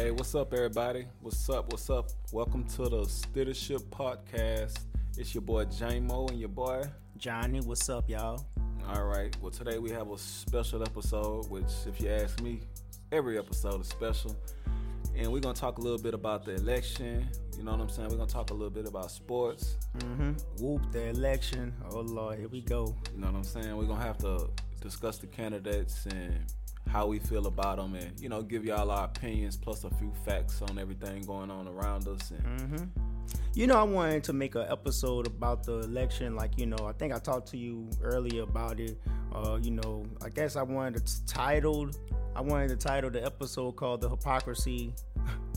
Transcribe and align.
Hey, 0.00 0.12
what's 0.12 0.34
up, 0.34 0.54
everybody? 0.54 1.04
What's 1.20 1.46
up? 1.50 1.70
What's 1.70 1.90
up? 1.90 2.08
Welcome 2.32 2.64
to 2.68 2.84
the 2.84 3.02
Stittership 3.02 3.82
Podcast. 3.90 4.78
It's 5.18 5.34
your 5.34 5.42
boy 5.42 5.66
Jamo 5.66 6.30
and 6.30 6.40
your 6.40 6.48
boy 6.48 6.84
Johnny. 7.18 7.60
What's 7.60 7.86
up, 7.90 8.08
y'all? 8.08 8.46
All 8.88 9.04
right. 9.04 9.36
Well, 9.42 9.50
today 9.50 9.76
we 9.76 9.90
have 9.90 10.10
a 10.10 10.16
special 10.16 10.82
episode, 10.82 11.50
which, 11.50 11.70
if 11.86 12.00
you 12.00 12.08
ask 12.08 12.40
me, 12.40 12.62
every 13.12 13.36
episode 13.38 13.82
is 13.82 13.88
special. 13.88 14.34
And 15.14 15.30
we're 15.30 15.40
gonna 15.40 15.52
talk 15.52 15.76
a 15.76 15.82
little 15.82 15.98
bit 15.98 16.14
about 16.14 16.46
the 16.46 16.54
election. 16.54 17.28
You 17.58 17.64
know 17.64 17.72
what 17.72 17.82
I'm 17.82 17.90
saying? 17.90 18.08
We're 18.08 18.16
gonna 18.16 18.30
talk 18.30 18.48
a 18.48 18.54
little 18.54 18.70
bit 18.70 18.88
about 18.88 19.10
sports. 19.10 19.76
Mm-hmm. 19.98 20.64
Whoop 20.64 20.90
the 20.92 21.08
election. 21.08 21.74
Oh 21.90 22.00
Lord, 22.00 22.38
here 22.38 22.48
we 22.48 22.62
go. 22.62 22.96
You 23.12 23.20
know 23.20 23.26
what 23.26 23.36
I'm 23.36 23.44
saying? 23.44 23.76
We're 23.76 23.84
gonna 23.84 24.02
have 24.02 24.16
to 24.18 24.48
discuss 24.80 25.18
the 25.18 25.26
candidates 25.26 26.06
and 26.06 26.42
how 26.90 27.06
we 27.06 27.18
feel 27.18 27.46
about 27.46 27.78
them, 27.78 27.94
and 27.94 28.18
you 28.20 28.28
know, 28.28 28.42
give 28.42 28.64
y'all 28.64 28.90
our 28.90 29.04
opinions 29.04 29.56
plus 29.56 29.84
a 29.84 29.90
few 29.90 30.12
facts 30.24 30.60
on 30.62 30.78
everything 30.78 31.22
going 31.22 31.50
on 31.50 31.68
around 31.68 32.06
us. 32.08 32.30
And 32.30 32.60
Mm-hmm. 32.60 32.84
You 33.54 33.66
know, 33.66 33.76
I 33.78 33.82
wanted 33.82 34.24
to 34.24 34.32
make 34.32 34.54
an 34.54 34.66
episode 34.68 35.26
about 35.26 35.64
the 35.64 35.80
election. 35.80 36.36
Like, 36.36 36.56
you 36.56 36.66
know, 36.66 36.86
I 36.86 36.92
think 36.92 37.12
I 37.12 37.18
talked 37.18 37.48
to 37.48 37.56
you 37.56 37.88
earlier 38.02 38.42
about 38.42 38.78
it. 38.80 38.98
Uh, 39.32 39.58
you 39.60 39.72
know, 39.72 40.04
I 40.24 40.28
guess 40.28 40.56
I 40.56 40.62
wanted 40.62 41.06
to 41.06 41.26
titled. 41.26 41.98
I 42.34 42.40
wanted 42.40 42.68
to 42.68 42.76
title 42.76 43.10
the 43.10 43.24
episode 43.24 43.72
called 43.72 44.00
"The 44.00 44.08
Hypocrisy 44.08 44.94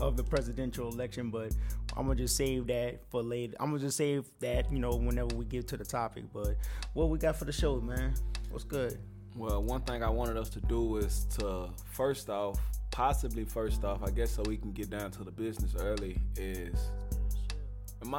of 0.00 0.16
the 0.16 0.24
Presidential 0.24 0.88
Election," 0.88 1.30
but 1.30 1.52
I'm 1.96 2.06
gonna 2.06 2.16
just 2.16 2.36
save 2.36 2.66
that 2.68 3.00
for 3.10 3.22
later. 3.22 3.54
I'm 3.60 3.70
gonna 3.70 3.80
just 3.80 3.96
save 3.96 4.28
that, 4.40 4.72
you 4.72 4.78
know, 4.78 4.94
whenever 4.96 5.34
we 5.34 5.44
get 5.44 5.68
to 5.68 5.76
the 5.76 5.84
topic. 5.84 6.24
But 6.32 6.56
what 6.94 7.10
we 7.10 7.18
got 7.18 7.36
for 7.36 7.44
the 7.44 7.52
show, 7.52 7.80
man? 7.80 8.14
What's 8.50 8.64
good? 8.64 8.98
Well, 9.34 9.62
one 9.62 9.80
thing 9.82 10.02
I 10.02 10.10
wanted 10.10 10.36
us 10.36 10.48
to 10.50 10.60
do 10.60 10.96
is 10.98 11.24
to 11.38 11.68
first 11.90 12.30
off, 12.30 12.60
possibly 12.90 13.44
first 13.44 13.84
off, 13.84 14.02
I 14.04 14.10
guess 14.10 14.30
so 14.30 14.42
we 14.46 14.56
can 14.56 14.72
get 14.72 14.90
down 14.90 15.10
to 15.12 15.24
the 15.24 15.30
business 15.32 15.74
early 15.78 16.18
is 16.36 16.90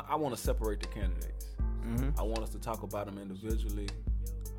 I 0.09 0.15
want 0.15 0.35
to 0.35 0.41
separate 0.41 0.81
the 0.81 0.87
candidates. 0.87 1.55
Mm-hmm. 1.85 2.19
I 2.19 2.23
want 2.23 2.39
us 2.39 2.49
to 2.49 2.59
talk 2.59 2.83
about 2.83 3.05
them 3.05 3.17
individually. 3.19 3.87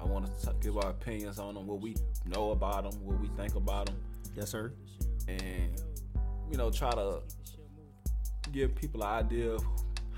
I 0.00 0.04
want 0.04 0.26
us 0.30 0.42
to 0.44 0.54
give 0.60 0.76
our 0.78 0.90
opinions 0.90 1.38
on 1.38 1.54
them, 1.54 1.66
what 1.66 1.80
we 1.80 1.96
know 2.26 2.52
about 2.52 2.90
them, 2.90 3.04
what 3.04 3.20
we 3.20 3.28
think 3.36 3.54
about 3.56 3.86
them, 3.86 3.96
Yes, 4.36 4.50
sir. 4.50 4.72
and 5.28 5.82
you 6.50 6.56
know, 6.56 6.70
try 6.70 6.90
to 6.92 7.20
give 8.52 8.74
people 8.76 9.02
an 9.02 9.08
idea 9.26 9.50
of 9.50 9.64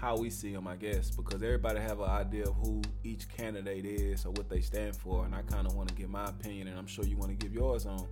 how 0.01 0.17
we 0.17 0.31
see 0.31 0.53
them, 0.53 0.69
I 0.69 0.77
guess, 0.77 1.11
because 1.11 1.43
everybody 1.43 1.81
have 1.81 2.01
an 2.01 2.09
idea 2.09 2.45
of 2.45 2.55
who 2.63 2.83
each 3.03 3.29
candidate 3.29 3.85
is 3.85 4.25
or 4.25 4.31
what 4.31 4.49
they 4.49 4.61
stand 4.61 4.97
for, 4.97 5.25
and 5.25 5.35
I 5.35 5.43
kind 5.43 5.67
of 5.67 5.75
want 5.75 5.89
to 5.89 5.95
give 5.95 6.09
my 6.09 6.27
opinion, 6.27 6.69
and 6.69 6.79
I'm 6.79 6.87
sure 6.87 7.05
you 7.05 7.17
want 7.17 7.31
to 7.31 7.37
give 7.37 7.53
yours 7.53 7.85
on 7.87 8.07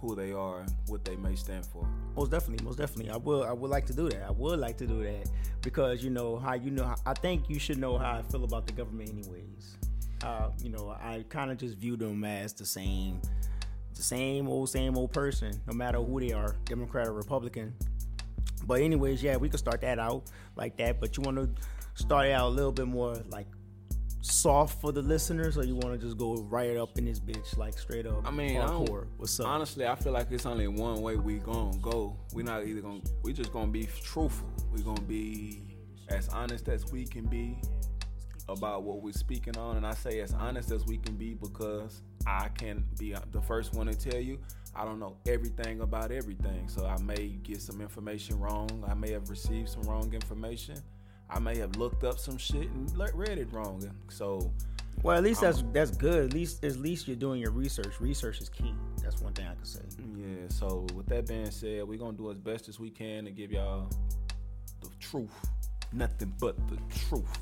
who 0.00 0.14
they 0.14 0.32
are 0.32 0.60
and 0.60 0.72
what 0.86 1.04
they 1.04 1.16
may 1.16 1.34
stand 1.34 1.66
for. 1.66 1.86
Most 2.16 2.30
definitely, 2.30 2.64
most 2.64 2.78
definitely. 2.78 3.10
I 3.10 3.16
will. 3.16 3.44
I 3.44 3.52
would 3.52 3.70
like 3.70 3.86
to 3.86 3.92
do 3.92 4.08
that. 4.08 4.22
I 4.26 4.30
would 4.30 4.58
like 4.58 4.76
to 4.78 4.86
do 4.86 5.02
that 5.04 5.28
because 5.62 6.02
you 6.02 6.10
know 6.10 6.36
how 6.36 6.54
you 6.54 6.70
know. 6.70 6.94
I 7.06 7.14
think 7.14 7.48
you 7.48 7.58
should 7.58 7.78
know 7.78 7.98
how 7.98 8.18
I 8.18 8.22
feel 8.22 8.44
about 8.44 8.66
the 8.66 8.72
government, 8.72 9.10
anyways. 9.10 9.76
Uh, 10.24 10.50
you 10.62 10.70
know, 10.70 10.96
I 11.00 11.24
kind 11.28 11.50
of 11.52 11.58
just 11.58 11.76
view 11.76 11.96
them 11.96 12.24
as 12.24 12.52
the 12.52 12.66
same, 12.66 13.20
the 13.94 14.02
same 14.02 14.48
old, 14.48 14.68
same 14.68 14.96
old 14.96 15.12
person, 15.12 15.52
no 15.66 15.72
matter 15.72 15.98
who 15.98 16.18
they 16.18 16.32
are, 16.32 16.56
Democrat 16.64 17.06
or 17.06 17.12
Republican. 17.12 17.74
But 18.68 18.82
anyways, 18.82 19.22
yeah, 19.22 19.36
we 19.36 19.48
could 19.48 19.58
start 19.58 19.80
that 19.80 19.98
out 19.98 20.30
like 20.54 20.76
that. 20.76 21.00
But 21.00 21.16
you 21.16 21.22
want 21.24 21.38
to 21.38 21.48
start 22.00 22.26
it 22.26 22.32
out 22.32 22.46
a 22.48 22.54
little 22.54 22.70
bit 22.70 22.86
more 22.86 23.16
like 23.30 23.46
soft 24.20 24.80
for 24.80 24.92
the 24.92 25.00
listeners, 25.02 25.56
or 25.56 25.64
you 25.64 25.74
want 25.74 25.98
to 25.98 26.06
just 26.06 26.18
go 26.18 26.34
right 26.50 26.76
up 26.76 26.98
in 26.98 27.06
this 27.06 27.18
bitch, 27.18 27.56
like 27.56 27.78
straight 27.78 28.06
up? 28.06 28.26
I 28.26 28.30
mean, 28.30 28.58
I 28.58 28.66
don't- 28.66 29.06
What's 29.16 29.40
up? 29.40 29.46
Honestly, 29.46 29.86
I 29.86 29.94
feel 29.94 30.12
like 30.12 30.30
it's 30.30 30.44
only 30.46 30.68
one 30.68 31.00
way 31.00 31.16
we 31.16 31.38
gonna 31.38 31.76
go. 31.78 32.16
We're 32.34 32.44
not 32.44 32.64
either 32.66 32.82
gonna. 32.82 33.00
We 33.22 33.32
just 33.32 33.52
gonna 33.52 33.72
be 33.72 33.88
truthful. 34.02 34.48
We're 34.70 34.84
gonna 34.84 35.00
be 35.02 35.62
as 36.08 36.28
honest 36.28 36.68
as 36.68 36.90
we 36.92 37.04
can 37.06 37.24
be 37.26 37.58
about 38.50 38.82
what 38.82 39.02
we're 39.02 39.12
speaking 39.12 39.56
on, 39.56 39.76
and 39.76 39.86
I 39.86 39.94
say 39.94 40.20
as 40.20 40.32
honest 40.34 40.72
as 40.72 40.84
we 40.86 40.98
can 40.98 41.16
be 41.16 41.34
because 41.34 42.02
I 42.26 42.48
can 42.48 42.84
be 42.98 43.14
the 43.32 43.40
first 43.42 43.74
one 43.74 43.86
to 43.86 43.94
tell 43.94 44.20
you 44.20 44.38
I 44.74 44.84
don't 44.84 44.98
know 45.00 45.16
everything 45.26 45.80
about 45.80 46.12
everything. 46.12 46.68
So 46.68 46.86
I 46.86 47.00
may 47.02 47.28
get 47.42 47.60
some 47.60 47.80
information 47.80 48.38
wrong. 48.38 48.84
I 48.86 48.94
may 48.94 49.10
have 49.12 49.28
received 49.30 49.68
some 49.68 49.82
wrong 49.82 50.12
information. 50.12 50.76
I 51.30 51.38
may 51.38 51.56
have 51.58 51.76
looked 51.76 52.04
up 52.04 52.18
some 52.18 52.38
shit 52.38 52.70
and 52.70 52.90
read 53.14 53.38
it 53.38 53.48
wrong. 53.52 53.82
So 54.08 54.52
Well, 55.02 55.16
at 55.16 55.22
least 55.22 55.40
that's 55.40 55.62
that's 55.72 55.90
good. 55.90 56.26
At 56.26 56.32
least 56.32 56.64
at 56.64 56.76
least 56.76 57.06
you're 57.06 57.16
doing 57.16 57.40
your 57.40 57.50
research. 57.50 58.00
Research 58.00 58.40
is 58.40 58.48
key. 58.48 58.74
That's 59.02 59.20
one 59.20 59.32
thing 59.32 59.46
I 59.46 59.54
can 59.54 59.64
say. 59.64 59.80
Yeah, 60.16 60.48
so 60.48 60.86
with 60.94 61.06
that 61.06 61.26
being 61.26 61.50
said, 61.50 61.86
we're 61.86 61.98
gonna 61.98 62.16
do 62.16 62.30
as 62.30 62.38
best 62.38 62.68
as 62.68 62.78
we 62.80 62.90
can 62.90 63.24
to 63.24 63.30
give 63.30 63.52
y'all 63.52 63.88
the 64.80 64.88
truth. 65.00 65.30
Nothing 65.92 66.32
but 66.40 66.56
the 66.68 66.76
truth. 67.08 67.38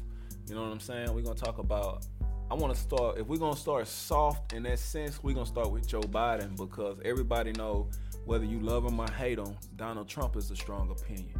You 0.48 0.54
know 0.54 0.62
what 0.62 0.70
I'm 0.72 0.80
saying? 0.80 1.12
We're 1.14 1.22
gonna 1.22 1.34
talk 1.34 1.58
about 1.58 2.06
I 2.50 2.54
wanna 2.54 2.74
start 2.74 3.18
if 3.18 3.26
we're 3.26 3.38
gonna 3.38 3.56
start 3.56 3.88
soft 3.88 4.52
in 4.52 4.62
that 4.64 4.78
sense, 4.78 5.22
we're 5.22 5.34
gonna 5.34 5.46
start 5.46 5.70
with 5.70 5.86
Joe 5.86 6.00
Biden 6.00 6.56
because 6.56 6.98
everybody 7.04 7.52
know 7.52 7.88
whether 8.24 8.44
you 8.44 8.60
love 8.60 8.84
him 8.84 9.00
or 9.00 9.10
hate 9.10 9.38
him, 9.38 9.56
Donald 9.76 10.08
Trump 10.08 10.36
is 10.36 10.50
a 10.50 10.56
strong 10.56 10.90
opinion. 10.90 11.34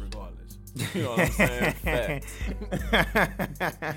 Regardless. 0.00 0.58
You 0.94 1.02
know 1.04 1.10
what 1.16 1.20
I'm 1.20 1.30
saying? 1.80 2.22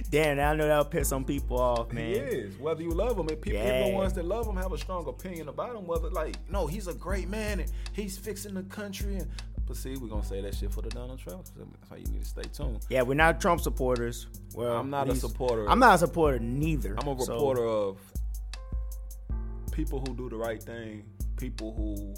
Damn, 0.10 0.38
I 0.38 0.54
know 0.54 0.66
that'll 0.68 0.84
piss 0.84 1.08
some 1.08 1.24
people 1.24 1.58
off, 1.58 1.90
He 1.90 1.96
man. 1.96 2.14
is. 2.14 2.56
Whether 2.58 2.82
you 2.82 2.90
love 2.90 3.18
him, 3.18 3.26
and 3.28 3.40
people, 3.40 3.60
Yeah. 3.60 3.88
the 3.88 3.94
ones 3.94 4.12
that 4.14 4.24
love 4.24 4.46
him 4.46 4.56
have 4.56 4.72
a 4.72 4.78
strong 4.78 5.06
opinion 5.08 5.48
about 5.48 5.74
him. 5.74 5.86
Whether 5.88 6.08
like, 6.10 6.36
no, 6.48 6.66
he's 6.68 6.86
a 6.86 6.94
great 6.94 7.28
man 7.28 7.60
and 7.60 7.72
he's 7.92 8.16
fixing 8.16 8.54
the 8.54 8.62
country. 8.64 9.16
And, 9.16 9.28
but 9.70 9.76
see, 9.76 9.94
we're 9.96 10.08
gonna 10.08 10.24
say 10.24 10.40
that 10.40 10.52
shit 10.56 10.72
for 10.74 10.82
the 10.82 10.88
Donald 10.88 11.20
Trump. 11.20 11.46
That's 11.56 11.88
why 11.92 11.98
you 11.98 12.06
need 12.06 12.22
to 12.24 12.28
stay 12.28 12.42
tuned. 12.52 12.84
Yeah, 12.90 13.02
we're 13.02 13.14
not 13.14 13.40
Trump 13.40 13.60
supporters. 13.60 14.26
Well, 14.52 14.76
I'm 14.76 14.90
not 14.90 15.08
a 15.08 15.14
supporter. 15.14 15.70
I'm 15.70 15.78
not 15.78 15.94
a 15.94 15.98
supporter 15.98 16.40
neither. 16.40 16.96
I'm 16.98 17.06
a 17.06 17.20
so- 17.20 17.34
reporter 17.34 17.64
of 17.68 17.98
people 19.70 20.00
who 20.00 20.16
do 20.16 20.28
the 20.28 20.34
right 20.36 20.60
thing. 20.60 21.04
People 21.36 21.72
who 21.72 22.12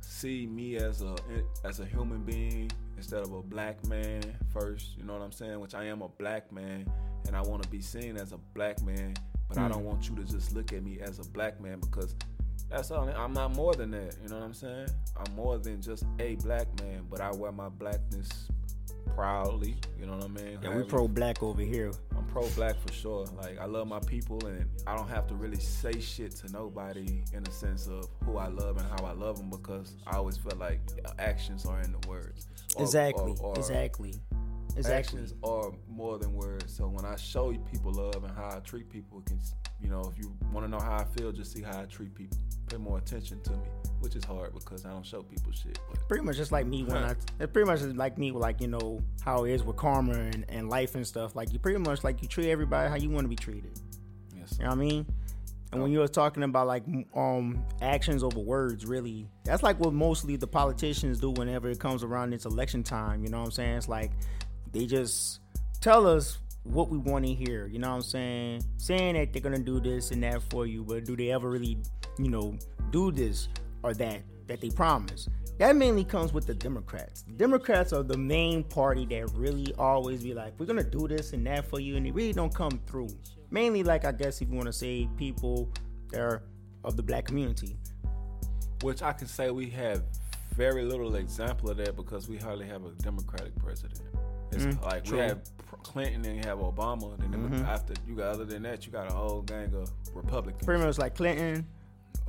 see 0.00 0.46
me 0.46 0.76
as 0.76 1.02
a 1.02 1.14
as 1.62 1.80
a 1.80 1.84
human 1.84 2.22
being 2.22 2.70
instead 2.96 3.20
of 3.22 3.30
a 3.32 3.42
black 3.42 3.84
man 3.86 4.22
first. 4.50 4.96
You 4.96 5.04
know 5.04 5.12
what 5.12 5.20
I'm 5.20 5.30
saying? 5.32 5.60
Which 5.60 5.74
I 5.74 5.84
am 5.84 6.00
a 6.00 6.08
black 6.08 6.50
man, 6.50 6.86
and 7.26 7.36
I 7.36 7.42
want 7.42 7.62
to 7.64 7.68
be 7.68 7.82
seen 7.82 8.16
as 8.16 8.32
a 8.32 8.38
black 8.54 8.82
man. 8.82 9.12
But 9.46 9.58
I 9.58 9.68
Mm. 9.68 9.72
don't 9.74 9.84
want 9.84 10.08
you 10.08 10.16
to 10.16 10.24
just 10.24 10.54
look 10.54 10.72
at 10.72 10.82
me 10.82 11.00
as 11.00 11.18
a 11.18 11.30
black 11.32 11.60
man 11.60 11.80
because 11.80 12.16
that's 12.70 12.90
all. 12.90 13.08
I'm 13.08 13.32
not 13.32 13.54
more 13.54 13.74
than 13.74 13.90
that. 13.92 14.16
You 14.22 14.28
know 14.28 14.36
what 14.36 14.44
I'm 14.44 14.54
saying? 14.54 14.88
I'm 15.16 15.34
more 15.34 15.58
than 15.58 15.80
just 15.80 16.04
a 16.18 16.34
black 16.36 16.66
man, 16.80 17.06
but 17.10 17.20
I 17.20 17.30
wear 17.32 17.52
my 17.52 17.68
blackness 17.68 18.28
proudly. 19.14 19.76
You 19.98 20.06
know 20.06 20.16
what 20.16 20.24
I 20.24 20.28
mean? 20.28 20.58
Yeah, 20.62 20.76
we 20.76 20.82
pro 20.82 21.06
black 21.06 21.42
over 21.42 21.62
here. 21.62 21.92
I'm 22.16 22.24
pro 22.26 22.48
black 22.50 22.76
for 22.84 22.92
sure. 22.92 23.26
Like 23.36 23.60
I 23.60 23.66
love 23.66 23.86
my 23.86 24.00
people, 24.00 24.44
and 24.46 24.66
I 24.86 24.96
don't 24.96 25.08
have 25.08 25.26
to 25.28 25.34
really 25.34 25.60
say 25.60 26.00
shit 26.00 26.34
to 26.36 26.52
nobody 26.52 27.22
in 27.32 27.44
the 27.44 27.50
sense 27.50 27.86
of 27.86 28.08
who 28.24 28.38
I 28.38 28.48
love 28.48 28.76
and 28.78 28.86
how 28.98 29.04
I 29.06 29.12
love 29.12 29.38
them 29.38 29.50
because 29.50 29.96
I 30.06 30.16
always 30.16 30.36
feel 30.36 30.56
like 30.58 30.80
actions 31.18 31.66
are 31.66 31.80
in 31.80 31.92
the 31.92 32.08
words. 32.08 32.48
Or- 32.76 32.82
exactly. 32.82 33.34
or- 33.40 33.48
or 33.48 33.56
exactly. 33.56 34.14
Exactly. 34.76 35.20
Actions 35.20 35.34
are 35.44 35.70
more 35.88 36.18
than 36.18 36.32
words. 36.32 36.74
So 36.74 36.88
when 36.88 37.04
I 37.04 37.14
show 37.14 37.52
people 37.70 37.92
love 37.92 38.24
and 38.24 38.32
how 38.34 38.48
I 38.56 38.58
treat 38.58 38.90
people, 38.90 39.20
it 39.20 39.26
can 39.26 39.38
you 39.84 39.90
know 39.90 40.10
if 40.10 40.18
you 40.18 40.34
want 40.52 40.66
to 40.66 40.70
know 40.70 40.80
how 40.80 40.96
I 40.96 41.04
feel, 41.04 41.30
just 41.30 41.52
see 41.52 41.62
how 41.62 41.80
I 41.80 41.84
treat 41.84 42.14
people. 42.14 42.38
Pay 42.68 42.78
more 42.78 42.96
attention 42.96 43.42
to 43.42 43.50
me, 43.50 43.68
which 44.00 44.16
is 44.16 44.24
hard 44.24 44.54
because 44.54 44.86
I 44.86 44.90
don't 44.90 45.04
show 45.04 45.22
people 45.22 45.52
shit. 45.52 45.78
But 45.90 46.08
Pretty 46.08 46.24
much 46.24 46.36
just 46.36 46.50
like 46.50 46.66
me 46.66 46.82
when 46.82 46.96
I. 47.04 47.14
It's 47.40 47.52
pretty 47.52 47.70
much 47.70 47.82
like 47.82 48.16
me 48.16 48.30
like 48.32 48.62
you 48.62 48.68
know 48.68 49.02
how 49.22 49.44
it 49.44 49.52
is 49.52 49.62
with 49.62 49.76
karma 49.76 50.14
and, 50.14 50.46
and 50.48 50.70
life 50.70 50.94
and 50.94 51.06
stuff. 51.06 51.36
Like 51.36 51.52
you 51.52 51.58
pretty 51.58 51.78
much 51.78 52.02
like 52.02 52.22
you 52.22 52.28
treat 52.28 52.50
everybody 52.50 52.88
how 52.88 52.96
you 52.96 53.10
want 53.10 53.24
to 53.26 53.28
be 53.28 53.36
treated. 53.36 53.78
yes, 54.34 54.56
You 54.58 54.64
know 54.64 54.70
what 54.70 54.78
I 54.78 54.80
mean? 54.80 55.06
And 55.72 55.82
when 55.82 55.90
you 55.90 55.98
were 55.98 56.08
talking 56.08 56.44
about 56.44 56.66
like 56.68 56.84
um 57.14 57.62
actions 57.82 58.22
over 58.22 58.38
words, 58.40 58.86
really, 58.86 59.28
that's 59.44 59.62
like 59.62 59.78
what 59.78 59.92
mostly 59.92 60.36
the 60.36 60.46
politicians 60.46 61.18
do 61.20 61.30
whenever 61.30 61.68
it 61.68 61.78
comes 61.80 62.02
around 62.02 62.32
it's 62.32 62.46
election 62.46 62.82
time. 62.82 63.24
You 63.24 63.30
know 63.30 63.40
what 63.40 63.46
I'm 63.46 63.50
saying? 63.50 63.76
It's 63.76 63.88
like 63.88 64.12
they 64.72 64.86
just 64.86 65.40
tell 65.80 66.06
us 66.06 66.38
what 66.64 66.88
we 66.88 66.98
want 66.98 67.24
to 67.26 67.32
hear. 67.32 67.66
You 67.66 67.78
know 67.78 67.90
what 67.90 67.96
I'm 67.96 68.02
saying? 68.02 68.62
Saying 68.76 69.14
that 69.14 69.32
they're 69.32 69.42
gonna 69.42 69.58
do 69.58 69.80
this 69.80 70.10
and 70.10 70.22
that 70.22 70.42
for 70.50 70.66
you, 70.66 70.82
but 70.82 71.04
do 71.04 71.16
they 71.16 71.30
ever 71.30 71.50
really, 71.50 71.78
you 72.18 72.28
know, 72.28 72.58
do 72.90 73.12
this 73.12 73.48
or 73.82 73.94
that 73.94 74.22
that 74.46 74.60
they 74.60 74.70
promise? 74.70 75.28
That 75.58 75.76
mainly 75.76 76.04
comes 76.04 76.32
with 76.32 76.46
the 76.46 76.54
Democrats. 76.54 77.22
The 77.22 77.32
Democrats 77.32 77.92
are 77.92 78.02
the 78.02 78.16
main 78.16 78.64
party 78.64 79.06
that 79.06 79.30
really 79.34 79.72
always 79.78 80.24
be 80.24 80.34
like, 80.34 80.58
we're 80.58 80.66
gonna 80.66 80.82
do 80.82 81.06
this 81.06 81.32
and 81.32 81.46
that 81.46 81.68
for 81.68 81.80
you, 81.80 81.96
and 81.96 82.04
they 82.04 82.10
really 82.10 82.32
don't 82.32 82.54
come 82.54 82.80
through. 82.86 83.10
Mainly, 83.50 83.82
like 83.84 84.04
I 84.04 84.12
guess 84.12 84.40
if 84.42 84.48
you 84.48 84.54
want 84.54 84.66
to 84.66 84.72
say 84.72 85.08
people 85.16 85.70
that 86.10 86.20
are 86.20 86.42
of 86.84 86.96
the 86.96 87.02
black 87.02 87.26
community. 87.26 87.76
which 88.82 89.02
I 89.02 89.12
can 89.12 89.26
say 89.26 89.50
we 89.50 89.70
have 89.70 90.02
very 90.54 90.84
little 90.84 91.16
example 91.16 91.70
of 91.70 91.78
that 91.78 91.96
because 91.96 92.28
we 92.28 92.36
hardly 92.36 92.66
have 92.66 92.84
a 92.84 92.90
Democratic 93.02 93.56
president. 93.56 94.00
It's 94.52 94.66
mm, 94.66 94.82
like 94.82 95.04
true. 95.04 95.18
we 95.18 95.24
have 95.24 95.40
Clinton 95.84 96.24
and 96.24 96.36
you 96.36 96.42
have 96.48 96.58
Obama, 96.58 97.14
and 97.22 97.32
then 97.32 97.64
after 97.66 97.94
you 98.08 98.16
got 98.16 98.32
other 98.32 98.44
than 98.44 98.62
that, 98.62 98.84
you 98.84 98.90
got 98.90 99.08
a 99.08 99.14
whole 99.14 99.42
gang 99.42 99.72
of 99.74 99.88
Republicans. 100.12 100.64
Pretty 100.64 100.82
much 100.82 100.98
like 100.98 101.14
Clinton, 101.14 101.64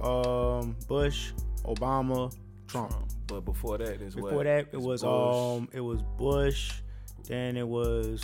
um, 0.04 0.76
Bush, 0.88 1.32
Obama, 1.64 2.32
Trump. 2.68 2.94
But 3.28 3.42
before 3.42 3.80
that, 3.80 4.00
Before 4.00 4.44
that, 4.44 4.68
it 4.72 4.80
was 4.80 5.02
Bush. 5.02 5.60
um, 5.60 5.70
it 5.74 5.82
was 5.82 6.04
Bush. 6.18 6.74
Then 7.28 7.58
it 7.58 7.68
was, 7.68 8.24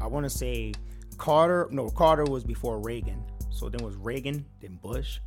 I 0.00 0.06
want 0.06 0.24
to 0.24 0.30
say, 0.30 0.72
Carter. 1.18 1.68
No, 1.70 1.90
Carter 1.90 2.24
was 2.24 2.42
before 2.42 2.78
Reagan. 2.78 3.22
So 3.50 3.68
then 3.68 3.84
was 3.84 3.96
Reagan, 3.96 4.46
then 4.60 4.78
Bush. 4.82 5.18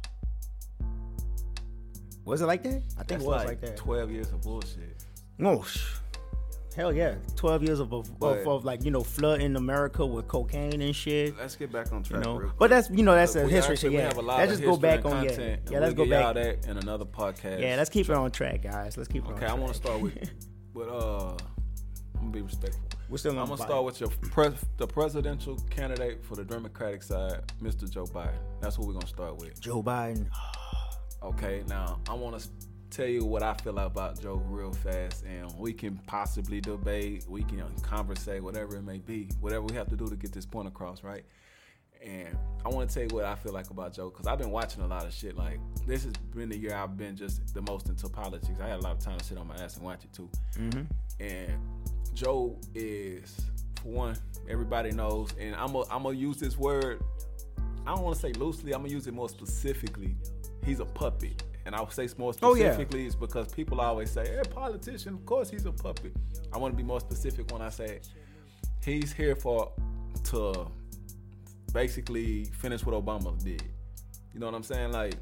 Was 2.25 2.41
it 2.41 2.45
like 2.47 2.63
that? 2.63 2.69
I 2.69 3.03
think 3.03 3.07
That's 3.07 3.23
it 3.23 3.27
was 3.27 3.37
like, 3.37 3.47
like, 3.47 3.61
that. 3.61 3.77
Twelve 3.77 4.09
years 4.11 4.31
of 4.31 4.41
bullshit. 4.41 5.03
No, 5.37 5.63
hell 6.77 6.93
yeah, 6.93 7.15
twelve 7.35 7.61
years 7.63 7.79
of 7.81 7.91
of, 7.91 8.17
But- 8.19 8.39
of, 8.39 8.47
of 8.47 8.63
like 8.65 8.85
you 8.85 8.91
know 8.91 9.03
flooding 9.03 9.55
America 9.57 10.05
with 10.05 10.27
cocaine 10.29 10.81
and 10.81 10.95
shit. 10.95 11.37
Let's 11.37 11.55
get 11.57 11.71
back 11.71 11.91
on 11.91 11.99
You 11.99 12.03
track. 12.05 12.23
know, 12.23 12.35
real 12.37 12.53
but 12.57 12.69
that's 12.69 12.89
you 12.89 13.03
know 13.03 13.13
that's 13.15 13.35
a 13.35 13.43
We 13.45 13.51
history 13.51 13.73
actually-. 13.73 13.95
Yeah, 13.95 14.03
have 14.03 14.17
a 14.17 14.21
lot 14.21 14.37
let's 14.39 14.51
just 14.53 14.63
go 14.63 14.77
back 14.77 15.03
on 15.03 15.25
yeah, 15.25 15.31
yeah. 15.69 15.79
Let's 15.79 15.95
we'll 15.95 16.05
go 16.05 16.09
back. 16.09 16.35
that 16.35 16.67
in 16.69 16.77
another 16.77 17.03
podcast. 17.05 17.59
Yeah, 17.59 17.75
let's 17.75 17.89
keep 17.89 18.07
it 18.09 18.15
on 18.15 18.31
track, 18.31 18.61
guys. 18.61 18.95
Let's 18.95 19.09
keep 19.09 19.25
it 19.25 19.27
on 19.31 19.33
Okay. 19.33 19.47
I 19.47 19.53
want 19.53 19.73
to 19.73 19.77
start 19.77 19.99
with, 19.99 20.13
with 20.73 20.87
uh, 20.87 21.31
I'm 21.31 21.37
gonna 22.19 22.31
be 22.31 22.41
respectful. 22.41 22.83
We're 23.09 23.17
still 23.17 23.37
I'm 23.39 23.45
gonna 23.47 23.57
start 23.57 23.83
with 23.85 23.99
your 24.01 24.09
pres- 24.09 24.65
the 24.77 24.85
presidential 24.87 25.55
candidate 25.69 26.23
for 26.23 26.35
the 26.35 26.43
Democratic 26.43 27.01
side, 27.03 27.41
Mr. 27.61 27.89
Joe 27.89 28.05
Biden. 28.05 28.37
That's 28.61 28.77
what 28.77 28.87
we're 28.87 28.93
gonna 28.93 29.07
start 29.07 29.37
with. 29.37 29.59
Joe 29.59 29.81
Biden. 29.81 30.27
Okay, 31.23 31.63
now 31.67 31.99
I 32.09 32.13
want 32.13 32.39
to 32.39 32.47
tell 32.89 33.07
you 33.07 33.25
what 33.25 33.43
I 33.43 33.53
feel 33.55 33.77
about 33.77 34.21
Joe 34.21 34.41
real 34.47 34.71
fast, 34.71 35.23
and 35.25 35.51
we 35.57 35.73
can 35.73 35.97
possibly 36.07 36.61
debate, 36.61 37.25
we 37.27 37.43
can 37.43 37.63
conversate, 37.81 38.43
whatever 38.43 38.75
it 38.75 38.83
may 38.83 38.99
be, 38.99 39.29
whatever 39.39 39.65
we 39.65 39.75
have 39.75 39.87
to 39.89 39.95
do 39.95 40.07
to 40.07 40.15
get 40.15 40.31
this 40.31 40.45
point 40.45 40.67
across, 40.67 41.03
right? 41.03 41.23
And 42.05 42.37
I 42.65 42.69
want 42.69 42.89
to 42.89 42.93
tell 42.93 43.03
you 43.03 43.15
what 43.15 43.25
I 43.25 43.35
feel 43.35 43.53
like 43.53 43.69
about 43.69 43.93
Joe, 43.93 44.09
because 44.09 44.27
I've 44.27 44.37
been 44.37 44.51
watching 44.51 44.83
a 44.83 44.87
lot 44.87 45.05
of 45.05 45.13
shit. 45.13 45.35
Like 45.35 45.59
this 45.85 46.03
has 46.03 46.13
been 46.35 46.49
the 46.49 46.57
year 46.57 46.75
I've 46.75 46.95
been 46.95 47.15
just 47.15 47.53
the 47.53 47.61
most 47.61 47.89
into 47.89 48.07
politics. 48.07 48.59
I 48.61 48.67
had 48.67 48.79
a 48.79 48.81
lot 48.81 48.93
of 48.93 48.99
time 48.99 49.17
to 49.17 49.23
sit 49.23 49.37
on 49.37 49.47
my 49.47 49.55
ass 49.55 49.75
and 49.77 49.85
watch 49.85 50.03
it 50.03 50.13
too. 50.13 50.29
Mm-hmm. 50.57 50.83
And 51.23 51.53
Joe 52.13 52.59
is, 52.75 53.35
for 53.81 53.89
one, 53.89 54.17
everybody 54.47 54.91
knows, 54.91 55.33
and 55.39 55.55
I'm 55.55 55.73
gonna 55.73 55.85
I'm 55.89 56.03
gonna 56.03 56.15
use 56.15 56.37
this 56.37 56.57
word. 56.57 57.01
I 57.85 57.95
don't 57.95 58.03
want 58.03 58.15
to 58.15 58.21
say 58.21 58.33
loosely. 58.33 58.73
I'm 58.73 58.81
gonna 58.81 58.93
use 58.93 59.07
it 59.07 59.13
more 59.13 59.29
specifically. 59.29 60.15
He's 60.65 60.79
a 60.79 60.85
puppet, 60.85 61.43
and 61.67 61.75
I'll 61.75 61.89
say 61.91 62.07
more 62.17 62.33
Oh, 62.41 62.55
yeah. 62.55 62.71
specifically 62.71 63.05
is 63.05 63.15
because 63.15 63.53
people 63.53 63.79
always 63.81 64.09
say, 64.09 64.25
"Hey, 64.27 64.41
politician, 64.49 65.13
of 65.13 65.25
course 65.25 65.49
he's 65.51 65.65
a 65.67 65.71
puppet." 65.71 66.13
I 66.51 66.57
want 66.57 66.73
to 66.73 66.77
be 66.77 66.83
more 66.83 66.99
specific 66.99 67.51
when 67.51 67.61
I 67.61 67.69
say 67.69 67.99
he's 68.83 69.13
here 69.13 69.35
for 69.35 69.71
to 70.31 70.67
basically 71.73 72.45
finish 72.45 72.85
what 72.85 72.95
Obama 72.95 73.37
did. 73.43 73.61
You 74.33 74.39
know 74.39 74.45
what 74.47 74.55
I'm 74.55 74.63
saying? 74.63 74.91
Like. 74.91 75.13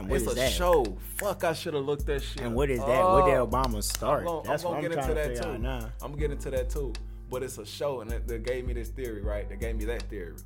What 0.00 0.12
it's 0.22 0.30
a 0.30 0.34
that? 0.36 0.52
show. 0.52 0.84
Fuck, 1.16 1.42
I 1.42 1.52
should 1.52 1.74
have 1.74 1.84
looked 1.84 2.06
that 2.06 2.22
shit. 2.22 2.42
And 2.42 2.54
what 2.54 2.70
is 2.70 2.78
that? 2.78 2.86
Where 2.86 3.24
did 3.24 3.34
Oh. 3.34 3.48
Obama 3.48 3.82
start? 3.82 4.20
I'm 4.20 4.26
gonna, 4.26 4.42
That's 4.44 4.64
I'm 4.64 4.70
what 4.70 4.82
gonna 4.82 4.94
I'm 5.00 5.08
get 5.08 5.14
trying 5.14 5.18
into 5.28 5.34
to 5.34 5.40
that 5.40 5.52
too. 5.56 5.58
now. 5.58 5.92
I'm 6.02 6.10
gonna 6.12 6.16
get 6.20 6.30
into 6.30 6.50
that 6.50 6.70
too. 6.70 6.92
But 7.28 7.42
it's 7.42 7.58
a 7.58 7.66
show, 7.66 8.00
and 8.02 8.08
that 8.12 8.42
gave 8.44 8.64
me 8.64 8.74
this 8.74 8.90
theory, 8.90 9.22
right? 9.22 9.48
That 9.48 9.58
gave 9.58 9.74
me 9.76 9.84
that 9.86 10.02
theory. 10.02 10.36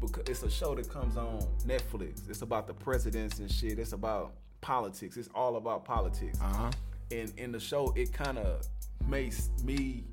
Because 0.00 0.24
it's 0.26 0.42
a 0.42 0.50
show 0.50 0.74
that 0.74 0.88
comes 0.88 1.18
on 1.18 1.40
Netflix. 1.66 2.30
It's 2.30 2.40
about 2.40 2.66
the 2.66 2.72
presidents 2.72 3.40
and 3.40 3.50
shit. 3.50 3.78
It's 3.78 3.92
about 3.92 4.32
politics. 4.62 5.18
It's 5.18 5.28
all 5.34 5.56
about 5.56 5.84
politics. 5.84 6.38
Uh 6.40 6.54
huh. 6.54 6.70
And 7.10 7.32
in 7.36 7.52
the 7.52 7.60
show, 7.60 7.92
it 7.94 8.12
kind 8.12 8.38
of 8.38 8.66
makes 9.06 9.50
me. 9.62 10.04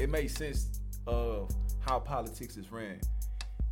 It 0.00 0.10
makes 0.10 0.34
sense 0.34 0.80
of 1.06 1.50
how 1.80 2.00
politics 2.00 2.56
is 2.56 2.70
ran. 2.72 3.00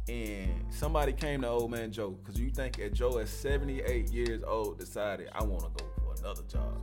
And 0.08 0.64
somebody 0.70 1.12
came 1.12 1.42
to 1.42 1.48
old 1.48 1.70
man 1.70 1.90
Joe 1.90 2.10
because 2.10 2.38
you 2.38 2.50
think 2.50 2.76
that 2.76 2.94
Joe 2.94 3.18
at 3.18 3.28
78 3.28 4.10
years 4.12 4.42
old 4.46 4.78
decided 4.78 5.28
I 5.32 5.42
want 5.42 5.62
to 5.76 5.84
go 5.84 5.90
for 5.96 6.20
another 6.20 6.42
job. 6.48 6.78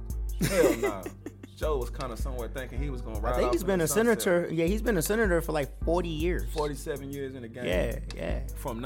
Hell 0.50 0.78
no. 0.78 1.04
Joe 1.56 1.78
was 1.78 1.90
kind 1.90 2.12
of 2.12 2.20
somewhere 2.20 2.48
thinking 2.48 2.82
he 2.82 2.90
was 2.90 3.02
gonna 3.02 3.20
ride. 3.20 3.36
I 3.36 3.38
think 3.38 3.54
he's 3.54 3.64
been 3.64 3.82
a 3.82 3.88
sunset. 3.88 4.22
senator. 4.22 4.54
Yeah, 4.54 4.66
he's 4.66 4.82
been 4.82 4.98
a 4.98 5.02
senator 5.02 5.40
for 5.40 5.52
like 5.52 5.70
40 5.86 6.10
years. 6.10 6.46
47 6.54 7.12
years 7.12 7.36
in 7.36 7.44
the 7.44 7.48
game. 7.48 7.66
Yeah, 7.66 8.00
yeah. 8.16 8.40
From 8.58 8.82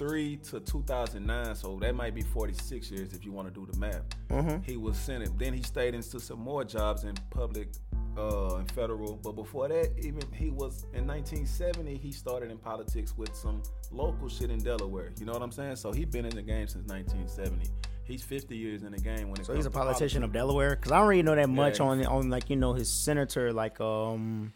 1973 0.00 0.36
to 0.60 0.60
2009, 0.60 1.54
so 1.54 1.78
that 1.80 1.94
might 1.94 2.14
be 2.14 2.22
46 2.22 2.90
years 2.90 3.12
if 3.12 3.24
you 3.24 3.32
want 3.32 3.52
to 3.52 3.54
do 3.54 3.66
the 3.70 3.78
math. 3.78 4.02
Mhm. 4.30 4.64
He 4.64 4.76
was 4.76 4.96
senate. 4.96 5.30
Then 5.38 5.52
he 5.54 5.62
stayed 5.62 5.94
into 5.94 6.18
some 6.20 6.40
more 6.40 6.64
jobs 6.64 7.04
in 7.04 7.14
public 7.30 7.68
uh, 8.16 8.56
and 8.56 8.70
federal. 8.70 9.16
But 9.16 9.32
before 9.32 9.66
that, 9.68 9.90
even 9.98 10.22
he 10.32 10.50
was 10.50 10.86
in 10.94 11.04
1970. 11.06 11.96
He 11.96 12.12
started 12.12 12.50
in 12.50 12.58
politics 12.58 13.16
with 13.16 13.34
some 13.34 13.60
local 13.90 14.28
shit 14.28 14.50
in 14.50 14.58
Delaware. 14.62 15.12
You 15.18 15.26
know 15.26 15.32
what 15.32 15.42
I'm 15.42 15.50
saying? 15.50 15.76
So 15.76 15.90
he's 15.92 16.06
been 16.06 16.24
in 16.24 16.34
the 16.34 16.42
game 16.42 16.68
since 16.68 16.86
1970. 16.88 17.68
He's 18.04 18.22
50 18.22 18.56
years 18.56 18.82
in 18.84 18.92
the 18.92 18.98
game 19.00 19.30
when 19.30 19.40
it 19.40 19.46
So 19.46 19.54
he's 19.54 19.66
a 19.66 19.70
politician 19.70 20.20
politics. 20.20 20.24
of 20.26 20.32
Delaware. 20.32 20.76
Cause 20.76 20.92
I 20.92 20.98
don't 20.98 21.08
really 21.08 21.22
know 21.22 21.34
that 21.34 21.48
much 21.48 21.80
Yeah. 21.80 21.86
on 21.86 22.06
on 22.06 22.30
like 22.30 22.50
you 22.50 22.56
know 22.56 22.72
his 22.74 22.88
senator 22.92 23.52
like 23.52 23.80
um 23.80 24.52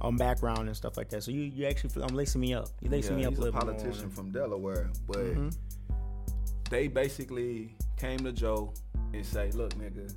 um 0.00 0.16
background 0.16 0.68
and 0.68 0.76
stuff 0.76 0.96
like 0.96 1.08
that. 1.10 1.22
So 1.22 1.30
you 1.30 1.42
you 1.42 1.66
actually 1.66 2.02
I'm 2.02 2.14
lacing 2.14 2.40
me 2.40 2.54
up. 2.54 2.68
You 2.80 2.90
lacing 2.90 3.12
Yeah, 3.12 3.18
me 3.18 3.24
up 3.26 3.30
he's 3.32 3.38
a 3.38 3.42
a 3.42 3.44
little 3.44 3.60
bit 3.60 3.66
politician 3.66 4.06
more. 4.06 4.14
from 4.14 4.30
Delaware, 4.32 4.90
but 5.06 5.16
Mhm. 5.18 5.56
they 6.70 6.88
basically 6.88 7.76
came 7.96 8.18
to 8.20 8.32
Joe 8.32 8.72
and 9.14 9.24
say, 9.24 9.50
"Look, 9.52 9.74
nigga, 9.74 10.14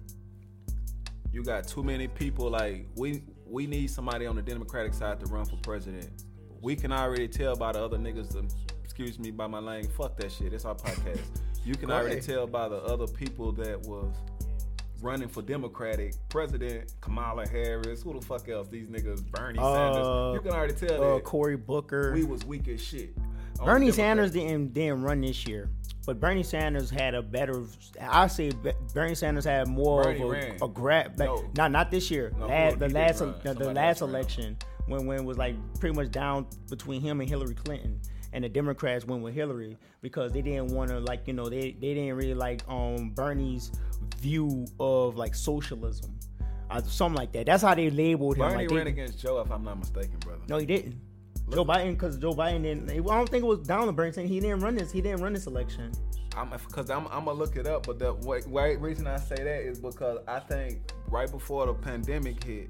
you 1.31 1.44
got 1.44 1.68
too 1.68 1.84
many 1.84 2.08
people. 2.08 2.50
Like 2.50 2.88
we 2.96 3.24
we 3.48 3.68
need 3.68 3.88
somebody 3.90 4.25
on 4.25 4.36
the 4.36 4.42
Democratic 4.42 4.94
side 4.94 5.19
to 5.22 5.25
run 5.28 5.46
for 5.46 5.58
president. 5.58 6.25
We 6.62 6.75
can 6.75 6.92
already 6.92 7.28
tell 7.28 7.56
by 7.56 7.72
the 7.74 7.84
other 7.84 7.98
niggas. 7.98 8.36
um, 8.38 8.48
excuse 8.84 9.18
me, 9.18 9.31
by 9.31 9.48
my 9.48 9.60
lane. 9.60 9.88
Fuck 9.98 10.18
that 10.18 10.31
shit. 10.31 10.54
It's 10.54 10.66
our 10.66 10.75
podcast. 10.75 11.22
You 11.66 11.75
can 11.75 11.90
already 11.92 12.19
tell 12.22 12.46
by 12.48 12.68
the 12.69 12.78
other 12.84 13.08
people 13.08 13.52
that 13.54 13.80
was." 13.81 14.13
Running 15.01 15.30
for 15.30 15.42
Democratic 15.42 16.13
president, 16.30 16.94
Kamala 17.01 17.48
Harris, 17.48 18.03
who 18.03 18.13
the 18.19 18.24
fuck 18.25 18.48
else? 18.50 18.68
These 18.68 18.88
niggas, 18.88 19.24
Bernie 19.31 19.57
Uh, 19.59 19.74
Sanders. 19.74 20.36
You 20.36 20.42
can 20.42 20.51
already 20.57 20.74
tell 20.74 21.03
Uh, 21.03 21.15
that 21.15 21.24
Cory 21.24 21.57
Booker. 21.57 22.13
we 22.13 22.24
was 22.24 22.45
weak 22.45 22.68
as 22.68 22.80
shit. 22.81 23.15
Bernie 23.63 23.92
Sanders 23.92 24.31
didn't 24.31 24.74
didn't 24.74 25.01
run 25.03 25.21
this 25.21 25.45
year, 25.48 25.69
but 26.06 26.19
Bernie 26.19 26.44
Sanders 26.44 26.89
had 26.89 27.13
a 27.15 27.21
better. 27.21 27.63
I 28.00 28.27
say 28.27 28.51
Bernie 28.94 29.13
Sanders 29.15 29.45
had 29.45 29.68
more 29.68 30.03
Bernie 30.03 30.21
of 30.21 30.62
a, 30.62 30.65
a 30.65 30.68
grab. 30.68 31.18
No. 31.18 31.45
not 31.57 31.71
not 31.71 31.92
this 31.92 32.09
year. 32.12 32.31
No, 32.39 32.48
the 32.75 32.89
last 32.89 33.19
the, 33.44 33.53
the 33.53 33.74
last 33.74 34.01
election 34.01 34.57
when 34.88 35.06
when 35.06 35.19
it 35.19 35.25
was 35.25 35.38
like 35.38 35.56
pretty 35.80 35.95
much 35.95 36.12
down 36.12 36.48
between 36.69 37.01
him 37.01 37.21
and 37.21 37.30
Hillary 37.30 37.53
Clinton, 37.53 38.00
and 38.33 38.44
the 38.44 38.50
Democrats 38.50 39.06
went 39.06 39.22
with 39.22 39.33
Hillary 39.33 39.78
because 40.01 40.31
they 40.31 40.42
didn't 40.42 40.68
want 40.68 40.89
to 40.89 41.00
like 41.00 41.28
you 41.28 41.33
know 41.33 41.50
they 41.50 41.72
they 41.80 41.94
didn't 41.94 42.16
really 42.16 42.33
like 42.33 42.62
um 42.68 43.10
Bernie's 43.12 43.72
view 44.18 44.66
of 44.80 45.16
like 45.16 45.36
socialism, 45.36 46.17
uh, 46.70 46.82
something 46.82 47.17
like 47.17 47.32
that. 47.34 47.46
That's 47.46 47.63
how 47.63 47.75
they 47.75 47.89
labeled 47.89 48.38
him. 48.38 48.44
Bernie 48.44 48.55
like, 48.55 48.70
they- 48.70 48.75
ran 48.75 48.88
against 48.88 49.20
Joe, 49.20 49.39
if 49.41 49.51
I'm 49.51 49.63
not 49.63 49.79
mistaken, 49.79 50.17
brother. 50.20 50.41
no, 50.48 50.58
he 50.58 50.65
didn't. 50.65 50.96
Joe 51.51 51.65
Biden, 51.65 51.91
because 51.91 52.17
Joe 52.17 52.32
Biden 52.32 52.63
didn't. 52.63 52.89
I 52.89 52.96
don't 52.96 53.27
think 53.27 53.44
it 53.44 53.48
was 53.48 53.60
down 53.60 53.86
to 53.88 53.91
Bernie 53.91 54.13
saying 54.13 54.29
he 54.29 54.39
didn't 54.39 54.62
run 54.62 54.75
this. 54.75 54.91
He 54.91 55.01
didn't 55.01 55.22
run 55.22 55.34
this 55.34 55.48
election. 55.48 55.91
I'm 56.38 56.50
because 56.50 56.89
I'm, 56.89 57.08
I'm 57.08 57.25
gonna 57.25 57.34
look 57.34 57.58
it 57.58 57.67
up. 57.67 57.86
But 57.86 58.00
the 58.00 58.13
wait, 58.13 58.48
wait, 58.48 58.79
reason 58.79 59.05
I 59.05 59.17
say 59.17 59.36
that 59.36 59.62
is 59.63 59.79
because 59.79 60.20
I 60.27 60.39
think 60.39 60.79
right 61.10 61.29
before 61.29 61.65
the 61.65 61.74
pandemic 61.74 62.41
hit, 62.41 62.70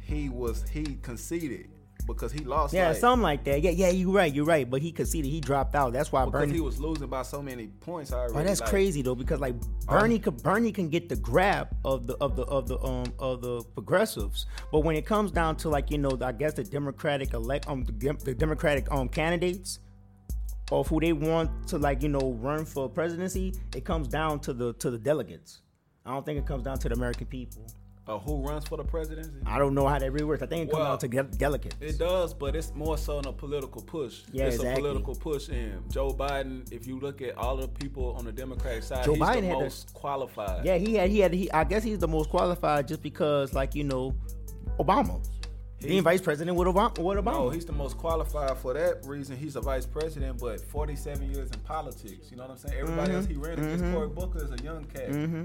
he 0.00 0.28
was 0.28 0.68
he 0.68 0.98
conceded 1.02 1.68
because 2.14 2.32
he 2.32 2.44
lost. 2.44 2.72
Yeah, 2.72 2.88
like, 2.88 2.96
something 2.96 3.22
like 3.22 3.44
that. 3.44 3.62
Yeah, 3.62 3.70
yeah, 3.70 3.90
you're 3.90 4.12
right. 4.12 4.32
You're 4.32 4.44
right. 4.44 4.68
But 4.68 4.82
he 4.82 4.92
conceded. 4.92 5.30
He 5.30 5.40
dropped 5.40 5.74
out. 5.74 5.92
That's 5.92 6.12
why 6.12 6.24
because 6.24 6.40
Bernie. 6.40 6.54
he 6.54 6.60
was 6.60 6.80
losing 6.80 7.08
by 7.08 7.22
so 7.22 7.42
many 7.42 7.66
points 7.66 8.12
already. 8.12 8.34
Oh, 8.34 8.42
that's 8.42 8.60
like, 8.60 8.70
crazy 8.70 9.02
though, 9.02 9.14
because 9.14 9.40
like 9.40 9.54
Bernie 9.86 10.18
could 10.18 10.42
Bernie 10.42 10.72
can 10.72 10.88
get 10.88 11.08
the 11.08 11.16
grab 11.16 11.68
of 11.84 12.06
the 12.06 12.16
of 12.16 12.36
the 12.36 12.42
of 12.44 12.68
the 12.68 12.78
um 12.80 13.12
of 13.18 13.42
the 13.42 13.62
progressives, 13.74 14.46
but 14.72 14.80
when 14.80 14.96
it 14.96 15.06
comes 15.06 15.30
down 15.30 15.56
to 15.56 15.68
like 15.68 15.90
you 15.90 15.98
know 15.98 16.18
I 16.20 16.32
guess 16.32 16.54
the 16.54 16.64
Democratic 16.64 17.34
elect 17.34 17.68
um 17.68 17.84
the, 17.84 18.12
the 18.24 18.34
Democratic 18.34 18.90
um 18.90 19.08
candidates 19.08 19.78
of 20.72 20.88
who 20.88 21.00
they 21.00 21.12
want 21.12 21.66
to 21.68 21.78
like 21.78 22.02
you 22.02 22.08
know 22.08 22.36
run 22.40 22.64
for 22.64 22.88
presidency, 22.88 23.54
it 23.74 23.84
comes 23.84 24.08
down 24.08 24.40
to 24.40 24.52
the 24.52 24.72
to 24.74 24.90
the 24.90 24.98
delegates. 24.98 25.62
I 26.04 26.12
don't 26.12 26.24
think 26.24 26.38
it 26.38 26.46
comes 26.46 26.64
down 26.64 26.78
to 26.78 26.88
the 26.88 26.94
American 26.94 27.26
people. 27.26 27.66
Uh, 28.10 28.18
who 28.18 28.42
runs 28.42 28.66
for 28.66 28.76
the 28.76 28.82
presidency? 28.82 29.30
I 29.46 29.58
don't 29.58 29.72
know 29.72 29.86
how 29.86 29.96
that 29.98 30.10
really 30.10 30.24
works. 30.24 30.42
I 30.42 30.46
think 30.46 30.68
it 30.68 30.72
comes 30.72 30.80
Well, 30.80 30.90
down 30.90 30.98
to 30.98 31.08
de- 31.08 31.36
delegates. 31.38 31.76
It 31.80 31.96
does, 31.96 32.34
but 32.34 32.56
it's 32.56 32.74
more 32.74 32.98
so 32.98 33.20
in 33.20 33.26
a 33.26 33.32
political 33.32 33.82
push. 33.82 34.22
Yeah, 34.32 34.46
it's 34.46 34.56
exactly. 34.56 34.80
a 34.80 34.84
political 34.84 35.14
push. 35.14 35.48
And 35.48 35.88
Joe 35.92 36.10
Biden, 36.12 36.70
if 36.72 36.88
you 36.88 36.98
look 36.98 37.22
at 37.22 37.38
all 37.38 37.56
the 37.56 37.68
people 37.68 38.14
on 38.18 38.24
the 38.24 38.32
Democratic 38.32 38.82
side, 38.82 39.04
Joe 39.04 39.14
he's 39.14 39.22
Biden 39.22 39.42
the 39.42 39.48
most 39.54 39.94
qualified. 39.94 40.64
Yeah, 40.64 40.76
he 40.76 40.94
had 40.94 41.08
he 41.10 41.20
had 41.20 41.32
he. 41.32 41.52
I 41.52 41.62
guess 41.62 41.84
he's 41.84 42.00
the 42.00 42.08
most 42.08 42.30
qualified 42.30 42.88
just 42.88 43.00
because 43.00 43.54
like 43.54 43.76
you 43.76 43.84
know 43.84 44.12
Obama. 44.80 45.24
Being 45.80 46.02
vice 46.02 46.20
president 46.20 46.56
with 46.58 46.68
Obama. 46.68 46.98
With 46.98 47.24
Obama. 47.24 47.32
No, 47.32 47.50
he's 47.50 47.64
the 47.64 47.72
most 47.72 47.96
qualified 47.96 48.58
for 48.58 48.74
that 48.74 49.06
reason. 49.06 49.36
He's 49.36 49.56
a 49.56 49.62
vice 49.62 49.86
president, 49.86 50.38
but 50.38 50.60
47 50.60 51.32
years 51.32 51.50
in 51.50 51.60
politics. 51.60 52.30
You 52.30 52.36
know 52.36 52.42
what 52.42 52.50
I'm 52.50 52.58
saying? 52.58 52.78
Everybody 52.78 53.14
else 53.14 53.24
he 53.26 53.34
ran 53.34 53.58
against, 53.58 53.84
Cory 53.94 54.08
Booker 54.08 54.44
is 54.44 54.50
a 54.50 54.62
young 54.62 54.84
cat. 54.84 55.08
Mm-hmm. 55.08 55.44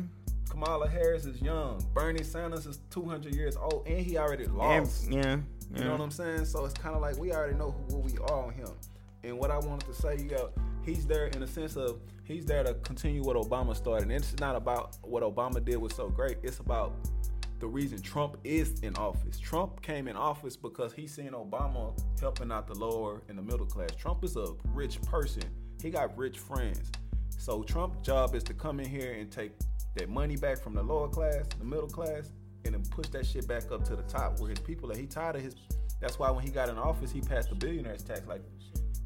Kamala 0.56 0.88
Harris 0.88 1.26
is 1.26 1.42
young. 1.42 1.86
Bernie 1.94 2.24
Sanders 2.24 2.66
is 2.66 2.80
200 2.90 3.36
years 3.36 3.58
old, 3.58 3.86
and 3.86 4.00
he 4.00 4.18
already 4.18 4.46
lost. 4.48 5.12
yeah. 5.12 5.40
You 5.76 5.84
know 5.84 5.92
what 5.92 6.00
I'm 6.00 6.12
saying? 6.12 6.46
So 6.46 6.64
it's 6.64 6.74
kind 6.74 6.96
of 6.96 7.02
like 7.02 7.18
we 7.18 7.34
already 7.34 7.56
know 7.56 7.76
who, 7.90 7.98
we 7.98 8.18
are 8.20 8.46
on 8.46 8.54
him. 8.54 8.70
And 9.26 9.38
what 9.38 9.52
I 9.52 9.58
wanted 9.58 9.86
to 9.88 9.94
say, 9.94 10.16
you 10.18 10.30
got 10.30 10.54
he's 10.86 11.06
there 11.06 11.28
in 11.28 11.44
a 11.44 11.48
sense 11.48 11.76
of 11.76 12.00
he's 12.24 12.46
there 12.46 12.64
to 12.64 12.74
continue 12.76 13.22
what 13.22 13.36
Obama 13.36 13.76
started. 13.76 14.04
And 14.04 14.14
it's 14.14 14.40
not 14.40 14.56
about 14.56 14.96
what 15.02 15.24
Obama 15.24 15.64
did 15.64 15.76
was 15.76 15.94
so 15.94 16.08
great. 16.08 16.38
It's 16.42 16.60
about 16.60 16.94
the 17.60 17.68
reason 17.68 18.02
Trump 18.02 18.38
is 18.46 18.80
in 18.80 18.96
office. 18.96 19.38
Trump 19.38 19.82
came 19.82 20.08
in 20.08 20.16
office 20.16 20.56
because 20.56 20.94
he 20.94 21.06
seen 21.06 21.32
Obama 21.32 21.92
helping 22.22 22.50
out 22.50 22.66
the 22.66 22.76
lower 22.76 23.24
and 23.28 23.38
the 23.38 23.44
middle 23.44 23.66
class. 23.66 23.90
Trump 23.98 24.24
is 24.24 24.38
a 24.38 24.54
rich 24.74 25.02
person. 25.02 25.44
He 25.82 25.90
got 25.90 26.18
rich 26.18 26.40
friends. 26.40 26.94
So 27.38 27.62
Trump's 27.64 28.02
job 28.02 28.36
is 28.36 28.44
to 28.44 28.54
come 28.54 28.80
in 28.80 28.88
here 28.88 29.12
and 29.20 29.30
take 29.30 29.52
that 29.96 30.10
money 30.10 30.36
back 30.36 30.62
from 30.62 30.74
the 30.74 30.84
lower 30.84 31.08
class, 31.08 31.46
the 31.58 31.66
middle 31.66 31.88
class, 31.88 32.32
and 32.66 32.74
then 32.74 32.84
push 32.92 33.08
that 33.10 33.25
shit 33.25 33.48
back 33.48 33.72
up 33.72 33.84
to 33.86 33.96
the 33.96 34.04
top 34.04 34.40
where 34.40 34.50
his 34.50 34.60
people 34.60 34.92
are. 34.92 34.96
He 34.98 35.06
tired 35.06 35.36
of 35.38 35.42
his. 35.42 35.56
That's 36.02 36.20
why 36.20 36.30
when 36.32 36.44
he 36.44 36.52
got 36.52 36.70
in 36.70 36.78
office, 36.78 37.12
he 37.12 37.22
passed 37.22 37.50
the 37.50 37.56
billionaires 37.56 38.04
tax. 38.04 38.22
Like 38.28 38.42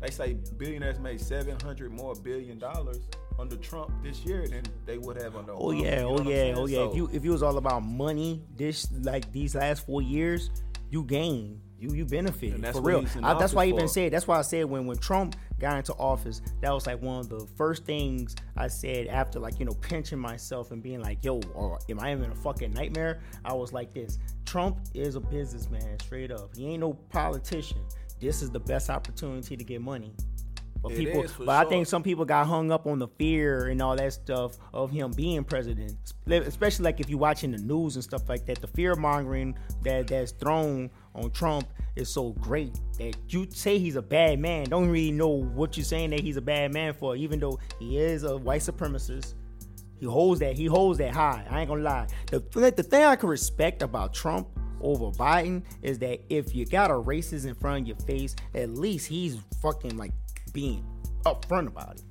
they 0.01 0.10
say, 0.10 0.38
billionaires 0.58 1.00
made 1.00 1.22
seven 1.22 1.58
hundred 1.60 1.91
more 1.91 2.15
billion 2.15 2.58
dollars 2.58 3.08
under 3.38 3.55
Trump 3.58 3.91
this 4.03 4.25
year 4.25 4.48
than 4.48 4.63
they 4.86 4.98
would 4.98 5.22
have 5.22 5.36
under. 5.36 5.53
Oh 5.53 5.67
Obama, 5.67 5.84
yeah, 5.84 5.96
you 5.96 6.01
know 6.01 6.17
oh 6.17 6.22
yeah, 6.29 6.53
oh 6.58 6.65
yeah. 6.65 6.77
So- 6.77 6.89
if 6.89 6.96
you 6.96 7.10
if 7.13 7.24
you 7.24 7.31
was 7.31 7.43
all 7.43 7.58
about 7.58 7.84
money, 7.84 8.43
this 8.55 8.88
like 8.91 9.31
these 9.31 9.55
last 9.55 9.86
four 9.86 10.01
years, 10.01 10.50
you 10.89 11.03
gain. 11.03 11.62
You 11.79 11.93
you 11.93 12.05
benefit 12.05 12.59
for 12.74 12.81
real. 12.81 13.05
I, 13.24 13.33
that's 13.36 13.53
why 13.53 13.63
I 13.63 13.67
even 13.67 13.81
for. 13.81 13.88
said. 13.88 14.12
That's 14.12 14.27
why 14.27 14.38
I 14.38 14.41
said 14.41 14.65
when 14.65 14.86
when 14.86 14.98
Trump 14.98 15.36
got 15.59 15.77
into 15.77 15.93
office, 15.93 16.41
that 16.62 16.71
was 16.71 16.86
like 16.86 17.01
one 17.01 17.19
of 17.19 17.29
the 17.29 17.48
first 17.57 17.86
things 17.86 18.36
I 18.57 18.67
said 18.67 19.07
after 19.07 19.39
like 19.39 19.59
you 19.59 19.65
know 19.65 19.74
pinching 19.74 20.19
myself 20.19 20.71
and 20.71 20.83
being 20.83 21.01
like, 21.01 21.24
yo, 21.24 21.39
or 21.53 21.79
am 21.89 22.00
I 22.00 22.09
in 22.09 22.24
a 22.24 22.36
fucking 22.36 22.74
nightmare? 22.74 23.21
I 23.45 23.53
was 23.53 23.71
like 23.71 23.93
this. 23.93 24.19
Trump 24.45 24.79
is 24.93 25.15
a 25.15 25.19
businessman, 25.19 26.00
straight 26.00 26.31
up. 26.31 26.55
He 26.55 26.67
ain't 26.67 26.81
no 26.81 26.93
politician. 26.93 27.79
This 28.19 28.41
is 28.41 28.50
the 28.51 28.59
best 28.59 28.89
opportunity 28.89 29.55
to 29.55 29.63
get 29.63 29.81
money. 29.81 30.13
But 30.81 30.93
It 30.93 30.98
people, 30.98 31.24
is, 31.24 31.31
for 31.31 31.43
but 31.45 31.65
I 31.65 31.69
think 31.69 31.88
some 31.88 32.03
people 32.03 32.24
got 32.24 32.48
hung 32.48 32.71
up 32.71 32.88
on 32.88 33.00
the 33.00 33.07
fear 33.07 33.67
and 33.67 33.81
all 33.81 33.95
that 33.98 34.13
stuff 34.13 34.57
of 34.74 34.91
him 34.91 35.12
being 35.12 35.43
president. 35.43 35.95
Especially 36.27 36.83
like 36.83 37.00
if 37.00 37.09
you're 37.09 37.19
watching 37.19 37.51
the 37.51 37.57
news 37.57 37.95
and 37.95 38.03
stuff 38.03 38.29
like 38.29 38.45
that, 38.45 38.62
the 38.62 38.67
fear 38.67 38.95
mongering 38.95 39.57
that 39.83 40.07
that's 40.07 40.31
thrown 40.31 40.89
on 41.19 41.31
Trump 41.31 41.67
is 41.95 42.09
so 42.09 42.31
great 42.33 42.79
that 42.97 43.15
you 43.29 43.47
say 43.51 43.77
he's 43.77 43.95
a 43.95 44.01
bad 44.01 44.39
man. 44.39 44.65
Don't 44.65 44.89
really 44.89 45.11
know 45.11 45.27
what 45.29 45.77
you're 45.77 45.83
saying 45.83 46.11
that 46.11 46.21
he's 46.21 46.38
a 46.38 46.41
bad 46.41 46.73
man 46.73 46.93
for, 46.93 47.15
even 47.15 47.39
though 47.39 47.59
he 47.79 47.97
is 47.97 48.23
a 48.23 48.38
white 48.38 48.61
supremacist. 48.61 49.33
He 49.99 50.05
holds 50.05 50.39
that. 50.39 50.55
He 50.55 50.65
holds 50.65 50.97
that 50.99 51.13
high. 51.13 51.45
I 51.49 51.61
ain't 51.61 51.69
gonna 51.69 51.83
lie. 51.83 52.07
The 52.27 52.39
the 52.39 52.83
thing 52.83 53.03
I 53.03 53.15
can 53.15 53.29
respect 53.29 53.81
about 53.81 54.13
Trump 54.13 54.47
over 54.81 55.11
Biden 55.11 55.63
is 55.81 55.99
that 55.99 56.21
if 56.29 56.55
you 56.55 56.65
got 56.65 56.89
a 56.89 56.93
racist 56.93 57.45
in 57.45 57.53
front 57.53 57.81
of 57.81 57.88
your 57.88 57.97
face, 58.07 58.35
at 58.55 58.69
least 58.69 59.07
he's 59.07 59.38
fucking 59.61 59.97
like 59.97 60.13
being 60.53 60.85
upfront 61.25 61.67
about 61.67 61.95
it. 61.95 62.03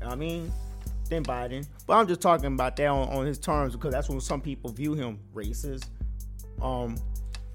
You 0.00 0.06
know 0.06 0.12
I 0.12 0.16
mean? 0.16 0.52
Than 1.08 1.22
Biden. 1.22 1.66
But 1.86 1.94
I'm 1.94 2.08
just 2.08 2.20
talking 2.20 2.46
about 2.46 2.76
that 2.76 2.88
on, 2.88 3.08
on 3.08 3.26
his 3.26 3.38
terms 3.38 3.74
because 3.74 3.92
that's 3.92 4.08
when 4.08 4.20
some 4.20 4.40
people 4.40 4.70
view 4.72 4.94
him 4.94 5.20
racist, 5.32 5.88
um, 6.60 6.96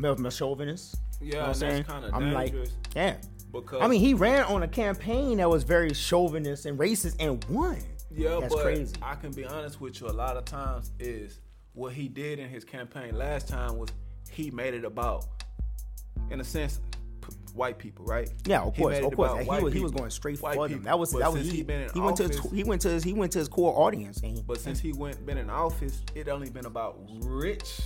male 0.01 0.29
chauvinist. 0.31 0.95
Yeah, 1.19 1.25
You 1.27 1.33
know 1.33 1.45
I'm 1.45 1.53
saying? 1.53 1.75
that's 1.77 1.87
kind 1.89 2.05
of 2.05 2.13
I'm 2.13 2.33
like, 2.33 2.53
yeah. 2.95 3.17
because 3.51 3.81
I 3.81 3.87
mean, 3.87 3.99
he 3.99 4.13
ran 4.13 4.43
on 4.45 4.63
a 4.63 4.67
campaign 4.67 5.37
that 5.37 5.49
was 5.49 5.63
very 5.63 5.93
chauvinist 5.93 6.65
and 6.65 6.79
racist 6.79 7.15
and 7.19 7.43
won. 7.49 7.77
Yeah, 8.13 8.39
That's 8.41 8.53
but 8.53 8.63
crazy. 8.63 8.95
I 9.01 9.15
can 9.15 9.31
be 9.31 9.45
honest 9.45 9.79
with 9.79 10.01
you. 10.01 10.07
A 10.07 10.09
lot 10.11 10.35
of 10.35 10.43
times 10.45 10.91
is 10.99 11.39
what 11.73 11.93
he 11.93 12.07
did 12.09 12.39
in 12.39 12.49
his 12.49 12.65
campaign 12.65 13.17
last 13.17 13.47
time 13.47 13.77
was 13.77 13.89
he 14.29 14.51
made 14.51 14.73
it 14.73 14.83
about, 14.83 15.25
in 16.29 16.41
a 16.41 16.43
sense, 16.43 16.81
p- 17.21 17.33
white 17.53 17.77
people, 17.77 18.03
right? 18.03 18.29
Yeah, 18.45 18.63
of 18.63 18.75
He 18.75 18.81
course, 18.81 18.97
of 18.99 19.15
course. 19.15 19.41
He 19.43 19.49
was, 19.63 19.73
he 19.73 19.79
was 19.79 19.91
going 19.91 20.09
straight 20.09 20.39
for 20.39 20.67
them. 20.67 20.83
That 20.83 20.99
was 20.99 21.13
But 21.13 21.19
that 21.19 21.31
was 21.31 21.49
he. 21.49 21.57
he 21.57 21.63
been 21.63 21.83
in 21.83 21.89
he 21.93 22.01
went 22.01 22.17
to 22.17 22.23
his, 22.27 22.51
he 22.51 22.63
went 22.65 22.81
to 22.81 22.89
his 22.89 23.03
he 23.03 23.13
went 23.13 23.31
to 23.33 23.39
his 23.39 23.47
core 23.47 23.79
audience 23.79 24.19
and 24.21 24.35
he, 24.35 24.43
But 24.43 24.59
since 24.59 24.79
he 24.79 24.91
went 24.91 25.25
been 25.25 25.37
in 25.37 25.49
office, 25.49 26.01
it 26.15 26.27
only 26.27 26.49
been 26.49 26.65
about 26.65 26.99
rich. 27.21 27.79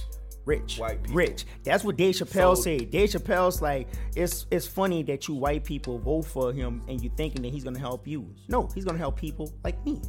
Rich, 0.46 0.78
white 0.78 1.02
people. 1.04 1.18
rich. 1.18 1.46
That's 1.64 1.84
what 1.84 1.98
Dave 1.98 2.16
Chappelle 2.16 2.56
So- 2.56 2.62
said. 2.64 2.92
Dave 2.92 3.10
Chappelle's 3.10 3.62
like, 3.62 3.88
it's 4.16 4.46
it's 4.52 4.68
funny 4.68 5.04
that 5.04 5.28
you 5.28 5.36
white 5.36 5.64
people 5.64 5.98
vote 6.00 6.24
for 6.24 6.54
him 6.54 6.82
and 6.88 7.02
you 7.04 7.10
thinking 7.18 7.42
that 7.44 7.52
he's 7.52 7.64
gonna 7.64 7.80
help 7.80 8.08
you. 8.08 8.34
No, 8.48 8.70
he's 8.74 8.86
gonna 8.86 8.98
help 8.98 9.18
people 9.20 9.52
like 9.64 9.84
me. 9.86 10.02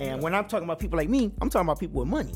And 0.00 0.22
when 0.22 0.34
I'm 0.34 0.46
talking 0.46 0.64
about 0.64 0.78
people 0.78 0.96
like 0.96 1.08
me, 1.10 1.30
I'm 1.42 1.50
talking 1.50 1.66
about 1.66 1.78
people 1.78 2.00
with 2.00 2.08
money. 2.08 2.32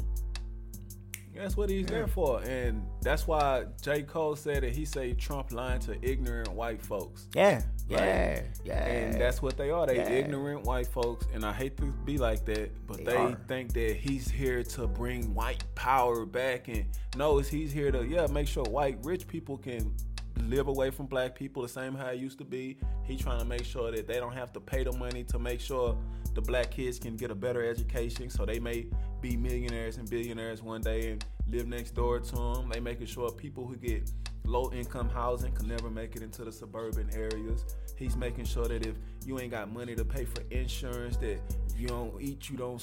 That's 1.35 1.57
what 1.57 1.69
he's 1.69 1.87
there 1.87 2.07
for, 2.07 2.41
and 2.43 2.87
that's 3.03 3.27
why 3.27 3.65
J. 3.83 4.03
Cole 4.03 4.37
said 4.37 4.63
that 4.63 4.75
he 4.75 4.85
say 4.85 5.13
Trump 5.15 5.53
lying 5.53 5.81
to 5.81 5.97
ignorant 6.01 6.53
white 6.53 6.81
folks. 6.81 7.27
Yeah, 7.35 7.63
yeah, 7.89 8.41
yeah. 8.65 8.85
And 8.87 9.21
that's 9.21 9.43
what 9.43 9.57
they 9.57 9.71
are. 9.71 9.87
They 9.87 9.97
Yeah. 9.97 10.09
ignorant 10.11 10.65
white 10.65 10.87
folks. 10.87 11.27
And 11.35 11.45
I 11.45 11.53
hate 11.53 11.77
to 11.79 11.87
be 12.05 12.19
like 12.19 12.45
that, 12.47 12.71
but 12.87 12.99
They 12.99 13.05
they, 13.05 13.37
think 13.49 13.73
that 13.75 13.97
he's 13.97 14.31
here 14.31 14.63
to 14.63 14.87
bring 14.87 15.35
white 15.35 15.65
power 15.75 16.25
back. 16.25 16.69
And 16.69 16.87
no, 17.17 17.39
it's 17.39 17.49
he's 17.49 17.73
here 17.73 17.91
to, 17.91 18.05
yeah, 18.07 18.27
make 18.29 18.47
sure 18.49 18.65
white 18.65 18.99
rich 19.03 19.27
people 19.27 19.59
can 19.59 19.95
live 20.43 20.69
away 20.69 20.91
from 20.91 21.07
black 21.07 21.35
people 21.35 21.63
the 21.63 21.69
same 21.69 21.95
how 21.95 22.09
it 22.09 22.19
used 22.19 22.39
to 22.39 22.45
be. 22.45 22.79
He 23.05 23.17
trying 23.17 23.39
to 23.39 23.45
make 23.45 23.65
sure 23.65 23.91
that 23.91 24.07
they 24.07 24.17
don't 24.17 24.35
have 24.35 24.53
to 24.55 24.61
pay 24.61 24.85
the 24.85 24.93
money 24.93 25.25
to 25.25 25.39
make 25.39 25.61
sure 25.61 25.97
the 26.35 26.41
black 26.41 26.71
kids 26.71 26.99
can 26.99 27.17
get 27.17 27.31
a 27.31 27.35
better 27.35 27.65
education 27.65 28.29
so 28.29 28.45
they 28.45 28.59
may 28.59 28.87
be 29.21 29.37
millionaires 29.37 29.97
and 29.97 30.09
billionaires 30.11 30.63
one 30.63 30.81
day 30.81 31.13
and 31.13 31.25
live 31.49 31.67
next 31.67 31.93
door 31.93 32.21
to 32.21 32.35
them. 32.35 32.69
They 32.73 32.81
making 32.81 33.07
sure 33.07 33.31
people 33.31 33.67
who 33.67 33.77
get 33.77 34.11
low 34.45 34.71
income 34.73 35.09
housing 35.09 35.53
can 35.53 35.69
never 35.69 35.89
make 35.89 36.17
it 36.17 36.23
into 36.23 36.45
the 36.45 36.53
suburban 36.53 37.09
areas. 37.15 37.65
He's 37.97 38.17
making 38.17 38.45
sure 38.45 38.67
that 38.67 38.85
if 38.85 38.97
you 39.25 39.39
ain't 39.41 39.53
got 39.53 39.73
money 39.73 39.95
to 39.95 40.05
pay 40.05 40.25
for 40.25 40.43
insurance, 40.51 41.17
that 41.19 41.39
you 41.77 41.89
don't 41.89 42.21
eat, 42.21 42.51
you 42.51 42.57
don't 42.57 42.83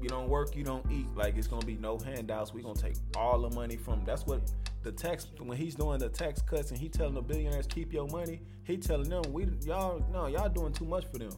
you 0.00 0.08
don't 0.08 0.28
work, 0.28 0.56
you 0.56 0.64
don't 0.64 0.84
eat. 0.90 1.06
Like 1.14 1.36
it's 1.36 1.46
gonna 1.46 1.66
be 1.66 1.76
no 1.76 1.98
handouts. 1.98 2.54
We're 2.54 2.62
gonna 2.62 2.80
take 2.80 2.96
all 3.16 3.40
the 3.40 3.54
money 3.54 3.76
from. 3.76 4.04
That's 4.04 4.26
what 4.26 4.40
the 4.82 4.92
tax 4.92 5.26
when 5.38 5.56
he's 5.56 5.74
doing 5.74 5.98
the 5.98 6.08
tax 6.08 6.42
cuts 6.42 6.70
and 6.70 6.78
he 6.78 6.88
telling 6.88 7.14
the 7.14 7.22
billionaires 7.22 7.66
keep 7.66 7.92
your 7.92 8.06
money. 8.08 8.40
He 8.64 8.76
telling 8.76 9.08
them 9.08 9.22
we 9.32 9.46
y'all 9.64 10.04
no 10.12 10.26
y'all 10.26 10.48
doing 10.48 10.72
too 10.72 10.84
much 10.84 11.04
for 11.10 11.18
them. 11.18 11.32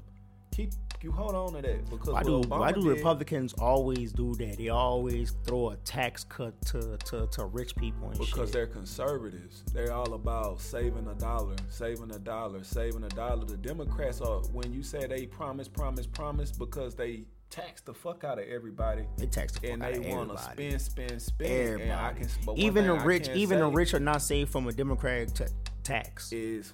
Keep 0.52 0.70
you 1.02 1.10
hold 1.10 1.34
on 1.34 1.52
to 1.54 1.60
that 1.62 1.90
because 1.90 2.08
Why 2.14 2.22
do 2.22 2.40
Obama 2.42 2.58
why 2.60 2.72
do 2.72 2.80
did- 2.80 2.88
Republicans 2.88 3.52
always 3.54 4.12
do 4.12 4.34
that? 4.36 4.56
They 4.56 4.68
always 4.68 5.34
throw 5.44 5.70
a 5.70 5.76
tax 5.78 6.24
cut 6.24 6.54
to 6.66 6.96
to, 7.06 7.26
to 7.32 7.44
rich 7.46 7.74
people 7.76 8.08
and 8.08 8.18
Because 8.18 8.48
shit. 8.48 8.52
they're 8.52 8.66
conservatives. 8.68 9.64
They're 9.72 9.92
all 9.92 10.14
about 10.14 10.60
saving 10.60 11.06
a 11.08 11.14
dollar, 11.14 11.56
saving 11.68 12.12
a 12.12 12.18
dollar, 12.18 12.62
saving 12.64 13.02
a 13.04 13.08
dollar. 13.08 13.44
The 13.44 13.56
Democrats 13.56 14.20
are 14.20 14.38
when 14.52 14.72
you 14.72 14.82
say 14.82 15.06
they 15.06 15.26
promise, 15.26 15.68
promise, 15.68 16.06
promise 16.06 16.52
because 16.52 16.94
they 16.94 17.24
tax 17.54 17.80
the 17.82 17.94
fuck 17.94 18.24
out 18.24 18.38
of 18.38 18.46
everybody. 18.48 19.04
They 19.16 19.26
tax 19.26 19.52
the 19.52 19.60
fuck 19.60 19.70
and 19.70 19.82
out 19.82 19.92
they 19.92 19.98
want 20.00 20.30
to 20.30 20.34
everybody. 20.34 20.78
spend, 20.78 20.82
spend, 20.82 21.22
spend. 21.22 21.50
Everybody. 21.52 21.90
And 21.90 21.92
I 22.00 22.12
can, 22.12 22.58
even 22.58 22.86
the 22.86 22.94
rich, 22.94 23.28
even 23.28 23.60
the 23.60 23.66
rich 23.68 23.94
are 23.94 24.00
not 24.00 24.22
saved 24.22 24.50
from 24.50 24.66
a 24.66 24.72
Democratic 24.72 25.32
ta- 25.34 25.44
tax. 25.84 26.32
is 26.32 26.72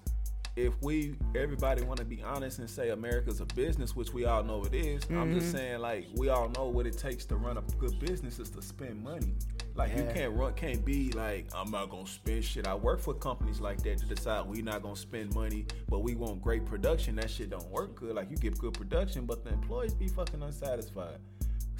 if 0.56 0.74
we 0.82 1.14
everybody 1.34 1.82
want 1.82 1.98
to 2.00 2.04
be 2.04 2.22
honest 2.22 2.58
and 2.58 2.68
say 2.68 2.90
America's 2.90 3.40
a 3.40 3.46
business, 3.46 3.94
which 3.94 4.12
we 4.12 4.24
all 4.24 4.42
know 4.42 4.64
it 4.64 4.74
is, 4.74 5.04
I'm 5.10 5.30
Mm-hmm. 5.30 5.38
just 5.38 5.52
saying 5.52 5.80
like 5.80 6.06
we 6.16 6.28
all 6.28 6.48
know 6.50 6.66
what 6.66 6.86
it 6.86 6.98
takes 6.98 7.24
to 7.26 7.36
run 7.36 7.56
a 7.56 7.62
good 7.78 7.98
business 8.00 8.38
is 8.38 8.50
to 8.50 8.62
spend 8.62 9.02
money. 9.02 9.34
Like 9.76 9.96
you 9.96 10.04
can't 10.12 10.34
run, 10.34 10.52
can't 10.54 10.84
be 10.84 11.12
like 11.12 11.46
I'm 11.54 11.70
not 11.70 11.88
gonna 11.90 12.06
spend 12.06 12.44
shit. 12.44 12.66
I 12.66 12.74
work 12.74 13.00
for 13.00 13.14
companies 13.14 13.60
like 13.60 13.82
that 13.84 13.98
to 13.98 14.06
decide 14.06 14.46
we 14.46 14.60
not 14.62 14.82
gonna 14.82 14.96
spend 14.96 15.34
money, 15.34 15.66
but 15.88 16.00
we 16.00 16.14
want 16.16 16.42
great 16.42 16.66
production. 16.66 17.16
That 17.16 17.30
shit 17.30 17.50
don't 17.50 17.70
work 17.70 17.94
good. 17.94 18.14
Like 18.16 18.30
you 18.30 18.36
get 18.36 18.58
good 18.58 18.74
production, 18.74 19.26
but 19.26 19.44
the 19.44 19.52
employees 19.52 19.94
be 19.94 20.08
fucking 20.08 20.42
unsatisfied. 20.42 21.18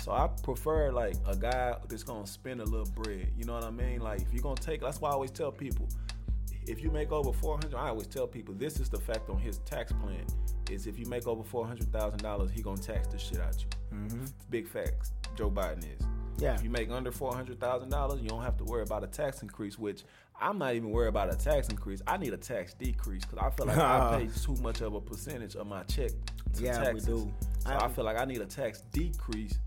So 0.03 0.13
I 0.13 0.29
prefer 0.43 0.91
like 0.93 1.17
a 1.27 1.37
guy 1.37 1.75
that's 1.89 2.05
gonna 2.05 2.27
spend 2.27 2.61
a 2.63 2.65
little 2.65 2.91
bread. 2.95 3.29
You 3.37 3.45
know 3.45 3.55
what 3.55 3.65
I 3.65 3.71
mean? 3.71 4.01
Like 4.01 4.23
if 4.23 4.33
you're 4.33 4.43
gonna 4.43 4.55
take, 4.55 4.81
that's 4.81 5.01
why 5.01 5.11
I 5.11 5.13
always 5.13 5.31
tell 5.31 5.53
people, 5.53 5.87
if 6.67 6.83
you 6.83 6.91
make 6.91 7.13
over 7.13 7.33
four 7.33 7.55
hundred, 7.57 7.75
I 7.75 7.89
always 7.89 8.07
tell 8.07 8.27
people 8.27 8.55
this 8.55 8.81
is 8.81 8.89
the 8.89 9.01
fact 9.01 9.29
on 9.31 9.39
his 9.39 9.59
tax 9.59 9.93
plan 9.93 10.25
is 10.71 10.87
if 10.87 10.99
you 10.99 11.07
make 11.07 11.27
over 11.27 11.43
four 11.43 11.67
hundred 11.67 11.93
thousand 11.93 12.23
dollars, 12.23 12.51
he 12.51 12.63
gonna 12.63 12.81
tax 12.81 13.09
the 13.09 13.19
shit 13.19 13.41
out 13.41 13.55
of 13.57 13.61
you. 13.61 13.99
Mm-hmm. 13.99 14.25
Big 14.51 14.69
facts. 14.69 15.13
Joe 15.37 15.51
Biden 15.51 15.79
is. 15.79 16.07
Yeah. 16.39 16.55
If 16.55 16.63
you 16.63 16.71
make 16.71 16.91
under 16.91 17.13
four 17.13 17.35
hundred 17.35 17.61
thousand 17.61 17.91
dollars, 17.91 18.21
you 18.21 18.29
don't 18.29 18.43
have 18.43 18.57
to 18.59 18.65
worry 18.65 18.83
about 18.83 19.05
a 19.05 19.09
tax 19.09 19.43
increase. 19.43 19.79
Which 19.79 20.05
I'm 20.41 20.59
not 20.59 20.75
even 20.75 20.91
worried 20.91 21.09
about 21.09 21.33
a 21.33 21.37
tax 21.37 21.69
increase. 21.69 22.01
I 22.07 22.17
need 22.17 22.33
a 22.33 22.39
tax 22.39 22.75
decrease 22.75 23.25
because 23.25 23.39
I 23.45 23.51
feel 23.51 23.67
like 23.67 23.77
I 23.79 24.19
pay 24.27 24.41
too 24.43 24.55
much 24.63 24.81
of 24.81 24.95
a 24.95 25.01
percentage 25.01 25.55
of 25.57 25.67
my 25.67 25.83
check 25.85 26.11
to 26.55 26.63
Yeah, 26.63 26.93
we 26.93 27.01
do. 27.01 27.07
So 27.07 27.33
I- 27.67 27.85
I, 27.85 27.89
feel 27.89 28.05
like 28.05 28.19
I 28.19 28.25
need 28.25 28.41
a 28.41 28.47
tax 28.47 28.83
decrease. 28.93 29.59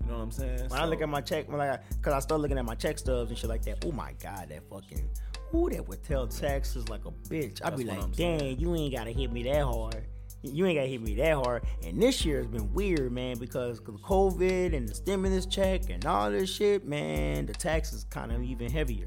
You 0.00 0.08
know 0.08 0.16
what 0.16 0.22
I'm 0.22 0.30
saying? 0.30 0.68
When 0.68 0.80
I 0.80 0.84
look 0.86 1.00
at 1.02 1.08
my 1.08 1.20
check, 1.20 1.48
when 1.50 1.60
I, 1.60 1.78
cause 2.00 2.12
I 2.12 2.18
start 2.20 2.40
looking 2.40 2.58
at 2.58 2.64
my 2.64 2.74
check 2.74 2.98
stubs 2.98 3.30
and 3.30 3.38
shit 3.38 3.48
like 3.48 3.62
that. 3.66 3.84
Oh 3.84 3.92
my 3.92 4.12
god, 4.22 4.48
that 4.48 4.62
fucking, 4.68 5.08
ooh, 5.54 5.68
that 5.70 5.86
would 5.88 6.02
tell 6.02 6.26
taxes 6.26 6.88
like 6.88 7.04
a 7.04 7.10
bitch. 7.28 7.60
I'd 7.64 7.76
be 7.76 7.84
like, 7.84 8.12
dang, 8.16 8.58
you 8.58 8.74
ain't 8.74 8.94
gotta 8.94 9.10
hit 9.10 9.32
me 9.32 9.42
that 9.44 9.62
hard. 9.62 10.04
You 10.42 10.66
ain't 10.66 10.76
gotta 10.78 10.88
hit 10.88 11.00
me 11.00 11.14
that 11.16 11.34
hard. 11.34 11.62
And 11.84 12.02
this 12.02 12.24
year 12.24 12.38
has 12.38 12.46
been 12.46 12.72
weird, 12.72 13.12
man, 13.12 13.38
because 13.38 13.78
of 13.78 13.84
COVID 13.86 14.74
and 14.74 14.88
the 14.88 14.94
stimulus 14.94 15.46
check 15.46 15.88
and 15.90 16.04
all 16.04 16.30
this 16.30 16.52
shit, 16.52 16.84
man. 16.86 17.46
The 17.46 17.52
tax 17.52 17.92
is 17.92 18.04
kind 18.04 18.32
of 18.32 18.42
even 18.42 18.70
heavier. 18.70 19.04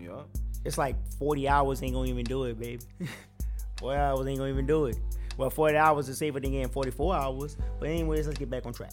yeah. 0.00 0.22
It's 0.64 0.78
like 0.78 0.96
40 1.18 1.48
hours 1.48 1.82
ain't 1.82 1.94
gonna 1.94 2.08
even 2.08 2.24
do 2.24 2.44
it, 2.44 2.58
baby. 2.58 2.82
40 3.78 3.98
hours 3.98 4.26
ain't 4.26 4.38
gonna 4.38 4.50
even 4.50 4.66
do 4.66 4.86
it. 4.86 4.98
Well, 5.36 5.50
40 5.50 5.76
hours 5.76 6.08
is 6.08 6.16
safer 6.18 6.40
than 6.40 6.52
getting 6.52 6.68
44 6.70 7.14
hours. 7.14 7.56
But 7.78 7.90
anyways, 7.90 8.26
let's 8.26 8.38
get 8.38 8.48
back 8.48 8.64
on 8.66 8.72
track. 8.72 8.92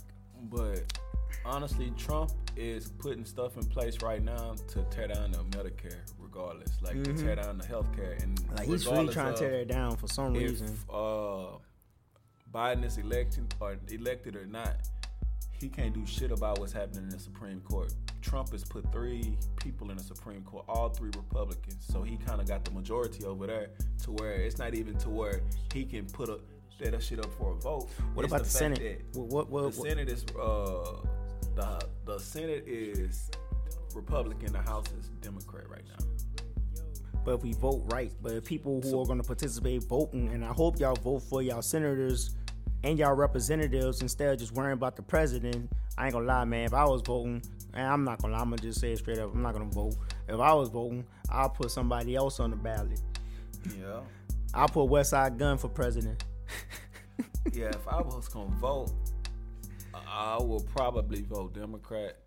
But 0.51 0.81
honestly, 1.45 1.91
Trump 1.97 2.31
is 2.57 2.89
putting 2.89 3.25
stuff 3.25 3.57
in 3.57 3.63
place 3.65 4.01
right 4.01 4.21
now 4.21 4.55
to 4.67 4.83
tear 4.91 5.07
down 5.07 5.31
the 5.31 5.39
Medicare, 5.57 5.97
regardless. 6.33 6.81
Like 6.81 7.03
to 7.03 7.13
tear 7.13 7.35
down 7.35 7.57
the 7.57 7.63
healthcare, 7.65 8.21
and 8.21 8.33
Mm-hmm. 8.33 8.55
Like 8.55 8.67
he's 8.67 8.85
really 8.87 9.13
trying 9.13 9.33
to 9.33 9.39
tear 9.39 9.53
it 9.53 9.67
down 9.67 9.95
for 9.97 10.07
some 10.07 10.35
if 10.35 10.41
reason. 10.41 10.77
uh, 10.91 11.57
Biden 12.53 12.83
is 12.83 12.97
election 12.97 13.47
or 13.59 13.77
elected 13.89 14.35
or 14.35 14.45
not, 14.45 14.75
he 15.51 15.69
can't 15.69 15.93
do 15.93 16.05
shit 16.05 16.31
about 16.31 16.59
what's 16.59 16.73
happening 16.73 17.03
in 17.03 17.09
the 17.09 17.19
Supreme 17.19 17.61
Court. 17.61 17.93
Trump 18.21 18.51
has 18.51 18.63
put 18.63 18.91
three 18.91 19.37
people 19.57 19.91
in 19.91 19.97
the 19.97 20.03
Supreme 20.03 20.41
Court, 20.43 20.65
all 20.67 20.89
three 20.89 21.11
Republicans. 21.15 21.85
So 21.87 22.03
he 22.03 22.17
kind 22.17 22.41
of 22.41 22.47
got 22.47 22.63
the 22.63 22.71
majority 22.71 23.25
over 23.25 23.47
there 23.47 23.69
to 24.03 24.11
where 24.11 24.33
it's 24.33 24.57
not 24.57 24.73
even 24.75 24.97
to 24.99 25.09
where 25.09 25.41
he 25.73 25.83
can 25.85 26.05
put 26.05 26.29
a 26.29 26.39
that 26.79 27.01
shit 27.01 27.19
up 27.19 27.31
for 27.37 27.53
a 27.53 27.55
vote. 27.55 27.87
What 28.13 28.25
It's 28.25 28.33
about 28.33 28.43
the, 28.43 28.49
fact 28.49 28.77
Senate? 28.77 29.05
What, 29.13 29.49
what, 29.49 29.49
what, 29.49 29.75
the 29.75 29.89
Senate 29.89 30.09
is 30.09 30.25
uh 30.39 30.97
the 31.55 31.79
the 32.05 32.19
Senate 32.19 32.65
is 32.67 33.29
Republican, 33.95 34.51
the 34.53 34.61
House 34.61 34.87
is 34.99 35.09
Democrat 35.21 35.69
right 35.69 35.83
now. 35.87 36.05
But 37.23 37.35
if 37.35 37.43
we 37.43 37.53
vote 37.53 37.83
right, 37.91 38.11
but 38.21 38.33
if 38.33 38.45
people 38.45 38.81
who 38.81 39.01
are 39.01 39.05
going 39.05 39.21
to 39.21 39.27
participate 39.27 39.83
voting, 39.83 40.29
and 40.29 40.43
I 40.43 40.49
hope 40.49 40.79
y'all 40.79 40.95
vote 40.95 41.19
for 41.19 41.41
y'all 41.41 41.61
senators 41.61 42.35
and 42.83 42.99
y'all 42.99 43.13
representatives 43.13 44.01
instead 44.01 44.33
of 44.33 44.39
just 44.39 44.51
worrying 44.53 44.73
about 44.73 44.95
the 44.95 45.01
president. 45.01 45.71
I 45.97 46.05
ain't 46.05 46.13
gonna 46.13 46.25
lie, 46.25 46.43
man. 46.43 46.65
If 46.65 46.73
I 46.73 46.83
was 46.85 47.01
voting, 47.01 47.41
and 47.73 47.87
I'm 47.87 48.03
not 48.03 48.21
gonna 48.21 48.33
lie, 48.33 48.41
I'm 48.41 48.49
gonna 48.49 48.61
just 48.61 48.81
say 48.81 48.91
it 48.91 48.97
straight 48.97 49.19
up. 49.19 49.33
I'm 49.33 49.41
not 49.41 49.53
gonna 49.53 49.65
vote. 49.65 49.95
If 50.27 50.39
I 50.39 50.53
was 50.53 50.69
voting, 50.69 51.05
I'll 51.29 51.49
put 51.49 51.71
somebody 51.71 52.15
else 52.15 52.39
on 52.39 52.49
the 52.49 52.55
ballot. 52.55 53.01
Yeah. 53.79 54.01
I'll 54.53 54.67
put 54.67 54.89
Westside 54.89 55.37
Gunn 55.37 55.57
for 55.57 55.69
president. 55.69 56.23
yeah, 57.53 57.69
if 57.69 57.87
I 57.87 58.01
was 58.01 58.27
gonna 58.27 58.55
vote, 58.57 58.91
I 59.93 60.37
would 60.41 60.67
probably 60.67 61.21
vote 61.21 61.53
Democrat. 61.53 62.17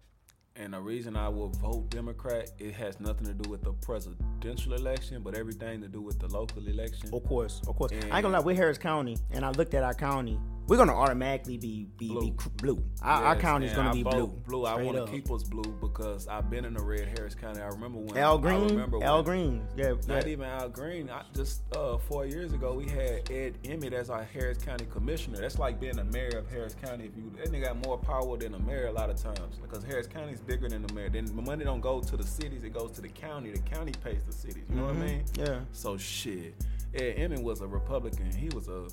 And 0.59 0.73
the 0.73 0.81
reason 0.81 1.17
I 1.17 1.29
will 1.29 1.51
vote 1.51 1.91
Democrat, 1.91 2.51
it 2.59 2.73
has 2.75 2.99
nothing 2.99 3.27
to 3.27 3.35
do 3.35 3.51
with 3.51 3.63
the 3.63 3.73
presidential 3.73 4.73
election, 4.73 5.23
but 5.23 5.37
everything 5.37 5.83
to 5.83 5.89
do 5.89 6.01
with 6.01 6.19
the 6.19 6.29
local 6.29 6.67
election. 6.67 7.11
Of 7.13 7.25
course, 7.25 7.61
of 7.69 7.77
course. 7.77 7.93
I 7.93 7.97
ain't 7.97 8.11
gonna 8.11 8.31
lie, 8.31 8.41
we're 8.41 8.57
Harris 8.57 8.79
County, 8.79 9.19
and 9.33 9.45
I 9.45 9.51
looked 9.51 9.75
at 9.75 9.83
our 9.83 9.93
county. 9.93 10.41
We're 10.69 10.77
gonna 10.79 10.95
automatically 10.97 11.59
be 11.59 11.87
be 11.97 12.09
blue. 12.09 12.21
Be 12.21 12.27
Blue. 12.31 12.35
cr- 12.37 12.49
blue. 12.57 12.83
Our, 13.01 13.23
our 13.25 13.35
Yes, 13.35 13.43
county's 13.43 13.73
gonna 13.73 13.91
I 13.91 13.93
be 13.93 14.03
blue. 14.03 14.27
Blue. 14.49 14.65
I 14.65 14.83
want 14.83 14.97
to 14.97 15.07
keep 15.13 15.31
us 15.31 15.45
blue 15.45 15.63
because 15.81 16.27
I've 16.27 16.51
been 16.51 16.65
in 16.65 16.75
the 16.75 16.83
red 16.83 17.07
Harris 17.17 17.37
County. 17.37 17.61
I 17.61 17.67
remember 17.69 17.99
when 18.01 18.17
Al 18.19 18.37
I 18.39 18.41
Green. 18.41 18.69
remember 18.71 19.03
Al 19.05 19.17
when- 19.17 19.25
Green. 19.25 19.69
Yeah, 19.77 19.91
Not 20.09 20.27
yeah. 20.27 20.33
even 20.33 20.45
Al 20.47 20.69
Green. 20.69 21.09
I 21.09 21.23
just 21.35 21.63
uh, 21.77 21.99
four 21.99 22.27
years 22.27 22.53
ago 22.53 22.75
we 22.75 22.89
had 22.89 23.31
Ed 23.31 23.59
Emmett 23.65 23.93
as 23.93 24.11
our 24.11 24.25
Harris 24.25 24.59
County 24.59 24.87
commissioner. 24.93 25.39
That's 25.39 25.59
like 25.61 25.79
being 25.79 26.01
a 26.01 26.05
mayor 26.05 26.37
of 26.39 26.51
Harris 26.51 26.75
County. 26.83 27.05
If 27.05 27.17
you 27.17 27.31
that 27.37 27.53
nigga 27.53 27.67
got 27.67 27.87
more 27.87 27.97
power 27.97 28.37
than 28.37 28.55
a 28.55 28.59
mayor 28.59 28.89
a 28.89 28.93
lot 28.93 29.09
of 29.09 29.23
times 29.23 29.59
because 29.63 29.85
Harris 29.85 30.09
County 30.09 30.33
is 30.33 30.41
bigger 30.41 30.69
than 30.69 30.85
the 30.85 30.93
mayor. 30.93 31.09
Then 31.11 31.27
the 31.27 31.33
money 31.43 31.65
don't 31.65 31.81
go 31.81 32.01
to 32.01 32.17
the 32.17 32.25
cities; 32.27 32.65
it 32.65 32.75
goes 32.75 32.91
to 32.93 33.01
the 33.01 33.09
county. 33.09 33.53
The 33.53 33.61
county 33.61 33.93
pays 34.03 34.25
the 34.25 34.33
cities. 34.33 34.65
You 34.69 34.77
know 34.77 34.87
what 34.87 34.97
I 34.97 34.99
mean? 34.99 35.25
Yeah. 35.39 35.61
So 35.73 35.97
shit. 35.97 36.55
Ed 36.93 37.15
Emmett 37.19 37.43
was 37.43 37.61
a 37.61 37.67
Republican. 37.69 38.33
He 38.35 38.49
was 38.49 38.67
a 38.69 38.89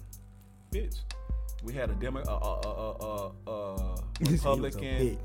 bitch. 0.71 0.99
We 1.63 1.73
had 1.73 1.89
a 1.89 1.93
Demo, 1.93 2.21
uh, 2.21 2.23
uh, 2.23 2.59
uh, 2.65 3.31
uh, 3.47 3.51
uh, 3.51 3.97
a 4.21 4.29
Republican 4.29 5.17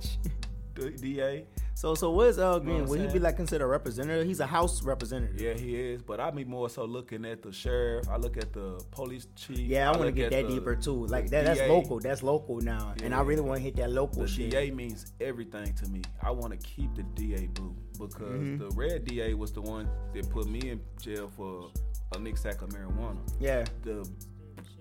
DA. 1.00 1.44
So 1.74 1.94
so 1.94 2.10
where's 2.12 2.38
Al 2.40 2.58
Green? 2.60 2.74
what 2.74 2.82
I'm 2.84 2.88
Would 2.88 3.00
he 3.02 3.06
be 3.14 3.18
like 3.20 3.36
considered 3.36 3.64
a 3.64 3.68
representative? 3.68 4.26
He's 4.26 4.40
a 4.40 4.46
House 4.46 4.82
representative. 4.82 5.40
Yeah, 5.40 5.54
he 5.54 5.74
is. 5.76 6.02
But 6.02 6.18
I 6.20 6.30
be 6.30 6.44
more 6.44 6.68
so 6.68 6.84
looking 6.84 7.24
at 7.24 7.42
the 7.42 7.52
sheriff. 7.52 8.08
I 8.08 8.16
look 8.16 8.36
at 8.36 8.52
the 8.52 8.80
police 8.90 9.26
chief. 9.36 9.58
Yeah, 9.60 9.88
I, 9.90 9.96
want 9.96 10.06
to 10.06 10.12
get 10.12 10.30
that 10.32 10.46
the- 10.48 10.54
deeper 10.54 10.74
too. 10.76 11.06
Like 11.06 11.30
that, 11.30 11.44
that's 11.44 11.60
local. 11.68 12.00
That's 12.00 12.22
local 12.24 12.58
now, 12.60 12.94
and 13.02 13.14
I 13.14 13.20
really 13.22 13.42
want 13.42 13.58
to 13.58 13.62
hit 13.62 13.76
that 13.76 13.90
local 13.92 14.22
The 14.22 14.28
shit. 14.28 14.50
DA 14.50 14.70
means 14.72 15.12
everything 15.20 15.72
to 15.74 15.88
me. 15.88 16.02
I 16.22 16.30
want 16.32 16.52
to 16.52 16.58
keep 16.58 16.94
the 16.96 17.02
DA 17.02 17.46
blue 17.46 17.74
because 17.92 18.18
Mm-hmm. 18.18 18.58
the 18.58 18.70
red 18.76 19.04
DA 19.04 19.34
was 19.34 19.52
the 19.52 19.60
one 19.62 19.88
that 20.14 20.28
put 20.30 20.48
me 20.48 20.70
in 20.70 20.80
jail 21.00 21.28
for 21.36 21.70
a 22.14 22.18
nick 22.18 22.36
sack 22.38 22.62
of 22.62 22.70
marijuana. 22.70 23.18
Yeah, 23.40 23.64
The 23.82 24.08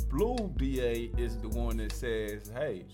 blue 0.10 0.54
DA 0.58 1.12
is 1.18 1.38
the 1.38 1.50
one 1.50 1.78
that 1.78 1.92
says, 1.92 2.52
"Hey, 2.54 2.86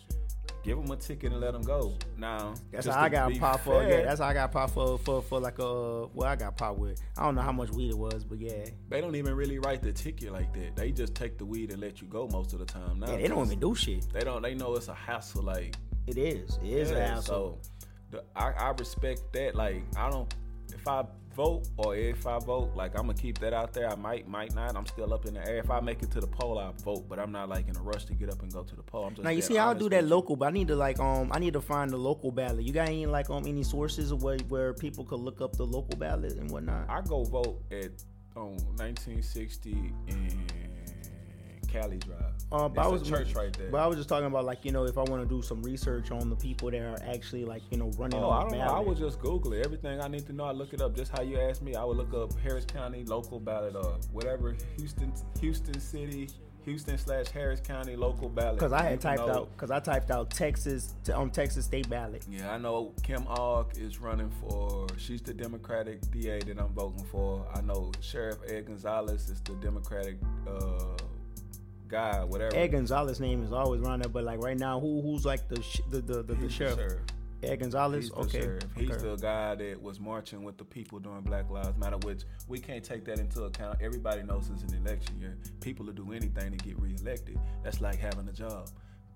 give 0.63 0.77
him 0.77 0.89
a 0.91 0.95
ticket 0.95 1.31
and 1.31 1.41
let 1.41 1.53
him 1.53 1.61
go." 1.61 1.93
Now, 2.17 2.53
that's 2.71 2.87
how 2.87 3.01
I 3.01 3.09
got 3.09 3.33
pop 3.37 3.59
for. 3.61 3.81
fair, 3.81 3.89
Yeah, 3.89 4.05
that's 4.05 4.19
how 4.19 4.27
I 4.27 4.33
got 4.33 4.51
pop 4.51 4.71
for 4.71 4.97
for 4.97 5.21
for 5.21 5.39
like 5.39 5.59
a 5.59 6.07
well, 6.07 6.27
I 6.27 6.35
got 6.35 6.57
pop 6.57 6.77
with. 6.77 7.01
I 7.17 7.23
don't 7.23 7.35
know 7.35 7.41
how 7.41 7.51
much 7.51 7.71
weed 7.71 7.89
it 7.89 7.97
was, 7.97 8.23
but 8.23 8.39
yeah, 8.39 8.65
they 8.89 9.01
don't 9.01 9.15
even 9.15 9.35
really 9.35 9.59
write 9.59 9.81
the 9.81 9.91
ticket 9.91 10.31
like 10.31 10.53
that. 10.53 10.75
They 10.75 10.91
just 10.91 11.15
take 11.15 11.37
the 11.37 11.45
weed 11.45 11.71
and 11.71 11.81
let 11.81 12.01
you 12.01 12.07
go 12.07 12.27
most 12.31 12.53
of 12.53 12.59
the 12.59 12.65
time. 12.65 12.99
Now, 12.99 13.11
yeah, 13.11 13.17
they 13.17 13.27
don't 13.27 13.45
even 13.45 13.59
do 13.59 13.75
shit. 13.75 14.07
They 14.13 14.21
don't. 14.21 14.41
They 14.41 14.55
know 14.55 14.75
it's 14.75 14.87
a 14.87 14.95
hassle. 14.95 15.43
Like 15.43 15.75
It 16.07 16.17
is. 16.17 16.57
It 16.63 16.69
is 16.69 16.91
Yeah, 16.91 17.17
asshole. 17.17 17.59
So 17.63 17.69
the, 18.11 18.23
I, 18.35 18.51
I 18.51 18.69
respect 18.71 19.33
that. 19.33 19.55
Like 19.55 19.83
I 19.97 20.09
don't. 20.09 20.33
If 20.73 20.87
I 20.87 21.03
vote 21.33 21.67
or 21.77 21.95
if 21.95 22.25
I 22.25 22.39
vote, 22.39 22.71
like 22.75 22.91
I'm 22.97 23.07
gonna 23.07 23.13
keep 23.13 23.39
that 23.39 23.53
out 23.53 23.73
there. 23.73 23.89
I 23.89 23.95
might, 23.95 24.27
might 24.27 24.53
not. 24.55 24.75
I'm 24.75 24.85
still 24.85 25.13
up 25.13 25.25
in 25.25 25.33
the 25.35 25.47
air. 25.47 25.57
If 25.57 25.69
I 25.69 25.79
make 25.79 26.01
it 26.03 26.11
to 26.11 26.19
the 26.19 26.27
poll, 26.27 26.57
I 26.59 26.71
vote. 26.83 27.07
But 27.09 27.19
I'm 27.19 27.31
not 27.31 27.49
like 27.49 27.67
in 27.67 27.75
a 27.75 27.81
rush 27.81 28.05
to 28.05 28.13
get 28.13 28.29
up 28.31 28.41
and 28.41 28.51
go 28.51 28.63
to 28.63 28.75
the 28.75 28.83
poll. 28.83 29.05
I'm 29.05 29.15
just 29.15 29.23
Now 29.23 29.31
you 29.31 29.41
see, 29.41 29.57
I'll 29.57 29.75
do 29.75 29.89
that 29.89 30.05
local, 30.05 30.35
but 30.35 30.47
I 30.47 30.51
need 30.51 30.67
to 30.69 30.75
like 30.75 30.99
um, 30.99 31.31
I 31.31 31.39
need 31.39 31.53
to 31.53 31.61
find 31.61 31.91
the 31.91 31.97
local 31.97 32.31
ballot. 32.31 32.63
You 32.63 32.73
got 32.73 32.87
any 32.87 33.05
like 33.05 33.29
um 33.29 33.45
any 33.47 33.63
sources 33.63 34.13
where 34.13 34.37
where 34.49 34.73
people 34.73 35.03
could 35.03 35.19
look 35.19 35.41
up 35.41 35.53
the 35.53 35.65
local 35.65 35.97
ballot 35.97 36.33
and 36.33 36.49
whatnot? 36.51 36.89
I 36.89 37.01
go 37.01 37.23
vote 37.23 37.61
at 37.71 37.91
on 38.35 38.57
1960 38.77 39.71
in 40.07 40.47
Cali 41.73 41.97
Drive. 41.97 42.19
Uh, 42.51 42.65
It's 42.65 42.75
but 42.75 42.81
I 42.81 42.85
a 42.85 42.91
was 42.91 43.01
church 43.01 43.33
right 43.35 43.51
there. 43.53 43.69
But 43.71 43.79
I 43.81 43.87
was 43.87 43.97
just 43.97 44.07
talking 44.07 44.27
about 44.27 44.45
like 44.45 44.63
you 44.63 44.71
know 44.71 44.85
if 44.85 44.97
I 44.97 45.01
want 45.03 45.27
to 45.27 45.35
do 45.35 45.41
some 45.41 45.63
research 45.63 46.11
on 46.11 46.29
the 46.29 46.35
people 46.35 46.69
that 46.71 46.79
are 46.81 46.97
actually 47.03 47.45
like 47.45 47.63
you 47.71 47.77
know 47.77 47.89
running 47.97 48.19
Oh, 48.19 48.29
I 48.29 48.43
on 48.43 48.49
don't 48.49 48.59
know. 48.59 48.65
I 48.65 48.79
would 48.79 48.97
just 48.97 49.19
Google 49.19 49.53
it. 49.53 49.65
Everything 49.65 49.99
I 49.99 50.07
need 50.07 50.25
to 50.27 50.33
know, 50.33 50.43
I 50.45 50.51
look 50.51 50.73
it 50.73 50.81
up. 50.81 50.95
Just 50.95 51.11
how 51.11 51.21
you 51.23 51.39
asked 51.39 51.63
me, 51.63 51.75
I 51.75 51.83
would 51.83 51.97
look 51.97 52.13
up 52.13 52.37
Harris 52.39 52.65
County 52.65 53.03
local 53.05 53.39
ballot 53.39 53.75
or 53.75 53.97
whatever 54.11 54.55
Houston, 54.77 55.11
Houston 55.41 55.79
City, 55.79 56.29
Houston 56.65 56.97
slash 56.97 57.27
Harris 57.29 57.59
County 57.59 57.95
local 57.95 58.29
ballot. 58.29 58.55
Because 58.55 58.71
I 58.71 58.83
had 58.83 59.01
typed 59.01 59.25
know- 59.25 59.33
out 59.33 59.51
because 59.53 59.71
I 59.71 59.79
typed 59.79 60.11
out 60.11 60.29
Texas 60.29 60.93
um 61.13 61.31
Texas 61.31 61.65
state 61.65 61.89
ballot. 61.89 62.23
Yeah, 62.29 62.53
I 62.53 62.57
know 62.59 62.93
Kim 63.01 63.25
Ogg 63.27 63.77
is 63.79 63.99
running 63.99 64.29
for. 64.41 64.85
She's 64.97 65.21
the 65.23 65.33
Democratic 65.33 65.99
DA 66.11 66.39
that 66.41 66.59
I'm 66.59 66.69
voting 66.73 67.03
for. 67.05 67.45
I 67.53 67.61
know 67.61 67.91
Sheriff 67.99 68.37
Ed 68.47 68.67
Gonzalez 68.67 69.29
is 69.29 69.41
the 69.41 69.53
Democratic 69.55 70.17
uh, 70.47 70.97
guy, 71.93 72.23
whatever. 72.23 72.55
Ed 72.55 72.69
Gonzalez 72.69 73.19
name 73.19 73.43
is 73.43 73.53
always 73.53 73.81
around 73.81 74.03
there, 74.03 74.09
but 74.09 74.23
like 74.23 74.39
right 74.39 74.57
now, 74.57 74.79
who 74.79 75.01
who's 75.01 75.25
like 75.25 75.47
the 75.47 75.61
sh- 75.61 75.81
the 75.89 76.01
the, 76.01 76.15
the, 76.15 76.23
the 76.23 76.35
the 76.35 76.49
sheriff? 76.49 76.75
sheriff. 76.75 76.99
Ed 77.43 77.59
Gonzalez. 77.59 78.05
He's 78.05 78.11
the 78.11 78.17
okay. 78.19 78.41
sheriff. 78.41 78.63
He's 78.75 78.89
okay. 78.89 79.09
the 79.09 79.15
guy 79.17 79.55
that 79.55 79.81
was 79.81 79.99
marching 79.99 80.43
with 80.43 80.57
the 80.57 80.63
people 80.63 80.99
during 80.99 81.21
Black 81.21 81.49
Lives 81.49 81.77
Matter, 81.77 81.97
which 81.97 82.23
we 82.47 82.59
can't 82.59 82.83
take 82.83 83.05
that 83.05 83.19
into 83.19 83.43
account. 83.43 83.79
Everybody 83.81 84.23
knows 84.23 84.49
it's 84.51 84.63
an 84.63 84.79
election 84.85 85.19
year. 85.19 85.37
People 85.61 85.85
will 85.85 85.93
do 85.93 86.13
anything 86.13 86.51
to 86.51 86.57
get 86.57 86.79
reelected. 86.79 87.37
That's 87.63 87.81
like 87.81 87.99
having 87.99 88.27
a 88.27 88.33
job. 88.33 88.69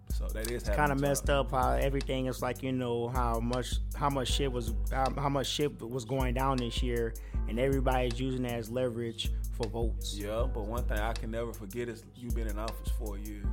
So 0.10 0.28
that 0.30 0.50
is 0.50 0.64
kind 0.64 0.92
of 0.92 1.00
messed 1.00 1.30
up 1.30 1.52
how 1.52 1.74
everything 1.74 2.26
is 2.26 2.42
like 2.42 2.64
you 2.64 2.72
know 2.72 3.08
how 3.10 3.40
much 3.40 3.76
how 3.96 4.10
much 4.10 4.32
shit 4.32 4.52
was 4.52 4.74
how, 4.92 5.14
how 5.16 5.30
much 5.30 5.48
shit 5.48 5.80
was 5.82 6.06
going 6.06 6.34
down 6.34 6.58
this 6.58 6.82
year 6.82 7.14
and 7.48 7.60
everybody's 7.60 8.20
using 8.20 8.44
that 8.44 8.54
as 8.54 8.70
leverage 8.70 9.32
for 9.58 9.68
votes 9.68 10.18
Yeah, 10.18 10.46
but 10.52 10.66
one 10.66 10.84
thing 10.84 11.00
I 11.00 11.14
can 11.14 11.32
never 11.32 11.54
forget 11.54 11.90
is 11.90 12.04
you've 12.16 12.36
been 12.36 12.48
in 12.48 12.58
office 12.60 12.92
four 12.98 13.18
years. 13.18 13.46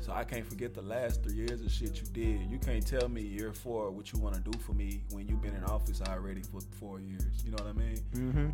So 0.00 0.12
I 0.12 0.24
can't 0.24 0.44
forget 0.44 0.74
the 0.74 0.82
last 0.82 1.22
three 1.22 1.34
years 1.34 1.62
of 1.62 1.70
shit 1.70 1.96
you 1.96 2.06
did. 2.12 2.50
You 2.50 2.58
can't 2.58 2.84
tell 2.84 3.08
me 3.08 3.22
year 3.22 3.52
four 3.52 3.90
what 3.92 4.12
you 4.12 4.18
want 4.18 4.34
to 4.34 4.40
do 4.40 4.58
for 4.58 4.72
me 4.72 5.00
when 5.10 5.28
you've 5.28 5.40
been 5.40 5.54
in 5.54 5.62
office 5.64 6.02
already 6.02 6.42
for 6.42 6.60
four 6.80 7.00
years. 7.00 7.44
You 7.44 7.52
know 7.52 7.64
what 7.64 7.68
I 7.68 7.72
mean? 7.72 7.98
mm-hmm. 8.14 8.50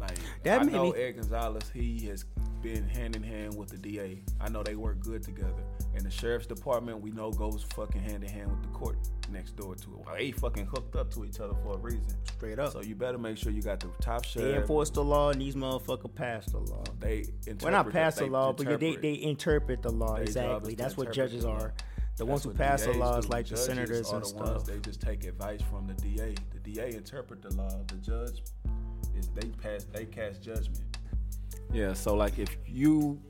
Like 0.00 0.18
That 0.44 0.62
I 0.62 0.64
know 0.64 0.92
me- 0.92 0.98
Ed 0.98 1.12
Gonzalez, 1.12 1.70
he 1.72 2.06
has 2.06 2.24
been 2.62 2.86
hand 2.88 3.16
in 3.16 3.22
hand 3.22 3.56
with 3.56 3.68
the 3.70 3.78
DA. 3.78 4.22
I 4.40 4.48
know 4.50 4.62
they 4.62 4.74
work 4.74 5.00
good 5.00 5.22
together. 5.22 5.62
And 5.94 6.04
the 6.04 6.10
sheriff's 6.10 6.46
department, 6.46 7.00
we 7.00 7.10
know 7.10 7.30
goes 7.30 7.64
fucking 7.74 8.02
hand 8.02 8.22
in 8.22 8.30
hand 8.30 8.50
with 8.50 8.62
the 8.62 8.68
court 8.68 8.96
next 9.30 9.56
door 9.56 9.74
to 9.74 9.82
it. 9.94 10.06
Well, 10.06 10.14
they 10.16 10.30
fucking 10.32 10.66
hooked 10.66 10.94
up 10.96 11.12
to 11.14 11.24
each 11.24 11.40
other 11.40 11.54
for 11.62 11.74
a 11.74 11.78
reason. 11.78 12.04
straight 12.36 12.58
up 12.58 12.72
So 12.72 12.82
you 12.82 12.94
better 12.94 13.18
make 13.18 13.36
sure 13.38 13.50
you 13.52 13.62
got 13.62 13.80
the 13.80 13.88
top 14.00 14.24
sheriff. 14.24 14.50
they 14.52 14.56
enforce 14.60 14.90
the 14.90 15.02
law 15.04 15.30
and 15.30 15.40
these 15.40 15.54
motherfuckers 15.54 16.14
pass 16.14 16.46
the 16.46 16.58
law 16.58 16.82
They 16.98 17.18
interpret 17.46 17.62
well 17.62 17.72
not 17.72 17.90
pass 17.90 18.16
the 18.16 18.24
They 18.24 18.30
law 18.30 18.52
but 18.52 18.66
they, 18.66 18.72
interpret. 18.74 19.02
they 19.02 19.22
interpret 19.22 19.82
the 19.82 19.90
law 19.92 20.16
job 20.16 20.22
exactly 20.26 20.74
that's 20.74 20.96
what 20.96 21.12
judges 21.12 21.44
are 21.44 21.72
the 22.16 22.24
That's 22.26 22.28
ones 22.30 22.44
who 22.44 22.50
pass 22.52 22.84
the 22.84 22.92
laws 22.92 23.24
do. 23.26 23.30
like 23.32 23.44
the 23.46 23.50
Judges 23.50 23.64
senators 23.64 24.10
are 24.10 24.16
and 24.16 24.24
the 24.24 24.28
stuff 24.28 24.46
Ones, 24.56 24.62
they 24.64 24.78
just 24.80 25.00
take 25.00 25.24
advice 25.24 25.60
from 25.70 25.86
the 25.86 25.94
DA. 25.94 26.34
The 26.52 26.58
DA 26.72 26.90
interpret 26.94 27.40
the 27.40 27.54
law. 27.54 27.70
The 27.86 27.94
judge 27.94 28.42
is 29.18 29.28
they 29.28 29.48
pass. 29.48 29.84
They 29.84 30.04
cast 30.06 30.42
judgment. 30.42 30.80
Yeah. 31.72 31.92
So 31.92 32.14
like 32.14 32.38
if 32.38 32.56
you 32.66 33.20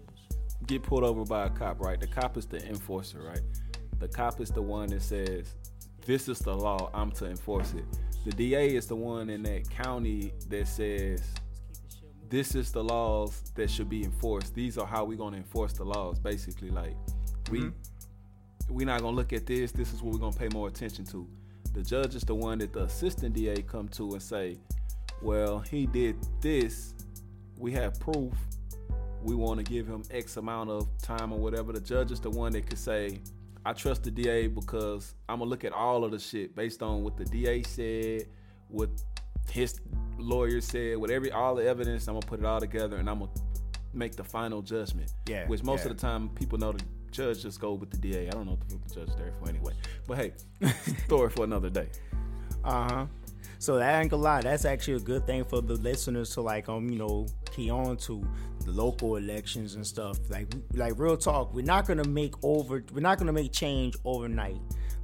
get 0.67 0.83
pulled 0.83 1.05
over 1.05 1.25
by 1.25 1.47
a 1.47 1.51
cop, 1.51 1.81
right? 1.81 1.99
The 1.99 2.07
cop 2.07 2.37
is 2.37 2.47
the 2.47 2.65
enforcer, 2.67 3.23
right? 3.23 3.43
The 3.99 4.09
cop 4.09 4.41
is 4.41 4.51
the 4.51 4.63
one 4.63 4.89
that 4.91 5.03
says, 5.03 5.55
"This 6.07 6.29
is 6.29 6.39
the 6.39 6.55
law. 6.55 6.91
I'm 6.95 7.11
to 7.13 7.27
enforce 7.27 7.75
it." 7.75 7.85
The 8.25 8.33
DA 8.33 8.75
is 8.75 8.87
the 8.87 8.97
one 8.97 9.31
in 9.31 9.43
that 9.45 9.69
county 9.71 10.33
that 10.49 10.69
says, 10.69 11.23
this 12.29 12.55
is 12.55 12.71
the 12.71 12.85
laws 12.85 13.43
that 13.57 13.69
should 13.71 13.89
be 13.89 14.05
enforced. 14.05 14.55
These 14.55 14.79
are 14.79 14.87
how 14.87 15.05
we're 15.05 15.17
gonna 15.17 15.39
enforce 15.39 15.73
the 15.73 15.85
laws. 15.85 16.19
Basically, 16.19 16.71
like 16.71 16.95
we 17.51 17.61
Mm-hmm. 17.61 18.75
we're 18.75 18.87
not 18.87 19.01
gonna 19.01 19.17
look 19.17 19.33
at 19.33 19.47
this. 19.47 19.73
This 19.73 19.93
is 19.93 20.03
what 20.03 20.13
we're 20.13 20.21
gonna 20.21 20.37
pay 20.37 20.49
more 20.53 20.69
attention 20.69 21.05
to. 21.07 21.27
The 21.73 21.83
judge 21.83 22.15
is 22.15 22.23
the 22.23 22.35
one 22.35 22.59
that 22.59 22.73
the 22.73 22.85
assistant 22.85 23.35
DA 23.35 23.63
come 23.63 23.89
to 23.89 24.13
and 24.13 24.23
say, 24.23 24.59
"Well, 25.23 25.61
he 25.61 25.87
did 25.87 26.17
this. 26.41 26.95
We 27.59 27.73
have 27.73 27.99
proof. 28.01 28.33
We 29.23 29.35
want 29.35 29.59
to 29.59 29.65
give 29.65 29.87
him 29.87 30.03
X 30.11 30.37
amount 30.37 30.71
of 30.71 30.89
time 31.03 31.33
or 31.33 31.39
whatever." 31.39 31.73
The 31.73 31.81
judge 31.81 32.11
is 32.11 32.21
the 32.21 32.31
one 32.31 32.53
that 32.53 32.67
could 32.67 32.79
say, 32.79 33.21
"I 33.65 33.73
trust 33.73 34.05
the 34.05 34.11
DA 34.11 34.47
because 34.47 35.15
I'm 35.29 35.39
gonna 35.41 35.51
look 35.51 35.65
at 35.65 35.73
all 35.73 36.05
of 36.05 36.11
the 36.11 36.19
shit 36.19 36.55
based 36.57 36.83
on 36.83 37.05
what 37.05 37.17
the 37.17 37.25
DA 37.25 37.63
said, 37.63 38.27
what 38.69 38.91
his 39.51 39.81
lawyer 40.19 40.61
said, 40.61 40.97
what 40.99 41.11
every 41.11 41.31
all 41.33 41.55
the 41.55 41.67
evidence. 41.67 42.09
I'm 42.09 42.15
gonna 42.15 42.27
put 42.27 42.41
it 42.41 42.47
all 42.47 42.61
together 42.61 42.97
and 42.97 43.09
I'm 43.11 43.19
gonna 43.21 43.31
make 43.93 44.17
the 44.17 44.25
final 44.25 44.63
judgment." 44.63 45.13
Yeah, 45.29 45.47
Which 45.49 45.63
most 45.63 45.85
yeah. 45.85 45.91
of 45.91 45.97
the 45.97 46.01
time 46.01 46.31
people 46.31 46.59
know 46.59 46.73
the 46.73 46.85
judge 47.11 47.43
just 47.43 47.61
go 47.61 47.75
with 47.75 47.91
the 47.91 47.99
DA. 47.99 48.29
I 48.29 48.31
don't 48.31 48.47
know 48.47 48.53
what 48.53 48.69
the 48.69 48.77
the 48.77 48.95
judge 48.95 49.09
is 49.09 49.17
there 49.17 49.33
for 49.39 49.49
anyway. 49.49 49.75
But 50.07 50.17
hey, 50.19 50.33
story 51.05 51.29
for 51.31 51.45
another 51.45 51.69
day. 51.71 51.89
Uh 52.65 52.89
huh. 52.89 53.07
So 53.61 53.77
that 53.77 54.01
ain't 54.01 54.11
gonna 54.11 54.23
lie. 54.23 54.41
That's 54.41 54.65
actually 54.65 54.95
a 54.95 55.01
good 55.01 55.27
thing 55.27 55.45
for 55.45 55.61
the 55.61 55.75
listeners 55.75 56.31
to 56.31 56.41
like, 56.41 56.71
um, 56.71 56.89
you 56.89 56.99
know, 56.99 57.27
key 57.53 57.71
on 57.71 57.99
to 57.99 58.27
the 58.65 58.71
local 58.71 59.17
elections 59.17 59.75
and 59.75 59.87
stuff. 59.87 60.19
Like, 60.31 60.51
like 60.73 60.99
real 60.99 61.19
talk. 61.19 61.53
We're 61.53 61.67
not 61.67 61.87
gonna 61.87 62.09
make 62.09 62.33
over. 62.43 62.83
We're 62.91 63.03
not 63.03 63.19
gonna 63.19 63.35
make 63.35 63.53
change 63.53 63.97
overnight. 64.07 64.57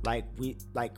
Like 0.06 0.24
we 0.38 0.56
like. 0.72 0.96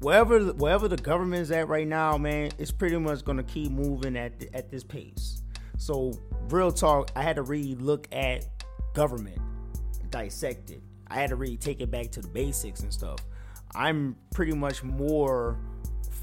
Wherever 0.00 0.52
wherever 0.52 0.86
the 0.86 0.98
government 0.98 1.40
is 1.40 1.50
at 1.50 1.66
right 1.68 1.88
now, 1.88 2.18
man, 2.18 2.50
it's 2.58 2.70
pretty 2.70 2.98
much 2.98 3.24
gonna 3.24 3.42
keep 3.42 3.72
moving 3.72 4.14
at 4.14 4.34
at 4.52 4.70
this 4.70 4.84
pace. 4.84 5.40
So 5.78 6.12
real 6.50 6.70
talk, 6.70 7.10
I 7.16 7.22
had 7.22 7.36
to 7.36 7.42
really 7.42 7.74
look 7.74 8.06
at 8.12 8.46
government, 8.92 9.38
dissect 10.10 10.68
it. 10.72 10.82
I 11.08 11.14
had 11.14 11.30
to 11.30 11.36
really 11.36 11.56
take 11.56 11.80
it 11.80 11.90
back 11.90 12.10
to 12.10 12.20
the 12.20 12.28
basics 12.28 12.80
and 12.80 12.92
stuff. 12.92 13.20
I'm 13.74 14.16
pretty 14.30 14.52
much 14.52 14.82
more 14.82 15.58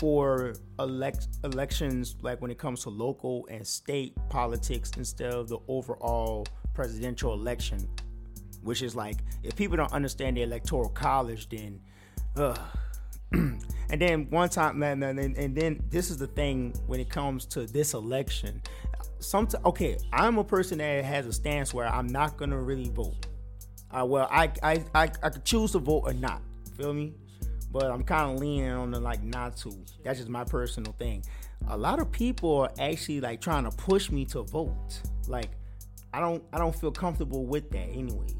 for 0.01 0.55
elect 0.79 1.27
elections 1.43 2.15
like 2.23 2.41
when 2.41 2.49
it 2.49 2.57
comes 2.57 2.81
to 2.81 2.89
local 2.89 3.47
and 3.51 3.65
state 3.65 4.17
politics 4.29 4.89
instead 4.97 5.31
of 5.31 5.47
the 5.47 5.59
overall 5.67 6.43
presidential 6.73 7.33
election, 7.33 7.87
which 8.63 8.81
is 8.81 8.95
like 8.95 9.17
if 9.43 9.55
people 9.55 9.77
don't 9.77 9.93
understand 9.93 10.37
the 10.37 10.41
electoral 10.41 10.89
college, 10.89 11.49
then, 11.49 11.79
uh, 12.35 12.57
and 13.31 13.61
then 13.91 14.27
one 14.31 14.49
time, 14.49 14.79
man, 14.79 15.03
and 15.03 15.19
then, 15.19 15.35
and 15.37 15.55
then 15.55 15.79
this 15.91 16.09
is 16.09 16.17
the 16.17 16.25
thing 16.25 16.73
when 16.87 16.99
it 16.99 17.09
comes 17.11 17.45
to 17.45 17.67
this 17.67 17.93
election. 17.93 18.59
Sometimes, 19.19 19.63
okay, 19.65 19.99
I'm 20.11 20.39
a 20.39 20.43
person 20.43 20.79
that 20.79 21.05
has 21.05 21.27
a 21.27 21.33
stance 21.33 21.75
where 21.75 21.85
I'm 21.85 22.07
not 22.07 22.37
gonna 22.37 22.59
really 22.59 22.89
vote. 22.89 23.27
Uh, 23.91 24.03
well, 24.07 24.27
I, 24.31 24.51
I 24.63 24.83
I 24.95 25.11
I 25.21 25.29
could 25.29 25.45
choose 25.45 25.73
to 25.73 25.77
vote 25.77 26.05
or 26.05 26.13
not. 26.13 26.41
Feel 26.75 26.91
me? 26.91 27.13
But 27.71 27.89
I'm 27.89 28.03
kind 28.03 28.31
of 28.33 28.39
leaning 28.39 28.69
on 28.69 28.91
the 28.91 28.99
like 28.99 29.23
not 29.23 29.55
to. 29.57 29.73
That's 30.03 30.19
just 30.19 30.29
my 30.29 30.43
personal 30.43 30.91
thing. 30.93 31.23
A 31.69 31.77
lot 31.77 31.99
of 31.99 32.11
people 32.11 32.57
are 32.57 32.71
actually 32.79 33.21
like 33.21 33.39
trying 33.39 33.63
to 33.63 33.71
push 33.71 34.09
me 34.11 34.25
to 34.25 34.41
vote. 34.43 34.99
Like, 35.27 35.49
I 36.13 36.19
don't 36.19 36.43
I 36.51 36.57
don't 36.57 36.75
feel 36.75 36.91
comfortable 36.91 37.45
with 37.45 37.69
that, 37.71 37.87
anyways. 37.89 38.35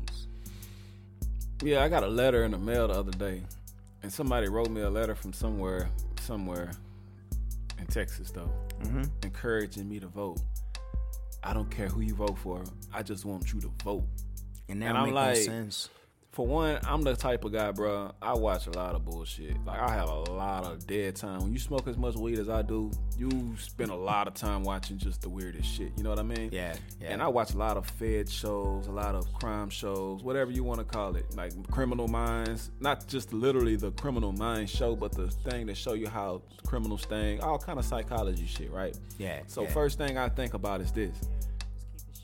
Yeah, 1.63 1.83
I 1.83 1.89
got 1.89 2.03
a 2.03 2.07
letter 2.07 2.43
in 2.43 2.51
the 2.51 2.57
mail 2.57 2.87
the 2.87 2.95
other 2.95 3.11
day, 3.11 3.43
and 4.03 4.11
somebody 4.11 4.47
wrote 4.49 4.69
me 4.69 4.81
a 4.81 4.89
letter 4.89 5.13
from 5.15 5.31
somewhere, 5.31 5.89
somewhere 6.19 6.71
in 7.79 7.85
Texas 7.87 8.31
though, 8.31 8.49
Mm-hmm. 8.83 9.03
encouraging 9.23 9.87
me 9.87 9.99
to 9.99 10.07
vote. 10.07 10.41
I 11.43 11.53
don't 11.53 11.69
care 11.69 11.87
who 11.87 12.01
you 12.01 12.15
vote 12.15 12.37
for. 12.39 12.63
I 12.93 13.03
just 13.03 13.25
want 13.25 13.53
you 13.53 13.61
to 13.61 13.71
vote. 13.83 14.03
And 14.69 14.81
that 14.81 14.89
And 14.89 14.97
I'm 14.97 15.03
makes 15.05 15.15
like- 15.15 15.37
sense. 15.37 15.89
For 16.31 16.47
one, 16.47 16.79
I'm 16.85 17.01
the 17.01 17.13
type 17.13 17.43
of 17.43 17.51
guy, 17.51 17.71
bro. 17.71 18.13
I 18.21 18.33
watch 18.33 18.67
a 18.67 18.71
lot 18.71 18.95
of 18.95 19.03
bullshit. 19.03 19.53
Like 19.65 19.81
I 19.81 19.91
have 19.91 20.07
a 20.07 20.31
lot 20.31 20.63
of 20.63 20.87
dead 20.87 21.17
time. 21.17 21.41
When 21.41 21.51
you 21.51 21.59
smoke 21.59 21.89
as 21.89 21.97
much 21.97 22.15
weed 22.15 22.39
as 22.39 22.47
I 22.47 22.61
do, 22.61 22.89
you 23.17 23.53
spend 23.57 23.91
a 23.91 23.95
lot 23.95 24.29
of 24.29 24.33
time 24.33 24.63
watching 24.63 24.97
just 24.97 25.21
the 25.21 25.29
weirdest 25.29 25.69
shit. 25.69 25.91
You 25.97 26.03
know 26.03 26.09
what 26.09 26.19
I 26.19 26.23
mean? 26.23 26.47
Yeah, 26.53 26.73
yeah. 27.01 27.09
And 27.09 27.21
I 27.21 27.27
watch 27.27 27.53
a 27.53 27.57
lot 27.57 27.75
of 27.75 27.85
Fed 27.85 28.29
shows, 28.29 28.87
a 28.87 28.91
lot 28.91 29.13
of 29.13 29.31
crime 29.33 29.69
shows, 29.69 30.23
whatever 30.23 30.51
you 30.51 30.63
want 30.63 30.79
to 30.79 30.85
call 30.85 31.17
it, 31.17 31.25
like 31.35 31.51
Criminal 31.69 32.07
Minds. 32.07 32.71
Not 32.79 33.07
just 33.07 33.33
literally 33.33 33.75
the 33.75 33.91
Criminal 33.91 34.31
Minds 34.31 34.71
show, 34.71 34.95
but 34.95 35.11
the 35.11 35.27
thing 35.29 35.65
that 35.65 35.75
show 35.75 35.93
you 35.95 36.07
how 36.07 36.43
criminals 36.65 37.03
think, 37.03 37.43
all 37.43 37.59
kind 37.59 37.77
of 37.77 37.83
psychology 37.83 38.45
shit, 38.45 38.71
right? 38.71 38.97
Yeah. 39.17 39.41
So 39.47 39.63
yeah. 39.63 39.73
first 39.73 39.97
thing 39.97 40.17
I 40.17 40.29
think 40.29 40.53
about 40.53 40.79
is 40.79 40.93
this: 40.93 41.15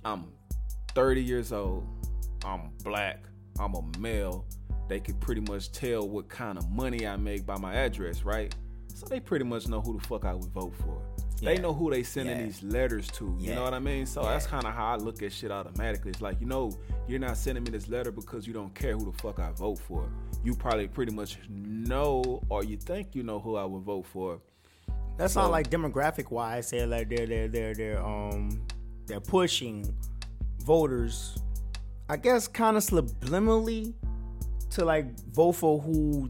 I'm 0.06 0.32
30 0.96 1.22
years 1.22 1.52
old. 1.52 1.86
I'm 2.46 2.70
black. 2.86 3.26
I'm 3.60 3.74
a 3.76 3.82
male. 4.00 4.46
They 4.88 5.00
could 5.00 5.20
pretty 5.20 5.42
much 5.42 5.72
tell 5.72 6.08
what 6.08 6.30
kind 6.30 6.58
of 6.58 6.70
money 6.72 7.06
I 7.08 7.18
make 7.18 7.46
by 7.46 7.58
my 7.58 7.74
address, 7.76 8.24
right? 8.24 8.56
So 8.94 9.06
they 9.06 9.20
pretty 9.20 9.46
much 9.46 9.68
know 9.68 9.82
who 9.82 9.98
the 10.00 10.08
fuck 10.08 10.26
I 10.26 10.34
would 10.34 10.52
vote 10.52 10.74
for. 10.84 11.02
They 11.42 11.60
know 11.60 11.72
who 11.72 11.92
they 11.92 12.02
sending 12.02 12.36
Yeah. 12.38 12.46
these 12.46 12.64
letters 12.64 13.08
to. 13.12 13.26
You 13.38 13.50
Yeah. 13.50 13.56
know 13.56 13.64
what 13.64 13.74
I 13.76 13.80
mean? 13.80 14.08
So 14.08 14.24
Yeah. 14.24 14.30
that's 14.30 14.48
kind 14.48 14.66
of 14.66 14.74
how 14.74 14.94
I 14.94 14.96
look 14.96 15.22
at 15.22 15.32
shit 15.32 15.52
automatically. 15.52 16.10
It's 16.10 16.22
like, 16.22 16.40
you 16.42 16.48
know, 16.48 16.72
you're 17.08 17.20
not 17.20 17.38
sending 17.38 17.64
me 17.64 17.70
this 17.70 17.88
letter 17.90 18.12
because 18.12 18.48
you 18.48 18.54
don't 18.54 18.74
care 18.74 18.94
who 18.98 19.06
the 19.12 19.16
fuck 19.20 19.40
I 19.40 19.52
vote 19.52 19.78
for. 19.78 20.10
You 20.44 20.56
probably 20.56 20.88
pretty 20.88 21.14
much 21.14 21.38
know 21.50 22.42
or 22.50 22.64
you 22.64 22.78
think 22.78 23.14
you 23.14 23.22
know 23.22 23.40
who 23.40 23.56
I 23.56 23.66
would 23.66 23.84
vote 23.84 24.08
for. 24.08 24.40
That's 25.18 25.34
So- 25.34 25.42
not 25.42 25.52
like 25.52 25.70
demographic 25.70 26.32
wise. 26.32 26.70
Say 26.70 26.84
like 26.88 27.08
they're 27.10 27.28
they're 27.28 27.48
they're 27.48 27.74
they're 27.76 28.04
um 28.04 28.62
they're 29.06 29.20
pushing 29.20 29.94
voters, 30.62 31.38
I 32.10 32.18
guess, 32.18 32.48
kind 32.48 32.78
of 32.78 32.84
subliminally 32.84 33.94
to 34.72 34.86
like 34.86 35.20
vote 35.34 35.54
for 35.54 35.80
who 35.80 36.30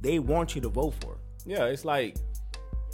they 0.00 0.18
want 0.18 0.54
you 0.54 0.60
to 0.62 0.68
vote 0.68 0.94
for. 1.00 1.16
Yeah, 1.46 1.64
it's 1.66 1.84
like 1.84 2.16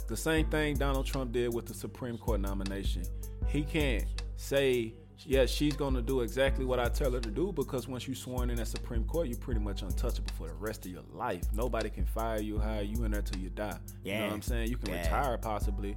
the 0.07 0.17
same 0.17 0.45
thing 0.47 0.75
Donald 0.75 1.05
Trump 1.05 1.31
did 1.31 1.53
with 1.53 1.65
the 1.65 1.73
Supreme 1.73 2.17
Court 2.17 2.39
nomination. 2.41 3.03
He 3.47 3.63
can't 3.63 4.05
say, 4.37 4.93
yeah, 5.25 5.45
she's 5.45 5.75
going 5.75 5.93
to 5.93 6.01
do 6.01 6.21
exactly 6.21 6.65
what 6.65 6.79
I 6.79 6.87
tell 6.89 7.11
her 7.11 7.19
to 7.19 7.29
do 7.29 7.51
because 7.51 7.87
once 7.87 8.07
you 8.07 8.15
sworn 8.15 8.49
in 8.49 8.59
at 8.59 8.67
Supreme 8.67 9.03
Court, 9.03 9.27
you're 9.27 9.37
pretty 9.37 9.59
much 9.59 9.81
untouchable 9.81 10.31
for 10.37 10.47
the 10.47 10.53
rest 10.55 10.85
of 10.85 10.91
your 10.91 11.03
life. 11.13 11.43
Nobody 11.53 11.89
can 11.89 12.05
fire 12.05 12.41
you, 12.41 12.57
hire 12.57 12.81
you 12.81 13.03
in 13.03 13.11
there 13.11 13.21
till 13.21 13.39
you 13.41 13.49
die. 13.49 13.77
You 14.03 14.13
know 14.13 14.17
Yeah. 14.19 14.25
what 14.27 14.33
I'm 14.33 14.41
saying? 14.41 14.69
You 14.69 14.77
can 14.77 14.93
Yeah. 14.93 15.01
retire 15.01 15.37
possibly, 15.37 15.95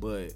but 0.00 0.34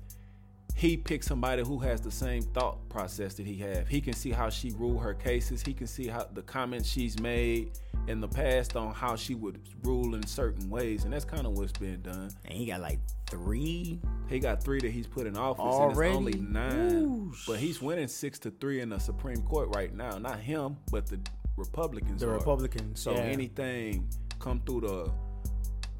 he 0.78 0.96
picked 0.96 1.24
somebody 1.24 1.64
who 1.64 1.76
has 1.80 2.00
the 2.00 2.10
same 2.10 2.40
thought 2.40 2.88
process 2.88 3.34
that 3.34 3.44
he 3.44 3.56
have. 3.56 3.88
He 3.88 4.00
can 4.00 4.12
see 4.12 4.30
how 4.30 4.48
she 4.48 4.70
ruled 4.78 5.02
her 5.02 5.12
cases. 5.12 5.60
He 5.60 5.74
can 5.74 5.88
see 5.88 6.06
how 6.06 6.28
the 6.32 6.42
comments 6.42 6.88
she's 6.88 7.18
made 7.18 7.72
in 8.06 8.20
the 8.20 8.28
past 8.28 8.76
on 8.76 8.94
how 8.94 9.16
she 9.16 9.34
would 9.34 9.58
rule 9.82 10.14
in 10.14 10.24
certain 10.24 10.70
ways, 10.70 11.02
and 11.02 11.12
that's 11.12 11.24
kind 11.24 11.48
of 11.48 11.58
what's 11.58 11.72
been 11.72 12.00
done. 12.02 12.30
And 12.44 12.54
he 12.54 12.66
got 12.66 12.80
like 12.80 13.00
three. 13.28 13.98
He 14.28 14.38
got 14.38 14.62
three 14.62 14.78
that 14.78 14.92
he's 14.92 15.08
put 15.08 15.26
in 15.26 15.36
office, 15.36 15.64
Already? 15.64 16.16
and 16.16 16.28
it's 16.28 16.36
only 16.36 16.48
nine. 16.48 17.26
Whoosh. 17.26 17.46
But 17.48 17.58
he's 17.58 17.82
winning 17.82 18.06
six 18.06 18.38
to 18.40 18.52
three 18.52 18.80
in 18.80 18.88
the 18.88 19.00
Supreme 19.00 19.42
Court 19.42 19.74
right 19.74 19.92
now. 19.92 20.16
Not 20.18 20.38
him, 20.38 20.76
but 20.92 21.06
the 21.06 21.18
Republicans. 21.56 22.20
The 22.20 22.28
are. 22.28 22.34
Republicans. 22.34 23.00
So 23.00 23.14
yeah. 23.14 23.22
anything 23.22 24.08
come 24.38 24.60
through 24.64 24.82
the 24.82 25.10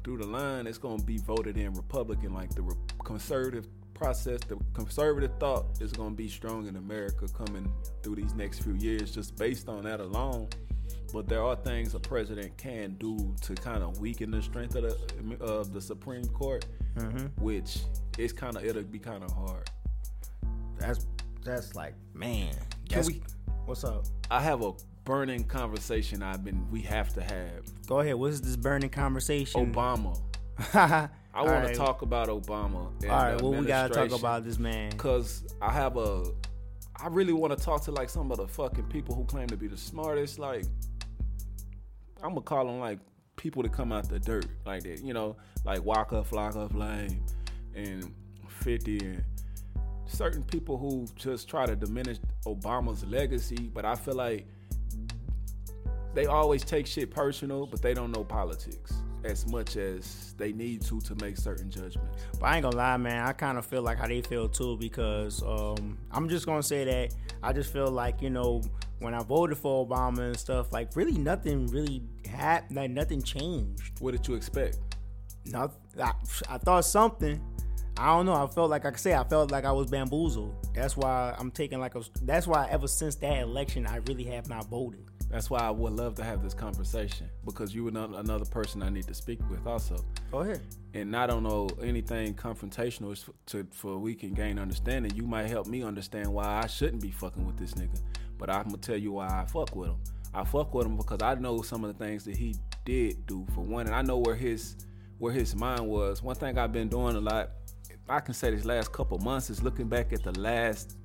through 0.05 0.19
the 0.19 0.27
line, 0.27 0.67
it's 0.67 0.77
gonna 0.77 1.03
be 1.03 1.17
voted 1.17 1.57
in 1.57 1.73
Republican. 1.73 2.33
Like 2.33 2.55
the 2.55 2.61
re- 2.61 2.75
conservative 3.03 3.67
process, 3.99 4.39
the 4.47 4.57
conservative 4.73 5.31
thought 5.39 5.65
is 5.81 5.91
gonna 5.91 6.15
be 6.15 6.27
strong 6.29 6.67
in 6.67 6.77
America 6.77 7.27
coming 7.27 7.71
through 8.01 8.15
these 8.15 8.33
next 8.33 8.63
few 8.63 8.73
years, 8.75 9.11
just 9.11 9.35
based 9.37 9.67
on 9.67 9.83
that 9.83 9.99
alone. 9.99 10.47
But 11.13 11.27
there 11.27 11.43
are 11.43 11.55
things 11.55 11.93
a 11.95 11.99
president 11.99 12.55
can 12.57 12.95
do 12.99 13.35
to 13.41 13.55
kind 13.55 13.83
of 13.83 13.99
weaken 13.99 14.31
the 14.31 14.41
strength 14.41 14.75
of 14.75 14.83
the 14.83 15.43
of 15.43 15.73
the 15.73 15.81
Supreme 15.81 16.25
Court, 16.27 16.65
Mm-hmm. 16.97 17.27
which 17.43 17.79
is 18.17 18.33
kind 18.33 18.57
of 18.57 18.65
it'll 18.65 18.83
be 18.83 18.99
kind 18.99 19.23
of 19.23 19.31
hard. 19.31 19.69
that's 20.77 21.05
that's 21.43 21.75
like 21.75 21.93
man. 22.13 22.53
That's- 22.89 23.07
we? 23.07 23.21
What's 23.65 23.83
up? 23.83 24.05
I 24.31 24.41
have 24.41 24.63
a 24.63 24.71
burning 25.05 25.43
conversation 25.43 26.23
I've 26.23 26.43
been 26.43 26.65
we 26.71 26.81
have 26.81 27.13
to 27.13 27.21
have. 27.21 27.61
Go 27.85 27.99
ahead. 27.99 28.15
What's 28.15 28.39
this 28.39 28.55
burning 28.55 28.89
conversation? 28.89 29.71
Obama. 29.73 30.19
I 31.33 31.43
want 31.43 31.67
to 31.67 31.73
talk 31.75 32.01
about 32.01 32.27
Obama. 32.27 32.75
All 32.75 32.91
right. 33.09 33.41
Well, 33.41 33.53
we 33.53 33.65
gotta 33.65 33.93
talk 33.93 34.11
about 34.17 34.43
this 34.43 34.57
man. 34.57 34.91
Cause 34.93 35.43
I 35.61 35.71
have 35.71 35.97
a, 35.97 36.23
I 36.95 37.07
really 37.07 37.33
want 37.33 37.57
to 37.57 37.63
talk 37.63 37.83
to 37.85 37.91
like 37.91 38.09
some 38.09 38.31
of 38.31 38.37
the 38.37 38.47
fucking 38.47 38.85
people 38.85 39.15
who 39.15 39.25
claim 39.25 39.47
to 39.47 39.57
be 39.57 39.67
the 39.67 39.77
smartest. 39.77 40.39
Like, 40.39 40.65
I'm 42.23 42.29
gonna 42.29 42.41
call 42.41 42.65
them 42.65 42.79
like 42.79 42.99
people 43.35 43.63
that 43.63 43.71
come 43.71 43.91
out 43.91 44.09
the 44.09 44.19
dirt, 44.19 44.47
like 44.65 44.83
that. 44.83 45.03
You 45.03 45.13
know, 45.13 45.37
like 45.65 45.83
Waka 45.83 46.23
Flocka 46.29 46.71
Flame 46.71 47.23
and 47.75 48.13
Fifty 48.47 48.97
and 48.99 49.23
certain 50.07 50.43
people 50.43 50.77
who 50.77 51.05
just 51.15 51.47
try 51.47 51.65
to 51.65 51.75
diminish 51.75 52.17
Obama's 52.45 53.05
legacy. 53.05 53.69
But 53.73 53.85
I 53.85 53.95
feel 53.95 54.15
like 54.15 54.47
they 56.13 56.25
always 56.25 56.63
take 56.63 56.87
shit 56.87 57.11
personal, 57.11 57.65
but 57.65 57.81
they 57.81 57.93
don't 57.93 58.11
know 58.11 58.23
politics 58.23 58.93
as 59.23 59.45
much 59.47 59.75
as 59.75 60.33
they 60.37 60.53
need 60.53 60.81
to 60.81 61.01
to 61.01 61.15
make 61.15 61.37
certain 61.37 61.69
judgments. 61.69 62.23
But 62.39 62.45
I 62.45 62.55
ain't 62.55 62.63
gonna 62.63 62.75
lie, 62.75 62.97
man. 62.97 63.25
I 63.25 63.33
kind 63.33 63.57
of 63.57 63.65
feel 63.65 63.81
like 63.81 63.97
how 63.97 64.07
they 64.07 64.21
feel 64.21 64.47
too 64.47 64.77
because 64.77 65.43
um, 65.43 65.97
I'm 66.11 66.29
just 66.29 66.45
gonna 66.45 66.63
say 66.63 66.85
that 66.85 67.13
I 67.43 67.53
just 67.53 67.71
feel 67.71 67.89
like 67.89 68.21
you 68.21 68.29
know 68.29 68.61
when 68.99 69.13
I 69.13 69.23
voted 69.23 69.57
for 69.57 69.85
Obama 69.85 70.19
and 70.19 70.37
stuff, 70.37 70.71
like 70.71 70.95
really 70.95 71.17
nothing 71.17 71.67
really 71.67 72.03
happened, 72.25 72.77
like 72.77 72.91
nothing 72.91 73.21
changed. 73.21 73.99
What 73.99 74.11
did 74.11 74.27
you 74.27 74.35
expect? 74.35 74.77
Not, 75.45 75.73
I, 76.01 76.11
I 76.49 76.57
thought 76.57 76.85
something. 76.85 77.41
I 77.97 78.07
don't 78.07 78.25
know. 78.25 78.33
I 78.33 78.47
felt 78.47 78.69
like 78.69 78.85
I 78.85 78.91
could 78.91 78.99
say 78.99 79.13
I 79.13 79.23
felt 79.23 79.51
like 79.51 79.65
I 79.65 79.71
was 79.71 79.89
bamboozled. 79.89 80.67
That's 80.73 80.95
why 80.95 81.35
I'm 81.37 81.51
taking 81.51 81.79
like 81.79 81.95
a. 81.95 82.01
That's 82.21 82.47
why 82.47 82.67
ever 82.69 82.87
since 82.87 83.15
that 83.15 83.41
election, 83.41 83.85
I 83.85 83.97
really 84.07 84.23
have 84.25 84.47
not 84.47 84.69
voted. 84.69 85.08
That's 85.29 85.49
why 85.49 85.59
I 85.59 85.69
would 85.69 85.93
love 85.93 86.15
to 86.15 86.23
have 86.23 86.41
this 86.41 86.55
conversation 86.55 87.29
because 87.45 87.73
you 87.75 87.87
are 87.87 87.91
another 87.91 88.45
person 88.45 88.81
I 88.81 88.89
need 88.89 89.07
to 89.07 89.13
speak 89.13 89.39
with 89.49 89.65
also. 89.67 90.03
Go 90.31 90.39
ahead. 90.39 90.61
And 90.95 91.15
I 91.15 91.27
don't 91.27 91.43
know 91.43 91.69
anything 91.83 92.33
confrontational 92.33 93.17
to 93.47 93.67
for 93.71 93.99
we 93.99 94.15
can 94.15 94.33
gain 94.33 94.57
understanding. 94.57 95.13
You 95.15 95.23
might 95.27 95.47
help 95.47 95.67
me 95.67 95.83
understand 95.83 96.33
why 96.33 96.61
I 96.63 96.67
shouldn't 96.67 97.01
be 97.01 97.11
fucking 97.11 97.45
with 97.45 97.57
this 97.57 97.73
nigga. 97.73 98.01
But 98.39 98.49
I'm 98.49 98.65
gonna 98.65 98.77
tell 98.77 98.97
you 98.97 99.11
why 99.13 99.27
I 99.27 99.45
fuck 99.45 99.75
with 99.75 99.89
him. 99.89 99.97
I 100.33 100.43
fuck 100.43 100.73
with 100.73 100.87
him 100.87 100.97
because 100.97 101.21
I 101.21 101.35
know 101.35 101.61
some 101.61 101.83
of 101.83 101.95
the 101.95 102.03
things 102.03 102.25
that 102.25 102.35
he 102.35 102.55
did 102.85 103.25
do 103.27 103.45
for 103.53 103.61
one, 103.61 103.85
and 103.85 103.95
I 103.95 104.01
know 104.01 104.17
where 104.17 104.35
his 104.35 104.77
where 105.19 105.33
his 105.33 105.55
mind 105.55 105.85
was. 105.87 106.23
One 106.23 106.35
thing 106.35 106.57
I've 106.57 106.71
been 106.71 106.87
doing 106.87 107.15
a 107.15 107.19
lot, 107.19 107.51
I 108.07 108.19
can 108.19 108.33
say 108.33 108.49
this 108.51 108.65
last 108.65 108.91
couple 108.91 109.19
months 109.19 109.49
is 109.49 109.61
looking 109.61 109.87
back 109.87 110.11
at 110.13 110.23
the 110.23 110.31
last 110.39 110.97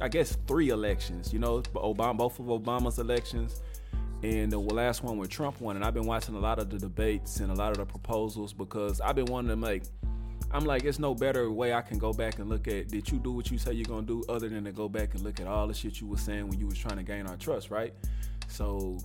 I 0.00 0.08
guess 0.08 0.36
three 0.46 0.70
elections. 0.70 1.32
You 1.32 1.38
know, 1.38 1.60
Obama, 1.60 2.16
both 2.16 2.38
of 2.38 2.46
Obama's 2.46 2.98
elections, 2.98 3.62
and 4.22 4.50
the 4.50 4.58
last 4.58 5.02
one 5.02 5.18
where 5.18 5.28
Trump 5.28 5.60
won. 5.60 5.76
And 5.76 5.84
I've 5.84 5.94
been 5.94 6.06
watching 6.06 6.34
a 6.34 6.40
lot 6.40 6.58
of 6.58 6.70
the 6.70 6.78
debates 6.78 7.40
and 7.40 7.50
a 7.50 7.54
lot 7.54 7.70
of 7.72 7.78
the 7.78 7.86
proposals 7.86 8.52
because 8.52 9.00
I've 9.00 9.16
been 9.16 9.26
wanting 9.26 9.50
to 9.50 9.56
make. 9.56 9.84
I'm 10.50 10.64
like, 10.64 10.84
it's 10.84 10.98
no 10.98 11.14
better 11.14 11.50
way 11.50 11.74
I 11.74 11.82
can 11.82 11.98
go 11.98 12.12
back 12.12 12.38
and 12.38 12.48
look 12.48 12.68
at. 12.68 12.88
Did 12.88 13.10
you 13.10 13.18
do 13.18 13.32
what 13.32 13.50
you 13.50 13.58
say 13.58 13.72
you're 13.72 13.84
gonna 13.84 14.06
do, 14.06 14.24
other 14.28 14.48
than 14.48 14.64
to 14.64 14.72
go 14.72 14.88
back 14.88 15.14
and 15.14 15.22
look 15.22 15.40
at 15.40 15.46
all 15.46 15.66
the 15.66 15.74
shit 15.74 16.00
you 16.00 16.06
were 16.06 16.16
saying 16.16 16.48
when 16.48 16.60
you 16.60 16.66
was 16.66 16.78
trying 16.78 16.96
to 16.96 17.02
gain 17.02 17.26
our 17.26 17.36
trust, 17.36 17.70
right? 17.70 17.92
So 18.48 18.98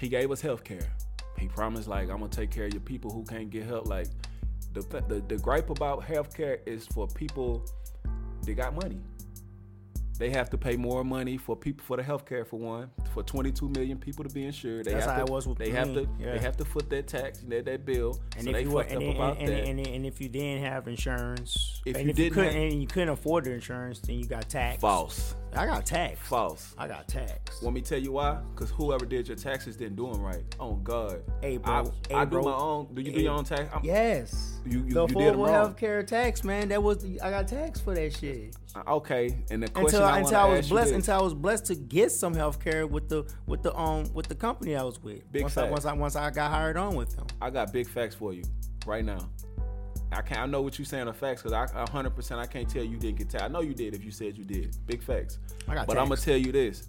he 0.00 0.08
gave 0.08 0.30
us 0.30 0.40
health 0.40 0.64
care. 0.64 0.92
He 1.38 1.48
promised 1.48 1.88
like 1.88 2.10
I'm 2.10 2.18
gonna 2.18 2.28
take 2.28 2.50
care 2.50 2.66
of 2.66 2.72
your 2.72 2.80
people 2.80 3.10
who 3.10 3.24
can't 3.24 3.50
get 3.50 3.64
help. 3.64 3.86
Like 3.86 4.08
the 4.72 4.80
the, 5.08 5.22
the 5.28 5.38
gripe 5.38 5.70
about 5.70 6.04
health 6.04 6.36
care 6.36 6.58
is 6.66 6.86
for 6.86 7.06
people 7.06 7.64
that 8.42 8.54
got 8.54 8.74
money. 8.74 9.00
They 10.18 10.30
have 10.30 10.48
to 10.50 10.58
pay 10.58 10.76
more 10.76 11.04
money 11.04 11.36
for 11.36 11.56
people 11.56 11.84
for 11.84 11.96
the 11.96 12.02
health 12.02 12.24
care 12.24 12.44
for 12.44 12.58
one. 12.58 12.90
For 13.16 13.22
22 13.22 13.70
million 13.70 13.96
people 13.96 14.24
to 14.24 14.34
be 14.34 14.44
insured, 14.44 14.84
they 14.84 14.92
That's 14.92 15.06
have 15.06 15.14
how 15.14 15.24
to. 15.24 15.24
it 15.24 15.30
was 15.32 15.48
with 15.48 15.56
they 15.56 15.68
me. 15.68 15.70
have 15.72 15.94
to. 15.94 16.06
Yeah. 16.20 16.32
They 16.32 16.38
have 16.38 16.58
to 16.58 16.66
foot 16.66 16.90
that 16.90 17.06
tax, 17.06 17.38
that, 17.48 17.64
that 17.64 17.86
bill. 17.86 18.20
And 18.36 18.44
so 18.44 18.50
if 18.50 18.54
they 18.56 18.62
you 18.64 18.70
were, 18.72 18.82
fucked 18.82 18.92
and, 18.92 18.98
up 19.02 19.08
and, 19.08 19.16
about 19.16 19.38
and, 19.38 19.48
that. 19.48 19.64
and, 19.64 19.86
and 19.86 20.04
if 20.04 20.20
you 20.20 20.28
didn't 20.28 20.62
have 20.64 20.86
insurance, 20.86 21.80
If 21.86 21.96
and 21.96 22.04
you 22.04 22.10
if 22.10 22.16
didn't 22.16 22.34
couldn't, 22.34 22.52
have- 22.52 22.62
and 22.72 22.82
you 22.82 22.86
couldn't 22.86 23.08
afford 23.08 23.44
the 23.44 23.52
insurance, 23.52 24.00
then 24.00 24.18
you 24.18 24.26
got 24.26 24.50
taxed. 24.50 24.82
False. 24.82 25.34
I 25.54 25.64
got 25.64 25.86
taxed. 25.86 26.22
False. 26.24 26.74
I 26.76 26.86
got 26.88 27.08
taxed. 27.08 27.62
Want 27.62 27.74
me 27.74 27.80
tell 27.80 27.98
you 27.98 28.12
why? 28.12 28.38
Because 28.54 28.68
whoever 28.70 29.06
did 29.06 29.26
your 29.28 29.38
taxes 29.38 29.74
didn't 29.78 29.96
do 29.96 30.12
them 30.12 30.20
right. 30.20 30.42
Oh 30.60 30.74
God. 30.74 31.22
Hey, 31.40 31.56
bro. 31.56 31.72
I, 31.72 31.84
Hey, 32.10 32.14
I 32.14 32.24
do 32.26 32.42
my 32.42 32.52
own. 32.52 32.88
Do 32.92 33.00
you 33.00 33.12
do 33.12 33.20
your 33.22 33.32
own 33.32 33.44
tax? 33.44 33.72
I'm- 33.72 33.80
Yes. 33.82 34.60
You- 34.66 34.80
you- 34.80 34.92
the 34.92 35.06
you 35.06 35.14
affordable 35.14 35.48
health 35.48 35.78
care 35.78 36.02
tax, 36.02 36.44
man. 36.44 36.68
That 36.68 36.82
was 36.82 36.98
the, 36.98 37.18
I 37.22 37.30
got 37.30 37.48
taxed 37.48 37.82
for 37.84 37.94
that 37.94 38.14
shit. 38.14 38.54
Uh, 38.74 38.96
okay. 38.96 39.34
And 39.50 39.62
the 39.62 39.68
question 39.68 39.86
Until 39.86 40.02
I 40.04 40.18
until 40.18 40.32
wanna 40.40 40.52
I 40.52 40.56
was 40.58 40.66
you 40.68 40.74
blessed 40.74 40.92
until 40.92 41.18
I 41.18 41.22
was 41.22 41.32
blessed 41.34 41.64
to 41.66 41.74
get 41.74 42.12
some 42.12 42.34
health 42.34 42.62
care 42.62 42.86
with 42.86 43.05
the 43.08 43.24
with 43.46 43.62
the 43.62 43.76
um 43.76 44.12
with 44.14 44.26
the 44.26 44.34
company 44.34 44.76
I 44.76 44.82
was 44.82 45.02
with. 45.02 45.30
Big 45.32 45.42
once 45.42 45.56
I 45.56 45.68
once 45.68 45.84
I 45.84 45.92
once 45.92 46.16
I 46.16 46.30
got 46.30 46.50
hired 46.50 46.76
on 46.76 46.94
with 46.94 47.16
them. 47.16 47.26
I 47.40 47.50
got 47.50 47.72
big 47.72 47.88
facts 47.88 48.14
for 48.14 48.32
you 48.32 48.44
right 48.86 49.04
now. 49.04 49.28
I 50.12 50.22
can't. 50.22 50.40
I 50.40 50.46
know 50.46 50.62
what 50.62 50.78
you're 50.78 50.86
saying 50.86 51.08
are 51.08 51.12
facts 51.12 51.42
because 51.42 51.52
I 51.52 51.66
100. 51.66 52.10
percent 52.10 52.40
I 52.40 52.46
can't 52.46 52.68
tell 52.68 52.84
you 52.84 52.96
didn't 52.96 53.18
get 53.18 53.30
taxed. 53.30 53.44
I 53.44 53.48
know 53.48 53.60
you 53.60 53.74
did 53.74 53.94
if 53.94 54.04
you 54.04 54.10
said 54.10 54.38
you 54.38 54.44
did. 54.44 54.76
Big 54.86 55.02
facts. 55.02 55.38
I 55.68 55.74
got 55.74 55.86
but 55.86 55.98
I'm 55.98 56.08
gonna 56.08 56.20
tell 56.20 56.36
you 56.36 56.52
this. 56.52 56.88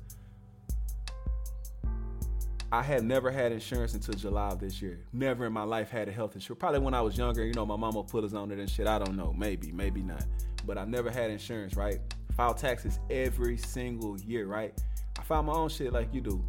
I 2.71 2.83
had 2.83 3.03
never 3.03 3.31
had 3.31 3.53
insurance 3.53 3.93
until 3.93 4.13
July 4.13 4.49
of 4.49 4.59
this 4.59 4.81
year. 4.81 4.99
Never 5.13 5.45
in 5.45 5.53
my 5.53 5.63
life 5.63 5.89
had 5.89 6.09
a 6.09 6.11
health 6.11 6.35
insurance. 6.35 6.59
Probably 6.59 6.79
when 6.79 6.93
I 6.93 7.01
was 7.01 7.17
younger, 7.17 7.45
you 7.45 7.53
know, 7.53 7.65
my 7.65 7.77
mama 7.77 8.03
put 8.03 8.25
us 8.25 8.33
on 8.33 8.51
it 8.51 8.59
and 8.59 8.69
shit. 8.69 8.87
I 8.87 8.99
don't 8.99 9.15
know. 9.15 9.33
Maybe, 9.37 9.71
maybe 9.71 10.01
not. 10.01 10.25
But 10.65 10.77
I 10.77 10.83
never 10.83 11.09
had 11.09 11.31
insurance, 11.31 11.77
right? 11.77 11.99
File 12.35 12.53
taxes 12.53 12.99
every 13.09 13.57
single 13.57 14.19
year, 14.19 14.47
right? 14.47 14.77
File 15.27 15.43
my 15.43 15.51
own 15.51 15.67
shit 15.67 15.91
like 15.91 16.13
you 16.13 16.21
do. 16.21 16.41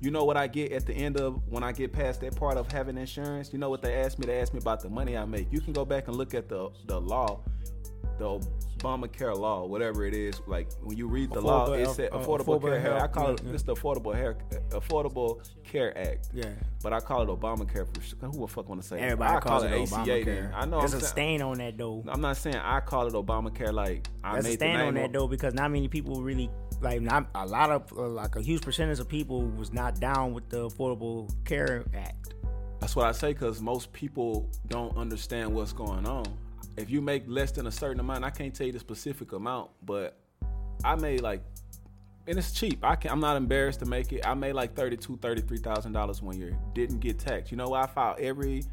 You 0.00 0.10
know 0.10 0.24
what 0.24 0.38
I 0.38 0.46
get 0.46 0.72
at 0.72 0.86
the 0.86 0.94
end 0.94 1.18
of 1.20 1.42
when 1.46 1.62
I 1.62 1.72
get 1.72 1.92
past 1.92 2.22
that 2.22 2.34
part 2.34 2.56
of 2.56 2.72
having 2.72 2.96
insurance? 2.96 3.52
You 3.52 3.58
know 3.58 3.68
what 3.68 3.82
they 3.82 3.96
ask 3.96 4.18
me? 4.18 4.24
They 4.24 4.40
ask 4.40 4.54
me 4.54 4.60
about 4.60 4.80
the 4.80 4.88
money 4.88 5.14
I 5.14 5.26
make. 5.26 5.52
You 5.52 5.60
can 5.60 5.74
go 5.74 5.84
back 5.84 6.08
and 6.08 6.16
look 6.16 6.32
at 6.32 6.48
the 6.48 6.70
the 6.86 6.98
law, 6.98 7.40
the 8.18 8.38
Obamacare 8.78 9.36
law, 9.36 9.66
whatever 9.66 10.04
it 10.06 10.14
is. 10.14 10.40
Like 10.46 10.68
when 10.82 10.96
you 10.96 11.06
read 11.08 11.30
the 11.32 11.40
law, 11.40 11.66
Affordable 11.68 11.78
it 11.78 11.80
health- 11.84 11.96
said 11.96 12.08
uh, 12.12 12.18
affordable, 12.18 12.38
affordable 12.44 12.62
care. 12.62 12.80
health, 12.80 13.02
I 13.02 13.06
call 13.08 13.30
it 13.34 13.40
yeah. 13.44 13.52
it's 13.52 13.62
the 13.62 13.74
affordable 13.74 14.14
hair, 14.14 14.36
affordable 14.70 15.48
care 15.64 15.96
act. 15.96 16.28
Yeah. 16.32 16.50
But 16.82 16.92
I 16.92 17.00
call 17.00 17.22
it 17.22 17.28
Obamacare 17.28 17.86
for 18.18 18.26
who 18.26 18.40
the 18.40 18.48
fuck 18.48 18.68
want 18.68 18.82
to 18.82 18.86
say? 18.86 18.98
Everybody 19.00 19.36
I 19.36 19.40
calls 19.40 19.62
call 19.62 19.72
it 19.72 19.82
ACA. 19.82 19.94
Obamacare. 19.96 20.24
Then. 20.24 20.52
I 20.54 20.64
know. 20.66 20.78
There's 20.80 20.92
I'm 20.92 20.98
a 20.98 21.02
saying- 21.02 21.10
stain 21.12 21.42
on 21.42 21.58
that 21.58 21.78
though. 21.78 22.04
I'm 22.08 22.20
not 22.20 22.36
saying 22.36 22.56
I 22.56 22.80
call 22.80 23.06
it 23.06 23.14
Obamacare 23.14 23.72
like 23.72 24.08
I 24.22 24.32
There's 24.34 24.44
a 24.44 24.48
made 24.48 24.54
stand 24.58 24.78
name 24.78 24.88
on 24.88 24.94
that 24.94 25.12
though 25.12 25.28
because 25.28 25.54
not 25.54 25.70
many 25.70 25.88
people 25.88 26.22
really 26.22 26.50
like 26.80 27.00
not 27.00 27.28
a 27.34 27.46
lot 27.46 27.70
of 27.70 27.92
uh, 27.96 28.08
like 28.08 28.36
a 28.36 28.42
huge 28.42 28.62
percentage 28.62 28.98
of 28.98 29.08
people 29.08 29.42
was 29.42 29.72
not 29.72 29.98
down 30.00 30.34
with 30.34 30.48
the 30.50 30.68
Affordable 30.68 31.32
Care 31.44 31.84
Act. 31.94 32.34
That's 32.80 32.94
what 32.94 33.06
I 33.06 33.12
say 33.12 33.32
because 33.32 33.62
most 33.62 33.92
people 33.94 34.50
don't 34.68 34.94
understand 34.96 35.54
what's 35.54 35.72
going 35.72 36.06
on. 36.06 36.26
If 36.76 36.90
you 36.90 37.00
make 37.00 37.24
less 37.26 37.52
than 37.52 37.66
a 37.66 37.70
certain 37.70 38.00
amount, 38.00 38.24
I 38.24 38.30
can't 38.30 38.54
tell 38.54 38.66
you 38.66 38.72
the 38.72 38.80
specific 38.80 39.32
amount, 39.32 39.70
but 39.84 40.18
I 40.84 40.96
made 40.96 41.20
like, 41.20 41.42
and 42.26 42.38
it's 42.38 42.52
cheap. 42.52 42.84
I 42.84 42.96
can, 42.96 43.10
I'm 43.10 43.20
not 43.20 43.36
embarrassed 43.36 43.80
to 43.80 43.86
make 43.86 44.12
it. 44.12 44.26
I 44.26 44.34
made 44.34 44.54
like 44.54 44.74
thirty-two, 44.74 45.18
thirty-three 45.18 45.58
thousand 45.58 45.92
dollars 45.92 46.22
one 46.22 46.38
year. 46.38 46.58
Didn't 46.74 47.00
get 47.00 47.18
taxed. 47.18 47.50
You 47.50 47.56
know, 47.56 47.68
why? 47.68 47.82
I 47.82 47.86
filed 47.86 48.18
every 48.18 48.64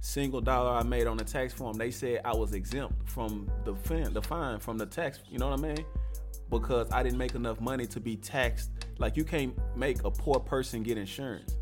single 0.00 0.40
dollar 0.40 0.70
I 0.70 0.82
made 0.82 1.06
on 1.06 1.18
the 1.18 1.24
tax 1.24 1.52
form. 1.52 1.76
They 1.76 1.90
said 1.90 2.22
I 2.24 2.34
was 2.34 2.54
exempt 2.54 3.08
from 3.08 3.50
the 3.64 3.74
fine, 3.74 4.12
the 4.12 4.22
fine 4.22 4.58
from 4.58 4.78
the 4.78 4.86
tax. 4.86 5.20
You 5.28 5.38
know 5.38 5.50
what 5.50 5.58
I 5.58 5.62
mean? 5.62 5.84
Because 6.48 6.90
I 6.90 7.02
didn't 7.02 7.18
make 7.18 7.34
enough 7.34 7.60
money 7.60 7.86
to 7.88 8.00
be 8.00 8.16
taxed. 8.16 8.70
Like 8.98 9.16
you 9.16 9.24
can't 9.24 9.54
make 9.76 10.02
a 10.04 10.10
poor 10.10 10.40
person 10.40 10.82
get 10.82 10.96
insurance. 10.96 11.54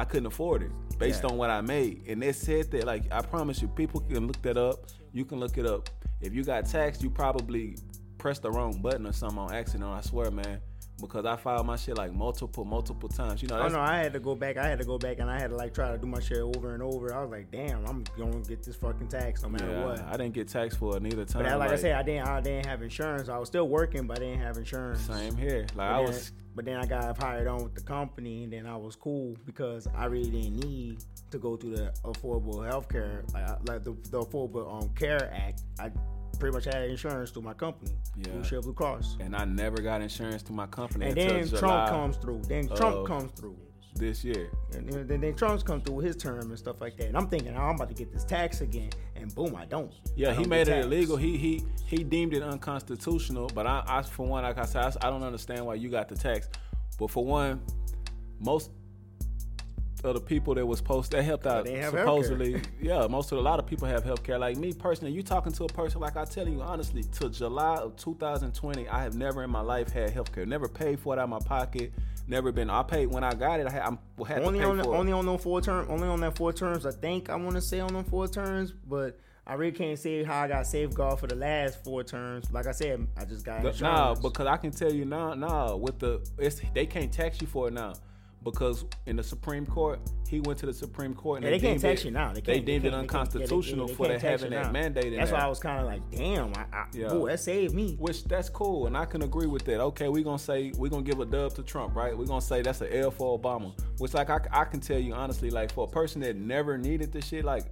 I 0.00 0.04
couldn't 0.04 0.26
afford 0.26 0.62
it 0.62 0.70
based 0.98 1.22
Yeah. 1.22 1.28
on 1.30 1.36
what 1.36 1.50
I 1.50 1.60
made. 1.60 2.04
And 2.08 2.22
they 2.22 2.32
said 2.32 2.70
that, 2.70 2.84
like, 2.84 3.04
I 3.12 3.20
promise 3.20 3.60
you, 3.60 3.68
people 3.68 4.00
can 4.00 4.26
look 4.26 4.40
that 4.40 4.56
up. 4.56 4.86
You 5.12 5.26
can 5.26 5.38
look 5.38 5.58
it 5.58 5.66
up. 5.66 5.90
If 6.22 6.32
you 6.32 6.42
got 6.42 6.64
taxed, 6.64 7.02
you 7.02 7.10
probably 7.10 7.76
pressed 8.16 8.40
the 8.42 8.50
wrong 8.50 8.80
button 8.80 9.06
or 9.06 9.12
something 9.12 9.38
on 9.38 9.52
accident. 9.52 9.90
I 9.90 10.00
swear, 10.00 10.30
man. 10.30 10.60
Because 11.00 11.24
I 11.24 11.36
filed 11.36 11.66
my 11.66 11.76
shit 11.76 11.96
like 11.96 12.12
multiple, 12.12 12.64
multiple 12.64 13.08
times. 13.08 13.42
You 13.42 13.48
know, 13.48 13.58
Oh 13.60 13.68
no, 13.68 13.80
I 13.80 13.98
had 13.98 14.12
to 14.12 14.20
go 14.20 14.34
back. 14.34 14.56
I 14.56 14.66
had 14.66 14.78
to 14.78 14.84
go 14.84 14.98
back 14.98 15.18
and 15.18 15.30
I 15.30 15.38
had 15.38 15.50
to 15.50 15.56
like 15.56 15.74
try 15.74 15.90
to 15.90 15.98
do 15.98 16.06
my 16.06 16.20
shit 16.20 16.38
over 16.38 16.74
and 16.74 16.82
over. 16.82 17.14
I 17.14 17.22
was 17.22 17.30
like, 17.30 17.50
damn, 17.50 17.86
I'm 17.86 18.04
gonna 18.18 18.40
get 18.40 18.62
this 18.62 18.76
fucking 18.76 19.08
tax 19.08 19.42
no 19.42 19.48
matter 19.48 19.70
yeah, 19.70 19.84
what. 19.84 20.00
I 20.04 20.12
didn't 20.12 20.34
get 20.34 20.48
taxed 20.48 20.78
for 20.78 20.96
it 20.96 21.02
neither 21.02 21.24
time. 21.24 21.42
But 21.42 21.52
I, 21.52 21.56
like, 21.56 21.70
I 21.70 21.76
said, 21.76 21.94
I 21.96 22.02
didn't. 22.02 22.28
I 22.28 22.40
didn't 22.40 22.66
have 22.66 22.82
insurance. 22.82 23.28
I 23.28 23.38
was 23.38 23.48
still 23.48 23.68
working, 23.68 24.06
but 24.06 24.18
I 24.18 24.20
didn't 24.20 24.40
have 24.40 24.56
insurance. 24.56 25.00
same 25.00 25.36
here. 25.36 25.66
Like 25.74 25.76
But 25.76 25.86
I 25.86 25.96
then, 25.96 26.06
was, 26.06 26.32
but 26.54 26.64
then 26.64 26.76
I 26.76 26.86
got 26.86 27.18
hired 27.20 27.46
on 27.46 27.62
with 27.62 27.74
the 27.74 27.82
company, 27.82 28.44
and 28.44 28.52
then 28.52 28.66
I 28.66 28.76
was 28.76 28.96
cool 28.96 29.36
because 29.46 29.88
I 29.94 30.06
really 30.06 30.30
didn't 30.30 30.64
need 30.64 31.04
to 31.30 31.38
go 31.38 31.56
through 31.56 31.76
the 31.76 31.92
affordable 32.04 32.66
health 32.66 32.88
care, 32.88 33.24
like, 33.32 33.68
like 33.68 33.84
the, 33.84 33.92
the 34.10 34.20
Affordable 34.20 34.82
um, 34.82 34.88
Care 34.90 35.32
Act. 35.32 35.62
I 35.78 35.90
pretty 36.40 36.54
much 36.54 36.64
had 36.64 36.82
insurance 36.90 37.30
through 37.30 37.42
my 37.42 37.52
company, 37.54 37.92
Yeah. 38.16 38.32
Blue 38.32 38.44
Shield 38.44 38.64
Blue 38.64 38.72
Cross. 38.74 39.18
and 39.20 39.36
I 39.36 39.44
never 39.44 39.80
got 39.80 40.00
insurance 40.02 40.42
through 40.42 40.56
my 40.56 40.66
company 40.66 41.06
And 41.06 41.16
then 41.16 41.46
July 41.46 41.58
Trump 41.60 41.88
comes 41.90 42.16
through. 42.16 42.42
Then 42.48 42.66
Trump 42.68 43.06
comes 43.06 43.30
through. 43.32 43.56
this 43.96 44.24
year. 44.24 44.50
And 44.74 44.88
then, 44.88 45.06
then, 45.06 45.20
then 45.20 45.34
Trump's 45.34 45.62
come 45.62 45.80
through 45.82 45.96
with 45.96 46.06
his 46.06 46.16
term 46.16 46.48
and 46.50 46.58
stuff 46.58 46.80
like 46.80 46.96
that. 46.96 47.08
And 47.08 47.16
I'm 47.16 47.26
thinking, 47.28 47.54
oh, 47.56 47.60
I'm 47.60 47.74
about 47.74 47.88
to 47.88 47.94
get 47.94 48.12
this 48.12 48.24
tax 48.24 48.60
again. 48.62 48.90
And 49.16 49.34
boom, 49.34 49.54
I 49.56 49.66
don't. 49.66 49.92
Yeah, 50.16 50.28
I 50.28 50.32
he 50.32 50.36
don't 50.38 50.48
made 50.48 50.62
it 50.68 50.70
taxed. 50.72 50.86
illegal. 50.86 51.16
He 51.16 51.36
he 51.36 51.62
he 51.86 52.02
deemed 52.04 52.32
it 52.32 52.42
unconstitutional. 52.42 53.50
But 53.54 53.66
I, 53.66 53.82
I 53.86 54.02
for 54.02 54.26
one, 54.26 54.44
like 54.44 54.56
I 54.58 54.64
said, 54.64 54.96
I, 55.02 55.08
I 55.08 55.10
don't 55.10 55.22
understand 55.24 55.66
why 55.66 55.74
you 55.74 55.90
got 55.90 56.08
the 56.08 56.14
tax. 56.16 56.48
But 56.98 57.10
for 57.10 57.24
one, 57.24 57.60
most 58.38 58.70
of 60.04 60.14
the 60.14 60.20
people 60.20 60.54
that 60.54 60.64
was 60.64 60.78
supposed 60.78 61.12
that 61.12 61.22
helped 61.22 61.46
out 61.46 61.64
they 61.64 61.78
have 61.78 61.92
supposedly, 61.92 62.60
yeah, 62.80 63.06
most 63.06 63.32
of 63.32 63.38
a 63.38 63.40
lot 63.40 63.58
of 63.58 63.66
people 63.66 63.86
have 63.86 64.04
health 64.04 64.22
care. 64.22 64.38
Like 64.38 64.56
me 64.56 64.72
personally, 64.72 65.12
you 65.12 65.22
talking 65.22 65.52
to 65.52 65.64
a 65.64 65.68
person 65.68 66.00
like 66.00 66.16
I 66.16 66.24
tell 66.24 66.48
you 66.48 66.60
honestly, 66.62 67.04
till 67.12 67.28
July 67.28 67.76
of 67.76 67.96
2020, 67.96 68.88
I 68.88 69.02
have 69.02 69.14
never 69.14 69.42
in 69.42 69.50
my 69.50 69.60
life 69.60 69.90
had 69.90 70.10
health 70.10 70.32
care. 70.32 70.46
Never 70.46 70.68
paid 70.68 71.00
for 71.00 71.14
it 71.14 71.18
out 71.18 71.24
of 71.24 71.30
my 71.30 71.40
pocket. 71.40 71.92
Never 72.26 72.52
been. 72.52 72.70
I 72.70 72.82
paid 72.82 73.06
when 73.06 73.24
I 73.24 73.34
got 73.34 73.60
it. 73.60 73.66
I 73.66 73.70
had, 73.70 73.82
I'm, 73.82 73.98
had 74.26 74.42
only 74.42 74.60
to 74.60 74.64
pay 74.64 74.70
on 74.70 74.76
the, 74.78 74.88
only 74.88 75.12
on 75.12 75.26
those 75.26 75.42
four 75.42 75.60
terms. 75.60 75.88
Only 75.90 76.08
on 76.08 76.20
that 76.20 76.36
four 76.36 76.52
terms. 76.52 76.86
I 76.86 76.92
think 76.92 77.28
I 77.28 77.36
want 77.36 77.56
to 77.56 77.60
say 77.60 77.80
on 77.80 77.92
them 77.92 78.04
four 78.04 78.28
terms, 78.28 78.72
but 78.72 79.18
I 79.46 79.54
really 79.54 79.72
can't 79.72 79.98
say 79.98 80.22
how 80.22 80.42
I 80.42 80.48
got 80.48 80.66
safeguard 80.66 81.18
for 81.18 81.26
the 81.26 81.34
last 81.34 81.82
four 81.82 82.04
terms. 82.04 82.50
Like 82.52 82.66
I 82.66 82.72
said, 82.72 83.06
I 83.16 83.24
just 83.24 83.44
got 83.44 83.56
insurance. 83.64 83.80
Nah, 83.80 84.14
because 84.14 84.46
I 84.46 84.56
can 84.56 84.70
tell 84.70 84.92
you 84.92 85.04
now, 85.04 85.34
nah, 85.34 85.74
with 85.74 85.98
the 85.98 86.24
it's 86.38 86.60
they 86.72 86.86
can't 86.86 87.12
tax 87.12 87.40
you 87.40 87.48
for 87.48 87.68
it 87.68 87.72
now. 87.72 87.94
Because 88.44 88.84
in 89.06 89.16
the 89.16 89.22
Supreme 89.22 89.66
Court, 89.66 90.00
he 90.28 90.40
went 90.40 90.58
to 90.60 90.66
the 90.66 90.72
Supreme 90.72 91.12
Court 91.14 91.38
and 91.38 91.44
Yeah, 91.44 91.50
they 91.50 91.58
can't 91.58 91.80
deemed 91.80 91.82
tax 91.82 92.00
it- 92.02 92.04
you 92.06 92.10
now. 92.12 92.32
They, 92.32 92.40
They 92.40 92.60
deemed 92.60 92.66
they 92.66 92.72
it 92.72 92.74
can't- 92.74 92.82
they 92.82 92.90
they- 92.90 92.98
unconstitutional 93.00 93.86
they 93.88 93.94
for 93.94 94.06
can't 94.06 94.20
that 94.20 94.28
tax 94.28 94.42
having 94.42 94.56
that 94.58 94.66
now. 94.66 94.72
mandate 94.72 95.16
That's 95.16 95.30
why 95.32 95.40
I 95.40 95.46
was 95.48 95.58
kind 95.58 95.80
of 95.80 95.86
like, 95.86 96.10
damn, 96.10 96.52
I, 96.56 96.64
I, 96.72 96.86
Yeah. 96.94 97.12
ooh, 97.14 97.26
that 97.26 97.40
saved 97.40 97.74
me. 97.74 97.96
Which 97.98 98.24
that's 98.24 98.48
cool, 98.48 98.86
and 98.86 98.96
I 98.96 99.04
can 99.04 99.22
agree 99.22 99.46
with 99.46 99.64
that. 99.66 99.80
Okay, 99.80 100.08
we're 100.08 100.24
gonna 100.24 100.38
say 100.38 100.72
we're 100.78 100.88
gonna 100.90 101.02
give 101.02 101.20
a 101.20 101.26
dub 101.26 101.54
to 101.54 101.62
Trump, 101.62 101.94
right? 101.94 102.16
We're 102.16 102.26
gonna 102.26 102.40
say 102.40 102.62
that's 102.62 102.80
an 102.80 102.92
L 102.92 103.10
for 103.10 103.38
Obama. 103.38 103.72
Which, 103.98 104.14
like, 104.14 104.30
I, 104.30 104.40
I 104.50 104.64
can 104.64 104.80
tell 104.80 104.98
you 104.98 105.12
honestly, 105.12 105.50
like, 105.50 105.72
for 105.72 105.84
a 105.84 105.90
person 105.90 106.20
that 106.22 106.36
never 106.36 106.78
needed 106.78 107.12
this 107.12 107.26
shit, 107.26 107.44
like, 107.44 107.64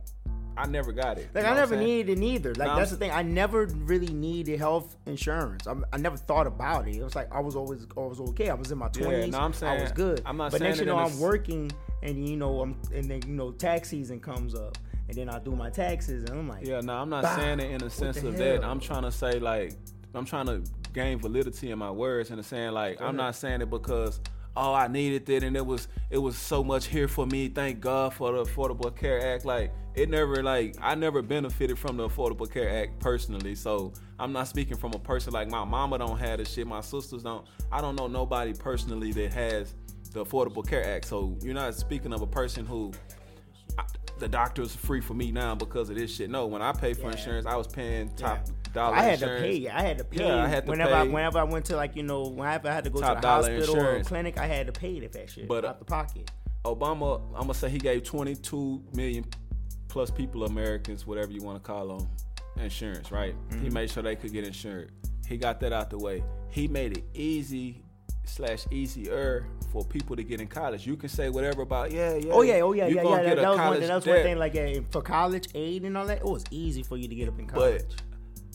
I 0.58 0.66
never 0.66 0.92
got 0.92 1.18
it. 1.18 1.28
Like 1.34 1.44
You 1.44 1.50
know 1.50 1.56
I 1.56 1.60
never 1.60 1.76
needed 1.76 2.12
it 2.12 2.18
neither. 2.18 2.54
Like 2.54 2.68
Nah, 2.68 2.76
that's 2.78 2.90
the 2.90 2.96
I'm- 2.96 3.00
thing. 3.00 3.10
I 3.12 3.22
never 3.22 3.66
really 3.66 4.12
needed 4.12 4.58
health 4.58 4.96
insurance. 5.06 5.66
I'm, 5.66 5.84
I 5.92 5.96
never 5.98 6.16
thought 6.16 6.46
about 6.46 6.88
it. 6.88 6.96
It 6.96 7.02
was 7.04 7.14
like 7.14 7.32
I 7.34 7.40
was 7.40 7.54
always 7.56 7.86
I 7.96 8.00
was 8.00 8.20
okay. 8.30 8.50
I 8.50 8.54
was 8.54 8.70
in 8.72 8.78
my 8.78 8.86
Yeah, 8.96 9.02
twenties. 9.04 9.32
no, 9.32 9.38
I'm 9.38 9.52
saying 9.52 9.78
I 9.78 9.82
was 9.82 9.92
good. 9.92 10.22
I'm 10.26 10.36
not 10.36 10.52
but 10.52 10.60
next 10.60 10.80
you 10.80 10.86
know 10.86 10.98
I'm 10.98 11.18
working 11.20 11.70
and 12.02 12.28
you 12.28 12.36
know 12.36 12.60
I'm 12.60 12.76
and 12.94 13.10
then 13.10 13.20
you 13.26 13.34
know 13.34 13.52
tax 13.52 13.88
season 13.90 14.20
comes 14.20 14.54
up 14.54 14.76
and 15.08 15.16
then 15.16 15.28
I 15.28 15.38
do 15.38 15.52
my 15.52 15.70
taxes 15.70 16.24
and 16.24 16.38
I'm 16.38 16.48
like 16.48 16.66
Yeah, 16.66 16.80
no, 16.80 16.94
I'm 16.94 17.08
not 17.08 17.22
Bah, 17.22 17.36
saying 17.36 17.60
it 17.60 17.70
in 17.70 17.78
the 17.78 17.90
sense 17.90 18.20
the 18.20 18.28
of 18.28 18.36
that. 18.38 18.64
I'm 18.64 18.80
trying 18.80 19.02
to 19.02 19.12
say 19.12 19.38
like 19.38 19.72
I'm 20.14 20.24
trying 20.24 20.46
to 20.46 20.62
gain 20.92 21.18
validity 21.20 21.70
in 21.70 21.78
my 21.78 21.90
words 21.90 22.30
and 22.30 22.44
saying 22.44 22.72
like 22.72 23.00
I'm 23.00 23.16
not 23.16 23.34
saying 23.36 23.60
it 23.62 23.70
because 23.70 24.20
oh 24.58 24.74
I 24.74 24.88
needed 24.88 25.28
it 25.30 25.42
and 25.44 25.56
it 25.56 25.64
was 25.64 25.88
it 26.10 26.18
was 26.18 26.36
so 26.36 26.64
much 26.64 26.86
here 26.86 27.08
for 27.08 27.26
me. 27.26 27.48
Thank 27.48 27.80
God 27.80 28.12
for 28.14 28.32
the 28.32 28.44
Affordable 28.44 28.94
Care 28.94 29.34
Act. 29.34 29.44
Like 29.44 29.72
it 29.94 30.08
never 30.10 30.42
like 30.42 30.76
I 30.80 30.94
never 30.94 31.22
benefited 31.22 31.78
from 31.78 31.96
the 31.96 32.08
Affordable 32.08 32.50
Care 32.50 32.68
Act 32.68 32.98
personally. 33.00 33.54
So 33.54 33.92
I'm 34.18 34.32
not 34.32 34.48
speaking 34.48 34.76
from 34.76 34.92
a 34.94 34.98
person 34.98 35.32
like 35.32 35.48
my 35.48 35.64
mama 35.64 35.98
don't 35.98 36.18
have 36.18 36.38
this 36.38 36.52
shit. 36.52 36.66
My 36.66 36.80
sisters 36.80 37.22
don't. 37.22 37.46
I 37.70 37.80
don't 37.80 37.96
know 37.96 38.08
nobody 38.08 38.52
personally 38.52 39.12
that 39.12 39.32
has 39.32 39.74
the 40.12 40.24
Affordable 40.24 40.66
Care 40.66 40.84
Act. 40.84 41.04
So 41.06 41.36
you're 41.42 41.54
not 41.54 41.74
speaking 41.74 42.12
of 42.12 42.22
a 42.22 42.26
person 42.26 42.66
who 42.66 42.92
I- 43.78 43.84
the 44.18 44.28
doctor's 44.28 44.74
free 44.74 45.00
for 45.00 45.14
me 45.14 45.30
now 45.30 45.54
because 45.54 45.90
of 45.90 45.96
this 45.96 46.12
shit. 46.12 46.28
No, 46.30 46.46
when 46.46 46.60
I 46.62 46.72
paid 46.72 46.96
for 46.96 47.04
Yeah. 47.04 47.12
insurance, 47.12 47.46
I 47.46 47.54
was 47.54 47.68
paying 47.68 48.08
top 48.16 48.40
Yeah. 48.46 48.52
Dollar 48.72 48.96
I 48.96 49.02
had 49.02 49.12
insurance. 49.14 49.42
to 49.42 49.48
pay. 49.60 49.68
I 49.68 49.82
had 49.82 49.98
to 49.98 50.04
pay. 50.04 50.26
Yeah, 50.26 50.44
I 50.44 50.48
had 50.48 50.64
to 50.64 50.70
whenever 50.70 50.94
I, 50.94 51.02
pay. 51.04 51.08
whenever 51.08 51.38
I 51.38 51.44
went 51.44 51.64
to 51.66 51.76
like 51.76 51.96
you 51.96 52.02
know 52.02 52.28
whenever 52.28 52.68
I 52.68 52.74
had 52.74 52.84
to 52.84 52.90
go 52.90 53.00
Top 53.00 53.16
to 53.16 53.20
the 53.20 53.26
hospital 53.28 53.76
or 53.76 53.78
insurance. 53.78 54.08
clinic, 54.08 54.38
I 54.38 54.46
had 54.46 54.66
to 54.66 54.72
pay 54.72 55.00
that 55.00 55.12
that 55.12 55.30
shit 55.30 55.48
But, 55.48 55.64
uh, 55.64 55.68
out 55.68 55.78
the 55.78 55.84
pocket. 55.84 56.30
Obama, 56.64 57.22
I'm 57.34 57.42
gonna 57.42 57.54
say 57.54 57.68
he 57.68 57.78
gave 57.78 58.02
22 58.04 58.82
million 58.94 59.24
plus 59.88 60.10
people, 60.10 60.44
Americans, 60.44 61.06
whatever 61.06 61.32
you 61.32 61.40
want 61.42 61.62
to 61.62 61.66
call 61.66 61.88
them, 61.98 62.08
insurance. 62.62 63.10
Right? 63.10 63.34
Mm-hmm. 63.50 63.62
He 63.64 63.70
made 63.70 63.90
sure 63.90 64.02
they 64.02 64.16
could 64.16 64.32
get 64.32 64.44
insured. 64.46 64.92
He 65.26 65.36
got 65.36 65.60
that 65.60 65.72
out 65.72 65.90
the 65.90 65.98
way. 65.98 66.22
He 66.50 66.68
made 66.68 66.96
it 66.96 67.04
easy 67.14 67.82
slash 68.24 68.66
easier 68.70 69.46
for 69.72 69.84
people 69.84 70.16
to 70.16 70.22
get 70.22 70.40
in 70.40 70.46
college. 70.46 70.86
You 70.86 70.96
can 70.96 71.08
say 71.08 71.28
whatever 71.28 71.62
about 71.62 71.90
yeah, 71.90 72.14
yeah. 72.16 72.32
Oh 72.32 72.42
yeah, 72.42 72.54
oh 72.60 72.72
yeah, 72.72 72.86
yeah, 72.86 73.02
yeah. 73.02 73.22
That, 73.22 73.36
that 73.36 73.48
was 73.48 73.58
one. 73.58 73.80
That 73.80 73.94
was 73.94 74.06
one 74.06 74.22
thing. 74.22 74.38
Like 74.38 74.54
yeah, 74.54 74.80
for 74.90 75.02
college 75.02 75.48
aid 75.54 75.84
and 75.84 75.96
all 75.96 76.06
that, 76.06 76.18
it 76.18 76.24
was 76.24 76.44
easy 76.50 76.82
for 76.82 76.96
you 76.96 77.08
to 77.08 77.14
get 77.14 77.28
up 77.28 77.38
in 77.38 77.46
college. 77.46 77.84
But 77.88 78.02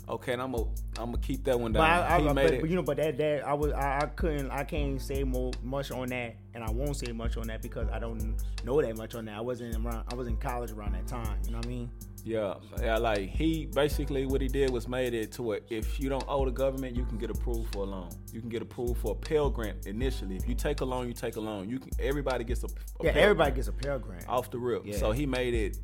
okay, 0.10 0.34
and 0.34 0.42
I'm 0.42 0.52
gonna 0.52 0.66
I'm 0.98 1.06
gonna 1.12 1.18
keep 1.18 1.44
that 1.46 1.60
one 1.60 1.72
But, 1.74 1.80
down. 1.80 1.90
I, 2.04 2.16
I, 2.16 2.20
he 2.20 2.26
but, 2.28 2.36
made 2.36 2.52
it. 2.54 2.62
but 2.62 2.70
you 2.70 2.76
know, 2.76 2.84
but 2.84 2.98
that 2.98 3.18
that 3.18 3.48
I 3.48 3.54
was 3.54 3.72
I, 3.74 4.00
I 4.00 4.06
couldn't 4.08 4.52
I 4.52 4.64
can't 4.64 5.02
say 5.02 5.24
more 5.24 5.52
much 5.64 5.92
on 5.92 6.08
that, 6.10 6.36
and 6.54 6.64
I 6.64 6.72
won't 6.72 6.96
say 6.96 7.12
much 7.12 7.38
on 7.38 7.48
that 7.48 7.62
because 7.62 7.88
I 7.92 8.00
don't 8.00 8.36
know 8.64 8.82
that 8.82 8.98
much 8.98 9.16
on 9.16 9.26
that. 9.26 9.36
I 9.38 9.42
wasn't 9.42 9.76
around. 9.76 10.06
I 10.12 10.16
was 10.16 10.28
in 10.28 10.38
college 10.38 10.72
around 10.72 10.94
that 10.94 11.08
time. 11.08 11.38
You 11.46 11.52
know 11.52 11.58
what 11.58 11.66
I 11.66 11.70
mean? 11.70 11.92
Yeah, 12.26 12.54
yeah, 12.80 12.98
like 12.98 13.30
he 13.30 13.66
basically 13.66 14.26
what 14.26 14.40
he 14.40 14.48
did 14.48 14.70
was 14.70 14.88
made 14.88 15.14
it 15.14 15.34
to 15.34 15.44
where 15.44 15.60
if 15.70 16.00
you 16.00 16.08
don't 16.08 16.24
owe 16.30 16.46
the 16.46 16.52
government, 16.52 16.96
you 16.96 17.04
can 17.04 17.18
get 17.18 17.30
approved 17.30 17.74
for 17.74 17.80
a 17.80 17.86
loan. 17.86 18.10
You 18.32 18.40
can 18.40 18.48
get 18.50 18.62
approved 18.62 19.02
for 19.02 19.12
a 19.12 19.16
Pell 19.16 19.50
Grant 19.50 19.88
initially. 19.88 20.38
If 20.38 20.48
you 20.48 20.56
take 20.56 20.80
a 20.80 20.86
loan, 20.86 21.08
you 21.08 21.14
take 21.14 21.36
a 21.36 21.42
loan. 21.42 21.70
You 21.70 21.80
can 21.80 21.90
everybody 22.00 22.46
gets 22.46 22.64
a, 22.64 22.68
a 22.68 22.70
Yeah, 23.02 23.12
everybody 23.12 23.52
Grant 23.52 23.56
gets 23.56 23.68
a 23.68 23.74
Pell 23.74 24.00
Grant. 24.00 24.28
off 24.30 24.50
the 24.52 24.58
rip. 24.58 24.86
Yeah. 24.86 24.96
So 24.98 25.12
he 25.12 25.26
made 25.26 25.54
it 25.54 25.78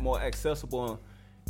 more 0.00 0.18
accessible. 0.20 1.00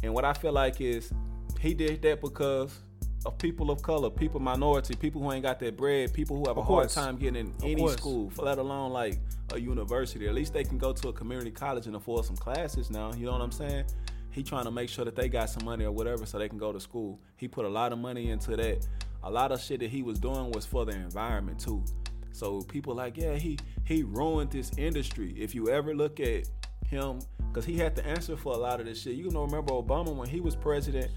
And 0.02 0.12
what 0.14 0.24
I 0.24 0.32
feel 0.32 0.52
like 0.52 0.80
is 0.80 1.12
he 1.58 1.74
did 1.74 2.02
that 2.02 2.20
because 2.20 2.78
of 3.26 3.36
people 3.38 3.70
of 3.70 3.82
color, 3.82 4.10
people 4.10 4.40
minority, 4.40 4.94
people 4.94 5.20
who 5.20 5.32
ain't 5.32 5.42
got 5.42 5.58
that 5.60 5.76
bread, 5.76 6.12
people 6.14 6.36
who 6.36 6.48
have 6.48 6.56
a 6.56 6.62
hard 6.62 6.88
time 6.88 7.16
getting 7.16 7.46
in 7.46 7.54
any 7.62 7.76
course. 7.76 7.94
school, 7.94 8.32
let 8.38 8.58
alone 8.58 8.92
like 8.92 9.18
a 9.52 9.60
university. 9.60 10.28
At 10.28 10.34
least 10.34 10.52
they 10.52 10.64
can 10.64 10.78
go 10.78 10.92
to 10.92 11.08
a 11.08 11.12
community 11.12 11.50
college 11.50 11.86
and 11.86 11.96
afford 11.96 12.24
some 12.24 12.36
classes 12.36 12.90
now. 12.90 13.12
You 13.14 13.26
know 13.26 13.32
what 13.32 13.40
I'm 13.40 13.52
saying? 13.52 13.84
He 14.30 14.42
trying 14.42 14.64
to 14.64 14.70
make 14.70 14.88
sure 14.88 15.04
that 15.04 15.16
they 15.16 15.28
got 15.28 15.50
some 15.50 15.64
money 15.64 15.84
or 15.84 15.90
whatever 15.90 16.26
so 16.26 16.38
they 16.38 16.48
can 16.48 16.58
go 16.58 16.72
to 16.72 16.78
school. 16.78 17.18
He 17.36 17.48
put 17.48 17.64
a 17.64 17.68
lot 17.68 17.92
of 17.92 17.98
money 17.98 18.30
into 18.30 18.56
that. 18.56 18.86
A 19.24 19.30
lot 19.30 19.50
of 19.50 19.60
shit 19.60 19.80
that 19.80 19.90
he 19.90 20.02
was 20.02 20.20
doing 20.20 20.52
was 20.52 20.64
for 20.64 20.84
the 20.84 20.92
environment 20.92 21.58
too. 21.58 21.82
So 22.30 22.60
people 22.62 22.94
like, 22.94 23.16
yeah, 23.16 23.34
he 23.34 23.58
he 23.84 24.04
ruined 24.04 24.52
this 24.52 24.70
industry. 24.78 25.34
If 25.36 25.56
you 25.56 25.70
ever 25.70 25.92
look 25.94 26.20
at 26.20 26.48
him, 26.86 27.20
because 27.48 27.64
he 27.64 27.76
had 27.76 27.96
to 27.96 28.06
answer 28.06 28.36
for 28.36 28.52
a 28.52 28.56
lot 28.56 28.78
of 28.78 28.86
this 28.86 29.02
shit. 29.02 29.14
You 29.14 29.30
know, 29.30 29.42
remember 29.42 29.72
Obama 29.72 30.14
when 30.14 30.28
he 30.28 30.40
was 30.40 30.54
president, 30.54 31.10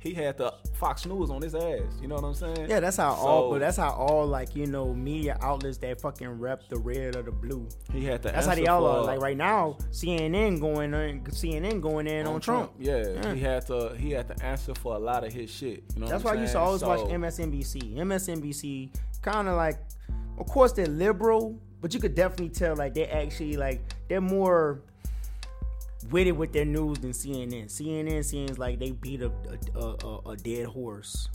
he 0.00 0.14
had 0.14 0.38
the 0.38 0.54
Fox 0.74 1.06
News 1.06 1.28
on 1.28 1.42
his 1.42 1.54
ass. 1.54 1.80
You 2.00 2.06
know 2.08 2.14
what 2.14 2.24
I'm 2.24 2.34
saying? 2.34 2.70
Yeah, 2.70 2.78
that's 2.80 2.96
how 2.98 3.12
all. 3.14 3.50
But 3.50 3.58
that's 3.60 3.76
how 3.76 3.90
all 3.90 4.26
like 4.26 4.54
you 4.54 4.66
know 4.66 4.94
media 4.94 5.36
outlets 5.42 5.78
that 5.78 6.00
fucking 6.00 6.28
rep 6.38 6.68
the 6.68 6.76
red 6.78 7.16
or 7.16 7.22
the 7.22 7.32
blue. 7.32 7.68
he 7.92 8.04
had 8.04 8.22
to. 8.22 8.28
That's 8.30 8.46
how 8.46 8.54
they 8.54 8.66
all 8.66 8.86
are. 8.86 9.04
Like 9.04 9.20
right 9.20 9.36
now, 9.36 9.76
CNN 9.90 10.60
going 10.60 10.94
in, 10.94 11.20
CNN 11.24 11.80
going 11.80 12.06
in 12.06 12.26
on, 12.26 12.40
Trump. 12.40 12.72
Yeah, 12.78 13.04
Yeah. 13.06 13.34
he 13.34 13.40
had 13.40 13.66
to. 13.66 13.94
He 13.98 14.12
had 14.12 14.28
to 14.28 14.44
answer 14.44 14.74
for 14.74 14.94
a 14.94 14.98
lot 14.98 15.24
of 15.24 15.32
his 15.32 15.50
shit. 15.50 15.82
You 15.94 16.02
know. 16.02 16.08
That's 16.08 16.22
what 16.22 16.34
why 16.34 16.38
I 16.38 16.42
used 16.42 16.52
to 16.52 16.60
always 16.60 16.82
watch 16.82 17.00
MSNBC. 17.00 17.96
MSNBC 17.96 18.90
kind 19.22 19.48
of 19.48 19.56
like, 19.56 19.78
of 20.38 20.46
course 20.46 20.72
they're 20.72 20.86
liberal, 20.86 21.58
but 21.80 21.92
you 21.92 21.98
could 22.00 22.14
definitely 22.14 22.50
tell 22.50 22.76
like 22.76 22.94
they 22.94 23.06
actually 23.06 23.56
like 23.56 23.80
they're 24.08 24.20
more 24.20 24.82
with 26.10 26.26
it 26.26 26.36
with 26.36 26.52
their 26.52 26.64
news 26.64 26.98
than 26.98 27.10
CNN. 27.10 27.66
CNN 27.66 28.24
seems 28.24 28.58
like 28.58 28.78
they 28.78 28.92
beat 28.92 29.22
a 29.22 29.32
a, 29.74 30.06
a, 30.06 30.30
a 30.30 30.36
dead 30.36 30.66
horse 30.66 31.28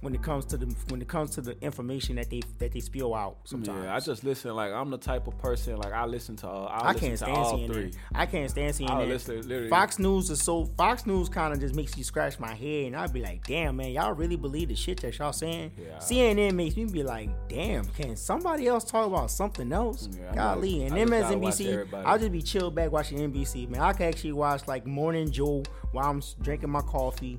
when 0.00 0.14
it 0.14 0.22
comes 0.22 0.44
to 0.46 0.56
the 0.56 0.66
when 0.88 1.00
it 1.00 1.08
comes 1.08 1.30
to 1.30 1.40
the 1.40 1.58
information 1.64 2.16
that 2.16 2.28
they 2.30 2.42
that 2.58 2.72
they 2.72 2.80
spill 2.80 3.14
out. 3.14 3.38
Sometimes 3.44 3.84
Yeah, 3.84 3.94
I 3.94 4.00
just 4.00 4.22
listen. 4.22 4.54
Like 4.54 4.72
I'm 4.72 4.90
the 4.90 4.98
type 4.98 5.26
of 5.26 5.38
person. 5.38 5.76
Like 5.76 5.92
I 5.92 6.04
listen 6.04 6.36
to. 6.36 6.48
All, 6.48 6.68
I, 6.68 6.76
I 6.78 6.92
listen 6.92 7.00
can't 7.00 7.12
to 7.12 7.16
stand 7.24 7.36
all 7.38 7.58
CNN. 7.58 7.66
three. 7.72 7.92
I 8.14 8.26
can't 8.26 8.50
stand 8.50 8.74
CNN. 8.74 8.90
I'll 8.90 9.06
listen 9.06 9.40
literally- 9.48 9.68
Fox 9.68 9.98
News 9.98 10.30
is 10.30 10.42
so 10.42 10.66
Fox 10.76 11.06
News 11.06 11.28
kind 11.28 11.52
of 11.52 11.60
just 11.60 11.74
makes 11.74 11.96
you 11.96 12.04
scratch 12.04 12.38
my 12.38 12.54
head, 12.54 12.86
and 12.86 12.96
I'd 12.96 13.12
be 13.12 13.22
like, 13.22 13.46
"Damn, 13.46 13.76
man, 13.76 13.90
y'all 13.92 14.12
really 14.12 14.36
believe 14.36 14.68
the 14.68 14.76
shit 14.76 15.00
that 15.00 15.18
y'all 15.18 15.32
saying?" 15.32 15.72
Yeah. 15.78 15.98
CNN 15.98 16.54
makes 16.54 16.76
me 16.76 16.84
be 16.84 17.02
like, 17.02 17.30
"Damn, 17.48 17.84
can 17.86 18.16
somebody 18.16 18.66
else 18.66 18.84
talk 18.84 19.06
about 19.06 19.30
something 19.30 19.72
else?" 19.72 20.08
Yeah, 20.12 20.34
Golly, 20.34 20.80
know. 20.80 20.84
and 20.86 20.94
I 20.94 20.98
just 20.98 21.10
gotta 21.10 21.38
watch 21.38 21.54
MSNBC. 21.60 22.04
I'll 22.04 22.18
just 22.18 22.32
be 22.32 22.42
chilled 22.42 22.74
back 22.74 22.92
watching 22.92 23.18
NBC. 23.18 23.68
Man, 23.68 23.80
I 23.80 23.92
can 23.94 24.06
actually 24.08 24.32
watch 24.32 24.68
like 24.68 24.86
Morning 24.86 25.30
Joe 25.30 25.62
while 25.92 26.10
I'm 26.10 26.22
drinking 26.42 26.70
my 26.70 26.82
coffee. 26.82 27.38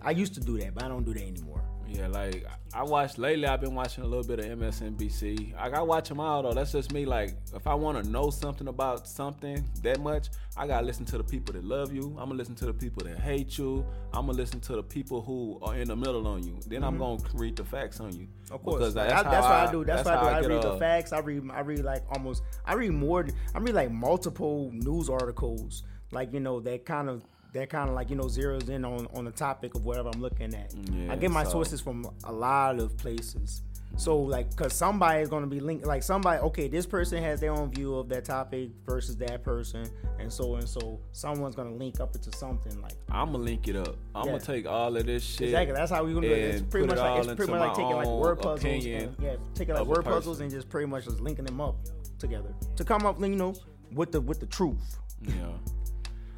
I 0.00 0.10
used 0.12 0.34
to 0.34 0.40
do 0.40 0.58
that, 0.58 0.74
but 0.74 0.84
I 0.84 0.88
don't 0.88 1.04
do 1.04 1.12
that 1.14 1.22
anymore. 1.22 1.62
Yeah, 1.94 2.08
like 2.08 2.46
I 2.72 2.82
watched 2.82 3.18
lately. 3.18 3.46
I've 3.46 3.60
been 3.60 3.74
watching 3.74 4.02
a 4.02 4.06
little 4.06 4.24
bit 4.24 4.38
of 4.38 4.58
MSNBC. 4.58 5.54
Like 5.54 5.74
I 5.74 5.82
watch 5.82 6.08
them 6.08 6.20
all 6.20 6.42
though. 6.42 6.52
That's 6.52 6.72
just 6.72 6.92
me. 6.92 7.04
Like 7.04 7.34
if 7.54 7.66
I 7.66 7.74
want 7.74 8.02
to 8.02 8.10
know 8.10 8.30
something 8.30 8.68
about 8.68 9.06
something 9.06 9.62
that 9.82 10.00
much, 10.00 10.28
I 10.56 10.66
gotta 10.66 10.86
listen 10.86 11.04
to 11.06 11.18
the 11.18 11.24
people 11.24 11.52
that 11.54 11.64
love 11.64 11.92
you. 11.92 12.04
I'm 12.18 12.28
gonna 12.28 12.34
listen 12.34 12.54
to 12.56 12.66
the 12.66 12.72
people 12.72 13.04
that 13.04 13.18
hate 13.18 13.58
you. 13.58 13.84
I'm 14.12 14.26
gonna 14.26 14.38
listen 14.38 14.60
to 14.60 14.76
the 14.76 14.82
people 14.82 15.20
who 15.22 15.58
are 15.62 15.76
in 15.76 15.88
the 15.88 15.96
middle 15.96 16.26
on 16.26 16.42
you. 16.42 16.58
Then 16.66 16.82
I'm 16.82 16.98
gonna 16.98 17.22
read 17.34 17.56
the 17.56 17.64
facts 17.64 18.00
on 18.00 18.12
you. 18.12 18.26
Mm-hmm. 18.26 18.54
Of 18.54 18.62
course, 18.62 18.78
Because 18.78 18.94
that's, 18.94 19.12
I- 19.12 19.30
that's 19.30 19.44
what 19.44 19.52
I 19.52 19.72
do. 19.72 19.84
That's, 19.84 20.04
what 20.04 20.14
I 20.14 20.40
do. 20.40 20.46
I, 20.46 20.48
read 20.48 20.64
uh, 20.64 20.72
the 20.72 20.78
facts. 20.78 21.12
I 21.12 21.18
read. 21.18 21.42
I 21.52 21.60
read 21.60 21.84
like 21.84 22.02
almost. 22.10 22.42
I 22.64 22.74
read 22.74 22.92
more. 22.92 23.26
I 23.54 23.58
read 23.58 23.74
like 23.74 23.90
multiple 23.90 24.70
news 24.72 25.08
articles. 25.10 25.82
Like 26.10 26.32
you 26.32 26.40
know 26.40 26.60
that 26.60 26.84
kind 26.84 27.08
of 27.08 27.22
that 27.52 27.68
kind 27.70 27.88
of 27.88 27.94
like 27.94 28.10
you 28.10 28.16
know 28.16 28.24
zeroes 28.24 28.68
in 28.68 28.84
on 28.84 29.06
on 29.14 29.24
the 29.24 29.30
topic 29.30 29.74
of 29.74 29.84
whatever 29.84 30.10
I'm 30.12 30.20
looking 30.20 30.54
at. 30.54 30.72
Yeah, 30.92 31.12
I 31.12 31.16
get 31.16 31.30
my 31.30 31.44
so- 31.44 31.50
sources 31.50 31.80
from 31.80 32.06
a 32.24 32.32
lot 32.32 32.78
of 32.78 32.96
places. 32.96 33.62
So 33.98 34.18
like, 34.18 34.56
cause 34.56 34.72
somebody 34.72 35.20
is 35.20 35.28
gonna 35.28 35.46
be 35.46 35.60
linked. 35.60 35.84
Like 35.84 36.02
somebody, 36.02 36.40
okay, 36.40 36.66
this 36.66 36.86
person 36.86 37.22
has 37.22 37.40
their 37.40 37.52
own 37.52 37.70
view 37.70 37.94
of 37.96 38.08
that 38.08 38.24
topic 38.24 38.70
versus 38.86 39.18
that 39.18 39.44
person, 39.44 39.86
and 40.18 40.32
so 40.32 40.54
and 40.54 40.66
so. 40.66 40.98
Someone's 41.12 41.54
gonna 41.54 41.74
link 41.74 42.00
up 42.00 42.14
into 42.14 42.34
something 42.34 42.80
like. 42.80 42.94
I'm 43.10 43.32
gonna 43.32 43.44
link 43.44 43.68
it 43.68 43.76
up. 43.76 43.96
I'm 44.14 44.24
Yeah. 44.24 44.32
gonna 44.32 44.44
take 44.44 44.66
all 44.66 44.96
of 44.96 45.04
this 45.04 45.22
shit. 45.22 45.48
Exactly. 45.48 45.74
That's 45.74 45.90
how 45.90 46.04
we 46.04 46.14
gonna 46.14 46.26
do 46.26 46.32
it. 46.32 46.38
It's 46.54 46.62
pretty 46.62 46.86
much 46.86 46.96
it 46.96 47.00
like 47.02 47.18
it's 47.24 47.34
pretty 47.34 47.52
much 47.52 47.60
like 47.60 47.74
taking 47.74 47.96
like 47.96 48.06
word 48.08 48.38
puzzles. 48.38 48.64
And, 48.64 49.14
yeah, 49.20 49.36
taking 49.54 49.74
like 49.74 49.84
word 49.86 50.04
puzzles 50.06 50.40
and 50.40 50.50
just 50.50 50.70
pretty 50.70 50.86
much 50.86 51.04
just 51.04 51.20
linking 51.20 51.44
them 51.44 51.60
up 51.60 51.76
together 52.18 52.54
to 52.76 52.84
come 52.84 53.04
up, 53.04 53.20
you 53.20 53.28
know, 53.28 53.54
with 53.92 54.10
the 54.10 54.22
with 54.22 54.40
the 54.40 54.46
truth. 54.46 54.96
Yeah. 55.20 55.34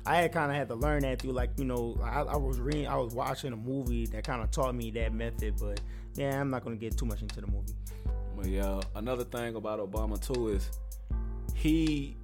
I 0.07 0.17
had 0.17 0.33
kind 0.33 0.51
of 0.51 0.57
had 0.57 0.69
to 0.69 0.75
learn 0.75 1.01
that 1.03 1.23
through 1.23 1.33
like 1.33 1.51
you 1.57 1.65
know 1.65 1.99
I, 2.03 2.23
I 2.23 2.37
was 2.37 2.61
reading 2.61 2.87
I 2.87 2.97
was 2.97 3.15
watching 3.15 3.53
a 3.53 3.57
movie 3.57 4.07
that 4.07 4.25
kind 4.25 4.43
of 4.43 4.51
taught 4.51 4.75
me 4.75 4.91
that 4.93 5.13
method, 5.15 5.55
but 5.59 5.81
yeah, 6.15 6.41
I'm 6.41 6.51
not 6.51 6.65
gonna 6.65 6.77
get 6.77 6.97
too 6.97 7.07
much 7.07 7.23
into 7.23 7.41
the 7.41 7.47
movie. 7.47 7.75
But 8.37 8.47
yeah, 8.47 8.81
another 8.95 9.25
thing 9.25 9.57
about 9.57 9.81
Obama 9.81 10.21
too 10.21 10.49
is 10.49 10.71
he 11.55 12.17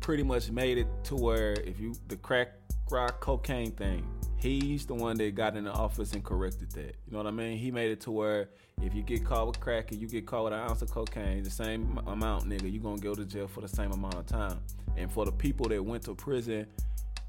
pretty 0.00 0.22
much 0.22 0.50
made 0.50 0.78
it 0.78 0.88
to 1.04 1.16
where 1.16 1.52
if 1.52 1.80
you 1.80 1.94
the 2.08 2.16
crack 2.16 2.48
rock 2.90 3.20
cocaine 3.20 3.72
thing, 3.72 4.06
He's 4.38 4.86
the 4.86 4.94
one 4.94 5.16
that 5.18 5.34
got 5.34 5.56
in 5.56 5.64
the 5.64 5.72
office 5.72 6.12
and 6.12 6.22
corrected 6.22 6.70
that. 6.72 6.94
You 7.06 7.12
know 7.12 7.18
what 7.18 7.26
I 7.26 7.32
mean? 7.32 7.58
He 7.58 7.72
made 7.72 7.90
it 7.90 8.00
to 8.02 8.12
where 8.12 8.50
if 8.80 8.94
you 8.94 9.02
get 9.02 9.24
caught 9.24 9.48
with 9.48 9.58
crack 9.58 9.90
and 9.90 10.00
you 10.00 10.06
get 10.06 10.26
caught 10.26 10.44
with 10.44 10.52
an 10.52 10.60
ounce 10.60 10.80
of 10.80 10.90
cocaine, 10.92 11.42
the 11.42 11.50
same 11.50 11.98
amount, 12.06 12.48
nigga, 12.48 12.70
you 12.70 12.78
gonna 12.78 13.00
go 13.00 13.14
to 13.14 13.24
jail 13.24 13.48
for 13.48 13.60
the 13.62 13.68
same 13.68 13.90
amount 13.90 14.14
of 14.14 14.26
time. 14.26 14.60
And 14.96 15.10
for 15.10 15.24
the 15.24 15.32
people 15.32 15.68
that 15.68 15.84
went 15.84 16.04
to 16.04 16.14
prison 16.14 16.66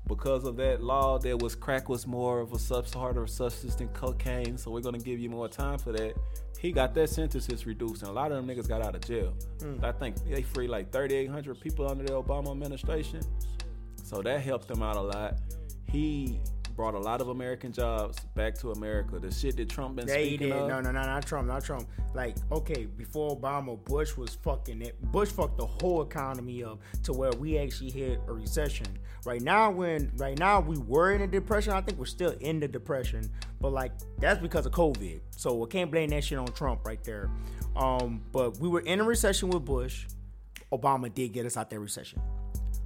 because 0.08 0.44
of 0.46 0.56
that 0.58 0.84
law, 0.84 1.18
there 1.18 1.38
was 1.38 1.56
crack 1.56 1.90
was 1.90 2.06
more 2.06 2.42
of 2.42 2.54
a 2.54 2.60
substance, 2.60 2.94
harder 2.94 3.26
substance 3.26 3.76
than 3.76 3.88
cocaine, 3.90 4.58
so 4.58 4.70
we're 4.70 4.82
gonna 4.82 5.00
give 5.00 5.20
you 5.20 5.30
more 5.30 5.48
time 5.48 5.80
for 5.80 5.92
that. 5.92 6.14
He 6.60 6.72
got 6.72 6.94
that 6.96 7.10
sentences 7.10 7.66
reduced, 7.66 8.02
and 8.02 8.12
a 8.12 8.14
lot 8.14 8.32
of 8.32 8.38
them 8.38 8.56
niggas 8.56 8.68
got 8.68 8.82
out 8.82 8.96
of 8.96 9.02
jail. 9.02 9.34
Mm. 9.60 9.84
I 9.84 9.92
think 9.94 10.18
they 10.28 10.42
free 10.42 10.68
like 10.68 10.92
3,800 10.92 11.60
people 11.60 11.90
under 11.90 12.04
the 12.04 12.14
Obama 12.14 12.52
administration, 12.52 13.22
so 14.04 14.22
that 14.22 14.42
helped 14.42 14.68
them 14.68 14.84
out 14.84 14.96
a 14.96 15.02
lot. 15.02 15.38
He 15.92 16.40
brought 16.80 16.96
a 16.96 16.98
lot 16.98 17.20
of 17.20 17.28
American 17.28 17.74
jobs 17.74 18.22
back 18.36 18.58
to 18.58 18.72
America. 18.72 19.20
The 19.20 19.30
shit 19.30 19.58
that 19.58 19.68
Trump 19.68 19.98
been 19.98 20.08
yeah, 20.08 20.14
speaking 20.14 20.48
did. 20.48 20.52
of. 20.54 20.70
No, 20.70 20.80
no, 20.80 20.94
no, 20.94 21.02
not 21.02 21.26
Trump, 21.26 21.50
not 21.50 21.62
Trump. 21.62 21.90
Like, 22.14 22.38
okay, 22.54 22.86
before 22.86 23.36
Obama, 23.36 23.84
Bush 23.84 24.16
was 24.16 24.36
fucking 24.36 24.84
it. 24.84 24.96
Bush 25.12 25.28
fucked 25.28 25.58
the 25.58 25.66
whole 25.66 26.02
economy 26.04 26.64
up 26.64 26.80
to 27.04 27.12
where 27.12 27.34
we 27.34 27.58
actually 27.58 27.92
hit 27.92 28.22
a 28.30 28.32
recession. 28.32 28.88
Right 29.26 29.42
now, 29.42 29.70
when 29.72 30.10
right 30.16 30.40
now 30.40 30.62
we 30.62 30.78
were 30.78 31.12
in 31.12 31.20
a 31.20 31.28
depression, 31.28 31.74
I 31.74 31.82
think 31.82 32.00
we're 32.00 32.06
still 32.06 32.34
in 32.40 32.62
the 32.62 32.68
depression. 32.70 33.30
But 33.60 33.74
like 33.74 33.92
that's 34.18 34.40
because 34.40 34.66
of 34.66 34.72
COVID. 34.72 35.20
So 35.32 35.62
I 35.62 35.68
can't 35.68 35.92
blame 35.92 36.12
that 36.12 36.24
shit 36.24 36.38
on 36.38 36.48
Trump 36.54 36.86
right 36.86 37.04
there. 37.04 37.30
Um, 37.76 38.22
but 38.32 38.58
we 38.58 38.70
were 38.70 38.80
in 38.80 39.02
a 39.02 39.04
recession 39.04 39.50
with 39.50 39.66
Bush. 39.66 40.08
Obama 40.72 41.14
did 41.14 41.34
get 41.34 41.46
us 41.46 41.58
out 41.58 41.70
that 41.72 41.80
recession. 41.82 42.22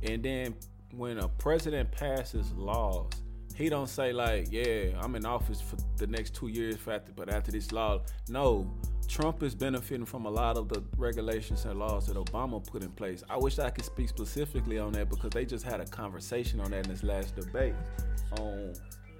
And 0.01 0.23
then 0.23 0.55
when 0.95 1.19
a 1.19 1.27
president 1.27 1.91
passes 1.91 2.51
laws 2.53 3.11
he 3.55 3.69
don't 3.69 3.87
say 3.89 4.11
like, 4.13 4.47
yeah, 4.51 4.99
I'm 5.01 5.15
in 5.15 5.25
office 5.25 5.61
for 5.61 5.77
the 5.97 6.07
next 6.07 6.33
two 6.35 6.47
years, 6.47 6.77
after, 6.87 7.11
but 7.15 7.29
after 7.29 7.51
this 7.51 7.71
law, 7.71 8.01
no. 8.29 8.69
Trump 9.07 9.43
is 9.43 9.53
benefiting 9.53 10.05
from 10.05 10.25
a 10.25 10.29
lot 10.29 10.57
of 10.57 10.69
the 10.69 10.81
regulations 10.97 11.65
and 11.65 11.77
laws 11.77 12.07
that 12.07 12.15
Obama 12.15 12.65
put 12.65 12.83
in 12.83 12.89
place. 12.91 13.21
I 13.29 13.37
wish 13.37 13.59
I 13.59 13.69
could 13.69 13.83
speak 13.83 14.09
specifically 14.09 14.79
on 14.79 14.93
that 14.93 15.09
because 15.09 15.31
they 15.31 15.45
just 15.45 15.65
had 15.65 15.81
a 15.81 15.85
conversation 15.85 16.61
on 16.61 16.71
that 16.71 16.85
in 16.85 16.91
this 16.91 17.03
last 17.03 17.35
debate 17.35 17.75
on 18.39 18.73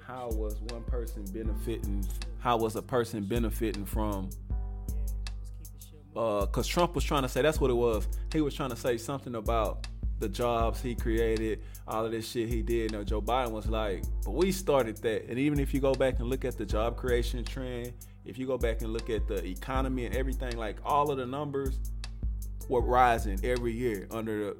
how 0.08 0.30
was 0.32 0.60
one 0.70 0.84
person 0.84 1.26
benefiting, 1.26 2.06
how 2.40 2.58
was 2.58 2.76
a 2.76 2.82
person 2.82 3.26
benefiting 3.26 3.86
from 3.86 4.30
because 6.14 6.70
uh, 6.70 6.74
Trump 6.74 6.94
was 6.94 7.04
trying 7.04 7.24
to 7.24 7.30
say 7.30 7.42
that's 7.42 7.60
what 7.60 7.72
it 7.72 7.76
was. 7.76 8.08
He 8.32 8.42
was 8.42 8.54
trying 8.54 8.70
to 8.70 8.76
say 8.76 8.98
something 8.98 9.36
about 9.36 9.88
the 10.20 10.30
jobs 10.30 10.80
he 10.82 10.94
created, 10.94 11.62
all 11.88 12.06
of 12.06 12.12
this 12.12 12.30
shit 12.30 12.50
he 12.50 12.62
did. 12.62 12.92
You 12.92 12.98
know, 12.98 13.04
Joe 13.04 13.22
Biden 13.22 13.52
was 13.52 13.68
like, 13.68 14.04
but 14.24 14.32
we 14.32 14.52
started 14.52 14.98
that. 14.98 15.28
And 15.30 15.38
even 15.38 15.60
if 15.60 15.74
you 15.74 15.80
go 15.80 15.94
back 15.94 16.20
and 16.20 16.30
look 16.30 16.46
at 16.46 16.58
the 16.58 16.66
job 16.66 16.98
creation 16.98 17.44
trend, 17.44 17.94
if 18.26 18.38
you 18.38 18.48
go 18.48 18.58
back 18.58 18.82
and 18.82 18.94
look 18.94 19.10
at 19.10 19.28
the 19.28 19.44
economy 19.46 20.06
and 20.06 20.16
everything, 20.16 20.58
like 20.58 20.78
all 20.86 21.12
of 21.12 21.18
the 21.18 21.26
numbers 21.26 21.80
were 22.70 22.82
rising 22.82 23.40
every 23.44 23.74
year 23.74 24.08
under 24.12 24.46
the 24.46 24.58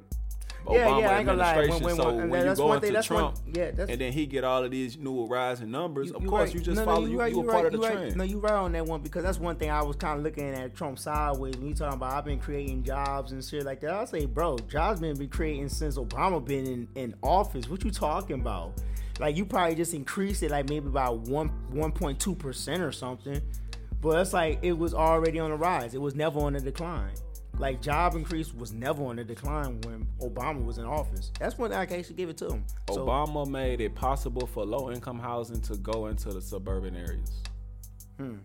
yeah, 0.70 0.86
Obama 0.86 1.00
yeah, 1.00 1.10
I 1.10 1.16
ain't 1.18 1.26
gonna 1.26 1.38
lie. 1.38 1.56
When, 1.56 1.82
when, 1.82 1.96
so 1.96 2.14
when, 2.14 2.30
when 2.30 2.46
you 2.46 2.54
go 2.54 2.72
into 2.72 2.86
thing, 2.86 3.02
Trump, 3.02 3.36
one, 3.36 3.54
yeah, 3.54 3.70
and 3.88 4.00
then 4.00 4.12
he 4.12 4.26
get 4.26 4.44
all 4.44 4.64
of 4.64 4.70
these 4.70 4.96
new 4.96 5.26
rising 5.26 5.70
numbers, 5.70 6.08
you, 6.08 6.14
of 6.14 6.26
course 6.26 6.48
right. 6.48 6.54
you 6.54 6.60
just 6.60 6.78
no, 6.78 6.84
follow. 6.84 7.00
No, 7.00 7.06
you, 7.06 7.12
you, 7.12 7.20
right, 7.20 7.32
you, 7.32 7.42
you 7.42 7.48
part 7.48 7.64
right, 7.64 7.74
of 7.74 7.80
the 7.80 7.86
trend. 7.86 8.16
No, 8.16 8.24
you 8.24 8.38
right 8.38 8.52
on 8.52 8.72
that 8.72 8.86
one 8.86 9.00
because 9.02 9.22
that's 9.22 9.38
one 9.38 9.56
thing 9.56 9.70
I 9.70 9.82
was 9.82 9.96
kind 9.96 10.18
of 10.18 10.24
looking 10.24 10.48
at 10.48 10.74
Trump 10.74 10.98
sideways 10.98 11.56
when 11.56 11.68
you 11.68 11.74
talking 11.74 11.96
about 11.96 12.12
I've 12.12 12.24
been 12.24 12.38
creating 12.38 12.82
jobs 12.82 13.32
and 13.32 13.44
shit 13.44 13.64
like 13.64 13.80
that. 13.80 13.92
I 13.92 14.04
say, 14.06 14.26
bro, 14.26 14.58
jobs 14.68 15.00
been 15.00 15.16
been 15.16 15.28
creating 15.28 15.68
since 15.68 15.98
Obama 15.98 16.44
been 16.44 16.66
in, 16.66 16.88
in 16.94 17.14
office. 17.22 17.68
What 17.68 17.84
you 17.84 17.90
talking 17.90 18.40
about? 18.40 18.80
Like 19.20 19.36
you 19.36 19.44
probably 19.44 19.74
just 19.74 19.94
increased 19.94 20.42
it 20.42 20.50
like 20.50 20.68
maybe 20.68 20.86
about 20.86 21.20
one 21.20 21.48
one 21.70 21.92
point 21.92 22.18
two 22.18 22.34
percent 22.34 22.82
or 22.82 22.92
something. 22.92 23.40
But 24.00 24.20
it's 24.20 24.32
like 24.32 24.58
it 24.62 24.72
was 24.72 24.92
already 24.92 25.38
on 25.38 25.50
the 25.50 25.56
rise. 25.56 25.94
It 25.94 26.00
was 26.00 26.14
never 26.14 26.40
on 26.40 26.54
the 26.54 26.60
decline. 26.60 27.14
Like 27.58 27.80
job 27.80 28.14
increase 28.14 28.52
was 28.52 28.72
never 28.72 29.04
on 29.04 29.16
the 29.16 29.24
decline 29.24 29.80
when 29.82 30.06
Obama 30.20 30.64
was 30.64 30.78
in 30.78 30.84
office. 30.84 31.30
That's 31.38 31.56
when 31.56 31.72
I 31.72 31.86
can 31.86 32.00
actually 32.00 32.16
give 32.16 32.28
it 32.28 32.36
to 32.38 32.48
him. 32.48 32.64
So, 32.90 33.06
Obama 33.06 33.46
made 33.46 33.80
it 33.80 33.94
possible 33.94 34.46
for 34.46 34.64
low 34.64 34.90
income 34.90 35.18
housing 35.18 35.60
to 35.62 35.76
go 35.76 36.06
into 36.06 36.30
the 36.30 36.42
suburban 36.42 36.96
areas. 36.96 37.42
Hmm. 38.18 38.36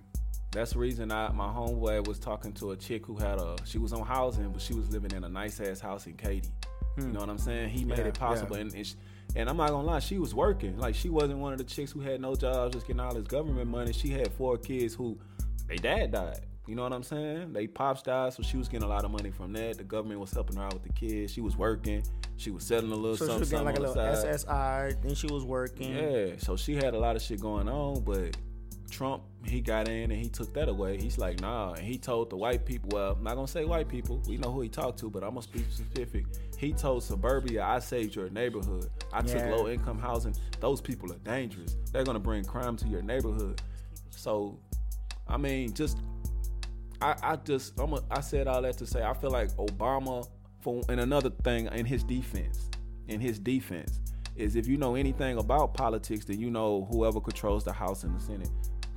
That's 0.51 0.74
the 0.74 0.80
reason 0.80 1.12
I 1.12 1.32
my 1.32 1.47
homeboy 1.47 2.07
was 2.07 2.20
talking 2.20 2.53
to 2.53 2.72
a 2.72 2.76
chick 2.76 3.05
who 3.05 3.16
had 3.18 3.39
a 3.39 3.55
she 3.66 3.78
was 3.78 3.93
on 3.93 4.05
housing, 4.05 4.51
but 4.51 4.62
she 4.62 4.74
was 4.74 4.89
living 4.89 5.12
in 5.12 5.24
a 5.24 5.30
nice 5.30 5.60
ass 5.60 5.80
house 5.80 6.05
in 6.05 6.14
Katy. 6.14 6.49
Hmm. 6.95 7.07
You 7.07 7.14
know 7.14 7.20
what 7.20 7.30
I'm 7.30 7.38
saying? 7.38 7.70
He 7.70 7.86
made 7.86 7.99
yeah, 7.99 8.05
it 8.05 8.20
possible, 8.20 8.55
yeah. 8.55 8.64
and, 8.64 8.74
and, 8.74 8.86
she, 8.86 8.95
and 9.36 9.49
I'm 9.49 9.57
not 9.57 9.70
gonna 9.70 9.88
lie, 9.88 9.99
she 9.99 10.18
was 10.18 10.34
working. 10.36 10.78
Like 10.78 10.95
she 10.95 11.10
wasn't 11.10 11.39
one 11.39 11.51
of 11.51 11.57
the 11.57 11.64
chicks 11.64 11.91
who 11.91 11.99
had 11.99 12.22
no 12.22 12.36
jobs, 12.36 12.74
just 12.74 12.88
getting 12.88 12.99
all 12.99 13.14
this 13.14 13.28
government 13.28 13.70
money. 13.70 13.93
She 13.93 14.10
had 14.10 14.32
four 14.34 14.57
kids 14.57 14.93
who, 14.93 15.20
their 15.68 15.78
dad 15.78 16.12
died. 16.12 16.41
You 16.70 16.76
know 16.76 16.84
what 16.84 16.93
I'm 16.93 17.01
saying? 17.01 17.51
They 17.51 17.65
pops 17.65 18.03
died, 18.03 18.32
so 18.32 18.43
she 18.43 18.55
was 18.55 18.70
getting 18.70 18.86
a 18.86 18.89
lot 18.89 19.03
of 19.03 19.09
money 19.09 19.32
from 19.32 19.51
that. 19.53 19.80
The 19.80 19.84
government 19.84 20.20
was 20.20 20.32
helping 20.32 20.57
her 20.57 20.65
out 20.65 20.74
with 20.76 20.84
the 20.84 20.93
kids. 20.93 21.34
She 21.34 21.41
was 21.41 21.57
working. 21.57 22.03
She 22.38 22.51
was 22.51 22.63
selling 22.63 22.91
a 22.91 22.95
little 22.95 23.17
so 23.17 23.26
something. 23.26 23.28
So 23.28 23.34
she 23.38 23.39
was 23.39 23.49
getting 23.49 23.65
like 23.65 23.78
a 23.78 23.82
little 23.82 23.95
SSI. 23.95 25.01
Then 25.01 25.15
she 25.15 25.26
was 25.26 25.43
working. 25.43 25.95
Yeah, 25.95 26.36
so 26.38 26.55
she 26.55 26.76
had 26.76 26.93
a 26.93 26.99
lot 26.99 27.15
of 27.15 27.24
shit 27.24 27.41
going 27.41 27.67
on, 27.67 28.01
but 28.01 28.38
Trump, 28.91 29.24
he 29.43 29.61
got 29.61 29.88
in 29.88 30.11
and 30.11 30.22
he 30.22 30.30
took 30.30 30.53
that 30.53 30.70
away. 30.70 31.01
He's 31.01 31.17
like, 31.17 31.41
nah. 31.41 31.74
And 31.74 31.84
he 31.84 31.97
told 31.97 32.30
the 32.30 32.38
white 32.38 32.67
people, 32.67 32.89
well, 32.93 33.13
I'm 33.13 33.24
not 33.24 33.34
gonna 33.34 33.47
say 33.47 33.65
white 33.65 33.88
people. 33.88 34.22
We 34.28 34.38
know 34.38 34.51
who 34.51 34.61
he 34.61 34.70
talked 34.70 34.99
to, 34.99 35.09
but 35.09 35.24
I'm 35.24 35.32
gonna 35.32 35.41
speak 35.41 35.65
specific. 35.72 36.28
He 36.55 36.72
told 36.74 37.03
suburbia, 37.03 37.63
I 37.63 37.80
saved 37.80 38.15
your 38.15 38.30
neighborhood. 38.30 38.91
I 39.11 39.22
yeah. 39.22 39.49
took 39.49 39.57
low 39.57 39.70
income 39.70 39.97
housing. 39.97 40.36
Those 40.59 40.82
people 40.82 41.11
are 41.11 41.20
dangerous. 41.20 41.78
They're 41.91 42.03
gonna 42.03 42.20
bring 42.20 42.43
crime 42.43 42.78
to 42.78 42.88
your 42.88 43.01
neighborhood. 43.01 43.59
So, 44.11 44.59
I 45.28 45.38
mean, 45.38 45.74
just 45.74 45.97
I, 47.02 47.16
I 47.22 47.36
just 47.38 47.80
I'm 47.80 47.93
a, 47.93 48.04
I 48.12 48.22
said 48.22 48.47
all 48.47 48.62
that 48.62 48.78
to 48.78 48.86
say 48.86 49.04
I 49.04 49.14
feel 49.14 49.32
like 49.32 49.50
Obama 49.58 50.28
for 50.62 50.82
and 50.89 51.00
another 51.00 51.30
thing 51.30 51.68
in 51.72 51.86
his 51.86 52.04
defense 52.04 52.70
in 53.08 53.20
his 53.20 53.39
defense 53.39 54.00
is 54.36 54.56
if 54.56 54.68
you 54.68 54.78
know 54.78 54.95
anything 54.95 55.38
about 55.38 55.74
politics 55.74 56.26
then 56.26 56.39
you 56.39 56.50
know 56.50 56.88
whoever 56.91 57.20
controls 57.20 57.64
the 57.64 57.74
House 57.74 58.04
and 58.04 58.16
the 58.16 58.20
Senate 58.20 58.50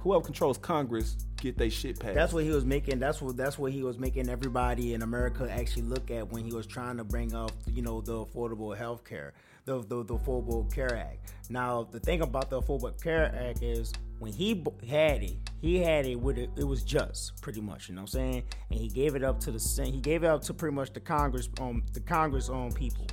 whoever 0.03 0.25
controls 0.25 0.59
Congress 0.59 1.17
get 1.41 1.57
their 1.57 1.71
shit 1.71 1.99
passed. 1.99 2.15
That's 2.15 2.33
what 2.33 2.45
he 2.45 2.51
was 2.51 2.65
making. 2.65 2.99
That's 2.99 3.23
what 3.23 3.37
that's 3.37 3.59
what 3.59 3.73
he 3.73 3.83
was 3.83 3.99
making 3.99 4.29
everybody 4.29 4.95
in 4.95 5.03
America 5.03 5.49
actually 5.51 5.83
look 5.83 6.11
at 6.11 6.31
when 6.31 6.45
he 6.45 6.53
was 6.53 6.67
trying 6.67 6.97
to 6.97 7.05
bring 7.05 7.35
up 7.35 7.53
you 7.73 7.83
know 7.83 8.01
the 8.01 8.25
affordable 8.25 8.77
health 8.77 9.05
care, 9.05 9.33
the, 9.65 9.81
the 9.83 10.05
the 10.05 10.17
Affordable 10.17 10.73
Care 10.73 10.97
Act. 10.97 11.33
Now 11.49 11.85
the 11.91 12.01
thing 12.01 12.21
about 12.21 12.51
the 12.51 12.61
Affordable 12.61 13.01
Care 13.01 13.33
Act 13.49 13.63
is 13.63 13.93
when 14.19 14.33
he 14.33 14.63
had 14.89 15.23
it, 15.23 15.51
he 15.63 15.79
had 15.79 16.07
it 16.07 16.17
with 16.17 16.39
it, 16.39 16.51
it 16.57 16.65
was 16.65 16.83
just 16.83 17.41
pretty 17.41 17.61
much, 17.61 17.89
you 17.89 17.95
know 17.95 18.03
what 18.03 18.15
I'm 18.15 18.33
saying? 18.33 18.43
And 18.71 18.81
he 18.81 18.89
gave 18.89 19.15
it 19.15 19.23
up 19.23 19.39
to 19.41 19.53
the 19.53 19.85
he 19.85 20.01
gave 20.01 20.25
it 20.25 20.27
up 20.27 20.43
to 20.43 20.55
pretty 20.55 20.75
much 20.75 20.93
the 20.93 21.01
Congress 21.01 21.49
um 21.61 21.85
the 21.93 22.01
Congress 22.01 22.49
on 22.49 22.73
people. 22.73 23.07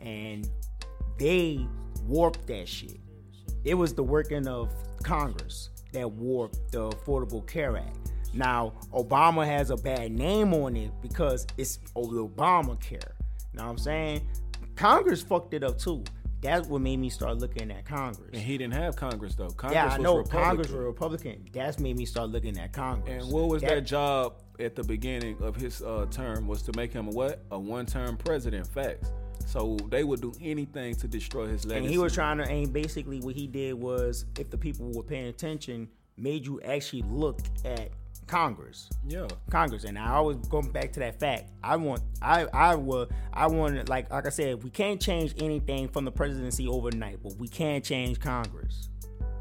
And 0.00 0.48
they 1.18 1.66
warped 2.04 2.46
that 2.46 2.68
shit. 2.68 3.00
It 3.64 3.74
was 3.74 3.94
the 3.94 4.02
working 4.02 4.46
of 4.46 4.72
Congress 5.02 5.70
that 5.92 6.10
warped 6.10 6.70
the 6.70 6.90
Affordable 6.90 7.44
Care 7.46 7.76
Act. 7.76 8.12
Now, 8.32 8.74
Obama 8.94 9.44
has 9.44 9.70
a 9.70 9.76
bad 9.76 10.12
name 10.12 10.54
on 10.54 10.76
it 10.76 10.90
because 11.02 11.46
it's 11.58 11.78
Obamacare. 11.96 12.92
You 12.92 13.58
know 13.58 13.64
what 13.64 13.70
I'm 13.70 13.78
saying? 13.78 14.26
Congress 14.76 15.20
fucked 15.20 15.52
it 15.52 15.64
up 15.64 15.78
too 15.78 16.04
that's 16.42 16.66
what 16.66 16.80
made 16.80 16.98
me 16.98 17.08
start 17.08 17.38
looking 17.38 17.70
at 17.70 17.84
Congress. 17.84 18.30
And 18.32 18.42
he 18.42 18.58
didn't 18.58 18.74
have 18.74 18.96
Congress 18.96 19.34
though. 19.36 19.48
Congress 19.48 19.74
yeah, 19.74 19.94
I 19.94 19.98
know 19.98 20.16
Republican. 20.16 20.48
Congress 20.48 20.68
was 20.68 20.84
Republican. 20.84 21.48
That's 21.52 21.78
made 21.78 21.96
me 21.96 22.04
start 22.04 22.30
looking 22.30 22.58
at 22.58 22.72
Congress. 22.72 23.22
And 23.22 23.32
what 23.32 23.48
was 23.48 23.62
that, 23.62 23.70
that 23.70 23.80
job 23.82 24.34
at 24.58 24.74
the 24.74 24.82
beginning 24.82 25.36
of 25.40 25.56
his 25.56 25.82
uh, 25.82 26.06
term 26.10 26.46
was 26.46 26.62
to 26.62 26.72
make 26.76 26.92
him 26.92 27.06
a 27.08 27.10
what? 27.10 27.44
A 27.52 27.58
one-term 27.58 28.16
president. 28.16 28.66
Facts. 28.66 29.10
So 29.46 29.76
they 29.88 30.04
would 30.04 30.20
do 30.20 30.32
anything 30.40 30.94
to 30.96 31.08
destroy 31.08 31.46
his 31.46 31.64
legacy. 31.64 31.84
And 31.84 31.90
he 31.92 31.98
was 31.98 32.14
trying 32.14 32.38
to, 32.38 32.44
and 32.44 32.72
basically 32.72 33.20
what 33.20 33.34
he 33.34 33.46
did 33.46 33.74
was, 33.74 34.24
if 34.38 34.50
the 34.50 34.58
people 34.58 34.92
were 34.92 35.02
paying 35.02 35.28
attention, 35.28 35.88
made 36.16 36.44
you 36.44 36.60
actually 36.62 37.02
look 37.08 37.40
at 37.64 37.90
Congress. 38.26 38.88
Yeah. 39.06 39.26
Congress. 39.50 39.84
And 39.84 39.98
I 39.98 40.12
always 40.12 40.36
going 40.48 40.70
back 40.70 40.92
to 40.92 41.00
that 41.00 41.18
fact. 41.20 41.50
I 41.62 41.76
want 41.76 42.02
I 42.20 42.46
I 42.52 42.74
will 42.74 43.08
I 43.32 43.46
want 43.46 43.88
like 43.88 44.10
like 44.10 44.26
I 44.26 44.30
said, 44.30 44.62
we 44.62 44.70
can't 44.70 45.00
change 45.00 45.34
anything 45.38 45.88
from 45.88 46.04
the 46.04 46.12
presidency 46.12 46.66
overnight, 46.68 47.22
but 47.22 47.36
we 47.36 47.48
can 47.48 47.82
change 47.82 48.20
Congress. 48.20 48.88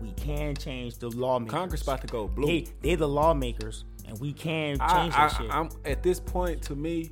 We 0.01 0.11
can 0.11 0.55
change 0.55 0.97
the 0.97 1.09
lawmakers. 1.09 1.53
Congress 1.53 1.81
about 1.83 2.01
to 2.01 2.07
go 2.07 2.27
blue. 2.27 2.47
They, 2.47 2.67
they're 2.81 2.97
the 2.97 3.07
lawmakers, 3.07 3.85
and 4.07 4.19
we 4.19 4.33
can 4.33 4.79
change 4.79 5.13
I, 5.13 5.27
that 5.27 5.37
shit. 5.37 5.51
I'm 5.51 5.69
at 5.85 6.01
this 6.01 6.19
point 6.19 6.61
to 6.63 6.75
me, 6.75 7.11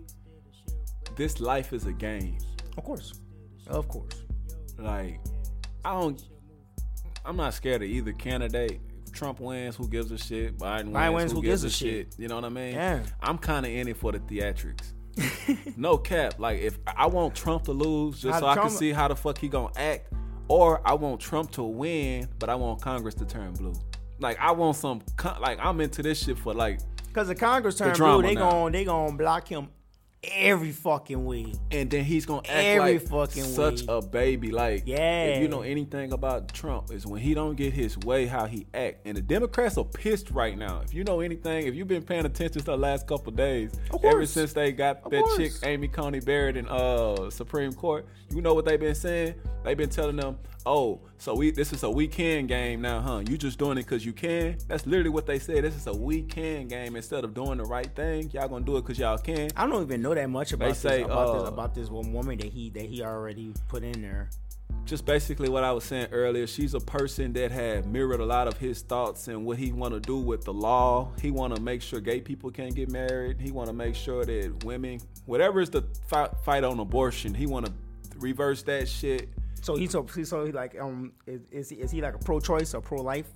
this 1.15 1.39
life 1.39 1.71
is 1.71 1.85
a 1.85 1.93
game. 1.93 2.37
Of 2.77 2.83
course. 2.83 3.13
Of 3.67 3.87
course. 3.87 4.23
Like, 4.79 5.19
I 5.85 5.93
don't 5.93 6.23
I'm 7.25 7.35
not 7.35 7.53
scared 7.53 7.83
of 7.83 7.89
either 7.89 8.11
candidate. 8.13 8.81
Trump 9.09 9.39
wins, 9.39 9.75
who 9.75 9.87
gives 9.87 10.11
a 10.11 10.17
shit? 10.17 10.57
Biden 10.57 10.85
wins, 10.85 10.95
Biden 10.95 11.13
wins 11.13 11.31
who, 11.31 11.37
who, 11.37 11.43
gives, 11.43 11.63
gives 11.63 11.73
a 11.73 11.77
shit? 11.77 12.13
shit? 12.13 12.15
You 12.19 12.27
know 12.27 12.35
what 12.35 12.45
I 12.45 12.49
mean? 12.49 12.73
Yeah. 12.73 13.03
I'm 13.21 13.37
kind 13.37 13.65
of 13.65 13.71
in 13.71 13.87
it 13.87 13.97
for 13.97 14.11
the 14.11 14.19
theatrics. 14.19 14.93
no 15.77 15.97
cap. 15.97 16.35
Like 16.39 16.59
if 16.59 16.77
I 16.87 17.07
want 17.07 17.35
Trump 17.35 17.65
to 17.65 17.71
lose 17.71 18.21
just 18.21 18.33
how 18.33 18.39
so 18.39 18.45
Trump, 18.45 18.59
I 18.59 18.61
can 18.63 18.71
see 18.71 18.91
how 18.91 19.07
the 19.07 19.15
fuck 19.15 19.37
he 19.37 19.47
gonna 19.49 19.73
act 19.75 20.13
or 20.47 20.81
I 20.85 20.93
want 20.93 21.21
Trump 21.21 21.51
to 21.51 21.63
win, 21.63 22.27
but 22.39 22.49
I 22.49 22.55
want 22.55 22.81
Congress 22.81 23.15
to 23.15 23.25
turn 23.25 23.53
blue. 23.53 23.73
Like 24.19 24.37
I 24.39 24.51
want 24.51 24.75
some 24.75 25.01
like 25.39 25.59
I'm 25.61 25.79
into 25.81 26.01
this 26.03 26.23
shit 26.23 26.37
for 26.37 26.53
like 26.53 26.79
Cause 27.13 27.27
the 27.27 27.35
Congress 27.35 27.75
The 27.77 27.85
turn 27.85 27.93
blue, 27.93 27.97
drama 27.97 28.21
they 28.23 28.35
now. 28.35 28.49
gon' 28.51 28.71
they 28.71 28.85
gon' 28.85 29.17
block 29.17 29.47
him 29.47 29.69
every 30.23 30.71
fucking 30.71 31.23
way. 31.25 31.53
and 31.71 31.89
then 31.89 32.03
he's 32.03 32.25
gonna 32.25 32.39
act 32.39 32.49
Every 32.49 32.93
like 32.99 33.07
fucking 33.07 33.43
such 33.43 33.83
way. 33.83 33.95
a 33.97 34.01
baby. 34.01 34.51
Like, 34.51 34.83
Yeah. 34.85 35.25
if 35.25 35.41
you 35.41 35.47
know 35.47 35.61
anything 35.61 36.11
about 36.11 36.53
Trump, 36.53 36.91
is 36.91 37.05
when 37.05 37.21
he 37.21 37.33
don't 37.33 37.55
get 37.55 37.73
his 37.73 37.97
way, 37.99 38.25
how 38.25 38.45
he 38.45 38.65
act. 38.73 39.05
And 39.05 39.15
the 39.15 39.21
Democrats 39.21 39.77
are 39.77 39.85
pissed 39.85 40.31
right 40.31 40.57
now. 40.57 40.81
If 40.83 40.93
you 40.93 41.03
know 41.03 41.21
anything, 41.21 41.67
if 41.67 41.75
you've 41.75 41.87
been 41.87 42.03
paying 42.03 42.25
attention 42.25 42.59
to 42.59 42.65
the 42.65 42.77
last 42.77 43.07
couple 43.07 43.31
days, 43.31 43.71
ever 44.03 44.25
since 44.25 44.51
they 44.53 44.71
got 44.71 45.01
Of 45.03 45.11
that 45.11 45.23
course. 45.23 45.37
chick 45.37 45.51
Amy 45.63 45.87
Coney 45.87 46.19
Barrett 46.19 46.57
in 46.57 46.67
uh 46.67 47.29
Supreme 47.29 47.71
Court, 47.73 48.05
you 48.33 48.41
know 48.41 48.53
what 48.53 48.65
they've 48.65 48.79
been 48.79 48.95
saying? 48.95 49.35
They've 49.63 49.77
been 49.77 49.89
telling 49.89 50.17
them, 50.17 50.37
"Oh, 50.65 51.01
so 51.17 51.35
we 51.35 51.51
this 51.51 51.73
is 51.73 51.83
a 51.83 51.89
weekend 51.89 52.47
game 52.47 52.81
now, 52.81 53.01
huh? 53.01 53.21
You 53.27 53.37
just 53.37 53.57
doing 53.59 53.77
it 53.77 53.85
because 53.85 54.05
you 54.05 54.13
can." 54.13 54.57
That's 54.67 54.85
literally 54.85 55.09
what 55.09 55.25
they 55.25 55.39
said. 55.39 55.63
This 55.63 55.75
is 55.75 55.87
a 55.87 55.93
weekend 55.93 56.69
game 56.69 56.95
instead 56.95 57.23
of 57.23 57.33
doing 57.33 57.57
the 57.57 57.65
right 57.65 57.93
thing. 57.95 58.29
Y'all 58.31 58.47
gonna 58.47 58.65
do 58.65 58.77
it 58.77 58.81
because 58.81 58.99
y'all 58.99 59.17
can. 59.17 59.49
I 59.55 59.67
don't 59.67 59.83
even 59.83 60.01
know 60.01 60.13
that 60.13 60.29
much 60.29 60.51
about 60.53 60.75
say, 60.75 60.97
this 60.97 61.05
about 61.05 61.33
this 61.33 61.43
uh, 61.43 61.51
about 61.51 61.75
this 61.75 61.89
one 61.89 62.13
woman 62.13 62.37
that 62.39 62.47
he 62.47 62.69
that 62.71 62.83
he 62.85 63.03
already 63.03 63.53
put 63.67 63.83
in 63.83 64.01
there. 64.01 64.29
just 64.85 65.05
basically 65.05 65.49
what 65.49 65.63
I 65.63 65.71
was 65.71 65.83
saying 65.83 66.07
earlier. 66.11 66.47
She's 66.47 66.73
a 66.73 66.79
person 66.79 67.33
that 67.33 67.51
had 67.51 67.85
mirrored 67.85 68.19
a 68.19 68.25
lot 68.25 68.47
of 68.47 68.57
his 68.57 68.81
thoughts 68.81 69.27
and 69.27 69.45
what 69.45 69.57
he 69.57 69.71
want 69.71 69.93
to 69.93 69.99
do 69.99 70.17
with 70.17 70.43
the 70.45 70.53
law. 70.53 71.11
He 71.21 71.31
want 71.31 71.55
to 71.55 71.61
make 71.61 71.81
sure 71.81 71.99
gay 71.99 72.21
people 72.21 72.49
can't 72.51 72.75
get 72.75 72.89
married. 72.89 73.39
He 73.39 73.51
want 73.51 73.67
to 73.67 73.73
make 73.73 73.95
sure 73.95 74.25
that 74.25 74.63
women, 74.63 74.99
whatever 75.25 75.61
is 75.61 75.69
the 75.69 75.83
fight, 76.07 76.31
fight 76.43 76.63
on 76.63 76.79
abortion, 76.79 77.33
he 77.33 77.45
want 77.45 77.65
to 77.67 77.73
reverse 78.17 78.63
that 78.63 78.87
shit. 78.87 79.29
So 79.61 79.75
he's 79.75 79.91
so 79.91 80.05
so 80.23 80.45
he 80.45 80.51
like 80.51 80.79
um 80.79 81.13
is 81.25 81.41
is 81.51 81.69
he, 81.69 81.75
is 81.77 81.91
he 81.91 82.01
like 82.01 82.15
a 82.15 82.19
pro 82.19 82.39
choice 82.39 82.73
or 82.73 82.81
pro 82.81 83.01
life? 83.01 83.27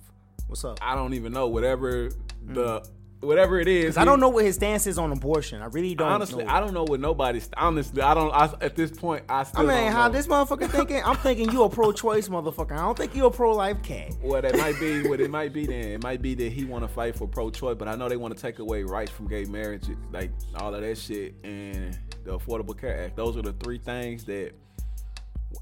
What's 0.46 0.64
up? 0.64 0.78
I 0.82 0.94
don't 0.94 1.14
even 1.14 1.32
know 1.32 1.48
whatever 1.48 2.10
the 2.46 2.86
whatever 3.24 3.58
it 3.58 3.68
is. 3.68 3.96
I 3.96 4.04
don't 4.04 4.20
know 4.20 4.28
what 4.28 4.44
his 4.44 4.56
stance 4.56 4.86
is 4.86 4.98
on 4.98 5.12
abortion. 5.12 5.62
I 5.62 5.66
really 5.66 5.94
don't. 5.94 6.10
Honestly, 6.10 6.44
know. 6.44 6.52
I 6.52 6.60
don't 6.60 6.74
know 6.74 6.84
what 6.84 7.00
nobody's. 7.00 7.48
Honestly, 7.56 8.02
I 8.02 8.14
don't. 8.14 8.32
I, 8.32 8.52
at 8.60 8.76
this 8.76 8.90
point, 8.90 9.24
I 9.28 9.46
I 9.54 9.62
mean, 9.62 9.92
how 9.92 10.08
know. 10.08 10.14
this 10.14 10.26
motherfucker 10.26 10.70
thinking? 10.70 11.02
I'm 11.04 11.16
thinking 11.16 11.50
you 11.50 11.64
a 11.64 11.68
pro-choice 11.68 12.28
motherfucker. 12.28 12.72
I 12.72 12.80
don't 12.80 12.96
think 12.96 13.14
you 13.14 13.26
a 13.26 13.30
pro-life 13.30 13.82
cat. 13.82 14.14
What 14.20 14.44
it 14.44 14.56
might 14.56 14.78
be, 14.78 15.08
what 15.08 15.20
it 15.20 15.30
might 15.30 15.52
be, 15.52 15.66
then 15.66 15.84
it 15.84 16.02
might 16.02 16.22
be 16.22 16.34
that 16.34 16.52
he 16.52 16.64
want 16.64 16.84
to 16.84 16.88
fight 16.88 17.16
for 17.16 17.26
pro-choice, 17.26 17.76
but 17.78 17.88
I 17.88 17.94
know 17.94 18.08
they 18.08 18.16
want 18.16 18.36
to 18.36 18.40
take 18.40 18.58
away 18.58 18.82
rights 18.82 19.10
from 19.10 19.28
gay 19.28 19.44
marriage, 19.44 19.84
like 20.12 20.30
all 20.56 20.74
of 20.74 20.82
that 20.82 20.98
shit, 20.98 21.34
and 21.44 21.98
the 22.24 22.38
Affordable 22.38 22.78
Care 22.78 23.04
Act. 23.04 23.16
Those 23.16 23.36
are 23.36 23.42
the 23.42 23.52
three 23.54 23.78
things 23.78 24.24
that 24.24 24.52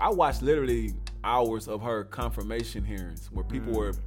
I 0.00 0.10
watched 0.10 0.42
literally 0.42 0.92
hours 1.24 1.68
of 1.68 1.82
her 1.82 2.04
confirmation 2.04 2.84
hearings 2.84 3.28
where 3.32 3.44
people 3.44 3.72
were 3.72 3.92
mm. 3.92 4.00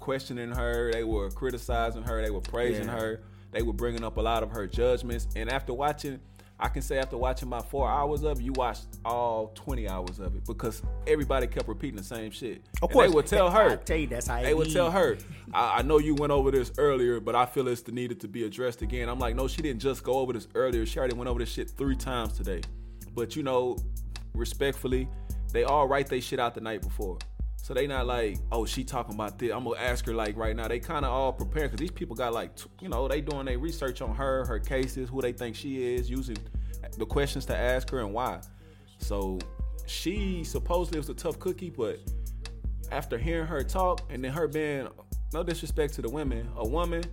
questioning 0.00 0.50
her, 0.52 0.90
they 0.92 1.04
were 1.04 1.30
criticizing 1.30 2.02
her, 2.02 2.22
they 2.22 2.30
were 2.30 2.40
praising 2.40 2.86
Yeah. 2.86 2.98
her, 2.98 3.20
they 3.52 3.62
were 3.62 3.72
bringing 3.72 4.04
up 4.04 4.16
a 4.16 4.20
lot 4.20 4.42
of 4.42 4.50
her 4.50 4.66
judgments, 4.66 5.28
and 5.36 5.50
after 5.50 5.72
watching. 5.74 6.20
I 6.62 6.68
can 6.68 6.82
say 6.82 6.98
after 6.98 7.16
watching 7.16 7.48
about 7.48 7.70
four 7.70 7.88
hours 7.88 8.22
of 8.22 8.38
it, 8.38 8.42
you 8.42 8.52
watched 8.52 8.84
all 9.02 9.50
20 9.54 9.88
hours 9.88 10.18
of 10.18 10.36
it 10.36 10.44
because 10.44 10.82
everybody 11.06 11.46
kept 11.46 11.66
repeating 11.66 11.96
the 11.96 12.02
same 12.04 12.30
shit. 12.30 12.60
Of 12.82 12.90
And 12.90 12.92
course, 12.92 13.08
they 13.08 13.14
would 13.14 13.26
tell 13.26 13.48
I 13.56 13.70
her. 13.70 13.76
tell 13.78 13.96
you 13.96 14.06
that's 14.08 14.26
how 14.26 14.42
They 14.42 14.52
would 14.52 14.66
be. 14.66 14.74
tell 14.74 14.90
her, 14.90 15.16
I, 15.54 15.78
I 15.78 15.82
know 15.82 15.96
you 15.96 16.14
went 16.14 16.32
over 16.32 16.50
this 16.50 16.70
earlier, 16.76 17.18
but 17.18 17.34
I 17.34 17.46
feel 17.46 17.66
it's 17.68 17.88
needed 17.88 18.20
to 18.20 18.28
be 18.28 18.44
addressed 18.44 18.82
again. 18.82 19.08
I'm 19.08 19.18
like, 19.18 19.36
no, 19.36 19.48
she 19.48 19.62
didn't 19.62 19.80
just 19.80 20.04
go 20.04 20.18
over 20.18 20.34
this 20.34 20.48
earlier. 20.54 20.84
She 20.84 20.98
already 20.98 21.14
went 21.14 21.30
over 21.30 21.38
this 21.38 21.48
shit 21.50 21.70
three 21.70 21.96
times 21.96 22.34
today. 22.34 22.60
But 23.14 23.36
you 23.36 23.42
know, 23.42 23.78
respectfully, 24.34 25.08
they 25.52 25.64
all 25.64 25.88
write 25.88 26.06
they 26.06 26.20
shit 26.20 26.38
out 26.38 26.54
the 26.54 26.60
night 26.60 26.82
before. 26.82 27.18
So 27.56 27.74
they 27.74 27.86
not 27.86 28.06
like, 28.06 28.38
oh, 28.50 28.64
she 28.64 28.84
talking 28.84 29.14
about 29.14 29.38
this. 29.38 29.52
I'm 29.52 29.64
gonna 29.64 29.78
ask 29.78 30.06
her 30.06 30.14
like 30.14 30.36
right 30.36 30.56
now. 30.56 30.66
They 30.66 30.80
kind 30.80 31.04
of 31.04 31.12
all 31.12 31.32
prepared 31.32 31.70
because 31.70 31.80
these 31.80 31.90
people 31.90 32.16
got 32.16 32.32
like, 32.32 32.52
you 32.80 32.88
know, 32.88 33.06
they 33.06 33.20
doing 33.20 33.46
their 33.46 33.58
research 33.58 34.00
on 34.00 34.14
her, 34.14 34.44
her 34.46 34.58
cases, 34.58 35.10
who 35.10 35.20
they 35.20 35.32
think 35.32 35.54
she 35.54 35.94
is, 35.94 36.08
using 36.08 36.38
the 36.96 37.06
questions 37.06 37.44
to 37.46 37.56
ask 37.56 37.90
her 37.90 38.00
and 38.00 38.12
why. 38.12 38.40
So 38.98 39.38
she 39.86 40.42
supposedly 40.44 40.98
was 40.98 41.08
a 41.10 41.14
tough 41.14 41.38
cookie, 41.38 41.70
but 41.70 41.98
after 42.90 43.18
hearing 43.18 43.46
her 43.46 43.62
talk 43.62 44.02
and 44.10 44.24
then 44.24 44.32
her 44.32 44.48
being 44.48 44.88
no 45.32 45.42
disrespect 45.42 45.94
to 45.94 46.02
the 46.02 46.10
women, 46.10 46.48
a 46.56 46.66
woman, 46.66 47.04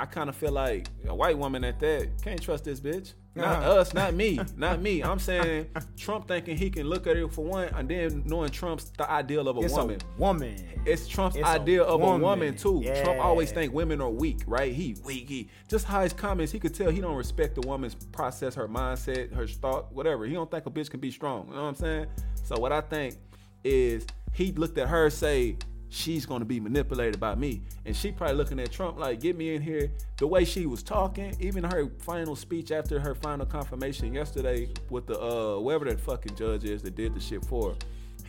I 0.00 0.06
kind 0.06 0.28
of 0.30 0.36
feel 0.36 0.52
like 0.52 0.88
a 1.06 1.14
white 1.14 1.36
woman 1.36 1.62
at 1.64 1.78
that 1.80 2.08
can't 2.22 2.40
trust 2.40 2.64
this 2.64 2.80
bitch. 2.80 3.12
Not 3.34 3.46
Uh-huh. 3.62 3.70
us, 3.80 3.94
not 3.94 4.14
me, 4.14 4.40
not 4.56 4.80
me. 4.80 5.02
I'm 5.02 5.18
saying 5.18 5.66
Trump 5.96 6.26
thinking 6.26 6.56
he 6.56 6.68
can 6.70 6.86
look 6.88 7.06
at 7.06 7.16
her 7.16 7.28
for 7.28 7.44
one, 7.44 7.68
and 7.74 7.88
then 7.88 8.22
knowing 8.26 8.50
Trump's 8.50 8.90
the 8.96 9.08
ideal 9.08 9.46
of 9.48 9.56
a 9.56 9.60
It's 9.60 9.74
woman. 9.74 10.00
a 10.00 10.20
woman. 10.20 10.56
It's 10.86 11.06
Trump's 11.06 11.36
It's 11.36 11.44
a 11.46 11.50
idea 11.50 11.82
of 11.82 12.00
a 12.00 12.04
woman. 12.04 12.22
woman 12.22 12.56
too. 12.56 12.82
Trump 13.04 13.20
always 13.20 13.52
think 13.52 13.72
women 13.72 14.00
are 14.00 14.10
weak, 14.10 14.40
right? 14.46 14.72
He 14.72 14.96
weak. 15.04 15.28
He 15.28 15.48
just 15.68 15.84
how 15.84 16.00
his 16.02 16.12
comments, 16.12 16.50
he 16.50 16.58
could 16.58 16.74
tell 16.74 16.90
he 16.90 17.00
don't 17.00 17.14
respect 17.16 17.54
the 17.60 17.66
woman's 17.68 17.94
process, 17.94 18.54
her 18.54 18.66
mindset, 18.68 19.32
her 19.34 19.46
thought, 19.46 19.92
whatever. 19.92 20.24
He 20.26 20.32
don't 20.32 20.50
think 20.50 20.64
a 20.66 20.70
bitch 20.70 20.90
can 20.90 20.98
be 21.00 21.10
strong. 21.10 21.46
You 21.48 21.54
know 21.54 21.62
what 21.62 21.68
I'm 21.68 21.74
saying? 21.76 22.06
So 22.42 22.58
what 22.58 22.72
I 22.72 22.80
think 22.80 23.16
is 23.62 24.06
he 24.32 24.50
looked 24.52 24.78
at 24.78 24.88
her 24.88 25.08
say 25.10 25.56
she's 25.90 26.24
gonna 26.24 26.44
be 26.44 26.58
manipulated 26.58 27.20
by 27.20 27.34
me, 27.34 27.60
and 27.84 27.94
she 27.94 28.10
probably 28.10 28.36
looking 28.36 28.58
at 28.58 28.72
Trump 28.72 28.98
like 28.98 29.20
get 29.20 29.36
me 29.36 29.54
in 29.54 29.60
here. 29.60 29.90
The 30.16 30.26
way 30.26 30.44
she 30.44 30.66
was 30.66 30.82
talking, 30.82 31.36
even 31.40 31.64
her 31.64 31.90
final 31.98 32.34
speech 32.34 32.72
after 32.72 32.98
her 32.98 33.14
final 33.14 33.44
confirmation 33.44 34.14
yesterday 34.14 34.68
with 34.88 35.06
the 35.06 35.20
uh 35.20 35.58
whoever 35.58 35.84
that 35.84 36.00
fucking 36.00 36.36
judge 36.36 36.64
is 36.64 36.82
that 36.82 36.96
did 36.96 37.14
the 37.14 37.20
shit 37.20 37.44
for 37.44 37.70
her 37.70 37.76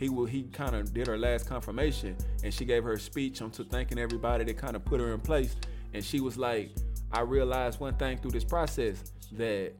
he 0.02 0.08
will 0.08 0.26
he 0.26 0.42
kind 0.44 0.74
of 0.74 0.92
did 0.92 1.06
her 1.06 1.16
last 1.16 1.48
confirmation 1.48 2.16
and 2.42 2.52
she 2.52 2.64
gave 2.64 2.82
her 2.82 2.98
speech 2.98 3.40
onto 3.40 3.64
thanking 3.64 3.98
everybody 3.98 4.44
that 4.44 4.56
kind 4.56 4.74
of 4.74 4.84
put 4.84 5.00
her 5.00 5.12
in 5.14 5.20
place 5.20 5.54
and 5.94 6.04
she 6.04 6.20
was 6.20 6.36
like 6.36 6.70
i 7.12 7.20
realized 7.20 7.78
one 7.78 7.94
thing 7.94 8.18
through 8.18 8.30
this 8.30 8.44
process 8.44 9.12
that 9.30 9.72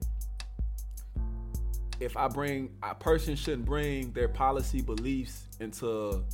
if 2.01 2.17
i 2.17 2.29
bring 2.29 2.71
a 2.83 2.95
person 2.95 3.35
shouldn't 3.35 3.65
bring 3.65 4.13
their 4.13 4.29
policy 4.29 4.81
beliefs 4.81 5.49
into 5.61 6.25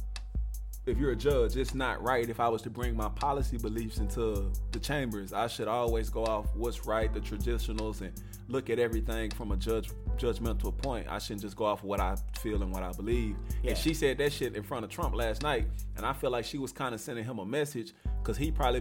if 0.89 0.99
you're 0.99 1.13
a 1.13 1.17
judge, 1.17 1.57
it's 1.57 1.75
not 1.75 2.03
right 2.03 2.29
if 2.29 2.41
I 2.41 2.49
was 2.49 2.63
to 2.63 2.71
bring 2.71 2.97
my 2.97 3.09
policy 3.11 3.59
beliefs 3.59 3.99
into 3.99 4.51
the 4.73 4.79
chambers. 4.79 5.33
I 5.33 5.47
should 5.47 5.69
always 5.69 6.11
go 6.11 6.25
off 6.25 6.47
what's 6.55 6.87
right, 6.87 7.13
the 7.13 7.21
traditionals, 7.21 8.01
and 8.01 8.13
look 8.49 8.71
at 8.71 8.79
everything 8.79 9.31
from 9.31 9.53
a 9.53 9.57
judge 9.57 9.91
judgmental 10.17 10.77
point. 10.77 11.07
I 11.09 11.19
shouldn't 11.19 11.43
just 11.43 11.57
go 11.57 11.65
off 11.67 11.85
what 11.85 12.01
I 12.01 12.17
feel 12.41 12.63
and 12.63 12.73
what 12.73 12.83
I 12.83 12.91
believe. 12.93 13.37
Yeah. 13.63 13.71
And 13.71 13.79
she 13.79 13.95
said 13.95 14.19
that 14.19 14.33
shit 14.33 14.57
in 14.57 14.63
front 14.63 14.85
of 14.85 14.91
Trump 14.91 15.15
last 15.15 15.43
night, 15.43 15.69
and 15.97 16.05
I 16.05 16.13
feel 16.13 16.31
like 16.31 16.45
she 16.45 16.59
was 16.59 16.73
kind 16.73 16.95
of 16.95 17.01
sending 17.01 17.25
him 17.25 17.39
a 17.39 17.47
message 17.47 17.93
because 18.23 18.37
he 18.37 18.51
probably 18.51 18.81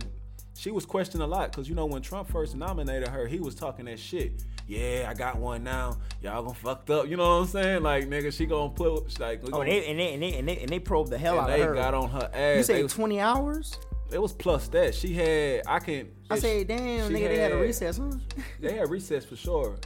she 0.56 0.72
was 0.72 0.86
questioning 0.86 1.24
a 1.24 1.28
lot 1.30 1.52
because 1.52 1.70
you 1.70 1.76
know 1.76 1.86
when 1.86 2.02
Trump 2.02 2.30
first 2.30 2.56
nominated 2.56 3.10
her, 3.10 3.28
he 3.28 3.40
was 3.40 3.54
talking 3.54 3.86
that 3.86 4.00
shit. 4.00 4.44
Yeah, 4.68 5.08
I 5.10 5.14
got 5.14 5.38
one 5.38 5.64
now. 5.64 5.98
Y'all 6.22 6.44
gonna 6.44 6.54
fucked 6.54 6.90
up. 6.90 7.08
You 7.08 7.16
know 7.16 7.24
what 7.38 7.42
I'm 7.44 7.48
saying? 7.48 7.84
Like 7.84 8.10
nigga, 8.10 8.34
she 8.34 8.46
gonna 8.46 8.70
put 8.74 9.20
like 9.20 9.42
Oh, 9.46 9.50
gonna- 9.50 9.64
and 9.64 9.70
they, 9.72 9.88
and 9.90 10.00
they 10.00 10.14
and 10.14 10.22
they 10.24 10.34
and 10.38 10.48
they 10.48 10.58
and 10.58 10.70
they 10.70 10.80
probed 10.80 11.10
the 11.10 11.18
hell 11.18 11.40
out 11.40 11.50
of 11.50 11.60
her. 11.60 11.74
They 11.74 11.80
got 11.80 11.94
on 11.94 12.10
her 12.10 12.30
ass. 12.34 12.58
you 12.58 12.64
say 12.64 12.84
was- 12.84 12.94
twenty 12.94 13.20
hours? 13.20 13.80
it 14.12 14.22
was 14.22 14.32
plus 14.34 14.68
that 14.70 14.94
she 14.96 15.14
had. 15.14 15.64
I 15.68 15.80
can. 15.80 16.10
I 16.30 16.40
say, 16.40 16.64
damn, 16.64 17.10
nigga, 17.12 17.28
they 17.28 17.38
had 17.40 17.52
a 17.52 17.58
recess, 17.58 17.98
huh? 17.98 18.12
They 18.60 18.74
had 18.74 18.90
recess 18.90 19.26
for 19.26 19.36
sure, 19.36 19.78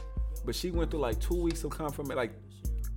but 0.44 0.54
she 0.54 0.70
went 0.70 0.90
through 0.90 1.00
like 1.00 1.20
two 1.20 1.40
weeks 1.40 1.62
of 1.64 1.70
confirmation. 1.70 2.16
Like 2.16 2.32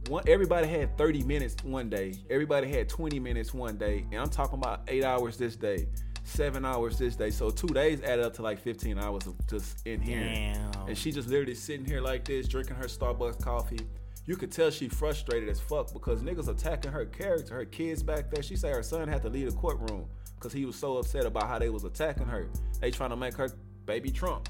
one, 0.07 0.23
everybody 0.27 0.67
had 0.67 0.95
thirty 0.97 1.23
minutes 1.23 1.55
one 1.63 1.89
day. 1.89 2.13
Everybody 2.29 2.67
had 2.71 2.89
twenty 2.89 3.19
minutes 3.19 3.53
one 3.53 3.77
day, 3.77 4.05
and 4.11 4.21
I'm 4.21 4.29
talking 4.29 4.57
about 4.59 4.81
eight 4.87 5.03
hours 5.03 5.37
this 5.37 5.55
day, 5.55 5.87
seven 6.25 6.65
hours 6.65 6.97
this 6.97 7.15
day. 7.15 7.29
So 7.29 7.49
two 7.49 7.67
days 7.67 8.01
added 8.01 8.25
up 8.25 8.33
to 8.35 8.41
like 8.41 8.59
fifteen 8.59 8.99
hours 8.99 9.27
of 9.27 9.35
just 9.47 9.85
in 9.87 10.01
here. 10.01 10.19
Damn. 10.19 10.87
And 10.87 10.97
she 10.97 11.11
just 11.11 11.29
literally 11.29 11.55
sitting 11.55 11.85
here 11.85 12.01
like 12.01 12.25
this, 12.25 12.47
drinking 12.47 12.75
her 12.75 12.85
Starbucks 12.85 13.41
coffee. 13.41 13.79
You 14.25 14.35
could 14.35 14.51
tell 14.51 14.71
she 14.71 14.89
frustrated 14.89 15.49
as 15.49 15.59
fuck 15.59 15.93
because 15.93 16.21
niggas 16.21 16.47
attacking 16.47 16.91
her 16.91 17.05
character, 17.05 17.53
her 17.53 17.65
kids 17.65 18.01
back 18.01 18.31
there. 18.31 18.41
She 18.41 18.55
said 18.55 18.73
her 18.73 18.83
son 18.83 19.07
had 19.07 19.21
to 19.21 19.29
leave 19.29 19.51
the 19.51 19.55
courtroom 19.55 20.05
because 20.35 20.51
he 20.51 20.65
was 20.65 20.75
so 20.75 20.97
upset 20.97 21.25
about 21.25 21.47
how 21.47 21.59
they 21.59 21.69
was 21.69 21.83
attacking 21.83 22.25
her. 22.25 22.49
They 22.81 22.89
trying 22.89 23.11
to 23.11 23.15
make 23.15 23.35
her 23.35 23.49
baby 23.85 24.09
Trump. 24.09 24.49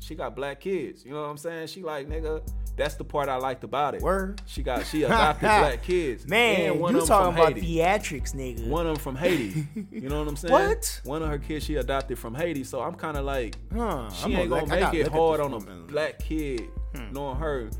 She 0.00 0.14
got 0.14 0.36
black 0.36 0.60
kids. 0.60 1.04
You 1.04 1.12
know 1.12 1.22
what 1.22 1.30
I'm 1.30 1.38
saying? 1.38 1.68
She 1.68 1.82
like 1.82 2.06
nigga. 2.08 2.46
That's 2.76 2.96
the 2.96 3.04
part 3.04 3.28
I 3.28 3.36
liked 3.36 3.62
about 3.62 3.94
it. 3.94 4.02
Word. 4.02 4.42
She 4.46 4.62
got 4.62 4.84
she 4.86 5.02
adopted 5.04 5.42
black 5.42 5.82
kids. 5.82 6.26
Man, 6.26 6.78
one 6.80 6.92
you 6.94 7.00
of 7.02 7.06
them 7.06 7.16
talking 7.16 7.32
from 7.36 7.42
about 7.42 7.54
Haiti. 7.60 7.76
theatrics, 7.76 8.34
nigga? 8.34 8.66
One 8.66 8.86
of 8.86 8.94
them 8.96 9.02
from 9.02 9.16
Haiti. 9.16 9.66
You 9.92 10.08
know 10.08 10.18
what 10.18 10.28
I'm 10.28 10.36
saying? 10.36 10.52
What? 10.52 11.00
One 11.04 11.22
of 11.22 11.28
her 11.28 11.38
kids 11.38 11.64
she 11.64 11.76
adopted 11.76 12.18
from 12.18 12.34
Haiti. 12.34 12.64
So 12.64 12.80
I'm 12.82 12.94
kind 12.94 13.16
of 13.16 13.24
like, 13.24 13.56
Huh, 13.72 14.10
she 14.10 14.24
I'm 14.24 14.32
ain't 14.40 14.50
gonna 14.50 14.66
gonna 14.66 14.90
make 14.90 14.94
it 15.06 15.08
hard 15.12 15.40
on 15.40 15.52
a 15.52 15.58
woman. 15.58 15.86
black 15.86 16.18
kid, 16.18 16.62
hmm. 16.96 17.12
knowing 17.12 17.36
her 17.36 17.70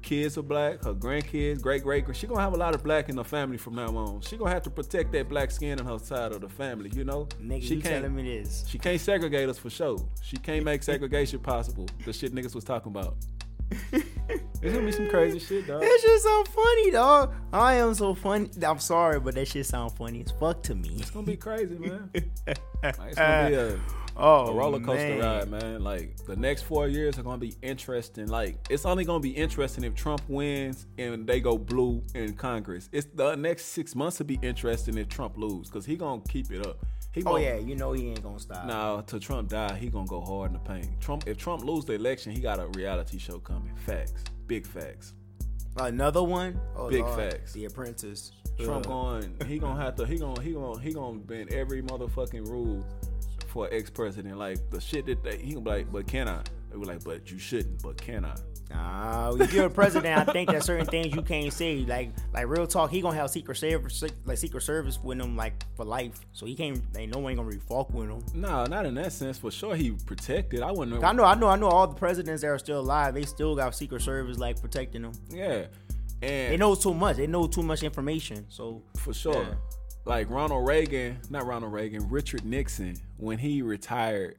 kids 0.00 0.36
are 0.36 0.42
black, 0.42 0.82
her 0.82 0.94
grandkids, 0.94 1.60
great 1.60 1.82
great. 1.84 2.04
She 2.16 2.26
gonna 2.26 2.40
have 2.40 2.54
a 2.54 2.56
lot 2.56 2.74
of 2.74 2.82
black 2.82 3.08
in 3.08 3.16
her 3.18 3.22
family 3.24 3.56
from 3.58 3.74
now 3.76 3.94
on. 3.96 4.20
She 4.22 4.36
gonna 4.36 4.50
have 4.50 4.62
to 4.64 4.70
protect 4.70 5.12
that 5.12 5.28
black 5.28 5.50
skin 5.50 5.78
on 5.78 5.86
her 5.86 5.98
side 6.04 6.32
of 6.32 6.40
the 6.40 6.48
family. 6.48 6.90
You 6.94 7.04
know, 7.04 7.26
Nigga, 7.40 7.62
she 7.62 7.74
you 7.76 7.82
can't. 7.82 8.02
telling 8.02 8.14
me 8.16 8.38
this? 8.38 8.64
She 8.66 8.78
can't 8.78 9.00
segregate 9.00 9.48
us 9.48 9.58
for 9.58 9.70
sure. 9.70 9.98
She 10.22 10.36
can't 10.38 10.64
make 10.64 10.82
segregation 10.82 11.38
possible. 11.38 11.86
The 12.04 12.12
shit 12.12 12.34
niggas 12.34 12.54
was 12.54 12.64
talking 12.64 12.90
about. 12.90 13.16
It's 14.62 14.72
gonna 14.72 14.86
be 14.86 14.92
some 14.92 15.08
crazy 15.08 15.40
shit, 15.40 15.66
dog. 15.66 15.80
That 15.80 15.98
shit 16.00 16.20
sound 16.20 16.46
funny, 16.46 16.90
dog. 16.92 17.34
I 17.52 17.74
am 17.74 17.94
so 17.94 18.14
funny. 18.14 18.48
I'm 18.64 18.78
sorry, 18.78 19.18
but 19.18 19.34
that 19.34 19.48
shit 19.48 19.66
sound 19.66 19.92
funny 19.92 20.22
as 20.24 20.30
fuck 20.30 20.62
to 20.64 20.76
me. 20.76 20.96
It's 21.00 21.10
gonna 21.10 21.26
be 21.26 21.36
crazy, 21.36 21.76
man. 21.78 22.10
Like, 22.84 23.10
it's 23.10 23.16
gonna 23.16 23.48
be 23.48 23.54
a, 23.54 23.78
oh, 24.16 24.46
a 24.48 24.54
roller 24.54 24.80
coaster 24.80 25.16
man. 25.16 25.20
ride, 25.20 25.48
man. 25.48 25.84
Like 25.84 26.16
the 26.26 26.34
next 26.34 26.62
four 26.62 26.88
years 26.88 27.16
are 27.16 27.22
gonna 27.22 27.38
be 27.38 27.54
interesting. 27.62 28.26
Like 28.26 28.56
it's 28.70 28.84
only 28.84 29.04
gonna 29.04 29.20
be 29.20 29.30
interesting 29.30 29.84
if 29.84 29.94
Trump 29.94 30.20
wins 30.26 30.86
and 30.98 31.24
they 31.24 31.40
go 31.40 31.56
blue 31.56 32.02
in 32.16 32.34
Congress. 32.34 32.88
It's 32.90 33.06
the 33.14 33.36
next 33.36 33.66
six 33.66 33.94
months 33.94 34.16
to 34.16 34.24
be 34.24 34.36
interesting 34.42 34.98
if 34.98 35.08
Trump 35.08 35.36
lose 35.36 35.68
because 35.68 35.86
he 35.86 35.94
gonna 35.94 36.22
keep 36.28 36.50
it 36.50 36.66
up. 36.66 36.84
He 37.12 37.20
Oh 37.20 37.34
gonna, 37.34 37.44
yeah, 37.44 37.56
you 37.56 37.76
know 37.76 37.92
he 37.92 38.08
ain't 38.08 38.22
gonna 38.22 38.40
stop. 38.40 38.66
Now, 38.66 39.00
till 39.02 39.20
Trump 39.20 39.50
die, 39.50 39.76
he 39.76 39.88
gonna 39.90 40.06
go 40.06 40.20
hard 40.22 40.50
in 40.50 40.54
the 40.54 40.58
paint. 40.60 41.00
Trump, 41.00 41.28
if 41.28 41.36
Trump 41.36 41.62
lose 41.62 41.84
the 41.84 41.92
election, 41.92 42.32
he 42.32 42.40
got 42.40 42.58
a 42.58 42.66
reality 42.68 43.18
show 43.18 43.38
coming. 43.38 43.72
Facts, 43.86 44.24
big 44.52 44.66
facts. 44.66 45.14
Another 45.78 46.22
one. 46.22 46.60
Oh, 46.76 46.90
Big 46.90 47.00
Lord. 47.00 47.18
facts. 47.18 47.54
The 47.54 47.64
Apprentice. 47.64 48.32
Trump 48.62 48.84
Ugh. 48.86 48.92
going, 48.92 49.34
he 49.48 49.58
gonna 49.58 49.80
have 49.80 49.96
to, 49.96 50.04
he 50.04 50.18
gonna, 50.18 50.42
he 50.42 50.52
gonna, 50.52 50.78
he 50.78 50.92
gonna 50.92 51.18
bend 51.20 51.50
every 51.54 51.80
motherfucking 51.80 52.46
rule 52.46 52.86
for 53.46 53.66
ex 53.72 53.88
president. 53.88 54.36
Like 54.36 54.58
the 54.70 54.78
shit 54.78 55.06
that 55.06 55.24
they, 55.24 55.38
he 55.38 55.54
gonna 55.54 55.64
be 55.64 55.70
like, 55.70 55.90
but 55.90 56.06
can 56.06 56.28
I? 56.28 56.42
They 56.72 56.78
were 56.78 56.86
like, 56.86 57.04
but 57.04 57.30
you 57.30 57.38
shouldn't, 57.38 57.82
but 57.82 58.00
can 58.00 58.24
I? 58.24 58.34
Nah, 58.70 59.34
if 59.34 59.52
you're 59.52 59.66
a 59.66 59.70
president, 59.70 60.26
I 60.26 60.32
think 60.32 60.50
that 60.50 60.62
certain 60.62 60.86
things 60.86 61.14
you 61.14 61.20
can't 61.20 61.52
say. 61.52 61.84
Like, 61.84 62.12
like 62.32 62.48
real 62.48 62.66
talk, 62.66 62.90
he 62.90 63.02
gonna 63.02 63.16
have 63.16 63.28
secret 63.28 63.56
service, 63.58 64.02
like 64.24 64.38
secret 64.38 64.62
service 64.62 64.98
with 65.02 65.20
him, 65.20 65.36
like 65.36 65.64
for 65.76 65.84
life. 65.84 66.24
So 66.32 66.46
he 66.46 66.54
can't. 66.54 66.82
Ain't 66.96 67.12
no 67.12 67.20
one 67.20 67.36
gonna 67.36 67.46
really 67.46 67.60
fuck 67.60 67.92
with 67.92 68.08
him. 68.08 68.24
No, 68.34 68.64
not 68.64 68.86
in 68.86 68.94
that 68.94 69.12
sense. 69.12 69.36
For 69.36 69.50
sure, 69.50 69.76
he 69.76 69.90
protected. 69.90 70.62
I 70.62 70.72
wouldn't. 70.72 71.04
I 71.04 71.12
know, 71.12 71.24
I 71.24 71.34
know, 71.34 71.48
I 71.48 71.56
know. 71.56 71.68
All 71.68 71.86
the 71.86 71.94
presidents 71.94 72.40
that 72.40 72.48
are 72.48 72.58
still 72.58 72.80
alive, 72.80 73.12
they 73.12 73.24
still 73.24 73.54
got 73.54 73.74
secret 73.74 74.00
service 74.00 74.38
like 74.38 74.58
protecting 74.58 75.02
them. 75.02 75.12
Yeah, 75.28 75.66
and 76.22 76.52
They 76.52 76.56
know 76.56 76.74
too 76.74 76.94
much. 76.94 77.18
They 77.18 77.26
know 77.26 77.46
too 77.46 77.62
much 77.62 77.82
information. 77.82 78.46
So 78.48 78.82
For 78.96 79.12
sure. 79.12 79.42
Yeah. 79.42 79.54
Like 80.04 80.30
Ronald 80.30 80.66
Reagan, 80.66 81.18
not 81.30 81.46
Ronald 81.46 81.72
Reagan, 81.72 82.08
Richard 82.08 82.44
Nixon, 82.44 82.96
when 83.18 83.38
he 83.38 83.62
retired, 83.62 84.36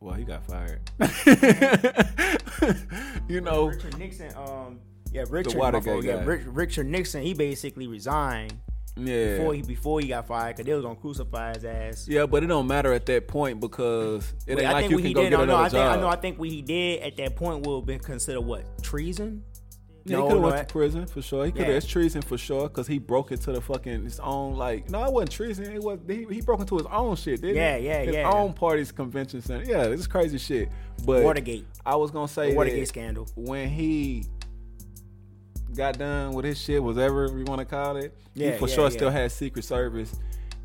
well, 0.00 0.14
he 0.14 0.24
got 0.24 0.44
fired. 0.44 0.80
you 3.28 3.40
know, 3.40 3.66
Richard 3.66 3.98
Nixon, 3.98 4.32
um, 4.36 4.80
yeah, 5.12 5.24
Richard, 5.28 5.54
Watergate 5.54 6.04
yeah, 6.04 6.16
guy. 6.16 6.24
Rich, 6.24 6.46
Richard 6.46 6.86
Nixon, 6.86 7.22
he 7.22 7.34
basically 7.34 7.86
resigned 7.86 8.54
yeah. 8.96 9.36
before 9.36 9.54
he 9.54 9.62
before 9.62 10.00
he 10.00 10.08
got 10.08 10.26
fired 10.26 10.56
because 10.56 10.66
they 10.66 10.74
was 10.74 10.84
gonna 10.84 10.96
crucify 10.96 11.54
his 11.54 11.64
ass. 11.64 12.08
yeah, 12.08 12.26
but 12.26 12.42
it 12.42 12.46
don't 12.46 12.66
matter 12.66 12.92
at 12.92 13.06
that 13.06 13.28
point 13.28 13.60
because 13.60 14.32
it 14.46 14.58
ain't 14.58 14.66
I 14.66 14.72
like 14.72 14.82
think 14.82 14.90
you 14.92 14.96
can 14.98 15.06
he 15.06 15.12
go 15.12 15.22
did, 15.22 15.30
get 15.30 15.38
no, 15.38 15.44
no, 15.44 15.54
another 15.54 15.62
I 15.62 15.68
think, 15.68 15.82
job. 15.82 15.98
I 15.98 16.00
know, 16.00 16.08
I 16.08 16.16
think 16.16 16.38
what 16.38 16.48
he 16.48 16.62
did 16.62 17.02
at 17.02 17.16
that 17.18 17.36
point 17.36 17.66
will 17.66 17.80
have 17.80 17.86
been 17.86 18.00
considered 18.00 18.40
what 18.40 18.82
treason. 18.82 19.44
Yeah, 20.04 20.16
no, 20.16 20.22
he 20.22 20.28
could 20.28 20.32
have 20.36 20.42
no, 20.42 20.48
went 20.50 20.68
to 20.68 20.72
prison 20.72 21.06
for 21.06 21.22
sure. 21.22 21.44
He 21.46 21.52
could 21.52 21.60
have. 21.62 21.70
Yeah. 21.70 21.76
It's 21.76 21.86
treason 21.86 22.22
for 22.22 22.38
sure 22.38 22.68
because 22.68 22.86
he 22.86 22.98
broke 22.98 23.32
into 23.32 23.52
the 23.52 23.60
fucking 23.60 24.04
his 24.04 24.18
own 24.20 24.56
like. 24.56 24.88
No, 24.90 25.04
it 25.04 25.12
wasn't 25.12 25.30
treason. 25.32 25.64
It 25.72 25.82
was 25.82 25.98
he, 26.06 26.24
he 26.30 26.40
broke 26.40 26.60
into 26.60 26.76
his 26.76 26.86
own 26.86 27.16
shit. 27.16 27.40
Didn't 27.40 27.56
Yeah, 27.56 27.76
he? 27.78 27.86
yeah, 27.86 28.02
his 28.02 28.14
yeah. 28.14 28.30
own 28.30 28.52
party's 28.52 28.92
convention 28.92 29.40
center. 29.42 29.64
Yeah, 29.64 29.88
this 29.88 30.00
is 30.00 30.06
crazy 30.06 30.38
shit. 30.38 30.68
But 31.04 31.22
Watergate, 31.24 31.66
I 31.84 31.96
was 31.96 32.10
gonna 32.10 32.28
say 32.28 32.50
the 32.50 32.56
Watergate 32.56 32.88
scandal. 32.88 33.26
when 33.36 33.68
he 33.68 34.24
got 35.74 35.98
done 35.98 36.32
with 36.32 36.44
his 36.44 36.60
shit, 36.60 36.82
whatever 36.82 37.26
you 37.26 37.44
want 37.44 37.60
to 37.60 37.64
call 37.64 37.96
it, 37.96 38.16
Yeah, 38.34 38.52
he 38.52 38.58
for 38.58 38.68
yeah, 38.68 38.74
sure 38.74 38.84
yeah. 38.84 38.90
still 38.90 39.10
had 39.10 39.30
Secret 39.32 39.64
Service, 39.64 40.12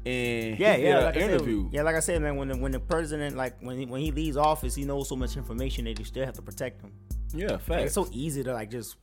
and 0.06 0.58
Yeah, 0.60 0.76
yeah, 0.78 1.00
like 1.06 1.16
an 1.16 1.22
I 1.22 1.26
said, 1.26 1.32
interview. 1.36 1.70
yeah, 1.72 1.82
like 1.84 1.96
I 1.96 2.00
said, 2.00 2.22
man, 2.22 2.36
when 2.38 2.48
the, 2.50 2.58
when 2.58 2.72
the 2.72 2.80
president, 2.80 3.36
like 3.36 3.56
when 3.62 3.78
he, 3.78 3.86
when 3.86 4.02
he 4.02 4.12
leaves 4.12 4.36
office, 4.38 4.74
he 4.76 4.84
knows 4.84 5.08
so 5.10 5.16
much 5.16 5.38
information 5.38 5.86
that 5.86 6.00
you 6.00 6.06
still 6.06 6.26
have 6.26 6.34
to 6.36 6.42
protect 6.42 6.82
him. 6.82 6.92
Yeah, 7.34 7.58
Like, 7.68 7.86
it's 7.86 7.94
so 7.94 8.08
easy 8.12 8.44
to 8.44 8.54
like 8.54 8.72
just 8.72 8.96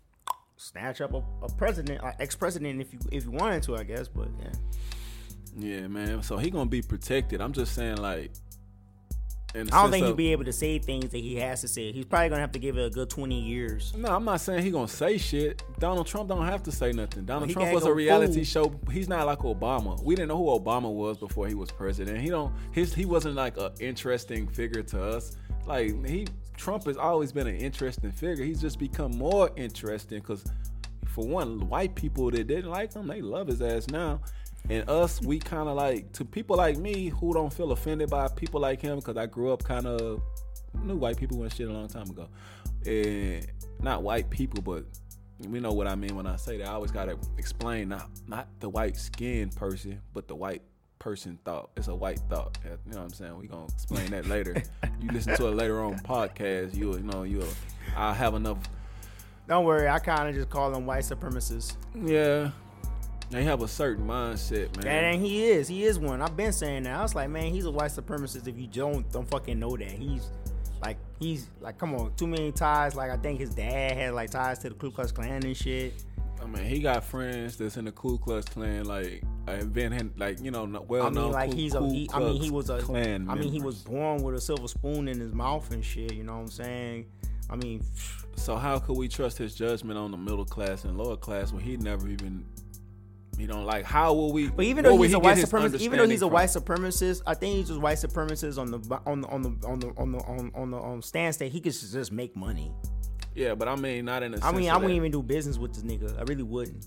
snatch 0.62 1.00
up 1.00 1.12
a, 1.14 1.22
a 1.42 1.48
president, 1.56 2.02
like 2.02 2.16
ex-president, 2.20 2.80
if 2.80 2.92
you 2.92 2.98
if 3.10 3.24
you 3.24 3.30
wanted 3.30 3.62
to, 3.64 3.76
I 3.76 3.82
guess. 3.84 4.08
But 4.08 4.28
yeah, 4.40 4.52
yeah, 5.56 5.86
man. 5.88 6.22
So 6.22 6.36
he 6.36 6.50
gonna 6.50 6.70
be 6.70 6.82
protected. 6.82 7.40
I'm 7.40 7.52
just 7.52 7.74
saying, 7.74 7.96
like, 7.96 8.30
in 9.54 9.68
I 9.70 9.82
don't 9.82 9.90
think 9.90 10.06
he'll 10.06 10.14
be 10.14 10.32
able 10.32 10.44
to 10.44 10.52
say 10.52 10.78
things 10.78 11.10
that 11.10 11.18
he 11.18 11.36
has 11.36 11.60
to 11.60 11.68
say. 11.68 11.92
He's 11.92 12.06
probably 12.06 12.30
gonna 12.30 12.40
have 12.40 12.52
to 12.52 12.58
give 12.58 12.78
it 12.78 12.86
a 12.86 12.90
good 12.90 13.10
twenty 13.10 13.40
years. 13.40 13.92
No, 13.94 14.14
I'm 14.14 14.24
not 14.24 14.40
saying 14.40 14.62
he 14.62 14.70
gonna 14.70 14.88
say 14.88 15.18
shit. 15.18 15.62
Donald 15.78 16.06
Trump 16.06 16.28
don't 16.28 16.46
have 16.46 16.62
to 16.62 16.72
say 16.72 16.92
nothing. 16.92 17.24
Donald 17.26 17.48
He 17.48 17.54
Trump 17.54 17.72
was 17.72 17.84
a 17.84 17.92
reality 17.92 18.44
fool. 18.44 18.70
show. 18.70 18.80
He's 18.90 19.08
not 19.08 19.26
like 19.26 19.40
Obama. 19.40 20.02
We 20.02 20.14
didn't 20.14 20.28
know 20.28 20.38
who 20.38 20.58
Obama 20.58 20.90
was 20.90 21.18
before 21.18 21.48
he 21.48 21.54
was 21.54 21.70
president. 21.70 22.18
He 22.20 22.30
don't. 22.30 22.52
His 22.70 22.94
he 22.94 23.04
wasn't 23.04 23.34
like 23.34 23.58
an 23.58 23.72
interesting 23.80 24.46
figure 24.46 24.82
to 24.84 25.02
us. 25.04 25.36
Like 25.66 26.06
he 26.06 26.26
Trump 26.56 26.84
has 26.86 26.96
always 26.96 27.32
been 27.32 27.46
an 27.46 27.56
interesting 27.56 28.12
figure. 28.12 28.44
He's 28.44 28.60
just 28.60 28.78
become 28.78 29.16
more 29.16 29.50
interesting 29.56 30.20
because, 30.20 30.44
for 31.06 31.26
one, 31.26 31.68
white 31.68 31.94
people 31.94 32.30
that 32.30 32.46
didn't 32.46 32.70
like 32.70 32.94
him, 32.94 33.06
they 33.06 33.20
love 33.20 33.48
his 33.48 33.62
ass 33.62 33.88
now. 33.88 34.20
And 34.70 34.88
us, 34.88 35.20
we 35.20 35.38
kind 35.38 35.68
of 35.68 35.76
like 35.76 36.12
to 36.12 36.24
people 36.24 36.56
like 36.56 36.76
me 36.78 37.08
who 37.08 37.34
don't 37.34 37.52
feel 37.52 37.72
offended 37.72 38.10
by 38.10 38.28
people 38.28 38.60
like 38.60 38.80
him 38.80 38.96
because 38.96 39.16
I 39.16 39.26
grew 39.26 39.52
up 39.52 39.64
kind 39.64 39.86
of 39.86 40.22
knew 40.82 40.96
white 40.96 41.16
people 41.16 41.38
went 41.38 41.52
shit 41.52 41.68
a 41.68 41.72
long 41.72 41.88
time 41.88 42.08
ago. 42.08 42.28
And 42.86 43.46
not 43.80 44.02
white 44.02 44.30
people, 44.30 44.62
but 44.62 44.84
we 45.48 45.58
know 45.60 45.72
what 45.72 45.88
I 45.88 45.94
mean 45.94 46.14
when 46.14 46.26
I 46.26 46.36
say 46.36 46.58
that. 46.58 46.68
I 46.68 46.72
always 46.72 46.92
gotta 46.92 47.18
explain 47.38 47.88
not 47.88 48.08
not 48.28 48.48
the 48.60 48.68
white 48.68 48.96
skinned 48.96 49.56
person, 49.56 50.00
but 50.12 50.28
the 50.28 50.36
white 50.36 50.62
person 51.02 51.36
thought. 51.44 51.70
It's 51.76 51.88
a 51.88 51.94
white 51.94 52.20
thought. 52.30 52.56
You 52.64 52.70
know 52.92 52.98
what 52.98 53.04
I'm 53.04 53.10
saying? 53.10 53.36
We 53.36 53.48
gonna 53.48 53.64
explain 53.64 54.12
that 54.12 54.26
later. 54.26 54.62
you 55.00 55.10
listen 55.10 55.36
to 55.36 55.48
it 55.48 55.54
later 55.56 55.82
on 55.82 55.98
podcast. 55.98 56.76
You 56.76 56.94
you 56.94 57.00
know 57.00 57.24
you'll 57.24 57.48
I'll 57.96 58.14
have 58.14 58.34
enough. 58.34 58.58
Don't 59.48 59.64
worry, 59.64 59.88
I 59.88 59.98
kind 59.98 60.28
of 60.28 60.34
just 60.36 60.48
call 60.48 60.70
them 60.70 60.86
white 60.86 61.02
supremacists. 61.02 61.74
Yeah, 61.96 62.52
they 63.30 63.42
have 63.42 63.62
a 63.62 63.68
certain 63.68 64.06
mindset, 64.06 64.76
man. 64.76 64.86
And, 64.86 65.16
and 65.16 65.26
he 65.26 65.44
is, 65.44 65.66
he 65.66 65.82
is 65.82 65.98
one. 65.98 66.22
I've 66.22 66.36
been 66.36 66.52
saying 66.52 66.84
that. 66.84 66.96
I 66.96 67.02
was 67.02 67.16
like, 67.16 67.28
man, 67.28 67.52
he's 67.52 67.64
a 67.64 67.70
white 67.70 67.90
supremacist. 67.90 68.46
If 68.46 68.56
you 68.56 68.68
don't, 68.68 69.10
don't 69.10 69.28
fucking 69.28 69.58
know 69.58 69.76
that 69.76 69.90
he's 69.90 70.30
like, 70.80 70.98
he's 71.18 71.48
like, 71.60 71.78
come 71.78 71.94
on, 71.96 72.14
too 72.14 72.28
many 72.28 72.52
ties. 72.52 72.94
Like 72.94 73.10
I 73.10 73.16
think 73.16 73.40
his 73.40 73.50
dad 73.50 73.96
had 73.96 74.14
like 74.14 74.30
ties 74.30 74.60
to 74.60 74.68
the 74.68 74.76
Ku 74.76 74.92
Klux 74.92 75.10
Klan 75.10 75.42
and 75.42 75.56
shit. 75.56 76.04
I 76.40 76.46
mean, 76.46 76.64
he 76.64 76.78
got 76.78 77.02
friends 77.02 77.56
that's 77.56 77.76
in 77.76 77.86
the 77.86 77.92
Ku 77.92 78.18
Klux 78.18 78.46
Klan, 78.46 78.84
like 78.84 79.24
uh, 79.48 79.58
Van, 79.64 80.12
like 80.16 80.40
you 80.40 80.50
know, 80.50 80.64
well 80.86 81.02
I 81.02 81.06
mean, 81.06 81.14
known. 81.14 81.32
like 81.32 81.50
Ku, 81.50 81.56
he's 81.56 81.74
a. 81.74 81.80
He, 81.88 82.08
I 82.12 82.20
mean, 82.20 82.40
he 82.40 82.50
was 82.50 82.70
a. 82.70 82.78
Klan. 82.78 83.28
I 83.28 83.34
mean, 83.34 83.52
he 83.52 83.60
was 83.60 83.82
born 83.82 84.22
with 84.22 84.34
a 84.34 84.40
silver 84.40 84.68
spoon 84.68 85.08
in 85.08 85.18
his 85.18 85.32
mouth 85.32 85.70
and 85.72 85.84
shit. 85.84 86.14
You 86.14 86.24
know 86.24 86.34
what 86.34 86.40
I'm 86.40 86.48
saying? 86.48 87.06
I 87.50 87.56
mean, 87.56 87.84
So 88.36 88.56
how 88.56 88.78
could 88.78 88.96
we 88.96 89.08
trust 89.08 89.36
his 89.36 89.54
judgment 89.54 89.98
on 89.98 90.10
the 90.10 90.16
middle 90.16 90.44
class 90.44 90.84
and 90.84 90.96
lower 90.96 91.16
class 91.16 91.52
when 91.52 91.62
he 91.62 91.76
never 91.76 92.08
even 92.08 92.44
he 93.38 93.46
don't 93.46 93.64
like 93.64 93.84
how 93.84 94.12
will 94.12 94.32
we 94.32 94.48
but 94.48 94.64
even 94.64 94.84
though 94.84 95.00
he's 95.00 95.10
he 95.10 95.16
a 95.16 95.18
white 95.18 95.38
supremacist, 95.38 95.80
even 95.80 95.98
though 95.98 96.06
he's 96.06 96.22
a 96.22 96.26
understanding 96.26 96.32
white 96.32 96.48
supremacist, 96.48 97.22
I 97.26 97.34
think 97.34 97.56
he's 97.56 97.68
just 97.68 97.80
white 97.80 97.98
supremacist 97.98 98.58
on 98.58 98.70
the 98.70 99.00
on 99.06 99.22
the 99.22 99.28
on 99.28 99.42
the 99.42 99.66
on 99.66 99.80
the 99.80 99.88
on 99.96 100.12
the 100.12 100.18
on, 100.18 100.52
on 100.54 100.70
the 100.70 100.78
um, 100.78 101.02
stance 101.02 101.38
that 101.38 101.50
he 101.50 101.60
could 101.60 101.72
just 101.72 102.12
make 102.12 102.36
money. 102.36 102.72
Yeah, 103.34 103.54
but 103.54 103.68
I 103.68 103.76
mean 103.76 104.04
not 104.04 104.22
in 104.22 104.34
a 104.34 104.44
I 104.44 104.52
mean, 104.52 104.68
I 104.70 104.76
wouldn't 104.76 104.94
even 104.94 105.10
do 105.10 105.22
business 105.22 105.58
with 105.58 105.74
this 105.74 105.82
nigga. 105.82 106.18
I 106.18 106.22
really 106.22 106.42
wouldn't. 106.42 106.86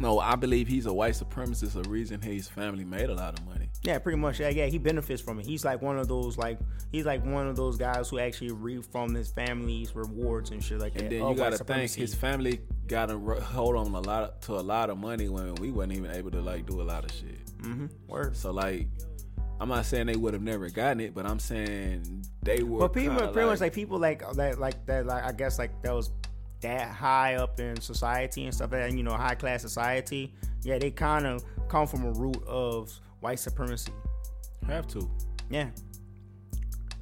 No, 0.00 0.18
I 0.18 0.36
believe 0.36 0.68
he's 0.68 0.86
a 0.86 0.92
white 0.92 1.14
supremacist, 1.14 1.72
The 1.72 1.88
reason 1.88 2.20
his 2.20 2.48
family 2.48 2.84
made 2.84 3.10
a 3.10 3.14
lot 3.14 3.38
of 3.38 3.46
money. 3.46 3.68
Yeah, 3.82 3.98
pretty 3.98 4.18
much. 4.18 4.40
Yeah, 4.40 4.48
yeah, 4.48 4.66
he 4.66 4.78
benefits 4.78 5.20
from 5.20 5.38
it. 5.40 5.46
He's 5.46 5.64
like 5.64 5.82
one 5.82 5.98
of 5.98 6.08
those 6.08 6.38
like 6.38 6.58
he's 6.92 7.04
like 7.04 7.24
one 7.24 7.46
of 7.46 7.56
those 7.56 7.76
guys 7.76 8.08
who 8.08 8.18
actually 8.18 8.52
reap 8.52 8.84
from 8.90 9.14
his 9.14 9.30
family's 9.30 9.94
rewards 9.94 10.50
and 10.50 10.62
shit 10.62 10.78
like 10.78 10.94
that. 10.94 11.02
And 11.02 11.12
then 11.12 11.22
of 11.22 11.30
you 11.30 11.36
gotta 11.36 11.58
think 11.58 11.92
his 11.92 12.14
family 12.14 12.60
got 12.86 13.08
to 13.08 13.18
hold 13.18 13.76
on 13.76 13.94
a 13.94 14.00
lot 14.00 14.42
to 14.42 14.54
a 14.54 14.60
lot 14.60 14.90
of 14.90 14.98
money 14.98 15.28
when 15.28 15.54
we 15.56 15.70
wasn't 15.70 15.94
even 15.94 16.10
able 16.12 16.30
to 16.30 16.40
like 16.40 16.66
do 16.66 16.80
a 16.80 16.84
lot 16.84 17.04
of 17.04 17.12
shit. 17.12 17.44
Mm-hmm. 17.58 17.86
Word. 18.08 18.36
So 18.36 18.50
like, 18.50 18.88
I'm 19.60 19.68
not 19.68 19.86
saying 19.86 20.06
they 20.06 20.16
would 20.16 20.34
have 20.34 20.42
never 20.42 20.68
gotten 20.68 21.00
it, 21.00 21.14
but 21.14 21.26
I'm 21.26 21.38
saying 21.38 22.24
they 22.42 22.62
were. 22.62 22.80
But 22.80 22.92
pretty 22.92 23.08
kinda 23.08 23.28
pretty 23.32 23.48
much 23.48 23.60
like 23.60 23.72
people 23.72 23.98
like 23.98 24.22
that, 24.34 24.58
like 24.58 24.84
that, 24.86 25.06
like 25.06 25.24
I 25.24 25.32
guess 25.32 25.58
like 25.58 25.82
that 25.82 25.94
was 25.94 26.10
that 26.64 26.88
high 26.90 27.36
up 27.36 27.60
in 27.60 27.80
society 27.80 28.44
and 28.44 28.54
stuff 28.54 28.72
like 28.72 28.82
that. 28.82 28.92
You 28.96 29.02
know, 29.02 29.12
high 29.12 29.34
class 29.36 29.62
society. 29.62 30.34
Yeah, 30.62 30.78
they 30.78 30.90
kind 30.90 31.26
of 31.26 31.44
come 31.68 31.86
from 31.86 32.04
a 32.04 32.12
root 32.12 32.42
of 32.46 32.90
white 33.20 33.38
supremacy. 33.38 33.92
have 34.66 34.86
to, 34.88 35.08
Yeah, 35.50 35.68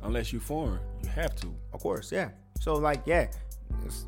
unless 0.02 0.32
you're 0.32 0.40
foreign, 0.42 0.80
you 1.02 1.08
have 1.10 1.34
to. 1.36 1.54
of 1.72 1.80
course. 1.80 2.12
Yeah. 2.12 2.30
So 2.60 2.74
like, 2.74 3.02
yeah, 3.06 3.28
it's, 3.86 4.04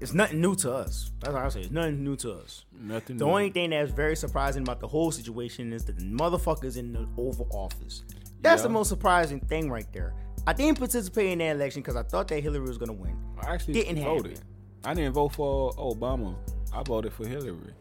it's 0.00 0.12
nothing 0.14 0.40
new 0.40 0.54
to 0.56 0.72
us. 0.72 1.10
That's 1.20 1.32
what 1.34 1.42
I 1.42 1.48
say. 1.48 1.60
It's 1.60 1.70
nothing 1.70 2.02
new 2.04 2.16
to 2.16 2.32
us. 2.34 2.64
Nothing. 2.80 3.16
The 3.16 3.24
new. 3.24 3.30
only 3.30 3.50
thing 3.50 3.70
that's 3.70 3.90
very 3.92 4.16
surprising 4.16 4.62
about 4.62 4.80
the 4.80 4.88
whole 4.88 5.10
situation 5.10 5.72
is 5.72 5.84
that 5.86 5.96
the 5.98 6.04
motherfuckers 6.04 6.76
in 6.76 6.92
the 6.92 7.06
Oval 7.18 7.48
Office. 7.52 8.04
That's 8.40 8.62
the 8.62 8.68
most 8.68 8.88
surprising 8.88 9.40
thing 9.40 9.70
right 9.70 9.90
there. 9.92 10.14
I 10.46 10.52
didn't 10.52 10.78
participate 10.78 11.26
in 11.32 11.38
that 11.38 11.56
election 11.56 11.82
because 11.82 11.96
I 11.96 12.04
thought 12.04 12.28
that 12.28 12.40
Hillary 12.42 12.66
was 12.66 12.78
gonna 12.78 12.92
win. 12.92 13.16
I 13.42 13.52
actually 13.52 13.74
Didn't 13.74 14.02
voted. 14.02 14.40
Happen. 14.84 14.90
I 14.90 14.94
didn't 14.94 15.14
vote 15.14 15.28
for 15.34 15.72
Obama. 15.72 16.34
I 16.72 16.82
voted 16.82 17.12
for 17.12 17.26
Hillary. 17.26 17.74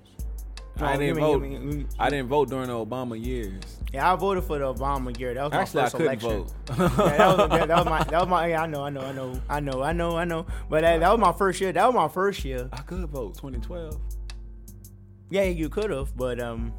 I 0.80 0.94
Oh, 0.94 0.98
didn't 1.00 1.16
mean- 1.16 1.26
vote. 1.26 1.32
you 1.34 1.40
mean- 1.60 1.80
you- 1.80 1.88
I 1.98 2.10
didn't 2.12 2.28
vote 2.30 2.50
during 2.50 2.68
the 2.68 2.74
Obama 2.74 3.20
years. 3.24 3.64
Yeah, 3.92 4.14
I 4.14 4.16
voted 4.16 4.44
for 4.44 4.60
the 4.60 4.72
Obama 4.72 5.18
year. 5.20 5.34
That 5.34 5.44
was 5.46 5.52
my 5.54 5.60
Actually, 5.62 5.82
I 5.84 5.90
couldn't 5.90 6.06
election. 6.24 6.30
vote. 6.30 6.54
yeah, 6.78 7.18
that 7.18 7.38
was, 7.38 7.50
that, 7.50 7.68
that 7.68 7.78
was 7.78 7.86
my. 7.86 8.04
That 8.04 8.20
was 8.20 8.28
my. 8.28 8.48
Yeah, 8.48 8.62
I 8.62 8.68
know. 8.68 8.84
I 8.84 8.90
know. 8.92 9.02
I 9.02 9.12
know. 9.12 9.42
I 9.50 9.60
know. 9.60 9.82
I 9.82 9.92
know. 9.94 10.18
I 10.18 10.26
know. 10.26 10.46
But 10.70 10.82
that, 10.82 11.00
that 11.00 11.10
was 11.12 11.20
my 11.20 11.32
first 11.32 11.60
year. 11.62 11.72
That 11.72 11.86
was 11.88 11.96
my 11.96 12.08
first 12.08 12.46
year. 12.46 12.70
I 12.72 12.82
could 12.82 13.08
vote 13.10 13.36
2012. 13.36 14.00
Yeah, 15.32 15.44
you 15.44 15.68
could 15.70 15.90
have, 15.90 16.16
but 16.16 16.40
um, 16.40 16.74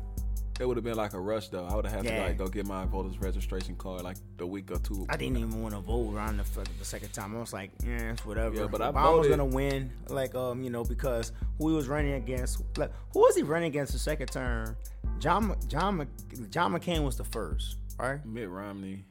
It 0.61 0.67
would 0.67 0.77
have 0.77 0.85
been 0.85 0.97
like 0.97 1.15
a 1.15 1.21
rush 1.21 1.49
though. 1.49 1.65
I 1.67 1.75
would 1.75 1.87
have 1.87 2.05
had 2.05 2.13
to 2.13 2.21
like 2.21 2.39
go 2.39 2.49
get 2.49 2.67
my 2.67 2.85
voter's 2.85 3.19
registration 3.21 3.77
card 3.77 4.03
like 4.03 4.17
the 4.37 4.47
week 4.47 4.71
or 4.71 4.79
two. 4.79 5.07
I 5.09 5.17
didn't 5.17 5.39
even 5.39 5.63
want 5.63 5.75
to 5.75 5.81
vote 5.81 6.13
around 6.13 6.39
the, 6.39 6.69
the 6.79 6.85
second 6.85 7.13
time. 7.13 7.37
I 7.37 7.41
was 7.41 7.53
like, 7.53 7.71
yeah, 7.85 8.13
it's 8.13 8.27
whatever. 8.27 8.57
Yeah, 8.57 8.67
but 8.67 8.83
I 8.83 8.91
Obama 8.91 9.19
was 9.19 9.29
gonna 9.29 9.45
win, 9.45 9.91
like 10.09 10.35
um, 10.35 10.63
you 10.63 10.71
know, 10.71 10.85
because 10.85 11.33
who 11.59 11.69
he 11.69 11.77
was 11.77 11.87
running 11.87 12.15
against, 12.15 12.63
like 12.77 12.91
who 13.13 13.21
was 13.21 13.37
he 13.37 13.43
running 13.43 13.69
against 13.69 13.93
the 13.93 13.99
second 13.99 14.29
term? 14.29 14.77
John 15.21 15.57
John 15.69 16.07
John 16.51 16.73
McCain 16.73 17.05
was 17.05 17.17
the 17.17 17.25
first, 17.25 17.77
right? 17.99 18.25
Mitt 18.27 18.49
Romney. 18.49 19.05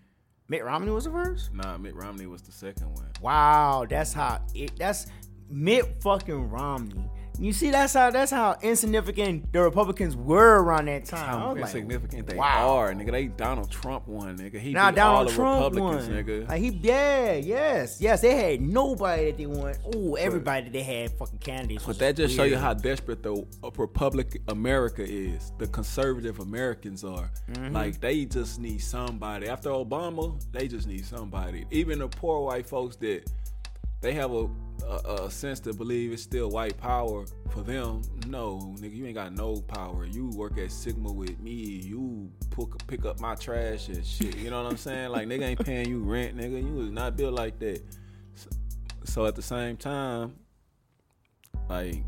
Mitt 0.50 0.64
Romney 0.64 0.92
was 0.92 1.06
the 1.06 1.12
first. 1.12 1.54
Nah, 1.54 1.78
Mitt 1.78 1.96
Romney 1.96 2.26
was 2.26 2.42
the 2.42 2.52
second 2.52 2.94
one. 2.94 3.08
Wow, 3.22 3.86
that's 3.90 4.14
how 4.14 4.42
it. 4.54 4.72
That's 4.78 5.08
Mitt 5.50 6.02
fucking 6.02 6.50
Romney. 6.50 7.10
You 7.40 7.54
see, 7.54 7.72
that's 7.72 7.94
how 7.94 8.10
that's 8.10 8.32
how 8.32 8.58
insignificant 8.62 9.52
the 9.54 9.62
Republicans 9.62 10.16
were 10.16 10.62
around 10.62 10.86
that 10.86 11.06
time. 11.06 11.40
How 11.40 11.54
was 11.54 11.56
like, 11.56 11.76
insignificant 11.76 12.28
they 12.28 12.36
wow. 12.36 12.76
are, 12.76 12.94
nigga. 12.94 13.12
They 13.12 13.28
Donald 13.28 13.70
Trump 13.70 14.08
won, 14.08 14.38
nigga. 14.38 14.60
He 14.60 14.74
Now 14.74 14.90
beat 14.90 14.98
Donald 14.98 15.18
all 15.18 15.26
the 15.26 15.32
Trump 15.32 15.76
Republicans, 15.76 16.10
won. 16.10 16.24
nigga. 16.24 16.50
Like 16.50 16.62
he, 16.62 16.70
yeah, 16.70 17.34
yes, 17.34 18.02
yes. 18.02 18.22
They 18.22 18.36
had 18.36 18.62
nobody 18.62 19.26
that 19.26 19.38
they 19.38 19.46
want. 19.46 19.78
Oh, 19.96 20.16
everybody 20.16 20.66
that 20.66 20.74
they 20.74 20.84
had 20.84 21.12
fucking 21.12 21.40
candidates. 21.40 21.86
But 21.86 22.00
that 22.00 22.16
just 22.16 22.36
show 22.36 22.44
you 22.44 22.58
how 22.58 22.74
desperate 22.74 23.22
the 23.24 23.46
uh, 23.64 23.70
Republic 23.78 24.42
America 24.48 25.04
is. 25.04 25.52
The 25.58 25.68
conservative 25.68 26.40
Americans 26.40 27.04
are. 27.04 27.30
Mm-hmm. 27.52 27.74
Like 27.74 28.00
they 28.00 28.26
just 28.26 28.60
need 28.60 28.80
somebody. 28.80 29.48
After 29.48 29.70
Obama, 29.70 30.40
they 30.52 30.68
just 30.68 30.88
need 30.88 31.06
somebody. 31.06 31.66
Even 31.72 32.00
the 32.00 32.08
poor 32.08 32.42
white 32.42 32.66
folks 32.66 32.96
that 32.98 33.24
they 34.02 34.14
have 34.14 34.32
a, 34.32 34.48
a, 34.86 35.24
a 35.24 35.32
sense 35.32 35.60
to 35.62 35.74
believe 35.74 36.12
it's 36.12 36.22
still 36.22 36.50
white 36.50 36.78
power 36.78 37.26
for 37.50 37.62
them. 37.62 38.02
No, 38.28 38.76
nigga, 38.80 38.96
you 38.96 39.06
ain't 39.06 39.16
got 39.16 39.34
no 39.34 39.62
power. 39.62 40.06
You 40.06 40.30
work 40.30 40.58
at 40.58 40.72
Sigma 40.72 41.12
with 41.12 41.40
me. 41.40 41.52
You 41.52 42.32
pick, 42.88 43.06
up 43.06 43.20
my 43.20 43.36
trash 43.36 43.88
and 43.90 44.06
shit. 44.06 44.38
You 44.38 44.50
know 44.50 44.64
what 44.64 44.72
I'm 44.72 44.78
saying? 44.78 45.10
Like 45.10 45.28
nigga 45.28 45.44
ain't 45.44 45.66
paying 45.66 45.90
you 45.90 46.00
rent, 46.00 46.38
nigga. 46.38 46.64
You 46.64 46.74
was 46.74 46.92
not 46.92 47.18
built 47.18 47.34
like 47.34 47.60
that. 47.60 47.82
So, 48.36 48.50
so 49.04 49.26
at 49.26 49.36
the 49.36 49.42
same 49.42 49.78
time, 49.78 50.36
like 51.70 52.04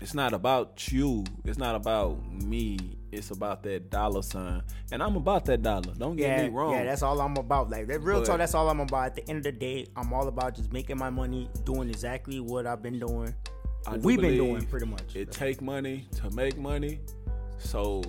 it's 0.00 0.14
not 0.14 0.32
about 0.32 0.90
you. 0.92 1.24
It's 1.44 1.58
not 1.58 1.74
about 1.74 2.22
me. 2.30 2.99
It's 3.12 3.30
about 3.30 3.62
that 3.64 3.90
dollar 3.90 4.22
sign. 4.22 4.62
And 4.92 5.02
I'm 5.02 5.16
about 5.16 5.44
that 5.46 5.62
dollar. 5.62 5.92
Don't 5.98 6.16
get 6.16 6.36
Yeah, 6.38 6.42
me 6.44 6.48
wrong. 6.50 6.72
yeah, 6.72 6.84
that's 6.84 7.02
all 7.02 7.20
I'm 7.20 7.36
about. 7.36 7.70
Like 7.70 7.86
that 7.88 8.00
real 8.02 8.20
But- 8.20 8.26
talk, 8.26 8.38
that's 8.38 8.54
all 8.54 8.68
I'm 8.68 8.80
about. 8.80 9.06
At 9.06 9.14
the 9.16 9.28
end 9.28 9.38
of 9.38 9.44
the 9.44 9.52
day, 9.52 9.86
I'm 9.96 10.12
all 10.12 10.28
about 10.28 10.54
just 10.54 10.72
making 10.72 10.98
my 10.98 11.10
money, 11.10 11.48
doing 11.64 11.88
exactly 11.88 12.40
what 12.40 12.66
I've 12.66 12.82
been 12.82 12.98
doing. 13.00 13.34
I 13.86 13.94
do 13.96 14.00
We've 14.02 14.20
been 14.20 14.36
doing 14.36 14.64
pretty 14.66 14.86
much. 14.86 15.16
It 15.16 15.32
take 15.32 15.60
money 15.62 16.06
to 16.16 16.30
make 16.30 16.56
money. 16.58 17.00
So 17.58 18.02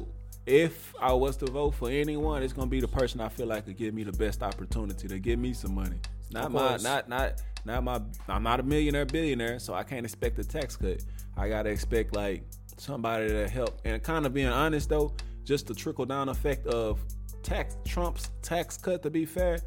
if 0.45 0.93
I 1.02 1.14
was 1.14 1.38
to 1.38 1.45
vote 1.45 1.72
for 1.72 1.89
anyone, 1.89 2.43
it's 2.43 2.54
gonna 2.54 2.68
be 2.70 2.80
the 2.82 2.88
person 2.88 3.22
I 3.22 3.30
feel 3.30 3.47
like 3.47 3.66
could 3.66 3.78
give 3.78 3.93
me 3.93 4.04
the 4.04 4.12
best 4.12 4.43
opportunity 4.43 5.08
to 5.08 5.20
give 5.20 5.39
me 5.39 5.54
some 5.54 5.74
money. 5.76 5.97
Not 6.32 6.52
my, 6.52 6.78
not 6.78 7.10
not 7.10 7.41
not 7.66 7.84
my. 7.84 8.02
I'm 8.28 8.43
not 8.43 8.60
a 8.60 8.64
millionaire 8.64 9.06
billionaire, 9.06 9.60
so 9.60 9.74
I 9.74 9.84
can't 9.84 10.06
expect 10.06 10.39
a 10.39 10.43
tax 10.43 10.76
cut. 10.76 11.04
I 11.38 11.47
gotta 11.49 11.70
expect 11.70 12.16
like 12.16 12.43
somebody 12.82 13.27
to 13.27 13.47
help. 13.47 13.79
And 13.86 14.01
kind 14.01 14.25
of 14.25 14.34
being 14.34 14.47
honest 14.47 14.89
though, 14.89 15.13
just 15.43 15.67
the 15.67 15.75
trickle 15.75 16.05
down 16.05 16.29
effect 16.29 16.65
of 16.67 16.99
tax 17.43 17.77
Trump's 17.86 18.32
tax 18.41 18.77
cut. 18.77 19.03
To 19.03 19.09
be 19.09 19.25
fair, 19.25 19.59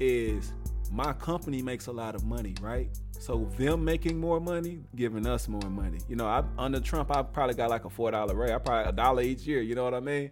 is 0.00 0.52
my 0.90 1.12
company 1.12 1.62
makes 1.62 1.86
a 1.86 1.92
lot 1.92 2.14
of 2.14 2.24
money, 2.24 2.54
right? 2.60 2.88
So 3.18 3.50
them 3.56 3.84
making 3.84 4.18
more 4.18 4.40
money, 4.40 4.80
giving 4.94 5.26
us 5.26 5.48
more 5.48 5.68
money. 5.70 5.98
You 6.08 6.16
know, 6.16 6.26
I 6.26 6.44
under 6.58 6.80
Trump, 6.80 7.14
I 7.14 7.22
probably 7.22 7.54
got 7.54 7.70
like 7.70 7.84
a 7.84 7.90
four 7.90 8.10
dollar 8.10 8.34
rate. 8.34 8.52
I 8.52 8.58
probably 8.58 8.90
a 8.90 8.92
dollar 8.92 9.22
each 9.22 9.42
year. 9.42 9.60
You 9.60 9.74
know 9.74 9.84
what 9.84 9.94
I 9.94 10.00
mean? 10.00 10.30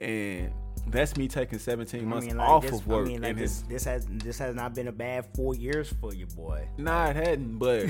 And 0.00 0.52
that's 0.88 1.16
me 1.16 1.28
taking 1.28 1.58
seventeen 1.58 2.02
I 2.02 2.04
months 2.04 2.26
mean, 2.26 2.36
like 2.36 2.48
off 2.48 2.62
this, 2.62 2.72
of 2.72 2.86
work. 2.86 3.06
I 3.06 3.08
mean, 3.08 3.22
like 3.22 3.30
and 3.30 3.38
this, 3.38 3.60
his, 3.60 3.62
this 3.68 3.84
has 3.84 4.06
this 4.10 4.38
has 4.38 4.54
not 4.54 4.74
been 4.74 4.88
a 4.88 4.92
bad 4.92 5.26
four 5.34 5.54
years 5.54 5.92
for 6.00 6.12
you, 6.12 6.26
boy. 6.26 6.68
nah, 6.76 7.08
it 7.08 7.16
hadn't, 7.16 7.58
but 7.58 7.86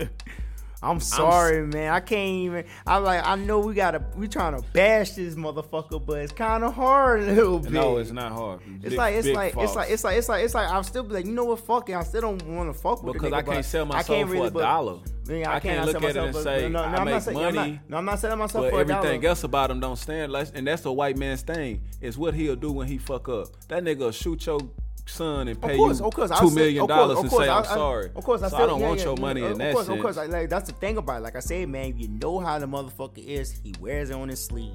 I'm 0.86 1.00
sorry, 1.00 1.66
man. 1.66 1.92
I 1.92 2.00
can't 2.00 2.28
even. 2.30 2.64
I 2.86 2.98
like. 2.98 3.26
I 3.26 3.34
know 3.36 3.58
we 3.60 3.74
gotta. 3.74 4.02
We 4.16 4.28
trying 4.28 4.56
to 4.60 4.62
bash 4.72 5.10
this 5.12 5.34
motherfucker, 5.34 6.04
but 6.04 6.18
it's 6.20 6.32
kind 6.32 6.62
of 6.64 6.74
hard 6.74 7.22
a 7.22 7.32
little 7.32 7.58
bit. 7.58 7.72
no, 7.72 7.96
it's 7.98 8.12
not 8.12 8.32
hard. 8.32 8.60
It's 8.76 8.90
Big- 8.90 8.98
like 8.98 9.14
it's 9.14 9.28
like 9.28 9.54
false. 9.54 9.66
it's 9.70 9.76
like 9.76 9.90
it's 9.90 10.04
like 10.04 10.16
it's 10.18 10.28
like 10.28 10.44
it's 10.44 10.54
like 10.54 10.70
I'm 10.70 10.82
still 10.84 11.04
like 11.04 11.26
you 11.26 11.32
know 11.32 11.44
what 11.44 11.60
fuck 11.60 11.88
it 11.90 11.94
I 11.94 12.02
still 12.04 12.20
don't 12.22 12.42
want 12.46 12.72
to 12.72 12.78
fuck 12.80 13.02
with 13.02 13.14
because 13.14 13.32
nigga, 13.32 13.36
I 13.36 13.42
can't 13.42 13.64
sell 13.64 13.84
my 13.86 13.96
I 13.98 14.02
can't 14.02 14.28
for 14.28 14.34
really, 14.34 14.48
a 14.48 14.50
but- 14.50 14.60
dollar. 14.60 14.98
Yeah, 15.28 15.52
I 15.52 15.58
can't 15.58 15.80
I 15.80 15.84
look 15.86 15.96
at 15.96 16.02
it 16.02 16.06
myself 16.06 16.26
and 16.26 16.34
for- 16.36 16.42
say 16.44 16.62
no, 16.62 16.68
no, 16.68 16.78
I 16.78 16.86
I'm 16.86 16.92
not 16.92 17.04
make 17.06 17.22
saying- 17.22 17.36
I'm 17.38 17.42
not- 17.42 17.54
money. 17.54 17.80
No, 17.88 17.96
I'm 17.96 18.04
not 18.04 18.18
selling 18.20 18.38
myself 18.38 18.64
But 18.66 18.70
for 18.70 18.80
a 18.82 18.84
dollar. 18.84 18.98
everything 19.08 19.26
else 19.26 19.42
about 19.42 19.70
him 19.72 19.80
don't 19.80 19.96
stand. 19.96 20.30
Let's- 20.30 20.52
And 20.52 20.64
that's 20.68 20.82
the 20.82 20.92
white 20.92 21.16
man's 21.16 21.42
thing. 21.42 21.82
Is 22.00 22.16
what 22.16 22.34
he'll 22.34 22.54
do 22.54 22.70
when 22.70 22.86
he 22.86 22.96
fuck 22.98 23.28
up. 23.28 23.48
That 23.66 23.82
nigga 23.82 24.14
shoot 24.14 24.46
your 24.46 24.60
son 25.06 25.48
and 25.48 25.60
pay 25.60 25.76
course, 25.76 26.00
you 26.00 26.10
course, 26.10 26.30
I 26.30 26.40
two 26.40 26.50
million 26.54 26.86
dollars 26.86 27.18
and 27.20 27.30
say 27.30 27.48
I- 27.48 27.58
I'm 27.58 27.62
I- 27.64 27.66
sorry. 27.66 28.10
Of 28.14 28.24
course, 28.24 28.42
I 28.42 28.48
so 28.48 28.56
I 28.56 28.66
don't 28.66 28.80
yeah, 28.80 28.86
want 28.88 28.98
yeah, 29.00 29.04
your 29.06 29.16
money 29.16 29.44
in 29.44 29.58
that 29.58 29.72
course, 29.72 29.86
sense. 29.86 29.96
Of 29.96 30.02
course, 30.02 30.16
like, 30.16 30.28
like, 30.30 30.48
that's 30.50 30.70
the 30.70 30.76
thing 30.76 30.96
about 30.96 31.18
it. 31.18 31.22
Like 31.24 31.36
I 31.36 31.40
said, 31.40 31.68
man, 31.68 31.96
you 31.96 32.08
know 32.08 32.38
how 32.38 32.58
the 32.58 32.66
motherfucker 32.66 33.18
is. 33.24 33.52
He 33.62 33.74
wears 33.80 34.10
it 34.10 34.16
on 34.16 34.28
his 34.28 34.44
sleeve. 34.44 34.72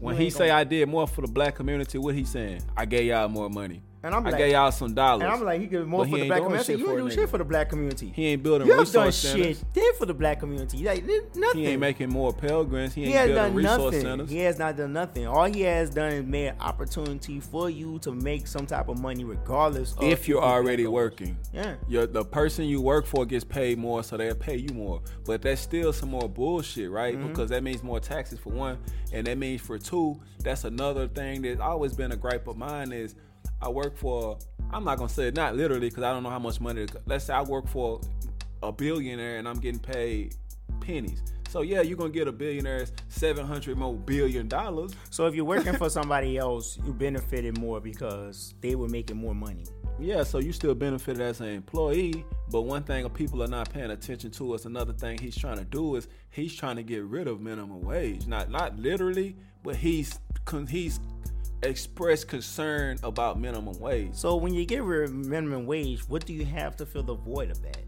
when 0.00 0.16
he 0.16 0.30
say 0.30 0.48
gonna- 0.48 0.60
I 0.60 0.64
did 0.64 0.88
more 0.88 1.06
for 1.06 1.20
the 1.22 1.28
black 1.28 1.54
community, 1.54 1.96
what 1.96 2.14
he 2.14 2.24
saying? 2.24 2.62
I 2.76 2.84
gave 2.86 3.04
y'all 3.06 3.28
more 3.28 3.48
money. 3.48 3.82
And 4.04 4.14
I'm 4.14 4.26
I 4.26 4.30
like- 4.30 4.38
gave 4.38 4.52
y'all 4.52 4.72
some 4.72 4.94
dollars. 4.94 5.22
and 5.22 5.32
I'm 5.32 5.44
like, 5.44 5.60
he 5.60 5.66
give 5.68 5.86
more 5.86 6.04
for 6.04 6.18
the 6.18 6.26
black 6.26 6.42
community. 6.42 6.72
shit 6.72 6.78
You 6.80 6.90
ain't 6.90 7.08
do 7.08 7.14
shit 7.14 7.28
for 7.28 7.38
the 7.38 7.44
black 7.44 7.68
community. 7.68 8.12
he 8.14 8.26
ain't 8.26 8.42
building 8.42 8.66
You 8.66 8.76
have 8.78 8.90
done 8.90 9.12
centers. 9.12 9.58
shit. 9.58 9.72
Did 9.72 9.94
for 9.96 10.06
the 10.06 10.14
black 10.14 10.40
community. 10.40 10.78
Like 10.84 11.04
nothing. 11.36 11.60
He 11.60 11.66
ain't 11.68 11.80
making 11.80 12.08
more 12.10 12.32
Pilgrims. 12.32 12.94
He 12.94 13.02
He 13.02 13.06
ain't 13.08 13.16
has 13.16 13.26
building 13.28 13.44
done 13.44 13.54
resource 13.54 13.78
nothing. 13.94 14.00
centers. 14.00 14.30
He 14.30 14.38
has 14.38 14.58
not 14.58 14.76
done 14.76 14.92
nothing. 14.92 15.26
All 15.28 15.44
he 15.44 15.60
has 15.60 15.90
done 15.90 16.12
is 16.12 16.26
made 16.26 16.52
opportunity 16.58 17.38
for 17.38 17.70
you 17.70 18.00
to 18.00 18.10
make 18.12 18.46
some 18.48 18.66
type 18.66 18.88
of 18.88 18.98
money, 19.00 19.22
regardless. 19.24 19.92
Of 19.94 20.02
if 20.02 20.26
you're 20.26 20.42
already 20.42 20.86
working. 20.88 21.36
Yeah. 21.52 21.74
You're, 21.86 22.06
the 22.08 22.24
person 22.24 22.64
you 22.64 22.80
work 22.80 23.06
for 23.06 23.24
gets 23.24 23.44
paid 23.44 23.78
more, 23.78 24.02
so 24.02 24.16
they'll 24.16 24.34
pay 24.34 24.56
you 24.56 24.74
more. 24.74 25.00
But 25.24 25.42
that's 25.42 25.60
still 25.60 25.92
some 25.92 26.10
more 26.10 26.28
bullshit, 26.28 26.90
right? 26.90 27.14
Mm-hmm. 27.16 27.28
Because 27.28 27.50
that 27.50 27.62
means 27.62 27.84
more 27.84 28.00
taxes 28.00 28.40
for 28.40 28.50
one, 28.50 28.78
and 29.12 29.28
that 29.28 29.38
means 29.38 29.60
for 29.60 29.78
two, 29.78 30.20
that's 30.40 30.64
another 30.64 31.06
thing 31.06 31.42
that's 31.42 31.60
always 31.60 31.92
been 31.94 32.10
a 32.10 32.16
gripe 32.16 32.48
of 32.48 32.56
mine 32.56 32.90
is 32.90 33.14
I 33.62 33.68
work 33.68 33.96
for. 33.96 34.38
I'm 34.72 34.84
not 34.84 34.98
gonna 34.98 35.08
say 35.08 35.28
it, 35.28 35.34
not 35.34 35.54
literally 35.54 35.88
because 35.88 36.02
I 36.02 36.12
don't 36.12 36.22
know 36.22 36.30
how 36.30 36.38
much 36.38 36.60
money. 36.60 36.86
Let's 37.06 37.26
say 37.26 37.34
I 37.34 37.42
work 37.42 37.68
for 37.68 38.00
a 38.62 38.72
billionaire 38.72 39.38
and 39.38 39.48
I'm 39.48 39.58
getting 39.58 39.80
paid 39.80 40.34
pennies. 40.80 41.22
So 41.48 41.60
yeah, 41.60 41.82
you're 41.82 41.98
gonna 41.98 42.10
get 42.10 42.28
a 42.28 42.32
billionaire's 42.32 42.92
seven 43.08 43.46
hundred 43.46 43.76
more 43.76 43.94
billion 43.94 44.48
dollars. 44.48 44.92
So 45.10 45.26
if 45.26 45.34
you're 45.34 45.44
working 45.44 45.74
for 45.74 45.90
somebody 45.90 46.38
else, 46.38 46.78
you 46.84 46.94
benefited 46.94 47.58
more 47.58 47.80
because 47.80 48.54
they 48.62 48.74
were 48.74 48.88
making 48.88 49.18
more 49.18 49.34
money. 49.34 49.64
Yeah, 50.00 50.24
so 50.24 50.38
you 50.38 50.52
still 50.52 50.74
benefited 50.74 51.20
as 51.20 51.40
an 51.42 51.48
employee, 51.48 52.24
but 52.50 52.62
one 52.62 52.82
thing 52.82 53.08
people 53.10 53.42
are 53.42 53.48
not 53.48 53.70
paying 53.70 53.90
attention 53.90 54.30
to 54.32 54.54
is 54.54 54.64
another 54.64 54.94
thing 54.94 55.18
he's 55.18 55.36
trying 55.36 55.58
to 55.58 55.64
do 55.64 55.96
is 55.96 56.08
he's 56.30 56.54
trying 56.54 56.76
to 56.76 56.82
get 56.82 57.04
rid 57.04 57.28
of 57.28 57.40
minimum 57.42 57.82
wage. 57.82 58.26
Not 58.26 58.50
not 58.50 58.78
literally, 58.78 59.36
but 59.62 59.76
he's 59.76 60.18
he's 60.68 61.00
expressed 61.62 62.28
concern 62.28 62.98
about 63.02 63.38
minimum 63.40 63.78
wage. 63.78 64.14
So 64.14 64.36
when 64.36 64.52
you 64.54 64.64
get 64.66 64.82
rid 64.82 65.04
of 65.04 65.14
minimum 65.14 65.66
wage, 65.66 66.00
what 66.08 66.24
do 66.26 66.32
you 66.32 66.44
have 66.44 66.76
to 66.76 66.86
fill 66.86 67.02
the 67.02 67.14
void 67.14 67.50
of 67.50 67.62
that? 67.62 67.78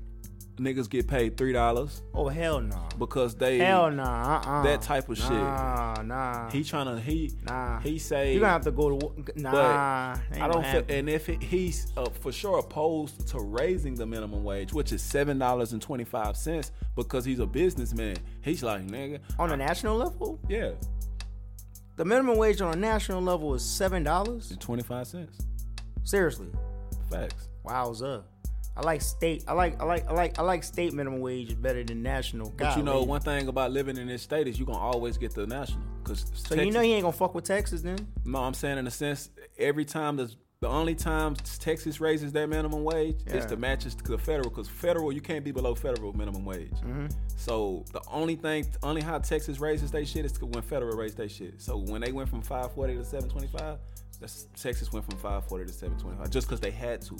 Niggas 0.56 0.88
get 0.88 1.08
paid 1.08 1.36
three 1.36 1.52
dollars 1.52 2.00
Oh 2.14 2.28
hell 2.28 2.60
no. 2.60 2.86
because 2.96 3.34
they 3.34 3.58
Hell 3.58 3.90
nah. 3.90 4.36
Uh-uh. 4.36 4.62
that 4.62 4.82
type 4.82 5.08
of 5.08 5.18
shit. 5.18 5.30
Nah, 5.32 6.00
nah. 6.04 6.48
he 6.48 6.62
trying 6.62 6.86
to 6.94 7.00
he 7.02 7.32
Nah. 7.42 7.80
he 7.80 7.98
say 7.98 8.30
You're 8.34 8.40
gonna 8.42 8.52
have 8.52 8.62
to 8.62 8.70
go 8.70 8.96
to 8.96 9.24
nah. 9.34 10.16
I 10.32 10.46
don't 10.48 10.64
feel, 10.64 10.84
and 10.88 11.10
if 11.10 11.28
it, 11.28 11.42
he's 11.42 11.92
uh, 11.96 12.08
for 12.08 12.30
sure 12.30 12.58
opposed 12.60 13.26
to 13.30 13.40
raising 13.40 13.96
the 13.96 14.06
minimum 14.06 14.44
wage, 14.44 14.72
which 14.72 14.92
is 14.92 15.02
seven 15.02 15.40
dollars 15.40 15.72
and 15.72 15.82
twenty 15.82 16.04
five 16.04 16.36
cents, 16.36 16.70
because 16.94 17.24
he's 17.24 17.40
a 17.40 17.46
businessman. 17.46 18.16
He's 18.42 18.62
like, 18.62 18.86
nigga, 18.86 19.18
on 19.40 19.50
a 19.50 19.56
national 19.56 19.96
level, 19.96 20.38
yeah, 20.48 20.70
the 21.96 22.04
minimum 22.04 22.36
wage 22.36 22.60
on 22.60 22.72
a 22.72 22.76
national 22.76 23.22
level 23.22 23.54
is 23.54 23.64
seven 23.64 24.02
dollars. 24.02 24.56
twenty 24.60 24.82
five 24.82 25.06
cents. 25.06 25.38
Seriously, 26.04 26.48
Facts. 27.10 27.48
wowza. 27.64 28.22
I 28.76 28.80
like 28.80 29.00
state. 29.02 29.44
I 29.46 29.52
like. 29.52 29.80
I 29.80 29.84
like. 29.84 30.08
I 30.08 30.12
like. 30.12 30.38
I 30.38 30.42
like 30.42 30.64
state 30.64 30.92
minimum 30.92 31.20
wage 31.20 31.60
better 31.62 31.84
than 31.84 32.02
national. 32.02 32.50
But 32.56 32.76
you 32.76 32.82
know, 32.82 33.02
one 33.02 33.20
thing 33.20 33.46
about 33.46 33.70
living 33.70 33.96
in 33.96 34.08
this 34.08 34.22
state 34.22 34.48
is 34.48 34.58
you 34.58 34.66
gonna 34.66 34.78
always 34.78 35.16
get 35.16 35.32
the 35.32 35.46
national. 35.46 35.82
Cause 36.02 36.26
So 36.34 36.56
you 36.56 36.72
know 36.72 36.80
he 36.80 36.92
ain't 36.92 37.02
gonna 37.04 37.12
fuck 37.12 37.34
with 37.36 37.44
Texas 37.44 37.82
then. 37.82 37.98
no, 38.24 38.40
I'm 38.40 38.52
saying 38.52 38.76
in 38.78 38.86
a 38.86 38.90
sense, 38.90 39.30
every 39.58 39.84
time 39.84 40.16
the 40.16 40.30
The 40.64 40.70
only 40.70 40.94
time 40.94 41.36
Texas 41.58 42.00
raises 42.00 42.32
their 42.32 42.46
minimum 42.46 42.84
wage 42.84 43.18
is 43.26 43.44
to 43.44 43.56
match 43.58 43.84
it 43.84 43.98
to 43.98 44.12
the 44.12 44.16
federal, 44.16 44.48
because 44.48 44.66
federal 44.66 45.12
you 45.12 45.20
can't 45.20 45.44
be 45.44 45.52
below 45.52 45.74
federal 45.74 46.14
minimum 46.14 46.46
wage. 46.46 46.70
Mm-hmm. 46.70 47.08
So 47.36 47.84
the 47.92 48.00
only 48.10 48.34
thing, 48.34 48.64
only 48.82 49.02
how 49.02 49.18
Texas 49.18 49.60
raises 49.60 49.90
their 49.90 50.06
shit 50.06 50.24
is 50.24 50.40
when 50.40 50.62
federal 50.62 50.96
raised 50.96 51.18
their 51.18 51.28
shit. 51.28 51.60
So 51.60 51.76
when 51.76 52.00
they 52.00 52.12
went 52.12 52.30
from 52.30 52.40
540 52.40 52.96
to 52.96 53.04
725, 53.04 53.78
that's 54.18 54.46
Texas 54.56 54.90
went 54.90 55.04
from 55.04 55.18
540 55.18 55.66
to 55.66 55.72
725 55.74 56.30
just 56.30 56.46
because 56.46 56.60
they 56.60 56.70
had 56.70 57.02
to. 57.02 57.18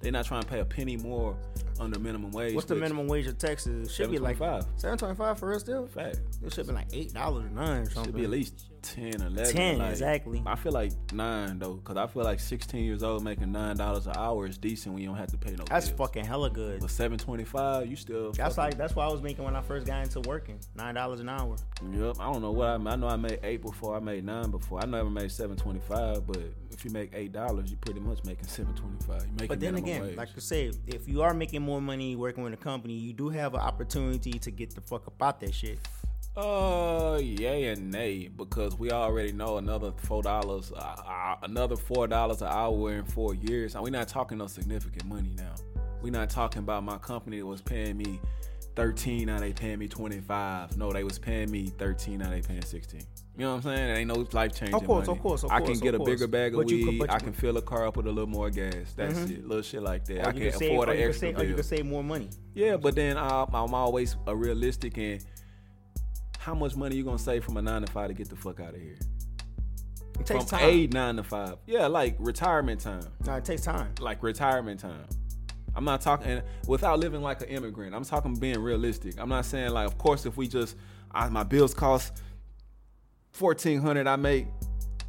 They're 0.00 0.10
not 0.10 0.24
trying 0.24 0.42
to 0.42 0.48
pay 0.48 0.58
a 0.58 0.64
penny 0.64 0.96
more 0.96 1.36
under 1.78 2.00
minimum 2.00 2.32
wage. 2.32 2.56
What's 2.56 2.66
the 2.66 2.74
minimum 2.74 3.06
wage 3.06 3.28
of 3.28 3.38
Texas? 3.38 3.88
It 3.88 3.92
should 3.92 4.10
be 4.10 4.18
like 4.18 4.40
7.25. 4.40 4.80
seven 4.80 4.98
twenty 4.98 5.14
five 5.14 5.38
for 5.38 5.50
real 5.50 5.60
still. 5.60 5.86
Fact. 5.86 6.18
It 6.44 6.52
should 6.52 6.66
be 6.66 6.72
like 6.72 6.88
eight 6.92 7.14
dollars 7.14 7.44
or 7.44 7.50
nine 7.50 7.82
or 7.82 7.90
something. 7.90 8.06
Should 8.06 8.16
be 8.16 8.24
at 8.24 8.30
least 8.30 8.69
10, 8.82 9.20
11. 9.22 9.52
10, 9.54 9.78
like- 9.78 9.90
exactly. 9.90 10.42
I 10.46 10.56
feel 10.56 10.72
like 10.72 10.92
nine 11.12 11.58
though, 11.58 11.74
because 11.74 11.96
I 11.96 12.06
feel 12.06 12.24
like 12.24 12.40
16 12.40 12.84
years 12.84 13.02
old 13.02 13.22
making 13.24 13.52
nine 13.52 13.76
dollars 13.76 14.06
an 14.06 14.14
hour 14.16 14.46
is 14.46 14.58
decent 14.58 14.94
when 14.94 15.02
you 15.02 15.08
don't 15.08 15.18
have 15.18 15.30
to 15.30 15.38
pay 15.38 15.52
no. 15.52 15.64
That's 15.68 15.88
bills. 15.88 15.98
fucking 15.98 16.24
hella 16.24 16.50
good. 16.50 16.80
But 16.80 16.90
725, 16.90 17.86
you 17.86 17.96
still. 17.96 18.32
That's 18.32 18.58
like 18.58 18.76
that's 18.76 18.94
what 18.96 19.08
I 19.08 19.12
was 19.12 19.22
making 19.22 19.44
when 19.44 19.56
I 19.56 19.62
first 19.62 19.86
got 19.86 20.02
into 20.02 20.20
working. 20.28 20.58
Nine 20.74 20.94
dollars 20.94 21.20
an 21.20 21.28
hour. 21.28 21.56
Yep. 21.92 22.16
I 22.20 22.32
don't 22.32 22.42
know 22.42 22.52
what 22.52 22.68
I. 22.68 22.74
I 22.74 22.96
know 22.96 23.08
I 23.08 23.16
made 23.16 23.38
eight 23.42 23.62
before. 23.62 23.96
I 23.96 24.00
made 24.00 24.24
nine 24.24 24.50
before. 24.50 24.80
I 24.82 24.86
never 24.86 25.08
made 25.10 25.30
725, 25.30 26.26
but 26.26 26.38
if 26.70 26.84
you 26.84 26.90
make 26.90 27.10
eight 27.14 27.32
dollars, 27.32 27.70
you 27.70 27.76
pretty 27.76 28.00
much 28.00 28.24
making 28.24 28.46
725. 28.46 29.22
You 29.22 29.32
making 29.34 29.48
But 29.48 29.60
then 29.60 29.74
again, 29.76 30.02
wage. 30.02 30.16
like 30.16 30.28
I 30.36 30.40
said, 30.40 30.76
if 30.86 31.08
you 31.08 31.22
are 31.22 31.34
making 31.34 31.62
more 31.62 31.80
money 31.80 32.16
working 32.16 32.42
with 32.42 32.52
a 32.52 32.56
company, 32.56 32.94
you 32.94 33.12
do 33.12 33.28
have 33.28 33.54
an 33.54 33.60
opportunity 33.60 34.32
to 34.32 34.50
get 34.50 34.74
the 34.74 34.80
fuck 34.80 35.06
up 35.06 35.22
out 35.22 35.40
that 35.40 35.54
shit. 35.54 35.78
Uh, 36.36 37.18
yay 37.20 37.64
and 37.66 37.90
nay, 37.90 38.28
because 38.28 38.78
we 38.78 38.92
already 38.92 39.32
know 39.32 39.56
another 39.58 39.92
four 39.96 40.22
dollars, 40.22 40.72
uh, 40.72 40.78
uh, 40.78 41.36
another 41.42 41.76
four 41.76 42.06
dollars 42.06 42.40
an 42.40 42.48
hour 42.48 42.92
in 42.92 43.04
four 43.04 43.34
years. 43.34 43.74
And 43.74 43.82
we're 43.82 43.90
not 43.90 44.08
talking 44.08 44.38
no 44.38 44.46
significant 44.46 45.06
money 45.06 45.34
now. 45.36 45.54
We're 46.02 46.12
not 46.12 46.30
talking 46.30 46.60
about 46.60 46.84
my 46.84 46.98
company 46.98 47.42
was 47.42 47.60
paying 47.60 47.96
me 47.96 48.20
thirteen, 48.76 49.26
now 49.26 49.40
they 49.40 49.52
paying 49.52 49.80
me 49.80 49.88
twenty 49.88 50.20
five. 50.20 50.76
No, 50.76 50.92
they 50.92 51.02
was 51.02 51.18
paying 51.18 51.50
me 51.50 51.66
thirteen, 51.66 52.18
now 52.18 52.30
they 52.30 52.40
paying 52.40 52.64
sixteen. 52.64 53.02
You 53.36 53.46
know 53.46 53.56
what 53.56 53.66
I'm 53.66 53.76
saying? 53.76 53.90
It 53.90 53.98
ain't 53.98 54.08
no 54.08 54.26
life 54.32 54.54
changing. 54.54 54.74
Of 54.74 54.86
course, 54.86 55.06
money. 55.08 55.18
of 55.18 55.22
course, 55.22 55.42
of 55.42 55.50
course. 55.50 55.62
I 55.62 55.66
can 55.66 55.78
get 55.80 55.94
of 55.94 56.02
a 56.02 56.04
bigger 56.04 56.28
bag 56.28 56.52
of 56.54 56.60
But 56.60 56.66
weed. 56.68 56.98
but 56.98 57.10
I 57.10 57.18
can 57.18 57.32
fill 57.32 57.56
a 57.56 57.62
car 57.62 57.86
up 57.86 57.96
with 57.96 58.06
a 58.06 58.10
little 58.10 58.28
more 58.28 58.50
gas. 58.50 58.92
That's 58.94 59.18
it, 59.18 59.46
little 59.46 59.62
shit 59.62 59.82
like 59.82 60.04
that. 60.06 60.26
Or 60.26 60.28
I 60.28 60.32
can 60.32 60.52
save, 60.52 60.72
afford 60.72 60.90
or 60.90 60.92
an 60.92 60.98
extra 60.98 61.28
save, 61.28 61.38
or 61.38 61.44
you 61.44 61.54
can 61.54 61.64
save 61.64 61.86
more 61.86 62.04
money. 62.04 62.28
Yeah, 62.54 62.76
but 62.76 62.94
then 62.94 63.16
I'm, 63.16 63.52
I'm 63.52 63.74
always 63.74 64.16
a 64.26 64.36
realistic 64.36 64.96
and 64.96 65.24
how 66.40 66.54
much 66.54 66.74
money 66.74 66.96
you 66.96 67.04
gonna 67.04 67.18
save 67.18 67.44
from 67.44 67.58
a 67.58 67.62
nine 67.62 67.82
to 67.82 67.92
five 67.92 68.08
to 68.08 68.14
get 68.14 68.30
the 68.30 68.34
fuck 68.34 68.60
out 68.60 68.74
of 68.74 68.80
here? 68.80 68.96
It 70.18 70.24
takes 70.24 70.48
from 70.48 70.58
time. 70.58 70.68
a 70.68 70.86
nine 70.86 71.16
to 71.16 71.22
five. 71.22 71.56
Yeah, 71.66 71.86
like 71.86 72.16
retirement 72.18 72.80
time. 72.80 73.04
No, 73.26 73.34
it 73.34 73.44
takes 73.44 73.60
time. 73.60 73.92
Like 74.00 74.22
retirement 74.22 74.80
time. 74.80 75.04
I'm 75.74 75.84
not 75.84 76.00
talking 76.00 76.40
without 76.66 76.98
living 76.98 77.20
like 77.20 77.42
an 77.42 77.48
immigrant. 77.48 77.94
I'm 77.94 78.04
talking 78.04 78.34
being 78.34 78.58
realistic. 78.58 79.14
I'm 79.18 79.28
not 79.28 79.44
saying 79.44 79.70
like, 79.72 79.86
of 79.86 79.98
course, 79.98 80.24
if 80.24 80.38
we 80.38 80.48
just 80.48 80.76
I, 81.10 81.28
my 81.28 81.42
bills 81.42 81.74
cost 81.74 82.22
fourteen 83.32 83.82
hundred, 83.82 84.06
I 84.06 84.16
make 84.16 84.46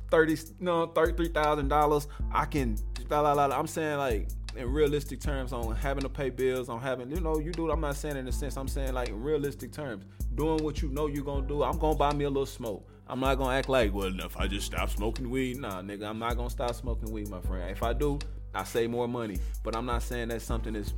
thirty 0.09 0.37
no 0.59 0.87
thirty 0.87 1.13
three 1.13 1.29
thousand 1.29 1.69
dollars. 1.69 2.09
I 2.33 2.43
can 2.43 2.77
la 3.09 3.21
la 3.21 3.31
la. 3.31 3.45
la. 3.45 3.57
I'm 3.57 3.67
saying 3.67 3.97
like 3.97 4.27
in 4.55 4.71
realistic 4.71 5.19
terms 5.19 5.53
on 5.53 5.75
having 5.75 6.03
to 6.03 6.09
pay 6.09 6.29
bills, 6.29 6.69
on 6.69 6.81
having 6.81 7.09
you 7.09 7.21
know 7.21 7.39
you 7.39 7.51
do. 7.51 7.71
I'm 7.71 7.81
not 7.81 7.95
saying 7.95 8.17
in 8.17 8.27
a 8.27 8.31
sense. 8.31 8.57
I'm 8.57 8.67
saying 8.67 8.93
like 8.93 9.09
in 9.09 9.21
realistic 9.21 9.71
terms, 9.71 10.05
doing 10.35 10.63
what 10.63 10.81
you 10.81 10.89
know 10.89 11.07
you're 11.07 11.23
gonna 11.23 11.47
do. 11.47 11.63
I'm 11.63 11.77
gonna 11.77 11.95
buy 11.95 12.13
me 12.13 12.25
a 12.25 12.29
little 12.29 12.45
smoke. 12.45 12.87
I'm 13.07 13.19
not 13.19 13.35
gonna 13.35 13.55
act 13.55 13.69
like 13.69 13.93
well 13.93 14.11
if 14.19 14.37
I 14.37 14.47
just 14.47 14.65
stop 14.65 14.89
smoking 14.89 15.29
weed. 15.29 15.57
Nah, 15.57 15.81
nigga, 15.81 16.05
I'm 16.05 16.19
not 16.19 16.37
gonna 16.37 16.49
stop 16.49 16.75
smoking 16.75 17.11
weed, 17.11 17.29
my 17.29 17.41
friend. 17.41 17.69
If 17.71 17.83
I 17.83 17.93
do, 17.93 18.19
I 18.53 18.63
save 18.63 18.89
more 18.89 19.07
money. 19.07 19.37
But 19.63 19.75
I'm 19.75 19.85
not 19.85 20.03
saying 20.03 20.29
that's 20.29 20.45
something 20.45 20.73
that's. 20.73 20.93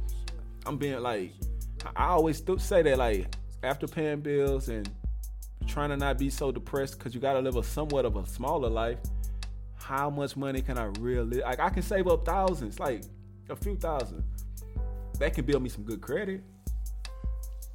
I'm 0.65 0.77
being 0.77 0.99
like, 1.01 1.33
I 1.95 2.07
always 2.07 2.41
th- 2.41 2.59
say 2.59 2.81
that 2.83 2.97
like 2.97 3.35
after 3.63 3.87
paying 3.87 4.21
bills 4.21 4.69
and 4.69 4.89
trying 5.67 5.89
to 5.89 5.97
not 5.97 6.17
be 6.17 6.29
so 6.29 6.51
depressed 6.51 6.97
because 6.97 7.15
you 7.15 7.21
got 7.21 7.33
to 7.33 7.39
live 7.39 7.55
a 7.55 7.63
somewhat 7.63 8.05
of 8.05 8.15
a 8.15 8.25
smaller 8.25 8.69
life. 8.69 8.99
How 9.75 10.09
much 10.09 10.37
money 10.37 10.61
can 10.61 10.77
I 10.77 10.85
really 10.99 11.41
like? 11.41 11.59
I 11.59 11.69
can 11.69 11.83
save 11.83 12.07
up 12.07 12.25
thousands, 12.25 12.79
like 12.79 13.03
a 13.49 13.55
few 13.55 13.75
thousand. 13.75 14.23
That 15.19 15.33
can 15.33 15.45
build 15.45 15.63
me 15.63 15.69
some 15.69 15.83
good 15.83 16.01
credit. 16.01 16.43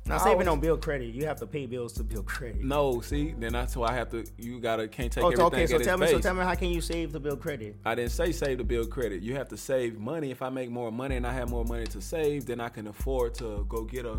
Now 0.09 0.17
I 0.17 0.25
saving 0.25 0.47
don't 0.47 0.61
build 0.61 0.81
credit. 0.81 1.15
You 1.15 1.27
have 1.27 1.39
to 1.41 1.47
pay 1.47 1.67
bills 1.67 1.93
to 1.95 2.03
build 2.03 2.25
credit. 2.25 2.65
No, 2.65 3.01
see, 3.03 3.35
then 3.39 3.53
that's 3.53 3.77
why 3.77 3.89
I 3.91 3.95
have 3.95 4.09
to. 4.11 4.25
You 4.39 4.59
gotta 4.59 4.89
can't 4.89 5.13
take 5.13 5.23
Oh, 5.23 5.29
everything 5.29 5.45
okay. 5.45 5.67
So 5.67 5.79
tell 5.79 5.99
me. 5.99 6.07
So 6.07 6.19
tell 6.19 6.35
me, 6.35 6.41
how 6.43 6.55
can 6.55 6.71
you 6.71 6.81
save 6.81 7.13
to 7.13 7.21
build 7.21 7.41
credit? 7.41 7.77
I 7.85 7.95
didn't 7.95 8.13
say 8.13 8.33
save 8.33 8.59
to 8.59 8.65
build 8.65 8.91
credit. 8.91 9.23
You 9.23 9.35
have 9.35 9.49
to 9.49 9.57
save 9.57 9.99
money. 9.99 10.31
If 10.31 10.41
I 10.41 10.49
make 10.49 10.71
more 10.71 10.91
money 10.91 11.17
and 11.17 11.27
I 11.27 11.33
have 11.35 11.51
more 11.51 11.65
money 11.65 11.87
to 11.89 12.01
save, 12.01 12.47
then 12.47 12.59
I 12.59 12.71
can 12.71 12.87
afford 12.87 13.35
to 13.35 13.67
go 13.69 13.85
get 13.85 14.07
a 14.07 14.19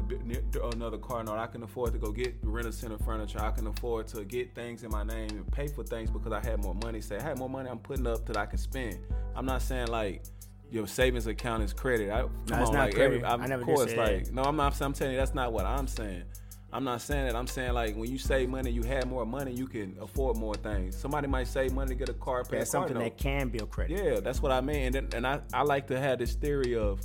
another 0.71 0.99
car 0.99 1.23
note. 1.23 1.39
I 1.39 1.47
can 1.47 1.63
afford 1.63 1.93
to 1.93 1.99
go 1.99 2.11
get 2.11 2.35
rent 2.43 2.67
a 2.67 2.71
center 2.71 2.99
furniture. 2.99 3.41
I 3.41 3.49
can 3.51 3.65
afford 3.65 4.07
to 4.09 4.23
get 4.23 4.53
things 4.53 4.83
in 4.83 4.91
my 4.91 5.03
name 5.03 5.29
and 5.31 5.51
pay 5.51 5.67
for 5.67 5.83
things 5.83 6.11
because 6.11 6.31
I 6.31 6.39
had 6.39 6.61
more 6.61 6.75
money. 6.75 7.01
Say 7.01 7.17
I 7.17 7.23
had 7.23 7.39
more 7.39 7.49
money, 7.49 7.67
I'm 7.67 7.79
putting 7.79 8.05
up 8.05 8.27
that 8.27 8.37
I 8.37 8.45
can 8.45 8.59
spend. 8.59 8.99
I'm 9.35 9.45
not 9.45 9.63
saying 9.63 9.87
like 9.87 10.23
your 10.71 10.87
savings 10.87 11.27
account 11.27 11.63
is 11.63 11.73
credit. 11.73 12.11
I, 12.11 12.21
come 12.21 12.31
on, 12.49 12.59
not 12.59 12.73
like 12.73 12.95
credit. 12.95 13.23
I'm, 13.25 13.41
I 13.41 13.47
never 13.47 13.61
of 13.61 13.67
course, 13.67 13.95
like 13.95 14.25
that. 14.25 14.33
no, 14.33 14.43
I'm 14.43 14.55
not. 14.55 14.79
I'm 14.81 14.93
telling 14.93 15.13
you 15.13 15.19
that's 15.19 15.33
not 15.33 15.51
what 15.51 15.65
I'm 15.65 15.87
saying. 15.87 16.23
I'm 16.71 16.83
not 16.83 17.01
saying 17.01 17.25
that. 17.25 17.35
I'm 17.35 17.47
saying 17.47 17.73
like 17.73 17.95
when 17.95 18.11
you 18.11 18.19
save 18.19 18.49
money, 18.49 18.69
you 18.69 18.83
have 18.83 19.07
more 19.07 19.25
money, 19.25 19.51
you 19.51 19.67
can 19.67 19.97
afford 19.99 20.37
more 20.37 20.53
things. 20.53 20.95
Somebody 20.95 21.27
might 21.27 21.47
save 21.47 21.73
money 21.73 21.89
to 21.89 21.95
get 21.95 22.09
a 22.09 22.13
car, 22.13 22.43
pay 22.43 22.59
That's 22.59 22.69
a 22.69 22.77
car 22.77 22.87
something 22.87 23.03
note. 23.03 23.17
that 23.17 23.17
can 23.17 23.49
build 23.49 23.71
credit. 23.71 24.03
Yeah, 24.03 24.19
that's 24.19 24.41
what 24.41 24.51
I 24.51 24.61
mean. 24.61 24.83
And, 24.83 24.95
then, 24.95 25.07
and 25.15 25.25
I, 25.25 25.41
I 25.51 25.63
like 25.63 25.87
to 25.87 25.99
have 25.99 26.19
this 26.19 26.35
theory 26.35 26.75
of 26.75 27.01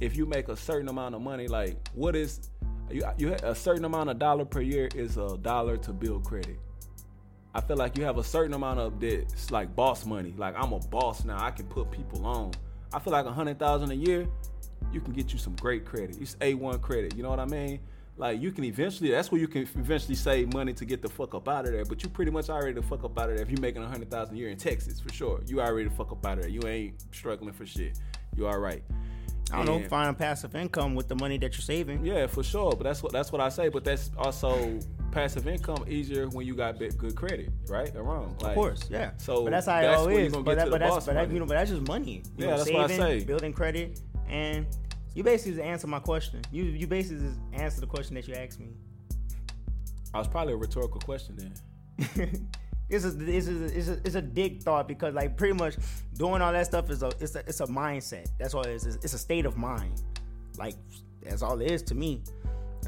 if 0.00 0.16
you 0.16 0.24
make 0.24 0.48
a 0.48 0.56
certain 0.56 0.88
amount 0.88 1.16
of 1.16 1.20
money, 1.20 1.48
like 1.48 1.88
what 1.94 2.14
is 2.14 2.50
you, 2.90 3.02
you 3.18 3.34
a 3.42 3.54
certain 3.54 3.84
amount 3.84 4.10
of 4.10 4.18
dollar 4.20 4.44
per 4.44 4.60
year 4.60 4.88
is 4.94 5.16
a 5.16 5.36
dollar 5.38 5.76
to 5.78 5.92
build 5.92 6.24
credit. 6.24 6.58
I 7.54 7.60
feel 7.62 7.76
like 7.76 7.96
you 7.96 8.04
have 8.04 8.18
a 8.18 8.24
certain 8.24 8.54
amount 8.54 8.78
of 8.78 9.00
that's 9.00 9.50
like 9.50 9.74
boss 9.74 10.04
money. 10.04 10.34
Like 10.36 10.54
I'm 10.56 10.72
a 10.72 10.78
boss 10.78 11.24
now. 11.24 11.42
I 11.42 11.50
can 11.50 11.66
put 11.66 11.90
people 11.90 12.24
on. 12.24 12.52
I 12.92 12.98
feel 12.98 13.12
like 13.12 13.26
a 13.26 13.32
hundred 13.32 13.58
thousand 13.58 13.90
a 13.90 13.94
year, 13.94 14.26
you 14.92 15.00
can 15.00 15.12
get 15.12 15.32
you 15.32 15.38
some 15.38 15.54
great 15.56 15.84
credit. 15.84 16.16
It's 16.20 16.36
A 16.40 16.54
one 16.54 16.78
credit. 16.78 17.16
You 17.16 17.22
know 17.22 17.30
what 17.30 17.40
I 17.40 17.44
mean? 17.46 17.80
Like 18.18 18.40
you 18.40 18.50
can 18.52 18.64
eventually. 18.64 19.10
That's 19.10 19.30
where 19.30 19.40
you 19.40 19.48
can 19.48 19.62
eventually 19.62 20.14
save 20.14 20.52
money 20.54 20.72
to 20.72 20.84
get 20.86 21.02
the 21.02 21.08
fuck 21.08 21.34
up 21.34 21.48
out 21.48 21.66
of 21.66 21.72
there. 21.72 21.84
But 21.84 22.02
you 22.02 22.08
pretty 22.08 22.30
much 22.30 22.48
already 22.48 22.72
the 22.72 22.82
fuck 22.82 23.04
up 23.04 23.18
out 23.18 23.28
of 23.28 23.36
there. 23.36 23.44
If 23.44 23.50
you're 23.50 23.60
making 23.60 23.82
a 23.82 23.86
hundred 23.88 24.10
thousand 24.10 24.36
a 24.36 24.38
year 24.38 24.48
in 24.48 24.56
Texas, 24.56 25.00
for 25.00 25.12
sure, 25.12 25.40
you 25.46 25.60
already 25.60 25.88
the 25.88 25.94
fuck 25.94 26.12
up 26.12 26.24
out 26.24 26.38
of 26.38 26.42
there. 26.44 26.50
You 26.50 26.66
ain't 26.66 26.94
struggling 27.12 27.52
for 27.52 27.66
shit. 27.66 27.98
You 28.36 28.46
all 28.46 28.58
right. 28.58 28.82
I 29.52 29.56
don't 29.58 29.66
know. 29.66 29.74
And- 29.76 29.88
Find 29.88 30.16
passive 30.18 30.56
income 30.56 30.94
with 30.94 31.08
the 31.08 31.14
money 31.14 31.38
that 31.38 31.52
you're 31.54 31.60
saving. 31.60 32.04
yeah, 32.04 32.26
for 32.26 32.42
sure. 32.42 32.70
But 32.72 32.84
that's 32.84 33.02
what 33.02 33.12
that's 33.12 33.30
what 33.32 33.40
I 33.40 33.48
say. 33.50 33.68
But 33.68 33.84
that's 33.84 34.10
also 34.18 34.78
passive 35.16 35.48
income 35.48 35.82
easier 35.88 36.28
when 36.28 36.46
you 36.46 36.54
got 36.54 36.78
bit- 36.78 36.98
good 36.98 37.16
credit, 37.16 37.48
right 37.68 37.90
or 37.96 38.02
wrong? 38.02 38.36
Of 38.42 38.54
course, 38.54 38.82
yeah. 38.90 39.12
So 39.16 39.44
but 39.44 39.50
that's 39.50 39.66
how 39.66 39.80
it 39.80 39.86
all 39.86 40.08
is. 40.08 40.30
But, 40.32 40.44
that, 40.56 40.70
but 40.70 40.78
that's 40.80 41.06
but 41.06 41.14
that, 41.14 41.30
you 41.32 41.38
know, 41.38 41.46
but 41.46 41.54
that's 41.54 41.70
just 41.70 41.88
money. 41.88 42.22
You 42.36 42.44
Yeah, 42.44 42.46
know, 42.50 42.58
that's 42.58 42.70
what 42.70 42.84
I 42.84 42.86
saving, 42.88 43.20
say. 43.20 43.24
building 43.24 43.52
credit, 43.54 44.00
and 44.28 44.66
you 45.14 45.22
basically 45.24 45.52
just 45.52 45.64
answer 45.64 45.86
my 45.86 46.00
question. 46.00 46.42
You 46.52 46.64
you 46.64 46.86
basically 46.86 47.26
just 47.28 47.38
answer 47.54 47.80
the 47.80 47.86
question 47.86 48.14
that 48.16 48.28
you 48.28 48.34
asked 48.34 48.60
me. 48.60 48.68
I 50.12 50.18
was 50.18 50.28
probably 50.28 50.52
a 50.52 50.56
rhetorical 50.56 51.00
question 51.00 51.36
then. 51.36 51.54
it's 52.90 53.06
a 53.06 53.08
it's 53.18 53.48
a, 53.48 53.64
it's 53.64 53.88
a 53.88 53.92
it's 54.04 54.14
a 54.16 54.22
dick 54.22 54.62
thought 54.62 54.86
because 54.86 55.14
like 55.14 55.38
pretty 55.38 55.54
much 55.54 55.76
doing 56.14 56.42
all 56.42 56.52
that 56.52 56.66
stuff 56.66 56.90
is 56.90 57.02
a 57.02 57.10
it's 57.20 57.34
a 57.34 57.38
it's 57.40 57.60
a 57.60 57.66
mindset. 57.66 58.28
That's 58.38 58.52
all 58.52 58.62
it 58.62 58.70
is. 58.72 58.84
It's, 58.84 58.96
it's 58.96 59.14
a 59.14 59.18
state 59.18 59.46
of 59.46 59.56
mind. 59.56 60.02
Like 60.58 60.74
that's 61.22 61.40
all 61.42 61.58
it 61.60 61.70
is 61.70 61.82
to 61.84 61.94
me. 61.94 62.22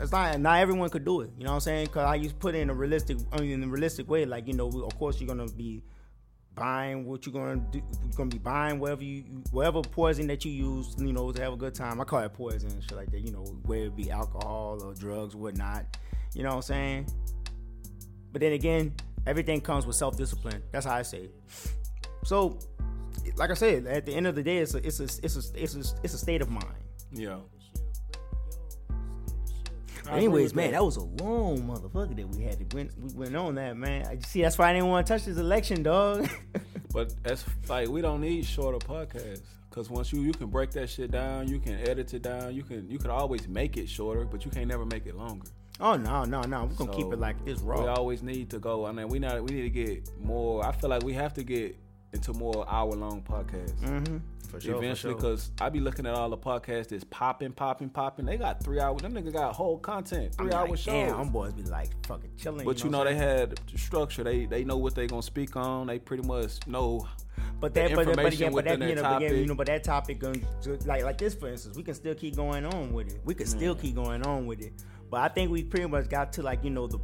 It's 0.00 0.12
not 0.12 0.40
not 0.40 0.60
everyone 0.60 0.88
could 0.90 1.04
do 1.04 1.22
it. 1.22 1.30
You 1.36 1.44
know 1.44 1.50
what 1.50 1.56
I'm 1.56 1.60
saying? 1.60 1.86
Because 1.86 2.04
I 2.04 2.14
used 2.14 2.30
to 2.30 2.36
put 2.36 2.54
it 2.54 2.58
in 2.58 2.70
a 2.70 2.74
realistic 2.74 3.18
I 3.32 3.40
mean 3.40 3.50
in 3.50 3.64
a 3.64 3.68
realistic 3.68 4.08
way. 4.08 4.24
Like 4.24 4.46
you 4.46 4.54
know, 4.54 4.68
of 4.68 4.96
course 4.98 5.20
you're 5.20 5.28
gonna 5.28 5.50
be 5.50 5.82
buying 6.54 7.04
what 7.04 7.24
you're 7.26 7.32
gonna 7.32 7.56
do. 7.70 7.82
You're 8.02 8.16
gonna 8.16 8.30
be 8.30 8.38
buying 8.38 8.78
whatever 8.78 9.04
you 9.04 9.24
whatever 9.50 9.82
poison 9.82 10.26
that 10.28 10.44
you 10.44 10.52
use. 10.52 10.94
You 10.98 11.12
know 11.12 11.32
to 11.32 11.42
have 11.42 11.52
a 11.52 11.56
good 11.56 11.74
time. 11.74 12.00
I 12.00 12.04
call 12.04 12.20
it 12.20 12.32
poison 12.32 12.70
and 12.70 12.82
shit 12.82 12.96
like 12.96 13.10
that. 13.10 13.20
You 13.20 13.32
know 13.32 13.44
whether 13.64 13.86
it 13.86 13.96
be 13.96 14.10
alcohol 14.10 14.80
or 14.82 14.94
drugs, 14.94 15.34
whatnot. 15.34 15.84
You 16.34 16.42
know 16.42 16.50
what 16.50 16.56
I'm 16.56 16.62
saying? 16.62 17.08
But 18.32 18.40
then 18.40 18.52
again, 18.52 18.94
everything 19.26 19.60
comes 19.60 19.86
with 19.86 19.96
self 19.96 20.16
discipline. 20.16 20.62
That's 20.72 20.86
how 20.86 20.94
I 20.94 21.02
say 21.02 21.22
it. 21.22 21.34
So, 22.24 22.58
like 23.36 23.50
I 23.50 23.54
said, 23.54 23.86
at 23.86 24.04
the 24.06 24.14
end 24.14 24.26
of 24.26 24.34
the 24.34 24.42
day, 24.42 24.58
it's 24.58 24.74
a 24.74 24.86
it's 24.86 25.00
a 25.00 25.04
it's 25.04 25.36
a 25.36 25.62
it's 25.62 25.74
a, 25.74 25.84
it's 26.02 26.14
a 26.14 26.18
state 26.18 26.42
of 26.42 26.50
mind. 26.50 26.66
Yeah. 27.12 27.38
Anyways, 30.10 30.54
man, 30.54 30.72
that 30.72 30.84
was 30.84 30.96
a 30.96 31.02
long 31.02 31.62
motherfucker 31.62 32.16
that 32.16 32.28
we 32.28 32.44
had 32.44 32.58
to 32.58 32.76
win. 32.76 32.90
We 33.00 33.12
went 33.14 33.36
on 33.36 33.54
that, 33.56 33.76
man. 33.76 34.06
I 34.06 34.18
see. 34.26 34.42
That's 34.42 34.58
why 34.58 34.70
I 34.70 34.72
didn't 34.72 34.88
want 34.88 35.06
to 35.06 35.12
touch 35.12 35.24
this 35.24 35.36
election, 35.38 35.82
dog. 35.82 36.28
But 36.90 37.12
that's 37.22 37.44
like 37.68 37.88
we 37.88 38.00
don't 38.00 38.22
need 38.22 38.46
shorter 38.46 38.78
podcasts 38.78 39.42
because 39.68 39.90
once 39.90 40.10
you 40.10 40.22
you 40.22 40.32
can 40.32 40.46
break 40.46 40.70
that 40.70 40.88
shit 40.88 41.10
down, 41.10 41.46
you 41.46 41.58
can 41.60 41.74
edit 41.74 42.14
it 42.14 42.22
down, 42.22 42.54
you 42.54 42.62
can 42.62 42.90
you 42.90 42.98
can 42.98 43.10
always 43.10 43.46
make 43.46 43.76
it 43.76 43.88
shorter, 43.90 44.24
but 44.24 44.44
you 44.46 44.50
can't 44.50 44.68
never 44.68 44.86
make 44.86 45.04
it 45.06 45.14
longer. 45.14 45.48
oh 45.80 45.96
no, 45.96 46.24
no, 46.24 46.40
no. 46.42 46.64
We're 46.64 46.74
gonna 46.86 46.96
keep 46.96 47.12
it 47.12 47.18
like 47.18 47.44
this 47.44 47.60
raw. 47.60 47.82
We 47.82 47.88
always 47.88 48.22
need 48.22 48.48
to 48.50 48.58
go. 48.58 48.86
I 48.86 48.92
mean, 48.92 49.08
we 49.08 49.18
not 49.18 49.42
we 49.42 49.54
need 49.54 49.62
to 49.62 49.70
get 49.70 50.10
more. 50.18 50.64
I 50.64 50.72
feel 50.72 50.88
like 50.88 51.02
we 51.02 51.12
have 51.12 51.34
to 51.34 51.44
get 51.44 51.76
into 52.12 52.32
more 52.32 52.64
hour 52.68 52.92
long 52.92 53.22
podcasts. 53.22 53.80
Mm-hmm. 53.80 54.18
For 54.48 54.60
sure. 54.60 54.76
Eventually, 54.76 55.12
for 55.14 55.20
sure. 55.20 55.30
because 55.30 55.50
I 55.60 55.68
be 55.68 55.80
looking 55.80 56.06
at 56.06 56.14
all 56.14 56.30
the 56.30 56.38
podcasts 56.38 56.88
that's 56.88 57.04
popping, 57.04 57.52
popping, 57.52 57.90
popping. 57.90 58.24
They 58.24 58.38
got 58.38 58.62
three 58.62 58.80
hours. 58.80 59.02
Them 59.02 59.12
niggas 59.12 59.34
got 59.34 59.54
whole 59.54 59.78
content, 59.78 60.34
I'm 60.38 60.46
three 60.46 60.54
hour 60.54 60.68
like, 60.68 60.78
shows. 60.78 60.86
Damn, 60.86 61.18
them 61.18 61.28
boys 61.28 61.52
be 61.52 61.64
like 61.64 61.90
fucking 62.06 62.30
chilling. 62.38 62.64
but 62.64 62.82
you 62.82 62.88
know, 62.88 62.98
what 62.98 63.04
they 63.04 63.14
had 63.14 63.60
structure. 63.76 64.24
They 64.24 64.46
they 64.46 64.64
know 64.64 64.78
what 64.78 64.94
they 64.94 65.06
gonna 65.06 65.22
speak 65.22 65.54
on. 65.56 65.88
They 65.88 65.98
pretty 65.98 66.26
much 66.26 66.66
know. 66.66 67.06
But 67.60 67.74
that, 67.74 67.90
but, 67.90 68.06
but 68.06 68.08
information 68.08 68.42
again, 68.44 68.52
but 68.54 68.64
that, 68.64 68.80
you 68.80 68.94
know, 68.94 69.02
but 69.02 69.16
again, 69.16 69.30
you 69.30 69.36
topic. 69.36 69.48
know, 69.48 69.54
but 69.54 69.66
that 69.66 69.84
topic, 69.84 70.18
going 70.18 70.46
like, 70.86 71.02
like 71.02 71.18
this, 71.18 71.34
for 71.34 71.48
instance, 71.48 71.76
we 71.76 71.82
can 71.82 71.94
still 71.94 72.14
keep 72.14 72.36
going 72.36 72.64
on 72.64 72.92
with 72.92 73.08
it. 73.08 73.20
We 73.24 73.34
can 73.34 73.46
still 73.46 73.74
keep 73.74 73.96
going 73.96 74.22
on 74.22 74.46
with 74.46 74.60
it. 74.60 74.72
But 75.10 75.20
I 75.20 75.28
think 75.28 75.50
we 75.50 75.62
pretty 75.62 75.86
much 75.86 76.08
got 76.08 76.32
to 76.34 76.42
like, 76.42 76.62
you 76.62 76.70
know, 76.70 76.86
the 76.86 76.98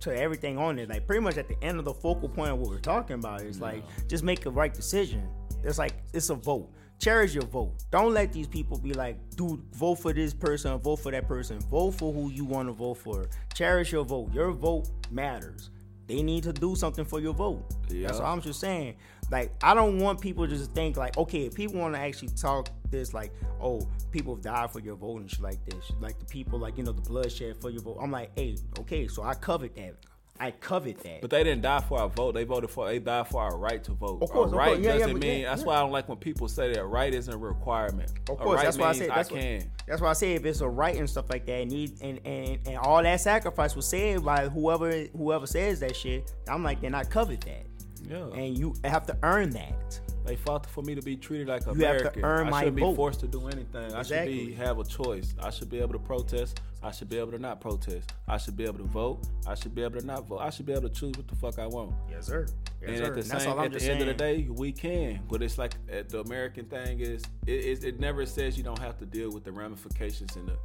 to 0.00 0.16
everything 0.16 0.58
on 0.58 0.78
it. 0.78 0.88
Like, 0.88 1.06
pretty 1.06 1.20
much 1.22 1.36
at 1.36 1.48
the 1.48 1.56
end 1.62 1.78
of 1.78 1.84
the 1.84 1.94
focal 1.94 2.28
point 2.28 2.50
of 2.52 2.58
what 2.58 2.70
we're 2.70 2.78
talking 2.78 3.14
about 3.14 3.42
is 3.42 3.60
like, 3.60 3.82
just 4.08 4.24
make 4.24 4.46
a 4.46 4.50
right 4.50 4.72
decision. 4.72 5.28
It's 5.64 5.78
like 5.78 5.94
it's 6.12 6.30
a 6.30 6.34
vote. 6.34 6.70
Cherish 7.00 7.32
your 7.34 7.44
vote. 7.44 7.74
Don't 7.92 8.12
let 8.12 8.32
these 8.32 8.48
people 8.48 8.76
be 8.78 8.92
like, 8.92 9.16
dude, 9.36 9.60
vote 9.72 9.96
for 9.96 10.12
this 10.12 10.34
person, 10.34 10.76
vote 10.78 10.96
for 10.96 11.12
that 11.12 11.28
person. 11.28 11.60
Vote 11.60 11.92
for 11.92 12.12
who 12.12 12.30
you 12.30 12.44
want 12.44 12.68
to 12.68 12.72
vote 12.72 12.94
for. 12.94 13.28
Cherish 13.54 13.92
your 13.92 14.04
vote. 14.04 14.32
Your 14.32 14.50
vote 14.50 14.88
matters. 15.10 15.70
They 16.08 16.22
need 16.22 16.42
to 16.44 16.52
do 16.52 16.74
something 16.74 17.04
for 17.04 17.20
your 17.20 17.34
vote. 17.34 17.62
That's 17.82 17.92
Yeah. 17.94 18.10
all 18.24 18.32
I'm 18.32 18.40
just 18.40 18.60
saying. 18.60 18.96
Like, 19.30 19.52
I 19.62 19.74
don't 19.74 19.98
want 19.98 20.20
people 20.20 20.46
to 20.46 20.56
just 20.56 20.72
think 20.74 20.96
like, 20.96 21.16
okay, 21.18 21.46
if 21.46 21.54
people 21.54 21.80
want 21.80 21.94
to 21.94 22.00
actually 22.00 22.28
talk 22.28 22.70
this, 22.90 23.12
like, 23.12 23.32
oh, 23.60 23.86
people 24.10 24.34
have 24.34 24.42
died 24.42 24.70
for 24.70 24.80
your 24.80 24.96
vote 24.96 25.20
and 25.20 25.30
shit 25.30 25.40
like 25.40 25.64
this, 25.66 25.90
like 26.00 26.18
the 26.18 26.24
people, 26.24 26.58
like 26.58 26.78
you 26.78 26.84
know, 26.84 26.92
the 26.92 27.02
bloodshed 27.02 27.60
for 27.60 27.70
your 27.70 27.82
vote. 27.82 27.98
I'm 28.00 28.10
like, 28.10 28.30
hey, 28.36 28.56
okay, 28.80 29.06
so 29.06 29.22
I 29.22 29.34
covered 29.34 29.74
that. 29.76 29.96
I 30.40 30.52
covet 30.52 30.98
that. 31.00 31.20
But 31.20 31.30
they 31.30 31.42
didn't 31.42 31.62
die 31.62 31.80
for 31.80 31.98
our 31.98 32.08
vote. 32.08 32.32
They 32.32 32.44
voted 32.44 32.70
for. 32.70 32.86
They 32.86 32.98
died 32.98 33.26
for 33.28 33.42
our 33.42 33.56
right 33.56 33.82
to 33.84 33.92
vote. 33.92 34.22
Of 34.22 34.30
course, 34.30 34.52
a 34.52 34.54
of 34.54 34.58
right 34.58 34.66
course. 34.74 34.78
Yeah, 34.78 34.92
yeah, 34.92 34.98
doesn't 34.98 35.12
but 35.14 35.22
mean. 35.22 35.40
yeah, 35.40 35.50
that's 35.50 35.64
why 35.64 35.76
I 35.76 35.80
don't 35.80 35.90
like 35.90 36.08
when 36.08 36.18
people 36.18 36.48
say 36.48 36.72
that 36.72 36.84
right 36.84 37.12
isn't 37.12 37.32
a 37.32 37.36
requirement. 37.36 38.12
Of 38.28 38.38
course, 38.38 38.56
right 38.56 38.64
that's 38.64 38.78
why 38.78 38.88
I 38.90 38.92
said 38.92 39.10
that's 39.10 39.30
I 39.30 39.34
what, 39.34 39.66
that's 39.86 40.00
why 40.00 40.10
I 40.10 40.12
say 40.12 40.34
if 40.34 40.44
it's 40.44 40.60
a 40.60 40.68
right 40.68 40.94
and 40.96 41.10
stuff 41.10 41.28
like 41.28 41.44
that, 41.46 41.60
and, 41.62 41.70
need, 41.70 42.00
and 42.02 42.20
and 42.24 42.58
and 42.66 42.76
all 42.78 43.02
that 43.02 43.20
sacrifice 43.20 43.74
was 43.74 43.88
said 43.88 44.24
by 44.24 44.48
whoever 44.48 45.06
whoever 45.16 45.46
says 45.46 45.80
that 45.80 45.96
shit. 45.96 46.32
I'm 46.48 46.62
like, 46.62 46.80
then 46.80 46.94
I 46.94 47.02
covet 47.02 47.40
that, 47.42 47.66
Yeah. 48.08 48.26
and 48.34 48.56
you 48.58 48.74
have 48.84 49.06
to 49.06 49.16
earn 49.22 49.50
that. 49.50 50.00
They 50.24 50.36
fought 50.36 50.66
for 50.66 50.82
me 50.82 50.94
to 50.94 51.00
be 51.00 51.16
treated 51.16 51.48
like 51.48 51.62
You 51.64 51.72
have 51.72 51.76
to 51.78 51.84
American. 51.86 52.24
earn 52.24 52.46
I 52.48 52.50
my 52.50 52.58
shouldn't 52.60 52.76
be 52.76 52.82
vote. 52.82 52.96
forced 52.96 53.20
to 53.20 53.26
do 53.28 53.48
anything. 53.48 53.94
I 53.94 54.02
should 54.02 54.26
be 54.26 54.52
have 54.54 54.78
a 54.78 54.84
choice. 54.84 55.34
I 55.42 55.48
should 55.50 55.70
be 55.70 55.78
able 55.78 55.94
to 55.94 55.98
protest. 55.98 56.60
I 56.82 56.90
should 56.92 57.08
be 57.08 57.18
able 57.18 57.32
to 57.32 57.38
not 57.38 57.60
protest. 57.62 58.12
I 58.28 58.36
should 58.36 58.56
be 58.56 58.64
able 58.64 58.78
to 58.78 58.84
vote. 58.84 59.26
I 59.46 59.54
should 59.54 59.74
be 59.74 59.82
able 59.82 59.98
to 60.00 60.06
not 60.06 60.28
vote. 60.28 60.40
I 60.40 60.50
should 60.50 60.66
be 60.66 60.72
able 60.72 60.88
to 60.88 60.94
choose 60.94 61.16
what 61.16 61.28
the 61.28 61.34
fuck 61.36 61.58
I 61.58 61.66
want. 61.66 61.92
Yes, 62.10 62.26
sir. 62.26 62.46
Yes, 62.82 62.90
and 62.90 62.98
sir. 62.98 63.04
at 63.04 63.14
the 63.14 63.22
that's 63.22 63.42
same, 63.44 63.52
all 63.52 63.58
I'm 63.58 63.72
at 63.72 63.72
the 63.80 63.90
end 63.90 64.00
of 64.02 64.06
the 64.06 64.14
day, 64.14 64.46
we 64.50 64.70
can. 64.70 65.20
But 65.30 65.42
it's 65.42 65.56
like 65.56 65.74
uh, 65.90 66.02
the 66.08 66.20
American 66.20 66.66
thing 66.66 67.00
is, 67.00 67.22
it, 67.46 67.52
it, 67.52 67.84
it 67.84 68.00
never 68.00 68.26
says 68.26 68.56
you 68.58 68.64
don't 68.64 68.78
have 68.78 68.98
to 68.98 69.06
deal 69.06 69.30
with 69.32 69.44
the 69.44 69.52
ramifications 69.52 70.36
and 70.36 70.46
the, 70.48 70.56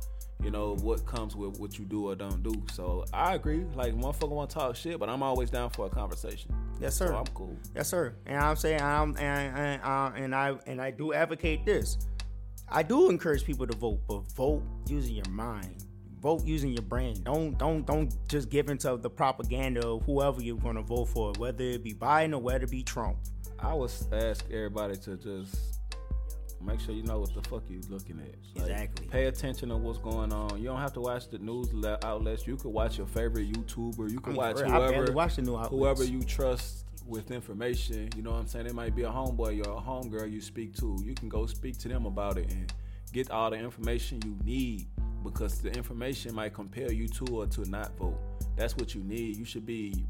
you 0.44 0.52
know, 0.52 0.76
what 0.76 1.06
comes 1.06 1.36
with 1.36 1.60
what 1.60 1.80
you 1.80 1.86
do 1.86 2.10
or 2.10 2.16
don't 2.16 2.44
do. 2.44 2.54
So 2.72 3.06
I 3.14 3.36
agree. 3.36 3.66
Like 3.76 3.94
motherfucker 3.96 4.30
want 4.30 4.50
to 4.50 4.56
talk 4.56 4.76
shit, 4.76 5.00
but 5.00 5.10
I'm 5.10 5.24
always 5.24 5.50
down 5.50 5.70
for 5.70 5.86
a 5.86 5.90
conversation. 5.90 6.54
Yes, 6.80 6.96
sir. 6.96 7.08
So 7.08 7.16
I'm 7.16 7.28
cool. 7.28 7.56
Yes, 7.76 7.88
sir. 7.88 8.16
And 8.26 8.38
I'm 8.38 8.56
saying, 8.56 8.82
I'm 8.82 9.16
and 9.18 9.58
and, 9.58 9.82
uh, 9.82 10.12
and 10.16 10.36
I 10.36 10.56
and 10.68 10.82
I 10.82 10.92
do 10.92 11.14
advocate 11.14 11.66
this. 11.66 11.98
I 12.70 12.84
do 12.84 13.10
encourage 13.10 13.46
people 13.46 13.68
to 13.68 13.78
vote, 13.78 14.02
but 14.08 14.32
vote 14.34 14.64
using 14.88 15.16
your 15.16 15.30
mind. 15.30 15.86
Vote 16.20 16.44
using 16.46 16.72
your 16.72 16.84
brain. 16.84 17.22
Don't 17.24 17.58
don't 17.58 17.86
don't 17.86 18.14
just 18.28 18.50
give 18.50 18.70
into 18.70 18.98
the 18.98 19.10
propaganda 19.10 19.86
of 19.86 20.04
whoever 20.04 20.42
you're 20.42 20.58
going 20.58 20.76
to 20.76 20.82
vote 20.82 21.06
for, 21.06 21.34
whether 21.38 21.64
it 21.64 21.84
be 21.84 21.94
Biden 21.94 22.34
or 22.34 22.40
whether 22.40 22.64
it 22.64 22.72
be 22.72 22.84
Trump. 22.84 23.18
I 23.60 23.74
would 23.74 23.92
ask 24.12 24.46
everybody 24.52 24.96
to 24.98 25.16
just 25.16 25.73
make 26.66 26.80
sure 26.80 26.94
you 26.94 27.04
know 27.04 27.20
what 27.20 27.34
the 27.34 27.42
fuck 27.50 27.64
you 27.70 27.82
looking 27.90 28.20
at. 28.20 28.36
Like, 28.62 28.72
Exactly. 28.72 29.08
Pay 29.08 29.26
attention 29.26 29.70
to 29.70 29.78
what's 29.78 30.00
going 30.00 30.32
on. 30.34 30.58
You 30.60 30.66
don't 30.66 30.80
have 30.80 30.94
to 30.94 31.02
watch 31.02 31.30
the 31.30 31.40
news 31.40 31.74
le- 31.74 32.00
outlets. 32.04 32.48
You 32.48 32.58
could 32.58 32.72
watch 32.72 32.98
your 32.98 33.08
favorite 33.08 33.52
YouTuber. 33.52 34.10
You 34.10 34.20
could 34.20 34.34
mean, 34.34 34.38
watch 34.38 34.60
whoever 34.60 35.12
watch 35.12 35.36
the 35.36 35.42
new 35.42 35.56
outlets. 35.56 35.72
whoever 35.72 36.04
you 36.04 36.24
trust 36.24 36.86
with 37.06 37.32
information. 37.32 38.10
You 38.16 38.24
know 38.24 38.32
what 38.32 38.40
I'm 38.42 38.48
saying? 38.48 38.68
It 38.68 38.76
might 38.76 38.96
be 38.96 39.04
a 39.04 39.10
homeboy 39.12 39.66
or 39.68 39.78
a 39.78 39.82
homegirl 39.82 40.32
you 40.32 40.42
speak 40.42 40.76
to. 40.78 40.98
You 41.04 41.14
can 41.14 41.30
go 41.30 41.46
speak 41.46 41.78
to 41.80 41.88
them 41.88 42.06
about 42.06 42.38
it 42.38 42.52
and 42.52 42.72
get 43.12 43.30
all 43.32 43.50
the 43.50 43.58
information 43.58 44.20
you 44.26 44.38
need 44.44 44.88
because 45.24 45.60
the 45.60 45.72
information 45.72 46.36
might 46.36 46.54
compel 46.54 46.92
you 46.92 47.08
to 47.08 47.26
or 47.26 47.46
to 47.48 47.70
not 47.70 47.96
vote. 47.98 48.18
That's 48.56 48.76
what 48.76 48.94
you 48.94 49.04
need. 49.04 49.38
You 49.38 49.46
should 49.46 49.66
be 49.66 50.06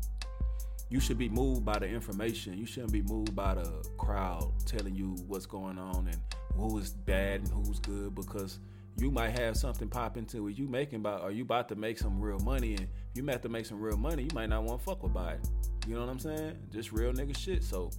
you 0.89 0.99
should 0.99 1.18
be 1.18 1.30
moved 1.30 1.66
by 1.66 1.80
the 1.80 1.88
information. 1.88 2.58
You 2.58 2.66
shouldn't 2.68 2.91
be 2.91 3.01
moved 3.01 3.36
by 3.36 3.56
the 3.56 3.84
crowd 3.97 4.51
telling 4.66 4.95
you 4.95 5.16
what's 5.28 5.45
going 5.47 5.80
on 5.80 6.08
and 6.08 6.18
who 6.56 6.78
is 6.78 6.91
bad 6.91 7.41
and 7.41 7.49
who's 7.49 7.80
good 7.80 8.14
because 8.16 8.60
you 8.97 9.10
might 9.10 9.32
have 9.39 9.58
something 9.58 9.88
pop 9.89 10.18
into 10.18 10.47
it 10.47 10.56
you 10.56 10.68
making 10.68 10.97
about 10.99 11.22
or 11.22 11.32
you 11.32 11.43
about 11.43 11.68
to 11.70 11.76
make 11.76 11.97
some 11.97 12.22
real 12.22 12.38
money 12.39 12.76
and 12.76 12.88
you 13.16 13.26
have 13.26 13.41
to 13.41 13.49
make 13.49 13.66
some 13.66 13.80
real 13.82 13.97
money, 13.97 14.24
you 14.24 14.30
might 14.34 14.49
not 14.49 14.64
want 14.64 14.80
to 14.80 14.86
fuck 14.86 15.01
with 15.04 15.14
Biden. 15.14 15.43
You 15.88 15.95
know 15.95 16.01
what 16.01 16.10
I'm 16.10 16.20
saying? 16.20 16.58
Just 16.72 16.91
real 16.91 17.12
nigga 17.12 17.38
shit. 17.38 17.64
So 17.64 17.91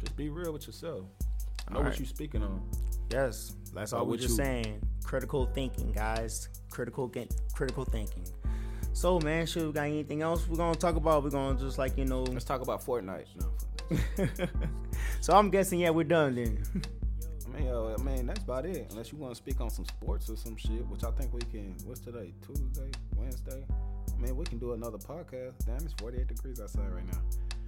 just 0.00 0.16
be 0.16 0.28
real 0.28 0.52
with 0.52 0.66
yourself. 0.66 1.04
I 1.68 1.72
know 1.72 1.78
All 1.78 1.84
what 1.84 1.90
right. 1.90 2.00
you 2.00 2.06
speaking 2.06 2.42
on. 2.42 2.62
Yes, 3.10 3.54
that's 3.74 3.92
all 3.92 4.06
we're 4.06 4.16
just 4.16 4.30
you- 4.30 4.36
saying. 4.36 4.80
Critical 5.04 5.46
thinking, 5.46 5.92
guys. 5.92 6.48
Critical 6.70 7.06
get 7.06 7.34
critical 7.54 7.84
thinking. 7.84 8.24
So, 8.94 9.18
man, 9.20 9.46
should 9.46 9.66
we 9.66 9.72
got 9.72 9.84
anything 9.86 10.22
else 10.22 10.46
we're 10.48 10.56
gonna 10.56 10.74
talk 10.74 10.96
about? 10.96 11.24
We're 11.24 11.30
gonna 11.30 11.58
just 11.58 11.78
like 11.78 11.96
you 11.98 12.04
know. 12.04 12.22
Let's 12.22 12.44
talk 12.44 12.60
about 12.60 12.84
Fortnite. 12.84 13.26
No, 13.40 13.96
so 15.20 15.34
I'm 15.34 15.50
guessing, 15.50 15.80
yeah, 15.80 15.90
we're 15.90 16.04
done 16.04 16.34
then. 16.34 16.64
I 17.54 17.58
mean, 17.58 17.68
uh, 17.68 17.94
I 17.98 18.02
mean, 18.02 18.26
that's 18.26 18.42
about 18.42 18.64
it. 18.66 18.86
Unless 18.90 19.12
you 19.12 19.18
want 19.18 19.32
to 19.32 19.36
speak 19.36 19.60
on 19.60 19.70
some 19.70 19.84
sports 19.84 20.30
or 20.30 20.36
some 20.36 20.56
shit, 20.56 20.86
which 20.88 21.04
I 21.04 21.10
think 21.10 21.32
we 21.32 21.40
can. 21.40 21.74
What's 21.84 22.00
today? 22.00 22.32
Tuesday, 22.46 22.90
Wednesday. 23.16 23.64
I 23.70 24.20
mean, 24.20 24.36
we 24.36 24.44
can 24.44 24.58
do 24.58 24.72
another 24.72 24.98
podcast. 24.98 25.52
Damn, 25.66 25.76
it's 25.76 25.94
48 25.98 26.28
degrees 26.28 26.60
outside 26.60 26.90
right 26.92 27.06
now. 27.06 27.18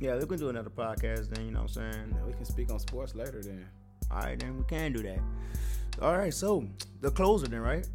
yeah, 0.01 0.17
we 0.17 0.27
can 0.27 0.39
do 0.39 0.49
another 0.49 0.71
podcast 0.71 1.31
then. 1.31 1.47
You 1.47 1.51
know 1.53 1.63
what 1.63 1.77
I'm 1.77 1.93
saying? 1.93 2.17
And 2.17 2.27
we 2.27 2.33
can 2.33 2.45
speak 2.45 2.71
on 2.71 2.79
sports 2.79 3.15
later. 3.15 3.43
Then 3.43 3.67
All 4.11 4.21
right, 4.21 4.39
then 4.39 4.57
we 4.57 4.65
can 4.65 4.93
do 4.93 5.03
that. 5.03 5.19
All 6.01 6.17
right, 6.17 6.33
so 6.33 6.67
the 7.01 7.11
closer 7.11 7.47
then, 7.47 7.61
right? 7.61 7.87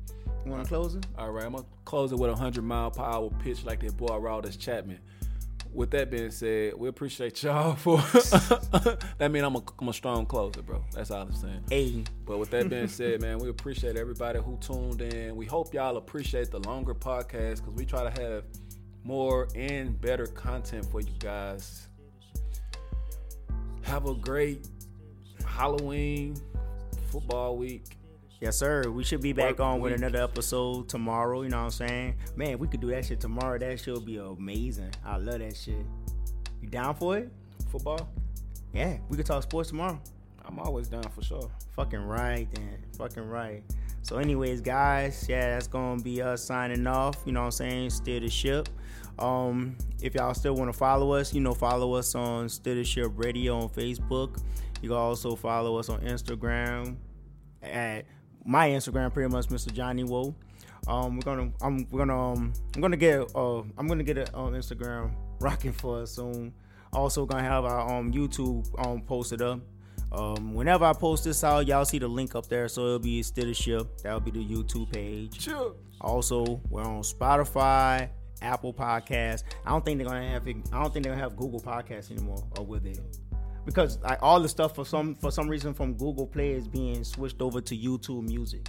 You 0.45 0.51
want 0.51 0.63
to 0.63 0.69
close 0.69 0.95
it? 0.95 1.05
All 1.17 1.31
right, 1.31 1.45
I'm 1.45 1.51
gonna 1.51 1.65
close 1.85 2.11
it 2.11 2.19
with 2.19 2.29
a 2.29 2.35
hundred 2.35 2.63
mile 2.63 2.91
per 2.91 3.03
hour 3.03 3.29
pitch 3.43 3.65
like 3.65 3.81
that 3.81 3.97
boy 3.97 4.07
Aroldis 4.07 4.57
Chapman. 4.57 4.99
With 5.71 5.91
that 5.91 6.09
being 6.09 6.31
said, 6.31 6.73
we 6.75 6.89
appreciate 6.89 7.43
y'all 7.43 7.75
for. 7.75 7.97
that 9.17 9.29
mean 9.31 9.43
I'm 9.43 9.55
a, 9.55 9.63
I'm 9.79 9.89
a 9.89 9.93
strong 9.93 10.25
closer, 10.25 10.63
bro. 10.63 10.83
That's 10.93 11.11
all 11.11 11.21
I'm 11.21 11.33
saying. 11.33 11.63
Hey, 11.69 12.03
But 12.25 12.39
with 12.39 12.49
that 12.51 12.69
being 12.69 12.87
said, 12.87 13.21
man, 13.21 13.37
we 13.37 13.49
appreciate 13.49 13.95
everybody 13.95 14.39
who 14.39 14.57
tuned 14.57 15.01
in. 15.01 15.35
We 15.35 15.45
hope 15.45 15.73
y'all 15.73 15.97
appreciate 15.97 16.49
the 16.49 16.59
longer 16.59 16.95
podcast 16.95 17.57
because 17.57 17.75
we 17.75 17.85
try 17.85 18.09
to 18.09 18.21
have 18.21 18.45
more 19.03 19.47
and 19.55 19.99
better 20.01 20.25
content 20.25 20.85
for 20.85 21.01
you 21.01 21.13
guys. 21.19 21.87
Have 23.83 24.07
a 24.07 24.15
great 24.15 24.67
Halloween 25.45 26.35
football 27.11 27.57
week. 27.57 27.98
Yes, 28.41 28.57
sir. 28.57 28.83
We 28.89 29.03
should 29.03 29.21
be 29.21 29.33
back 29.33 29.59
Work 29.59 29.59
on 29.61 29.79
with 29.81 29.91
week. 29.93 29.99
another 30.01 30.23
episode 30.23 30.89
tomorrow. 30.89 31.41
You 31.41 31.49
know 31.49 31.57
what 31.57 31.63
I'm 31.65 31.71
saying? 31.71 32.15
Man, 32.35 32.57
we 32.59 32.67
could 32.67 32.79
do 32.81 32.87
that 32.91 33.05
shit 33.05 33.19
tomorrow. 33.19 33.57
That 33.57 33.79
shit 33.79 33.93
would 33.93 34.05
be 34.05 34.17
amazing. 34.17 34.91
I 35.05 35.17
love 35.17 35.39
that 35.39 35.55
shit. 35.55 35.85
You 36.61 36.69
down 36.69 36.95
for 36.95 37.17
it? 37.17 37.31
Football, 37.71 38.09
Yeah, 38.73 38.97
we 39.09 39.17
could 39.17 39.25
talk 39.25 39.43
sports 39.43 39.69
tomorrow. 39.69 39.99
I'm 40.45 40.57
always 40.59 40.87
down 40.87 41.03
for 41.03 41.21
sure. 41.23 41.49
Fucking 41.75 42.01
right, 42.01 42.47
then. 42.55 42.77
Fucking 42.97 43.27
right. 43.27 43.63
So, 44.01 44.17
anyways, 44.17 44.61
guys, 44.61 45.27
yeah, 45.29 45.51
that's 45.51 45.67
gonna 45.67 46.01
be 46.01 46.21
us 46.21 46.43
signing 46.43 46.87
off. 46.87 47.17
You 47.25 47.31
know 47.33 47.41
what 47.41 47.45
I'm 47.47 47.51
saying? 47.51 47.89
Steer 47.91 48.19
the 48.21 48.29
ship. 48.29 48.67
Um, 49.19 49.77
if 50.01 50.15
y'all 50.15 50.33
still 50.33 50.55
want 50.55 50.71
to 50.71 50.77
follow 50.77 51.11
us, 51.11 51.33
you 51.33 51.41
know, 51.41 51.53
follow 51.53 51.93
us 51.93 52.15
on 52.15 52.49
Steer 52.49 52.73
the 52.75 52.83
Ship 52.83 53.11
Radio 53.15 53.59
on 53.59 53.69
Facebook. 53.69 54.41
You 54.81 54.89
can 54.89 54.97
also 54.97 55.35
follow 55.35 55.77
us 55.77 55.89
on 55.89 55.99
Instagram 56.01 56.95
at 57.61 58.05
my 58.49 58.67
Instagram, 58.69 59.13
pretty 59.13 59.31
much 59.31 59.47
Mr. 59.47 59.71
Johnny 59.71 60.03
Woe. 60.03 60.33
Um, 60.87 61.15
we're 61.17 61.21
gonna, 61.21 61.51
I'm, 61.61 61.87
we're 61.91 61.99
gonna, 61.99 62.31
um, 62.31 62.51
I'm 62.75 62.81
gonna 62.81 62.97
get, 62.97 63.29
uh, 63.35 63.59
I'm 63.77 63.87
gonna 63.87 64.03
get 64.03 64.17
it 64.17 64.33
on 64.33 64.53
Instagram 64.53 65.11
rocking 65.39 65.71
for 65.71 66.01
us 66.01 66.11
soon. 66.11 66.51
Also, 66.91 67.27
gonna 67.27 67.43
have 67.43 67.63
our 67.63 67.95
um 67.95 68.11
YouTube 68.11 68.65
um 68.83 69.01
posted 69.01 69.43
up. 69.43 69.59
Um, 70.11 70.55
whenever 70.55 70.85
I 70.85 70.93
post 70.93 71.25
this 71.25 71.43
out, 71.43 71.67
y'all 71.67 71.85
see 71.85 71.99
the 71.99 72.07
link 72.07 72.33
up 72.33 72.47
there, 72.47 72.67
so 72.67 72.81
it'll 72.85 72.99
be 72.99 73.21
Steer 73.21 73.45
the 73.45 73.53
Ship. 73.53 73.87
That'll 74.01 74.19
be 74.19 74.31
the 74.31 74.43
YouTube 74.43 74.91
page. 74.91 75.37
Chill. 75.37 75.75
Also, 76.01 76.59
we're 76.71 76.81
on 76.81 77.03
Spotify, 77.03 78.09
Apple 78.41 78.73
Podcasts. 78.73 79.43
I 79.63 79.69
don't 79.69 79.85
think 79.85 79.99
they're 79.99 80.07
gonna 80.07 80.27
have. 80.27 80.47
I 80.47 80.53
don't 80.81 80.91
think 80.91 81.03
they're 81.03 81.13
gonna 81.13 81.17
have 81.17 81.35
Google 81.35 81.59
Podcasts 81.59 82.09
anymore, 82.09 82.43
or 82.57 82.65
will 82.65 82.79
they? 82.79 82.95
Because 83.69 83.99
like 83.99 84.19
all 84.21 84.39
the 84.39 84.49
stuff 84.49 84.75
for 84.75 84.85
some 84.85 85.15
for 85.15 85.31
some 85.31 85.47
reason 85.47 85.73
from 85.73 85.93
Google 85.93 86.27
Play 86.27 86.51
is 86.51 86.67
being 86.67 87.03
switched 87.03 87.41
over 87.41 87.61
to 87.61 87.77
YouTube 87.77 88.23
Music. 88.23 88.67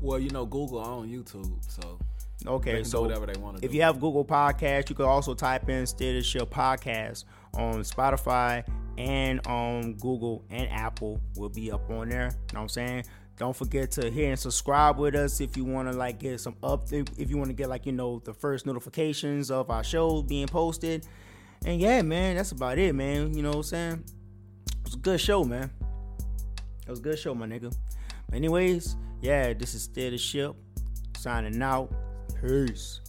Well, 0.00 0.18
you 0.18 0.30
know, 0.30 0.46
Google 0.46 0.78
on 0.78 1.08
YouTube, 1.08 1.52
so 1.68 1.98
Okay, 2.46 2.76
they 2.76 2.84
so 2.84 2.98
do 2.98 3.08
whatever 3.08 3.26
they 3.26 3.38
want 3.38 3.56
to 3.56 3.60
do. 3.60 3.66
if 3.66 3.74
you 3.74 3.82
have 3.82 4.00
Google 4.00 4.24
Podcast, 4.24 4.88
you 4.88 4.94
could 4.94 5.06
also 5.06 5.34
type 5.34 5.68
in 5.68 5.84
Ship 5.86 6.48
Podcast 6.48 7.24
on 7.54 7.80
Spotify 7.80 8.64
and 8.96 9.46
on 9.46 9.94
Google 9.94 10.44
and 10.50 10.70
Apple 10.70 11.20
will 11.36 11.48
be 11.48 11.70
up 11.70 11.90
on 11.90 12.08
there. 12.08 12.26
You 12.26 12.28
know 12.28 12.34
what 12.52 12.60
I'm 12.62 12.68
saying? 12.68 13.04
Don't 13.36 13.56
forget 13.56 13.90
to 13.92 14.10
hit 14.10 14.28
and 14.28 14.38
subscribe 14.38 14.98
with 14.98 15.14
us 15.14 15.40
if 15.40 15.56
you 15.56 15.64
want 15.64 15.90
to 15.90 15.96
like 15.96 16.18
get 16.18 16.40
some 16.40 16.56
up 16.62 16.92
if 16.92 17.30
you 17.30 17.38
want 17.38 17.48
to 17.48 17.54
get 17.54 17.68
like 17.70 17.86
you 17.86 17.92
know 17.92 18.20
the 18.24 18.34
first 18.34 18.66
notifications 18.66 19.50
of 19.50 19.70
our 19.70 19.82
show 19.82 20.22
being 20.22 20.46
posted. 20.46 21.06
And 21.64 21.80
yeah, 21.80 22.02
man, 22.02 22.36
that's 22.36 22.52
about 22.52 22.78
it, 22.78 22.94
man. 22.94 23.34
You 23.34 23.42
know 23.42 23.50
what 23.50 23.56
I'm 23.56 23.62
saying? 23.64 24.04
It 24.66 24.84
was 24.84 24.94
a 24.94 24.98
good 24.98 25.20
show, 25.20 25.44
man. 25.44 25.70
It 26.86 26.90
was 26.90 27.00
a 27.00 27.02
good 27.02 27.18
show, 27.18 27.34
my 27.34 27.46
nigga. 27.46 27.74
But 28.28 28.36
Anyways, 28.36 28.96
yeah, 29.20 29.52
this 29.52 29.74
is 29.74 29.88
the 29.88 30.16
Ship 30.16 30.54
signing 31.16 31.60
out. 31.62 31.92
Peace. 32.40 33.00